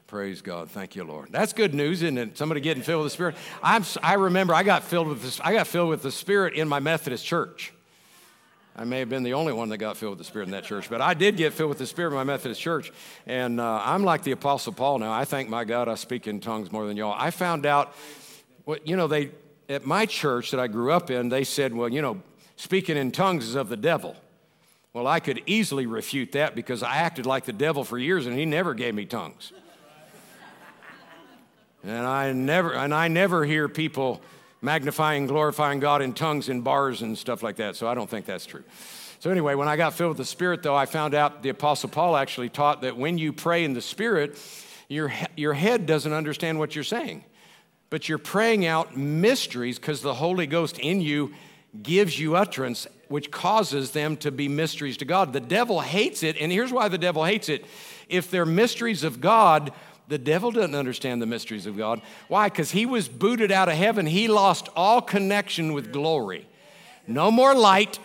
Praise 0.07 0.41
God. 0.41 0.69
Thank 0.69 0.97
you, 0.97 1.05
Lord. 1.05 1.29
That's 1.31 1.53
good 1.53 1.73
news, 1.73 2.03
isn't 2.03 2.17
it? 2.17 2.37
Somebody 2.37 2.59
getting 2.59 2.83
filled 2.83 3.03
with 3.03 3.13
the 3.13 3.15
Spirit. 3.15 3.35
I'm, 3.63 3.85
I 4.03 4.15
remember 4.15 4.53
I 4.53 4.63
got 4.63 4.83
filled 4.83 5.07
with 5.07 5.21
this, 5.21 5.39
I 5.39 5.53
got 5.53 5.67
filled 5.67 5.87
with 5.87 6.01
the 6.01 6.11
Spirit 6.11 6.53
in 6.53 6.67
my 6.67 6.81
Methodist 6.81 7.25
church. 7.25 7.71
I 8.79 8.83
may 8.83 8.99
have 8.99 9.09
been 9.09 9.23
the 9.23 9.33
only 9.33 9.53
one 9.53 9.69
that 9.69 9.77
got 9.77 9.97
filled 9.97 10.11
with 10.11 10.19
the 10.19 10.23
Spirit 10.23 10.45
in 10.45 10.51
that 10.51 10.63
church, 10.63 10.87
but 10.87 11.01
I 11.01 11.15
did 11.15 11.35
get 11.35 11.53
filled 11.53 11.69
with 11.69 11.79
the 11.79 11.87
Spirit 11.87 12.09
in 12.09 12.15
my 12.15 12.23
Methodist 12.23 12.61
church. 12.61 12.91
And 13.25 13.59
uh, 13.59 13.81
I'm 13.83 14.03
like 14.03 14.21
the 14.21 14.33
Apostle 14.33 14.71
Paul 14.71 14.99
now. 14.99 15.11
I 15.11 15.25
thank 15.25 15.49
my 15.49 15.63
God 15.63 15.87
I 15.87 15.95
speak 15.95 16.27
in 16.27 16.39
tongues 16.39 16.71
more 16.71 16.85
than 16.85 16.95
y'all. 16.95 17.15
I 17.17 17.31
found 17.31 17.65
out, 17.65 17.95
what, 18.65 18.87
you 18.87 18.95
know, 18.95 19.07
they, 19.07 19.31
at 19.67 19.87
my 19.87 20.05
church 20.05 20.51
that 20.51 20.59
I 20.59 20.67
grew 20.67 20.91
up 20.91 21.09
in, 21.09 21.29
they 21.29 21.43
said, 21.43 21.73
well, 21.73 21.89
you 21.89 22.03
know, 22.03 22.21
speaking 22.55 22.97
in 22.97 23.11
tongues 23.11 23.45
is 23.45 23.55
of 23.55 23.67
the 23.67 23.77
devil. 23.77 24.15
Well, 24.93 25.07
I 25.07 25.21
could 25.21 25.41
easily 25.47 25.87
refute 25.87 26.33
that 26.33 26.53
because 26.53 26.83
I 26.83 26.97
acted 26.97 27.25
like 27.25 27.45
the 27.45 27.53
devil 27.53 27.83
for 27.83 27.97
years 27.97 28.27
and 28.27 28.37
he 28.37 28.45
never 28.45 28.75
gave 28.75 28.93
me 28.93 29.05
tongues. 29.05 29.53
and 31.83 32.05
I 32.05 32.31
never, 32.31 32.73
and 32.73 32.93
I 32.93 33.07
never 33.07 33.43
hear 33.43 33.67
people 33.67 34.21
magnifying, 34.61 35.27
glorifying 35.27 35.79
God 35.79 36.01
in 36.01 36.13
tongues 36.13 36.49
in 36.49 36.61
bars 36.61 37.01
and 37.01 37.17
stuff 37.17 37.43
like 37.43 37.57
that. 37.57 37.75
So 37.75 37.87
I 37.87 37.93
don't 37.93 38.09
think 38.09 38.25
that's 38.25 38.45
true. 38.45 38.63
So, 39.19 39.31
anyway, 39.31 39.55
when 39.55 39.67
I 39.67 39.77
got 39.77 39.95
filled 39.95 40.09
with 40.09 40.17
the 40.17 40.25
Spirit, 40.25 40.61
though, 40.61 40.75
I 40.75 40.85
found 40.85 41.15
out 41.15 41.41
the 41.41 41.49
Apostle 41.49 41.89
Paul 41.89 42.15
actually 42.15 42.49
taught 42.49 42.81
that 42.81 42.97
when 42.97 43.17
you 43.17 43.33
pray 43.33 43.63
in 43.63 43.73
the 43.73 43.81
Spirit, 43.81 44.37
your, 44.89 45.11
your 45.35 45.53
head 45.53 45.87
doesn't 45.87 46.13
understand 46.13 46.59
what 46.59 46.75
you're 46.75 46.83
saying, 46.83 47.23
but 47.89 48.07
you're 48.07 48.19
praying 48.19 48.67
out 48.67 48.95
mysteries 48.95 49.79
because 49.79 50.01
the 50.01 50.13
Holy 50.13 50.45
Ghost 50.45 50.77
in 50.77 51.01
you 51.01 51.33
gives 51.81 52.19
you 52.19 52.35
utterance, 52.35 52.85
which 53.07 53.31
causes 53.31 53.91
them 53.91 54.17
to 54.17 54.31
be 54.31 54.47
mysteries 54.47 54.97
to 54.97 55.05
God. 55.05 55.33
The 55.33 55.39
devil 55.39 55.81
hates 55.81 56.21
it, 56.21 56.37
and 56.39 56.51
here's 56.51 56.71
why 56.71 56.87
the 56.87 56.97
devil 56.99 57.25
hates 57.25 57.49
it. 57.49 57.65
If 58.07 58.29
they're 58.29 58.45
mysteries 58.45 59.03
of 59.03 59.19
God, 59.19 59.73
the 60.07 60.17
devil 60.17 60.51
doesn't 60.51 60.75
understand 60.75 61.21
the 61.21 61.25
mysteries 61.25 61.65
of 61.65 61.77
God. 61.77 62.01
Why? 62.27 62.49
Because 62.49 62.71
he 62.71 62.85
was 62.85 63.07
booted 63.07 63.51
out 63.51 63.69
of 63.69 63.75
heaven. 63.75 64.05
He 64.05 64.27
lost 64.27 64.69
all 64.75 65.01
connection 65.01 65.73
with 65.73 65.91
glory. 65.91 66.47
No 67.07 67.29
more 67.31 67.53
light, 67.53 67.99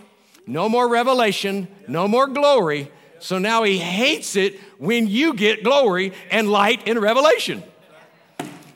no 0.47 0.69
more 0.69 0.89
revelation, 0.89 1.69
no 1.87 2.09
more 2.09 2.27
glory. 2.27 2.91
So 3.21 3.39
now 3.39 3.63
he 3.63 3.79
hates 3.79 4.35
it 4.35 4.59
when 4.79 5.07
you 5.07 5.35
get 5.35 5.63
glory 5.63 6.13
and 6.31 6.51
light 6.51 6.89
and 6.89 7.01
revelation. 7.01 7.63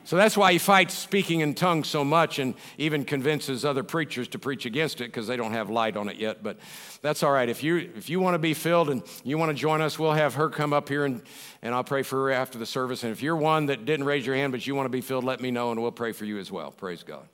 So 0.07 0.15
that's 0.15 0.37
why 0.37 0.53
he 0.53 0.57
fights 0.57 0.93
speaking 0.93 1.41
in 1.41 1.53
tongues 1.53 1.89
so 1.89 2.05
much 2.05 2.39
and 2.39 2.53
even 2.77 3.03
convinces 3.03 3.65
other 3.65 3.83
preachers 3.83 4.29
to 4.29 4.39
preach 4.39 4.65
against 4.65 5.01
it 5.01 5.07
because 5.07 5.27
they 5.27 5.35
don't 5.35 5.51
have 5.51 5.69
light 5.69 5.97
on 5.97 6.07
it 6.07 6.15
yet. 6.15 6.41
But 6.41 6.59
that's 7.01 7.23
all 7.23 7.31
right. 7.33 7.49
If 7.49 7.61
you, 7.61 7.91
if 7.93 8.09
you 8.09 8.21
want 8.21 8.35
to 8.35 8.39
be 8.39 8.53
filled 8.53 8.89
and 8.89 9.03
you 9.25 9.37
want 9.37 9.49
to 9.49 9.53
join 9.53 9.81
us, 9.81 9.99
we'll 9.99 10.13
have 10.13 10.35
her 10.35 10.49
come 10.49 10.71
up 10.71 10.87
here 10.87 11.03
and, 11.03 11.21
and 11.61 11.75
I'll 11.75 11.83
pray 11.83 12.03
for 12.03 12.23
her 12.23 12.31
after 12.31 12.57
the 12.57 12.65
service. 12.65 13.03
And 13.03 13.11
if 13.11 13.21
you're 13.21 13.35
one 13.35 13.65
that 13.65 13.83
didn't 13.83 14.05
raise 14.05 14.25
your 14.25 14.33
hand 14.37 14.53
but 14.53 14.65
you 14.65 14.75
want 14.75 14.85
to 14.85 14.89
be 14.89 15.01
filled, 15.01 15.25
let 15.25 15.41
me 15.41 15.51
know 15.51 15.71
and 15.71 15.81
we'll 15.81 15.91
pray 15.91 16.13
for 16.13 16.23
you 16.23 16.39
as 16.39 16.49
well. 16.49 16.71
Praise 16.71 17.03
God. 17.03 17.27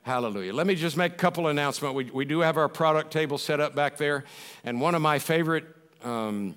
Hallelujah. 0.00 0.54
Let 0.54 0.66
me 0.66 0.76
just 0.76 0.96
make 0.96 1.12
a 1.12 1.16
couple 1.16 1.48
announcements. 1.48 1.94
We, 1.94 2.04
we 2.04 2.24
do 2.24 2.40
have 2.40 2.56
our 2.56 2.70
product 2.70 3.10
table 3.10 3.36
set 3.36 3.60
up 3.60 3.74
back 3.74 3.98
there. 3.98 4.24
And 4.64 4.80
one 4.80 4.94
of 4.94 5.02
my 5.02 5.18
favorite 5.18 5.66
um, 6.02 6.54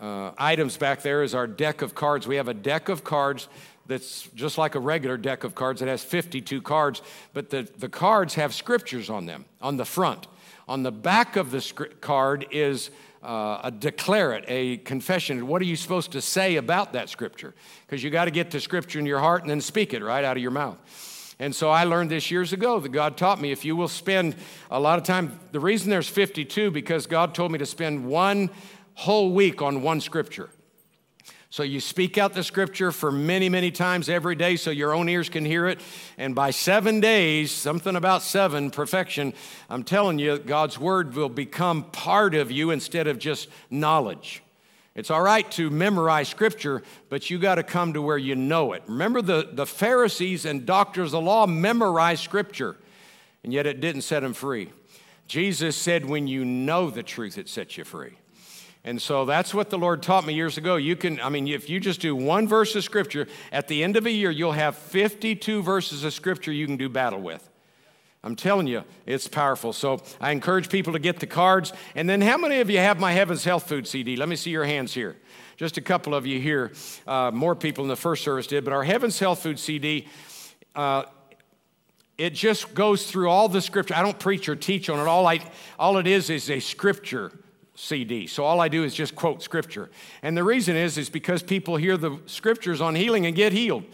uh, 0.00 0.30
items 0.38 0.78
back 0.78 1.02
there 1.02 1.22
is 1.22 1.34
our 1.34 1.46
deck 1.46 1.82
of 1.82 1.94
cards. 1.94 2.26
We 2.26 2.36
have 2.36 2.48
a 2.48 2.54
deck 2.54 2.88
of 2.88 3.04
cards 3.04 3.48
that's 3.86 4.28
just 4.34 4.58
like 4.58 4.74
a 4.74 4.80
regular 4.80 5.16
deck 5.16 5.44
of 5.44 5.54
cards 5.54 5.80
that 5.80 5.88
has 5.88 6.02
52 6.02 6.62
cards, 6.62 7.02
but 7.32 7.50
the, 7.50 7.68
the 7.78 7.88
cards 7.88 8.34
have 8.34 8.54
scriptures 8.54 9.10
on 9.10 9.26
them 9.26 9.44
on 9.60 9.76
the 9.76 9.84
front. 9.84 10.26
On 10.68 10.82
the 10.82 10.92
back 10.92 11.36
of 11.36 11.50
the 11.50 11.88
card 12.00 12.46
is 12.50 12.90
uh, 13.22 13.60
a 13.64 13.70
declarate, 13.70 14.44
a 14.48 14.78
confession. 14.78 15.46
What 15.46 15.62
are 15.62 15.66
you 15.66 15.76
supposed 15.76 16.12
to 16.12 16.20
say 16.20 16.56
about 16.56 16.92
that 16.92 17.08
scripture? 17.08 17.54
Because 17.86 18.02
you 18.02 18.10
got 18.10 18.26
to 18.26 18.30
get 18.30 18.50
the 18.50 18.60
scripture 18.60 18.98
in 18.98 19.06
your 19.06 19.20
heart 19.20 19.42
and 19.42 19.50
then 19.50 19.60
speak 19.60 19.94
it 19.94 20.02
right 20.02 20.24
out 20.24 20.36
of 20.36 20.42
your 20.42 20.50
mouth. 20.50 20.76
And 21.38 21.54
so 21.54 21.70
I 21.70 21.84
learned 21.84 22.10
this 22.10 22.30
years 22.30 22.52
ago 22.52 22.80
that 22.80 22.88
God 22.88 23.16
taught 23.16 23.40
me 23.40 23.52
if 23.52 23.64
you 23.64 23.76
will 23.76 23.88
spend 23.88 24.36
a 24.70 24.80
lot 24.80 24.98
of 24.98 25.04
time, 25.04 25.38
the 25.52 25.60
reason 25.60 25.90
there's 25.90 26.08
52, 26.08 26.70
because 26.70 27.06
God 27.06 27.34
told 27.34 27.52
me 27.52 27.58
to 27.58 27.66
spend 27.66 28.06
one 28.06 28.48
whole 28.94 29.32
week 29.32 29.60
on 29.60 29.82
one 29.82 30.00
scripture. 30.00 30.48
So 31.48 31.62
you 31.62 31.80
speak 31.80 32.18
out 32.18 32.34
the 32.34 32.42
scripture 32.42 32.90
for 32.90 33.12
many, 33.12 33.48
many 33.48 33.70
times 33.70 34.08
every 34.08 34.34
day 34.34 34.56
so 34.56 34.70
your 34.70 34.92
own 34.92 35.08
ears 35.08 35.28
can 35.28 35.44
hear 35.44 35.66
it. 35.66 35.80
And 36.18 36.34
by 36.34 36.50
seven 36.50 37.00
days, 37.00 37.52
something 37.52 37.94
about 37.94 38.22
seven, 38.22 38.70
perfection, 38.70 39.32
I'm 39.70 39.84
telling 39.84 40.18
you, 40.18 40.38
God's 40.38 40.78
word 40.78 41.14
will 41.14 41.28
become 41.28 41.84
part 41.84 42.34
of 42.34 42.50
you 42.50 42.70
instead 42.72 43.06
of 43.06 43.18
just 43.18 43.48
knowledge. 43.70 44.42
It's 44.96 45.10
all 45.10 45.22
right 45.22 45.48
to 45.52 45.70
memorize 45.70 46.28
scripture, 46.28 46.82
but 47.10 47.28
you 47.28 47.38
got 47.38 47.56
to 47.56 47.62
come 47.62 47.92
to 47.92 48.02
where 48.02 48.18
you 48.18 48.34
know 48.34 48.72
it. 48.72 48.82
Remember, 48.88 49.20
the, 49.20 49.50
the 49.52 49.66
Pharisees 49.66 50.46
and 50.46 50.64
doctors 50.64 51.08
of 51.08 51.12
the 51.12 51.20
law 51.20 51.46
memorized 51.46 52.24
scripture, 52.24 52.76
and 53.44 53.52
yet 53.52 53.66
it 53.66 53.80
didn't 53.80 54.02
set 54.02 54.20
them 54.20 54.32
free. 54.32 54.72
Jesus 55.28 55.76
said, 55.76 56.06
When 56.06 56.26
you 56.26 56.44
know 56.46 56.88
the 56.88 57.02
truth, 57.02 57.36
it 57.36 57.48
sets 57.48 57.76
you 57.76 57.84
free. 57.84 58.16
And 58.86 59.02
so 59.02 59.24
that's 59.24 59.52
what 59.52 59.68
the 59.68 59.76
Lord 59.76 60.00
taught 60.00 60.24
me 60.24 60.32
years 60.32 60.58
ago. 60.58 60.76
You 60.76 60.94
can, 60.94 61.20
I 61.20 61.28
mean, 61.28 61.48
if 61.48 61.68
you 61.68 61.80
just 61.80 62.00
do 62.00 62.14
one 62.14 62.46
verse 62.46 62.76
of 62.76 62.84
scripture, 62.84 63.26
at 63.50 63.66
the 63.66 63.82
end 63.82 63.96
of 63.96 64.06
a 64.06 64.10
year, 64.12 64.30
you'll 64.30 64.52
have 64.52 64.76
52 64.76 65.60
verses 65.60 66.04
of 66.04 66.12
scripture 66.12 66.52
you 66.52 66.66
can 66.66 66.76
do 66.76 66.88
battle 66.88 67.20
with. 67.20 67.50
I'm 68.22 68.36
telling 68.36 68.68
you, 68.68 68.84
it's 69.04 69.26
powerful. 69.26 69.72
So 69.72 70.02
I 70.20 70.30
encourage 70.30 70.68
people 70.68 70.92
to 70.92 71.00
get 71.00 71.18
the 71.18 71.26
cards. 71.26 71.72
And 71.96 72.08
then, 72.08 72.20
how 72.20 72.38
many 72.38 72.60
of 72.60 72.70
you 72.70 72.78
have 72.78 73.00
my 73.00 73.10
Heaven's 73.10 73.42
Health 73.42 73.68
Food 73.68 73.88
CD? 73.88 74.16
Let 74.16 74.28
me 74.28 74.36
see 74.36 74.50
your 74.50 74.64
hands 74.64 74.94
here. 74.94 75.16
Just 75.56 75.76
a 75.78 75.80
couple 75.80 76.14
of 76.14 76.24
you 76.24 76.40
here. 76.40 76.72
Uh, 77.08 77.32
more 77.32 77.56
people 77.56 77.84
in 77.84 77.88
the 77.88 77.96
first 77.96 78.22
service 78.22 78.46
did. 78.46 78.64
But 78.64 78.72
our 78.72 78.84
Heaven's 78.84 79.18
Health 79.18 79.42
Food 79.42 79.58
CD, 79.58 80.06
uh, 80.76 81.04
it 82.18 82.34
just 82.34 82.72
goes 82.72 83.10
through 83.10 83.30
all 83.30 83.48
the 83.48 83.60
scripture. 83.60 83.94
I 83.94 84.02
don't 84.02 84.18
preach 84.18 84.48
or 84.48 84.54
teach 84.54 84.88
on 84.88 85.00
it. 85.00 85.08
All, 85.08 85.26
I, 85.26 85.40
all 85.76 85.98
it 85.98 86.06
is 86.06 86.30
is 86.30 86.50
a 86.50 86.60
scripture 86.60 87.32
CD. 87.76 88.26
So 88.26 88.44
all 88.44 88.60
I 88.60 88.68
do 88.68 88.82
is 88.84 88.94
just 88.94 89.14
quote 89.14 89.42
scripture. 89.42 89.90
And 90.22 90.36
the 90.36 90.42
reason 90.42 90.74
is 90.74 90.98
is 90.98 91.08
because 91.08 91.42
people 91.42 91.76
hear 91.76 91.96
the 91.96 92.18
scriptures 92.26 92.80
on 92.80 92.94
healing 92.94 93.26
and 93.26 93.36
get 93.36 93.52
healed. 93.52 93.84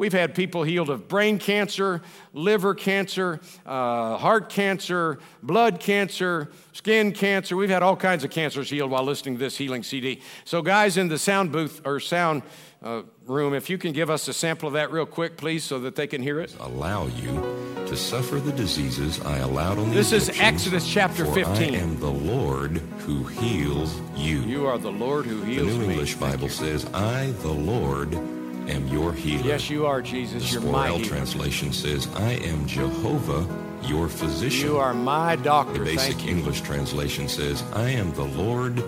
We've 0.00 0.14
had 0.14 0.34
people 0.34 0.62
healed 0.62 0.88
of 0.88 1.08
brain 1.08 1.38
cancer, 1.38 2.00
liver 2.32 2.74
cancer, 2.74 3.38
uh, 3.66 4.16
heart 4.16 4.48
cancer, 4.48 5.18
blood 5.42 5.78
cancer, 5.78 6.50
skin 6.72 7.12
cancer. 7.12 7.54
We've 7.54 7.68
had 7.68 7.82
all 7.82 7.96
kinds 7.96 8.24
of 8.24 8.30
cancers 8.30 8.70
healed 8.70 8.90
while 8.90 9.04
listening 9.04 9.34
to 9.34 9.40
this 9.40 9.58
healing 9.58 9.82
CD. 9.82 10.22
So, 10.46 10.62
guys 10.62 10.96
in 10.96 11.08
the 11.08 11.18
sound 11.18 11.52
booth 11.52 11.82
or 11.84 12.00
sound 12.00 12.44
uh, 12.82 13.02
room, 13.26 13.52
if 13.52 13.68
you 13.68 13.76
can 13.76 13.92
give 13.92 14.08
us 14.08 14.26
a 14.26 14.32
sample 14.32 14.68
of 14.68 14.72
that 14.72 14.90
real 14.90 15.04
quick, 15.04 15.36
please, 15.36 15.64
so 15.64 15.78
that 15.80 15.96
they 15.96 16.06
can 16.06 16.22
hear 16.22 16.40
it. 16.40 16.56
Allow 16.60 17.08
you 17.08 17.84
to 17.86 17.94
suffer 17.94 18.40
the 18.40 18.52
diseases 18.52 19.20
I 19.20 19.40
allowed 19.40 19.78
on 19.78 19.90
the 19.90 19.94
This 19.94 20.12
is 20.12 20.30
Exodus 20.40 20.90
chapter 20.90 21.26
for 21.26 21.34
15. 21.34 21.74
I 21.74 21.76
am 21.76 22.00
the 22.00 22.10
Lord 22.10 22.78
who 23.00 23.24
heals 23.24 24.00
you. 24.16 24.40
You 24.44 24.66
are 24.66 24.78
the 24.78 24.92
Lord 24.92 25.26
who 25.26 25.42
heals 25.42 25.66
me. 25.66 25.72
the 25.72 25.78
New. 25.78 25.90
English 25.90 26.14
Bible 26.14 26.48
says, 26.48 26.86
I, 26.94 27.32
the 27.42 27.52
Lord, 27.52 28.18
am 28.70 28.86
your 28.88 29.12
healer. 29.12 29.44
Yes, 29.46 29.68
you 29.70 29.86
are, 29.86 30.00
the 30.00 30.08
Jesus. 30.08 30.52
You're 30.52 30.62
my 30.62 30.90
healer. 30.90 31.04
translation 31.04 31.72
says, 31.72 32.08
I 32.16 32.32
am 32.32 32.66
Jehovah, 32.66 33.46
your 33.82 34.08
physician. 34.08 34.68
You 34.68 34.78
are 34.78 34.94
my 34.94 35.36
doctor. 35.36 35.78
the 35.78 35.84
basic 35.84 36.22
you. 36.24 36.30
English 36.30 36.60
translation 36.62 37.28
says, 37.28 37.62
I 37.72 37.90
am 37.90 38.12
the 38.14 38.24
Lord, 38.24 38.82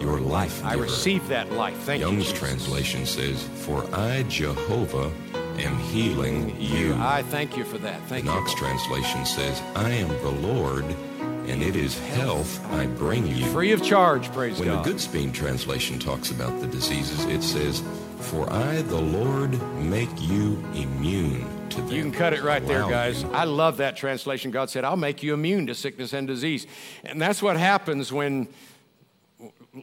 your, 0.00 0.20
life 0.20 0.58
giver. 0.58 0.68
I 0.68 0.74
receive 0.74 1.26
that 1.28 1.52
life. 1.52 1.76
Thank 1.78 2.00
Young's 2.00 2.16
you. 2.16 2.22
Jesus. 2.32 2.38
translation 2.38 3.06
says, 3.06 3.42
For 3.64 3.84
I, 3.94 4.22
Jehovah, 4.24 5.10
am 5.58 5.78
healing 5.78 6.60
you. 6.60 6.94
I 6.98 7.22
thank 7.22 7.56
you 7.56 7.64
for 7.64 7.78
that. 7.78 8.00
Thank 8.08 8.24
The 8.26 8.32
Knox 8.32 8.52
you. 8.52 8.58
translation 8.58 9.24
says, 9.24 9.62
I 9.74 9.90
am 9.90 10.08
the 10.08 10.48
Lord, 10.48 10.84
and 11.46 11.62
it 11.62 11.76
is 11.76 11.98
health 11.98 12.64
I 12.72 12.86
bring 12.86 13.26
you. 13.26 13.46
Free 13.46 13.72
of 13.72 13.82
charge, 13.82 14.30
praise 14.32 14.60
God. 14.60 14.66
When 14.66 14.82
the 14.82 14.90
Goodspeed 14.90 15.32
translation 15.32 15.98
talks 15.98 16.30
about 16.30 16.60
the 16.60 16.66
diseases, 16.66 17.24
it 17.26 17.42
says, 17.42 17.82
For 18.24 18.50
I, 18.50 18.82
the 18.82 19.00
Lord, 19.00 19.60
make 19.76 20.08
you 20.18 20.62
immune 20.74 21.68
to 21.68 21.76
them. 21.76 21.90
You 21.90 22.02
can 22.02 22.12
cut 22.12 22.32
it 22.32 22.42
right 22.42 22.66
there, 22.66 22.80
guys. 22.80 23.22
I 23.24 23.44
love 23.44 23.76
that 23.76 23.96
translation. 23.96 24.50
God 24.50 24.70
said, 24.70 24.82
I'll 24.82 24.96
make 24.96 25.22
you 25.22 25.34
immune 25.34 25.66
to 25.66 25.74
sickness 25.74 26.12
and 26.14 26.26
disease. 26.26 26.66
And 27.04 27.20
that's 27.20 27.42
what 27.42 27.56
happens 27.56 28.12
when, 28.12 28.48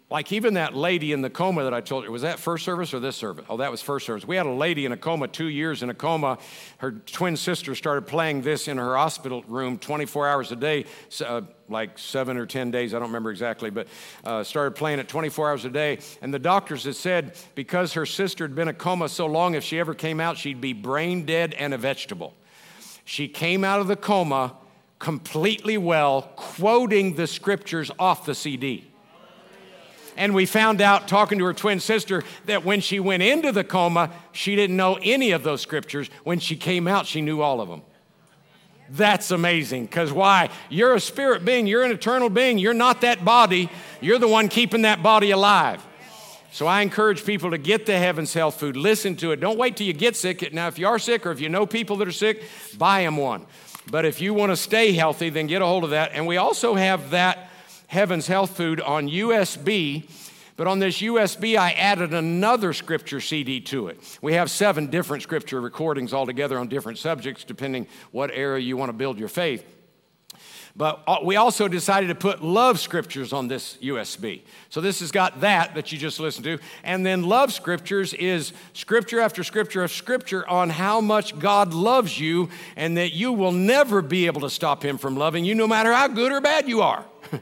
like 0.09 0.31
even 0.31 0.53
that 0.53 0.73
lady 0.73 1.11
in 1.11 1.22
the 1.22 1.30
coma 1.30 1.63
that 1.63 1.73
I 1.73 1.81
told 1.81 2.05
you, 2.05 2.11
was 2.11 2.22
that 2.22 2.39
first 2.39 2.63
service 2.63 2.93
or 2.93 2.99
this 2.99 3.15
service? 3.15 3.45
Oh, 3.49 3.57
that 3.57 3.72
was 3.72 3.81
first 3.81 4.05
service. 4.05 4.26
We 4.26 4.38
had 4.38 4.45
a 4.45 4.51
lady 4.51 4.85
in 4.85 4.91
a 4.91 4.97
coma, 4.97 5.27
two 5.27 5.47
years 5.47 5.84
in 5.84 5.89
a 5.89 5.93
coma. 5.93 6.38
Her 6.77 6.91
twin 6.91 7.35
sister 7.35 7.76
started 7.76 8.07
playing 8.07 8.43
this 8.43 8.68
in 8.68 8.77
her 8.77 8.95
hospital 8.95 9.43
room 9.47 9.77
24 9.77 10.30
hours 10.30 10.51
a 10.51 10.55
day, 10.55 10.85
uh, 11.26 11.41
like 11.68 11.97
seven 11.97 12.38
or 12.38 12.45
10 12.45 12.72
days, 12.72 12.93
I 12.93 12.99
don't 12.99 13.09
remember 13.09 13.31
exactly, 13.31 13.69
but 13.69 13.88
uh, 14.23 14.43
started 14.43 14.76
playing 14.76 14.99
it 14.99 15.07
24 15.07 15.49
hours 15.49 15.65
a 15.65 15.69
day. 15.69 15.99
And 16.22 16.34
the 16.34 16.39
doctors 16.39 16.85
had 16.85 16.95
said 16.95 17.38
because 17.55 17.93
her 17.93 18.05
sister 18.05 18.45
had 18.45 18.55
been 18.55 18.69
in 18.69 18.76
a 18.76 18.77
coma 18.77 19.09
so 19.09 19.26
long, 19.26 19.55
if 19.55 19.63
she 19.63 19.80
ever 19.80 19.93
came 19.93 20.19
out, 20.19 20.38
she'd 20.38 20.61
be 20.61 20.73
brain 20.73 21.26
dead 21.26 21.53
and 21.53 21.73
a 21.73 21.77
vegetable. 21.77 22.34
She 23.03 23.27
came 23.27 23.63
out 23.63 23.81
of 23.81 23.88
the 23.88 23.95
coma 23.95 24.55
completely 24.99 25.77
well, 25.77 26.22
quoting 26.35 27.15
the 27.15 27.27
scriptures 27.27 27.89
off 27.97 28.26
the 28.26 28.35
CD. 28.35 28.90
And 30.22 30.35
we 30.35 30.45
found 30.45 30.81
out, 30.81 31.07
talking 31.07 31.39
to 31.39 31.45
her 31.45 31.53
twin 31.53 31.80
sister, 31.80 32.23
that 32.45 32.64
when 32.64 32.80
she 32.80 32.99
went 32.99 33.23
into 33.23 33.52
the 33.52 33.64
coma, 33.64 34.11
she 34.31 34.56
didn't 34.56 34.77
know 34.77 34.99
any 35.02 35.31
of 35.31 35.41
those 35.41 35.61
scriptures. 35.61 36.11
When 36.23 36.38
she 36.38 36.56
came 36.56 36.88
out, 36.88 37.07
she 37.07 37.22
knew 37.22 37.41
all 37.41 37.60
of 37.60 37.69
them. 37.69 37.81
That's 38.88 39.31
amazing. 39.31 39.88
Because 39.88 40.14
why? 40.14 40.52
You're 40.69 40.93
a 40.93 40.99
spirit 40.99 41.43
being, 41.43 41.65
you're 41.65 41.81
an 41.81 41.89
eternal 41.89 42.30
being, 42.30 42.60
you're 42.60 42.76
not 42.76 43.02
that 43.02 43.26
body, 43.26 43.72
you're 43.99 44.19
the 44.19 44.27
one 44.27 44.48
keeping 44.48 44.84
that 44.84 45.02
body 45.02 45.31
alive. 45.31 45.84
So 46.52 46.68
I 46.68 46.84
encourage 46.84 47.26
people 47.26 47.49
to 47.49 47.57
get 47.57 47.88
the 47.88 47.98
Heaven's 47.98 48.35
Health 48.35 48.60
food, 48.60 48.77
listen 48.77 49.15
to 49.15 49.31
it. 49.31 49.39
Don't 49.39 49.57
wait 49.57 49.76
till 49.76 49.88
you 49.88 49.93
get 49.93 50.15
sick. 50.15 50.53
Now, 50.53 50.68
if 50.68 50.77
you 50.77 50.85
are 50.85 50.99
sick 50.99 51.26
or 51.26 51.31
if 51.31 51.41
you 51.41 51.49
know 51.49 51.65
people 51.65 51.95
that 51.95 52.07
are 52.07 52.11
sick, 52.11 52.43
buy 52.77 53.02
them 53.02 53.18
one. 53.18 53.48
But 53.89 54.06
if 54.06 54.22
you 54.22 54.35
want 54.35 54.52
to 54.52 54.56
stay 54.56 54.91
healthy, 54.91 55.31
then 55.31 55.48
get 55.48 55.64
a 55.64 55.65
hold 55.65 55.84
of 55.84 55.89
that. 55.89 56.11
And 56.14 56.27
we 56.27 56.38
also 56.38 56.76
have 56.76 57.10
that 57.10 57.48
Heaven's 57.91 58.27
Health 58.27 58.55
food 58.55 58.80
on 58.80 59.09
USB. 59.09 60.09
But 60.55 60.65
on 60.65 60.80
this 60.80 61.01
USB, 61.01 61.57
I 61.57 61.72
added 61.72 62.13
another 62.13 62.72
scripture 62.72 63.19
CD 63.19 63.59
to 63.61 63.89
it. 63.89 63.99
We 64.22 64.31
have 64.35 64.49
seven 64.49 64.88
different 64.88 65.23
scripture 65.23 65.59
recordings 65.59 66.13
altogether 66.13 66.57
on 66.57 66.69
different 66.69 66.99
subjects, 66.99 67.43
depending 67.43 67.88
what 68.11 68.31
area 68.31 68.63
you 68.63 68.77
want 68.77 68.88
to 68.88 68.93
build 68.93 69.19
your 69.19 69.27
faith. 69.27 69.65
But 70.73 71.03
uh, 71.05 71.18
we 71.22 71.35
also 71.35 71.68
decided 71.68 72.07
to 72.07 72.15
put 72.15 72.41
love 72.41 72.80
scriptures 72.80 73.34
on 73.34 73.49
this 73.49 73.77
USB. 73.81 74.43
So 74.69 74.80
this 74.80 75.01
has 75.01 75.11
got 75.11 75.41
that 75.41 75.76
that 75.76 75.91
you 75.91 75.97
just 75.97 76.18
listened 76.18 76.45
to. 76.45 76.59
And 76.85 77.05
then 77.05 77.23
love 77.23 77.51
scriptures 77.51 78.13
is 78.13 78.53
scripture 78.72 79.19
after 79.19 79.43
scripture 79.43 79.84
of 79.84 79.91
scripture 79.91 80.47
on 80.47 80.69
how 80.69 81.01
much 81.01 81.38
God 81.38 81.73
loves 81.73 82.18
you 82.18 82.47
and 82.77 82.95
that 82.95 83.11
you 83.11 83.34
will 83.34 83.51
never 83.51 84.01
be 84.01 84.27
able 84.27 84.41
to 84.41 84.49
stop 84.49 84.81
him 84.81 84.97
from 84.97 85.18
loving 85.18 85.43
you 85.43 85.55
no 85.55 85.68
matter 85.68 85.91
how 85.91 86.07
good 86.07 86.31
or 86.31 86.39
bad 86.39 86.69
you 86.69 86.81
are. 86.81 87.03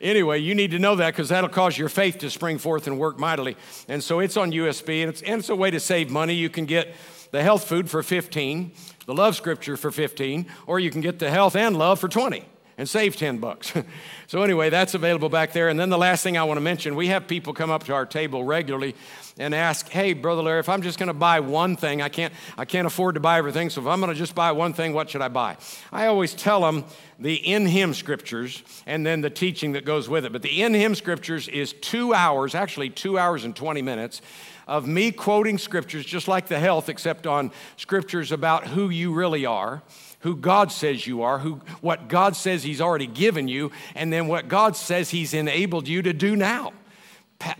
Anyway, 0.00 0.38
you 0.38 0.54
need 0.54 0.70
to 0.70 0.78
know 0.78 0.94
that 0.96 1.12
because 1.12 1.28
that'll 1.30 1.50
cause 1.50 1.76
your 1.76 1.88
faith 1.88 2.18
to 2.18 2.30
spring 2.30 2.58
forth 2.58 2.86
and 2.86 2.98
work 2.98 3.18
mightily. 3.18 3.56
And 3.88 4.02
so 4.02 4.20
it's 4.20 4.36
on 4.36 4.52
USB, 4.52 5.02
and 5.02 5.10
it's, 5.10 5.22
and 5.22 5.40
it's 5.40 5.48
a 5.48 5.56
way 5.56 5.70
to 5.70 5.80
save 5.80 6.10
money. 6.10 6.34
You 6.34 6.48
can 6.48 6.66
get 6.66 6.94
the 7.30 7.42
health 7.42 7.64
food 7.64 7.90
for 7.90 8.02
15, 8.02 8.72
the 9.06 9.14
love 9.14 9.36
scripture 9.36 9.76
for 9.76 9.90
15, 9.90 10.46
or 10.66 10.78
you 10.78 10.90
can 10.90 11.00
get 11.00 11.18
the 11.18 11.30
health 11.30 11.56
and 11.56 11.76
love 11.76 11.98
for 11.98 12.08
20 12.08 12.44
and 12.78 12.88
save 12.88 13.16
10 13.16 13.38
bucks. 13.38 13.74
so 14.28 14.42
anyway, 14.42 14.70
that's 14.70 14.94
available 14.94 15.28
back 15.28 15.52
there. 15.52 15.68
And 15.68 15.78
then 15.78 15.90
the 15.90 15.98
last 15.98 16.22
thing 16.22 16.38
I 16.38 16.44
want 16.44 16.56
to 16.56 16.62
mention, 16.62 16.94
we 16.94 17.08
have 17.08 17.26
people 17.26 17.52
come 17.52 17.70
up 17.70 17.84
to 17.84 17.92
our 17.92 18.06
table 18.06 18.44
regularly 18.44 18.94
and 19.36 19.54
ask, 19.54 19.88
"Hey, 19.88 20.14
brother 20.14 20.42
Larry, 20.42 20.60
if 20.60 20.68
I'm 20.68 20.82
just 20.82 20.98
going 20.98 21.08
to 21.08 21.14
buy 21.14 21.40
one 21.40 21.76
thing, 21.76 22.02
I 22.02 22.08
can't 22.08 22.32
I 22.56 22.64
can't 22.64 22.86
afford 22.86 23.14
to 23.14 23.20
buy 23.20 23.38
everything. 23.38 23.70
So 23.70 23.80
if 23.80 23.86
I'm 23.86 24.00
going 24.00 24.12
to 24.12 24.18
just 24.18 24.34
buy 24.34 24.52
one 24.52 24.72
thing, 24.72 24.92
what 24.92 25.10
should 25.10 25.22
I 25.22 25.28
buy?" 25.28 25.56
I 25.92 26.06
always 26.06 26.34
tell 26.34 26.60
them 26.62 26.84
the 27.18 27.34
in 27.34 27.66
him 27.66 27.94
scriptures 27.94 28.62
and 28.86 29.04
then 29.04 29.20
the 29.20 29.30
teaching 29.30 29.72
that 29.72 29.84
goes 29.84 30.08
with 30.08 30.24
it. 30.24 30.32
But 30.32 30.42
the 30.42 30.62
in 30.62 30.74
him 30.74 30.94
scriptures 30.94 31.48
is 31.48 31.72
2 31.72 32.14
hours, 32.14 32.54
actually 32.54 32.90
2 32.90 33.18
hours 33.18 33.44
and 33.44 33.54
20 33.54 33.82
minutes 33.82 34.22
of 34.68 34.86
me 34.86 35.10
quoting 35.10 35.56
scriptures 35.56 36.04
just 36.04 36.28
like 36.28 36.46
the 36.46 36.58
health 36.58 36.88
except 36.88 37.26
on 37.26 37.50
scriptures 37.76 38.30
about 38.30 38.66
who 38.66 38.90
you 38.90 39.12
really 39.12 39.46
are 39.46 39.82
who 40.20 40.36
God 40.36 40.72
says 40.72 41.06
you 41.06 41.22
are, 41.22 41.38
who, 41.38 41.60
what 41.80 42.08
God 42.08 42.34
says 42.34 42.62
He's 42.62 42.80
already 42.80 43.06
given 43.06 43.48
you, 43.48 43.70
and 43.94 44.12
then 44.12 44.26
what 44.26 44.48
God 44.48 44.76
says 44.76 45.10
He's 45.10 45.34
enabled 45.34 45.86
you 45.86 46.02
to 46.02 46.12
do 46.12 46.34
now. 46.36 46.72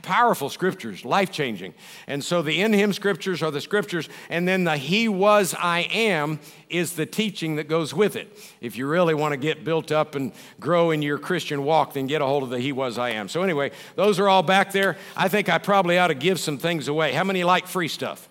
powerful 0.03 0.49
scriptures, 0.49 1.05
life 1.05 1.31
changing. 1.31 1.73
And 2.07 2.23
so 2.25 2.43
the 2.43 2.61
in 2.61 2.73
him 2.73 2.93
scriptures 2.93 3.43
are 3.43 3.51
the 3.51 3.61
scriptures, 3.61 4.09
and 4.29 4.47
then 4.47 4.65
the 4.65 4.77
he 4.77 5.09
was, 5.09 5.55
I 5.57 5.81
am 5.93 6.41
is 6.69 6.95
the 6.95 7.07
teaching 7.07 7.57
that 7.57 7.69
goes 7.69 7.95
with 7.95 8.17
it. 8.17 8.37
If 8.61 8.77
you 8.77 8.87
really 8.89 9.15
want 9.15 9.33
to 9.33 9.37
get 9.37 9.65
built 9.65 9.93
up 9.93 10.15
and 10.15 10.33
grow 10.59 10.91
in 10.91 11.01
your 11.01 11.19
Christian 11.19 11.65
walk, 11.65 11.93
then 11.93 12.07
get 12.07 12.21
a 12.21 12.27
hold 12.27 12.43
of 12.43 12.51
the 12.51 12.59
he 12.59 12.73
was, 12.73 12.99
I 12.99 13.11
am. 13.11 13.29
So 13.29 13.43
anyway, 13.43 13.71
those 13.95 14.19
are 14.19 14.29
all 14.29 14.43
back 14.43 14.73
there. 14.73 14.97
I 15.17 15.29
think 15.29 15.49
I 15.49 15.59
probably 15.59 15.97
ought 15.99 16.09
to 16.09 16.15
give 16.15 16.41
some 16.41 16.59
things 16.59 16.89
away. 16.89 17.13
How 17.13 17.25
many 17.25 17.45
like 17.45 17.67
free 17.67 17.89
stuff? 17.89 18.28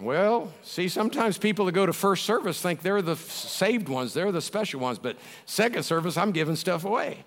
Well, 0.00 0.52
see, 0.62 0.88
sometimes 0.88 1.36
people 1.36 1.66
that 1.66 1.72
go 1.72 1.84
to 1.84 1.92
first 1.92 2.24
service 2.24 2.60
think 2.60 2.80
they're 2.80 3.02
the 3.02 3.16
saved 3.16 3.88
ones, 3.88 4.14
they're 4.14 4.32
the 4.32 4.40
special 4.40 4.80
ones, 4.80 4.98
but 4.98 5.16
second 5.44 5.82
service, 5.82 6.16
I'm 6.16 6.32
giving 6.32 6.56
stuff 6.56 6.84
away. 6.84 7.24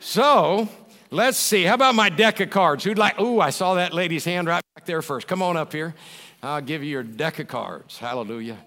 So, 0.00 0.68
Let's 1.10 1.38
see. 1.38 1.62
How 1.62 1.74
about 1.74 1.94
my 1.94 2.08
deck 2.08 2.40
of 2.40 2.50
cards? 2.50 2.82
Who'd 2.82 2.98
like? 2.98 3.20
Ooh, 3.20 3.40
I 3.40 3.50
saw 3.50 3.74
that 3.74 3.94
lady's 3.94 4.24
hand 4.24 4.48
right 4.48 4.62
back 4.74 4.86
there 4.86 5.02
first. 5.02 5.28
Come 5.28 5.40
on 5.40 5.56
up 5.56 5.72
here. 5.72 5.94
I'll 6.42 6.60
give 6.60 6.82
you 6.82 6.90
your 6.90 7.04
deck 7.04 7.38
of 7.38 7.46
cards. 7.46 7.98
Hallelujah. 7.98 8.58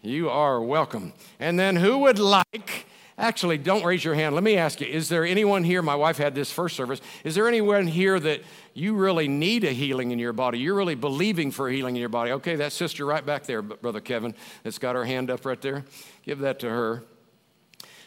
You 0.00 0.30
are 0.30 0.62
welcome. 0.62 1.12
And 1.40 1.58
then 1.58 1.74
who 1.74 1.98
would 1.98 2.20
like? 2.20 2.86
Actually, 3.16 3.58
don't 3.58 3.84
raise 3.84 4.02
your 4.02 4.14
hand. 4.14 4.34
Let 4.34 4.42
me 4.42 4.56
ask 4.56 4.80
you 4.80 4.86
Is 4.86 5.08
there 5.08 5.24
anyone 5.24 5.62
here? 5.62 5.82
My 5.82 5.94
wife 5.94 6.16
had 6.16 6.34
this 6.34 6.50
first 6.50 6.76
service. 6.76 7.00
Is 7.22 7.34
there 7.34 7.46
anyone 7.46 7.86
here 7.86 8.18
that 8.18 8.42
you 8.74 8.94
really 8.94 9.28
need 9.28 9.62
a 9.64 9.70
healing 9.70 10.10
in 10.10 10.18
your 10.18 10.32
body? 10.32 10.58
You're 10.58 10.74
really 10.74 10.96
believing 10.96 11.50
for 11.50 11.68
healing 11.70 11.94
in 11.94 12.00
your 12.00 12.08
body? 12.08 12.32
Okay, 12.32 12.56
that 12.56 12.72
sister 12.72 13.06
right 13.06 13.24
back 13.24 13.44
there, 13.44 13.62
Brother 13.62 14.00
Kevin, 14.00 14.34
that's 14.62 14.78
got 14.78 14.96
her 14.96 15.04
hand 15.04 15.30
up 15.30 15.44
right 15.44 15.60
there. 15.60 15.84
Give 16.24 16.40
that 16.40 16.58
to 16.60 16.68
her. 16.68 17.04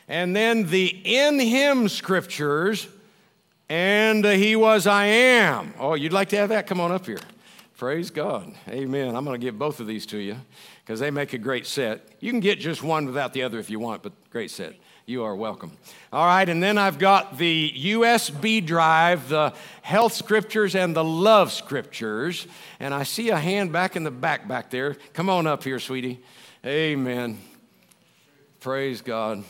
And 0.10 0.36
then 0.36 0.68
the 0.68 0.88
in 0.88 1.40
Him 1.40 1.88
scriptures 1.88 2.88
and 3.70 4.24
he 4.24 4.56
was 4.56 4.88
I 4.88 5.06
am. 5.06 5.74
Oh, 5.78 5.96
you'd 5.96 6.14
like 6.14 6.30
to 6.30 6.38
have 6.38 6.50
that? 6.50 6.68
Come 6.68 6.80
on 6.80 6.92
up 6.92 7.06
here. 7.06 7.20
Praise 7.78 8.10
God. 8.10 8.54
Amen. 8.70 9.16
I'm 9.16 9.24
going 9.26 9.40
to 9.40 9.46
give 9.46 9.60
both 9.60 9.80
of 9.80 9.88
these 9.88 10.06
to 10.08 10.18
you 10.18 10.38
because 10.84 11.00
they 11.00 11.12
make 11.12 11.34
a 11.34 11.38
great 11.38 11.68
set. 11.68 12.08
You 12.20 12.32
can 12.32 12.40
get 12.40 12.60
just 12.60 12.82
one 12.82 13.06
without 13.06 13.34
the 13.34 13.44
other 13.44 13.60
if 13.60 13.70
you 13.70 13.80
want, 13.80 14.04
but 14.04 14.14
great 14.32 14.50
set. 14.50 14.74
You 15.08 15.24
are 15.24 15.36
welcome. 15.36 15.72
All 16.14 16.26
right, 16.26 16.48
and 16.48 16.62
then 16.62 16.78
I've 16.78 17.00
got 17.00 17.40
the 17.40 17.74
USB 17.76 18.64
drive, 18.64 19.30
the 19.30 19.54
health 19.82 20.14
scriptures 20.14 20.76
and 20.76 20.96
the 20.96 21.04
love 21.04 21.52
scriptures. 21.52 22.46
And 22.80 22.94
I 22.94 23.04
see 23.04 23.30
a 23.30 23.38
hand 23.38 23.72
back 23.72 23.96
in 23.96 24.04
the 24.04 24.12
back 24.12 24.48
back 24.48 24.70
there. 24.70 24.98
Come 25.14 25.30
on 25.30 25.48
up 25.48 25.64
here, 25.64 25.80
sweetie. 25.80 26.20
Amen. 26.64 27.40
Praise 28.60 29.02
God. 29.02 29.44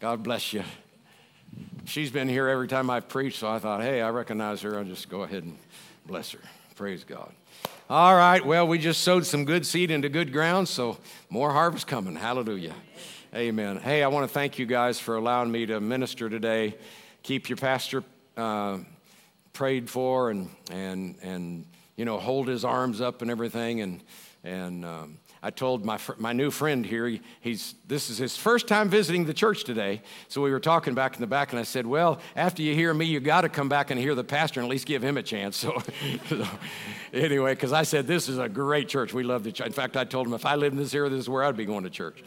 God 0.00 0.22
bless 0.22 0.52
you 0.52 0.64
she's 1.86 2.10
been 2.10 2.28
here 2.28 2.48
every 2.48 2.68
time 2.68 2.90
I've 2.90 3.08
preached, 3.08 3.38
so 3.38 3.48
I 3.48 3.58
thought, 3.58 3.82
hey, 3.82 4.02
I 4.02 4.10
recognize 4.10 4.60
her. 4.62 4.78
I'll 4.78 4.84
just 4.84 5.08
go 5.08 5.22
ahead 5.22 5.44
and 5.44 5.56
bless 6.06 6.32
her. 6.32 6.40
Praise 6.74 7.04
God. 7.04 7.32
All 7.88 8.16
right, 8.16 8.44
well, 8.44 8.66
we 8.66 8.78
just 8.78 9.02
sowed 9.02 9.24
some 9.24 9.44
good 9.44 9.64
seed 9.64 9.90
into 9.90 10.08
good 10.08 10.32
ground, 10.32 10.68
so 10.68 10.98
more 11.30 11.52
harvest 11.52 11.86
coming. 11.86 12.16
Hallelujah. 12.16 12.74
Amen. 13.36 13.76
Hey, 13.76 14.02
I 14.02 14.08
want 14.08 14.26
to 14.26 14.32
thank 14.32 14.58
you 14.58 14.64
guys 14.64 14.98
for 14.98 15.16
allowing 15.16 15.50
me 15.52 15.66
to 15.66 15.78
minister 15.78 16.30
today. 16.30 16.74
Keep 17.22 17.50
your 17.50 17.58
pastor 17.58 18.02
uh, 18.34 18.78
prayed 19.52 19.90
for 19.90 20.30
and, 20.30 20.48
and, 20.70 21.16
and, 21.20 21.66
you 21.96 22.06
know, 22.06 22.16
hold 22.16 22.48
his 22.48 22.64
arms 22.64 23.02
up 23.02 23.20
and 23.20 23.30
everything. 23.30 23.82
And, 23.82 24.02
and 24.42 24.86
um, 24.86 25.18
I 25.42 25.50
told 25.50 25.84
my, 25.84 25.98
fr- 25.98 26.14
my 26.16 26.32
new 26.32 26.50
friend 26.50 26.86
here, 26.86 27.06
he, 27.06 27.20
he's, 27.42 27.74
this 27.86 28.08
is 28.08 28.16
his 28.16 28.38
first 28.38 28.68
time 28.68 28.88
visiting 28.88 29.26
the 29.26 29.34
church 29.34 29.64
today. 29.64 30.00
So 30.28 30.40
we 30.40 30.50
were 30.50 30.58
talking 30.58 30.94
back 30.94 31.16
in 31.16 31.20
the 31.20 31.26
back, 31.26 31.52
and 31.52 31.60
I 31.60 31.64
said, 31.64 31.86
Well, 31.86 32.20
after 32.36 32.62
you 32.62 32.74
hear 32.74 32.94
me, 32.94 33.04
you 33.04 33.20
got 33.20 33.42
to 33.42 33.50
come 33.50 33.68
back 33.68 33.90
and 33.90 34.00
hear 34.00 34.14
the 34.14 34.24
pastor 34.24 34.60
and 34.60 34.66
at 34.66 34.70
least 34.70 34.86
give 34.86 35.04
him 35.04 35.18
a 35.18 35.22
chance. 35.22 35.62
So, 35.66 35.82
so 36.30 36.46
anyway, 37.12 37.52
because 37.52 37.74
I 37.74 37.82
said, 37.82 38.06
This 38.06 38.30
is 38.30 38.38
a 38.38 38.48
great 38.48 38.88
church. 38.88 39.12
We 39.12 39.24
love 39.24 39.44
the 39.44 39.52
church. 39.52 39.66
In 39.66 39.74
fact, 39.74 39.94
I 39.94 40.04
told 40.04 40.26
him 40.26 40.32
if 40.32 40.46
I 40.46 40.54
lived 40.54 40.74
in 40.74 40.82
this 40.82 40.94
area, 40.94 41.10
this 41.10 41.20
is 41.20 41.28
where 41.28 41.44
I'd 41.44 41.54
be 41.54 41.66
going 41.66 41.84
to 41.84 41.90
church. 41.90 42.24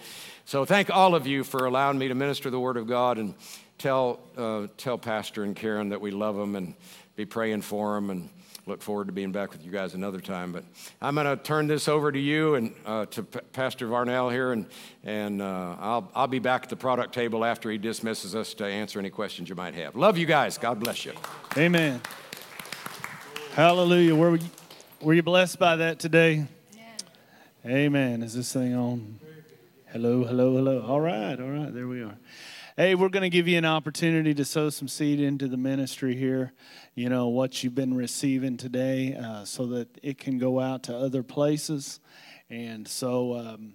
So 0.49 0.65
thank 0.65 0.89
all 0.89 1.13
of 1.13 1.27
you 1.27 1.43
for 1.43 1.67
allowing 1.67 1.99
me 1.99 2.07
to 2.07 2.15
minister 2.15 2.49
the 2.49 2.59
word 2.59 2.75
of 2.75 2.87
God 2.87 3.19
and 3.19 3.35
tell, 3.77 4.19
uh, 4.35 4.65
tell 4.77 4.97
Pastor 4.97 5.43
and 5.43 5.55
Karen 5.55 5.89
that 5.89 6.01
we 6.01 6.09
love 6.09 6.35
them 6.35 6.55
and 6.55 6.73
be 7.15 7.23
praying 7.23 7.61
for 7.61 7.93
them. 7.93 8.09
And, 8.09 8.31
look 8.65 8.81
forward 8.81 9.05
to 9.07 9.13
being 9.13 9.31
back 9.31 9.51
with 9.51 9.63
you 9.63 9.71
guys 9.71 9.93
another 9.93 10.19
time. 10.19 10.51
But 10.51 10.63
I'm 11.01 11.13
going 11.13 11.25
to 11.27 11.37
turn 11.37 11.67
this 11.67 11.87
over 11.87 12.11
to 12.11 12.19
you 12.19 12.55
and 12.55 12.73
uh, 12.83 13.05
to 13.07 13.23
P- 13.23 13.39
Pastor 13.51 13.87
Varnell 13.87 14.31
here, 14.31 14.51
and, 14.51 14.65
and 15.03 15.41
uh, 15.41 15.75
I'll, 15.79 16.11
I'll 16.13 16.27
be 16.27 16.39
back 16.39 16.63
at 16.63 16.69
the 16.69 16.75
product 16.75 17.13
table 17.13 17.45
after 17.45 17.69
he 17.71 17.77
dismisses 17.79 18.35
us 18.35 18.55
to 18.55 18.65
answer 18.65 18.99
any 18.99 19.09
questions 19.09 19.49
you 19.49 19.55
might 19.55 19.75
have. 19.75 19.95
Love 19.95 20.17
you 20.17 20.27
guys. 20.27 20.57
God 20.57 20.79
bless 20.79 21.05
you. 21.05 21.13
Amen. 21.57 22.01
Hallelujah. 23.53 24.15
Were, 24.15 24.31
we, 24.31 24.39
were 24.99 25.13
you 25.13 25.23
blessed 25.23 25.57
by 25.57 25.75
that 25.75 25.99
today? 25.99 26.45
Yeah. 26.75 26.83
Amen. 27.65 28.23
Is 28.23 28.33
this 28.33 28.53
thing 28.53 28.75
on? 28.75 29.19
Hello, 29.91 30.23
hello, 30.23 30.53
hello. 30.53 30.83
All 30.83 31.01
right, 31.01 31.39
all 31.41 31.49
right. 31.49 31.73
There 31.73 31.87
we 31.87 32.03
are. 32.03 32.15
Hey, 32.77 32.93
we're 32.93 33.09
going 33.09 33.23
to 33.23 33.29
give 33.29 33.47
you 33.47 33.57
an 33.57 33.65
opportunity 33.65 34.35
to 34.35 34.45
sow 34.45 34.69
some 34.69 34.87
seed 34.87 35.19
into 35.19 35.47
the 35.47 35.57
ministry 35.57 36.15
here. 36.15 36.53
You 36.93 37.09
know, 37.09 37.29
what 37.29 37.63
you've 37.63 37.73
been 37.73 37.95
receiving 37.95 38.55
today 38.55 39.15
uh, 39.15 39.45
so 39.45 39.65
that 39.65 39.87
it 40.03 40.19
can 40.19 40.37
go 40.37 40.59
out 40.59 40.83
to 40.83 40.95
other 40.95 41.23
places. 41.23 42.01
And 42.51 42.87
so 42.87 43.35
um, 43.35 43.73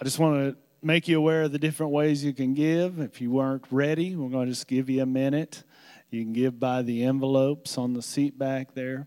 I 0.00 0.04
just 0.04 0.18
want 0.18 0.36
to 0.36 0.56
make 0.80 1.06
you 1.06 1.18
aware 1.18 1.42
of 1.42 1.52
the 1.52 1.58
different 1.58 1.92
ways 1.92 2.24
you 2.24 2.32
can 2.32 2.54
give. 2.54 2.98
If 2.98 3.20
you 3.20 3.30
weren't 3.30 3.66
ready, 3.70 4.16
we're 4.16 4.30
going 4.30 4.46
to 4.46 4.52
just 4.52 4.66
give 4.66 4.88
you 4.88 5.02
a 5.02 5.06
minute. 5.06 5.64
You 6.08 6.22
can 6.22 6.32
give 6.32 6.58
by 6.58 6.80
the 6.80 7.04
envelopes 7.04 7.76
on 7.76 7.92
the 7.92 8.00
seat 8.00 8.38
back 8.38 8.72
there. 8.72 9.06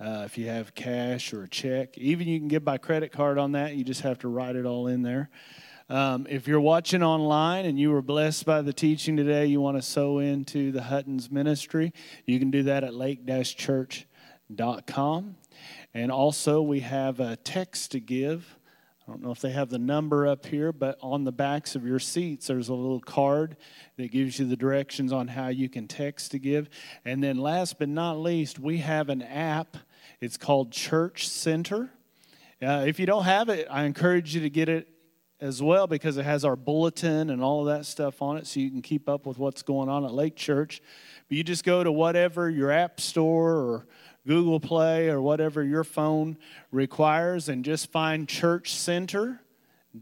Uh, 0.00 0.22
if 0.24 0.38
you 0.38 0.46
have 0.46 0.74
cash 0.74 1.34
or 1.34 1.42
a 1.42 1.48
check, 1.50 1.98
even 1.98 2.28
you 2.28 2.38
can 2.38 2.48
give 2.48 2.64
by 2.64 2.78
credit 2.78 3.12
card 3.12 3.36
on 3.36 3.52
that. 3.52 3.74
You 3.74 3.84
just 3.84 4.00
have 4.00 4.20
to 4.20 4.28
write 4.28 4.56
it 4.56 4.64
all 4.64 4.86
in 4.86 5.02
there. 5.02 5.28
Um, 5.88 6.26
if 6.28 6.48
you're 6.48 6.60
watching 6.60 7.04
online 7.04 7.64
and 7.64 7.78
you 7.78 7.92
were 7.92 8.02
blessed 8.02 8.44
by 8.44 8.60
the 8.60 8.72
teaching 8.72 9.16
today, 9.16 9.46
you 9.46 9.60
want 9.60 9.76
to 9.76 9.82
sow 9.82 10.18
into 10.18 10.72
the 10.72 10.82
Huttons 10.82 11.30
ministry, 11.30 11.92
you 12.24 12.40
can 12.40 12.50
do 12.50 12.64
that 12.64 12.82
at 12.82 12.92
lake-church.com. 12.92 15.36
And 15.94 16.10
also, 16.10 16.60
we 16.60 16.80
have 16.80 17.20
a 17.20 17.36
text 17.36 17.92
to 17.92 18.00
give. 18.00 18.58
I 19.06 19.12
don't 19.12 19.22
know 19.22 19.30
if 19.30 19.40
they 19.40 19.52
have 19.52 19.68
the 19.68 19.78
number 19.78 20.26
up 20.26 20.46
here, 20.46 20.72
but 20.72 20.98
on 21.00 21.22
the 21.22 21.30
backs 21.30 21.76
of 21.76 21.86
your 21.86 22.00
seats, 22.00 22.48
there's 22.48 22.68
a 22.68 22.74
little 22.74 22.98
card 22.98 23.56
that 23.96 24.10
gives 24.10 24.40
you 24.40 24.46
the 24.46 24.56
directions 24.56 25.12
on 25.12 25.28
how 25.28 25.46
you 25.48 25.68
can 25.68 25.86
text 25.86 26.32
to 26.32 26.40
give. 26.40 26.68
And 27.04 27.22
then, 27.22 27.38
last 27.38 27.78
but 27.78 27.88
not 27.88 28.18
least, 28.18 28.58
we 28.58 28.78
have 28.78 29.08
an 29.08 29.22
app. 29.22 29.76
It's 30.20 30.36
called 30.36 30.72
Church 30.72 31.28
Center. 31.28 31.90
Uh, 32.60 32.86
if 32.88 32.98
you 32.98 33.06
don't 33.06 33.22
have 33.22 33.50
it, 33.50 33.68
I 33.70 33.84
encourage 33.84 34.34
you 34.34 34.40
to 34.40 34.50
get 34.50 34.68
it 34.68 34.88
as 35.40 35.62
well 35.62 35.86
because 35.86 36.16
it 36.16 36.24
has 36.24 36.44
our 36.44 36.56
bulletin 36.56 37.30
and 37.30 37.42
all 37.42 37.60
of 37.60 37.74
that 37.74 37.84
stuff 37.84 38.22
on 38.22 38.36
it 38.36 38.46
so 38.46 38.60
you 38.60 38.70
can 38.70 38.82
keep 38.82 39.08
up 39.08 39.26
with 39.26 39.38
what's 39.38 39.62
going 39.62 39.88
on 39.88 40.04
at 40.04 40.12
Lake 40.12 40.36
Church. 40.36 40.80
But 41.28 41.36
you 41.36 41.44
just 41.44 41.64
go 41.64 41.84
to 41.84 41.92
whatever 41.92 42.48
your 42.48 42.70
app 42.70 43.00
store 43.00 43.54
or 43.54 43.86
Google 44.26 44.60
Play 44.60 45.08
or 45.08 45.20
whatever 45.20 45.62
your 45.62 45.84
phone 45.84 46.36
requires 46.72 47.48
and 47.48 47.64
just 47.64 47.92
find 47.92 48.28
Church 48.28 48.74
Center. 48.74 49.40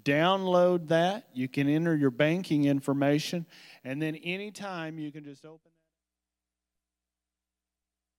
Download 0.02 0.88
that. 0.88 1.28
You 1.34 1.48
can 1.48 1.68
enter 1.68 1.94
your 1.94 2.10
banking 2.10 2.64
information. 2.64 3.46
And 3.84 4.00
then 4.00 4.16
anytime 4.16 4.98
you 4.98 5.12
can 5.12 5.24
just 5.24 5.44
open. 5.44 5.73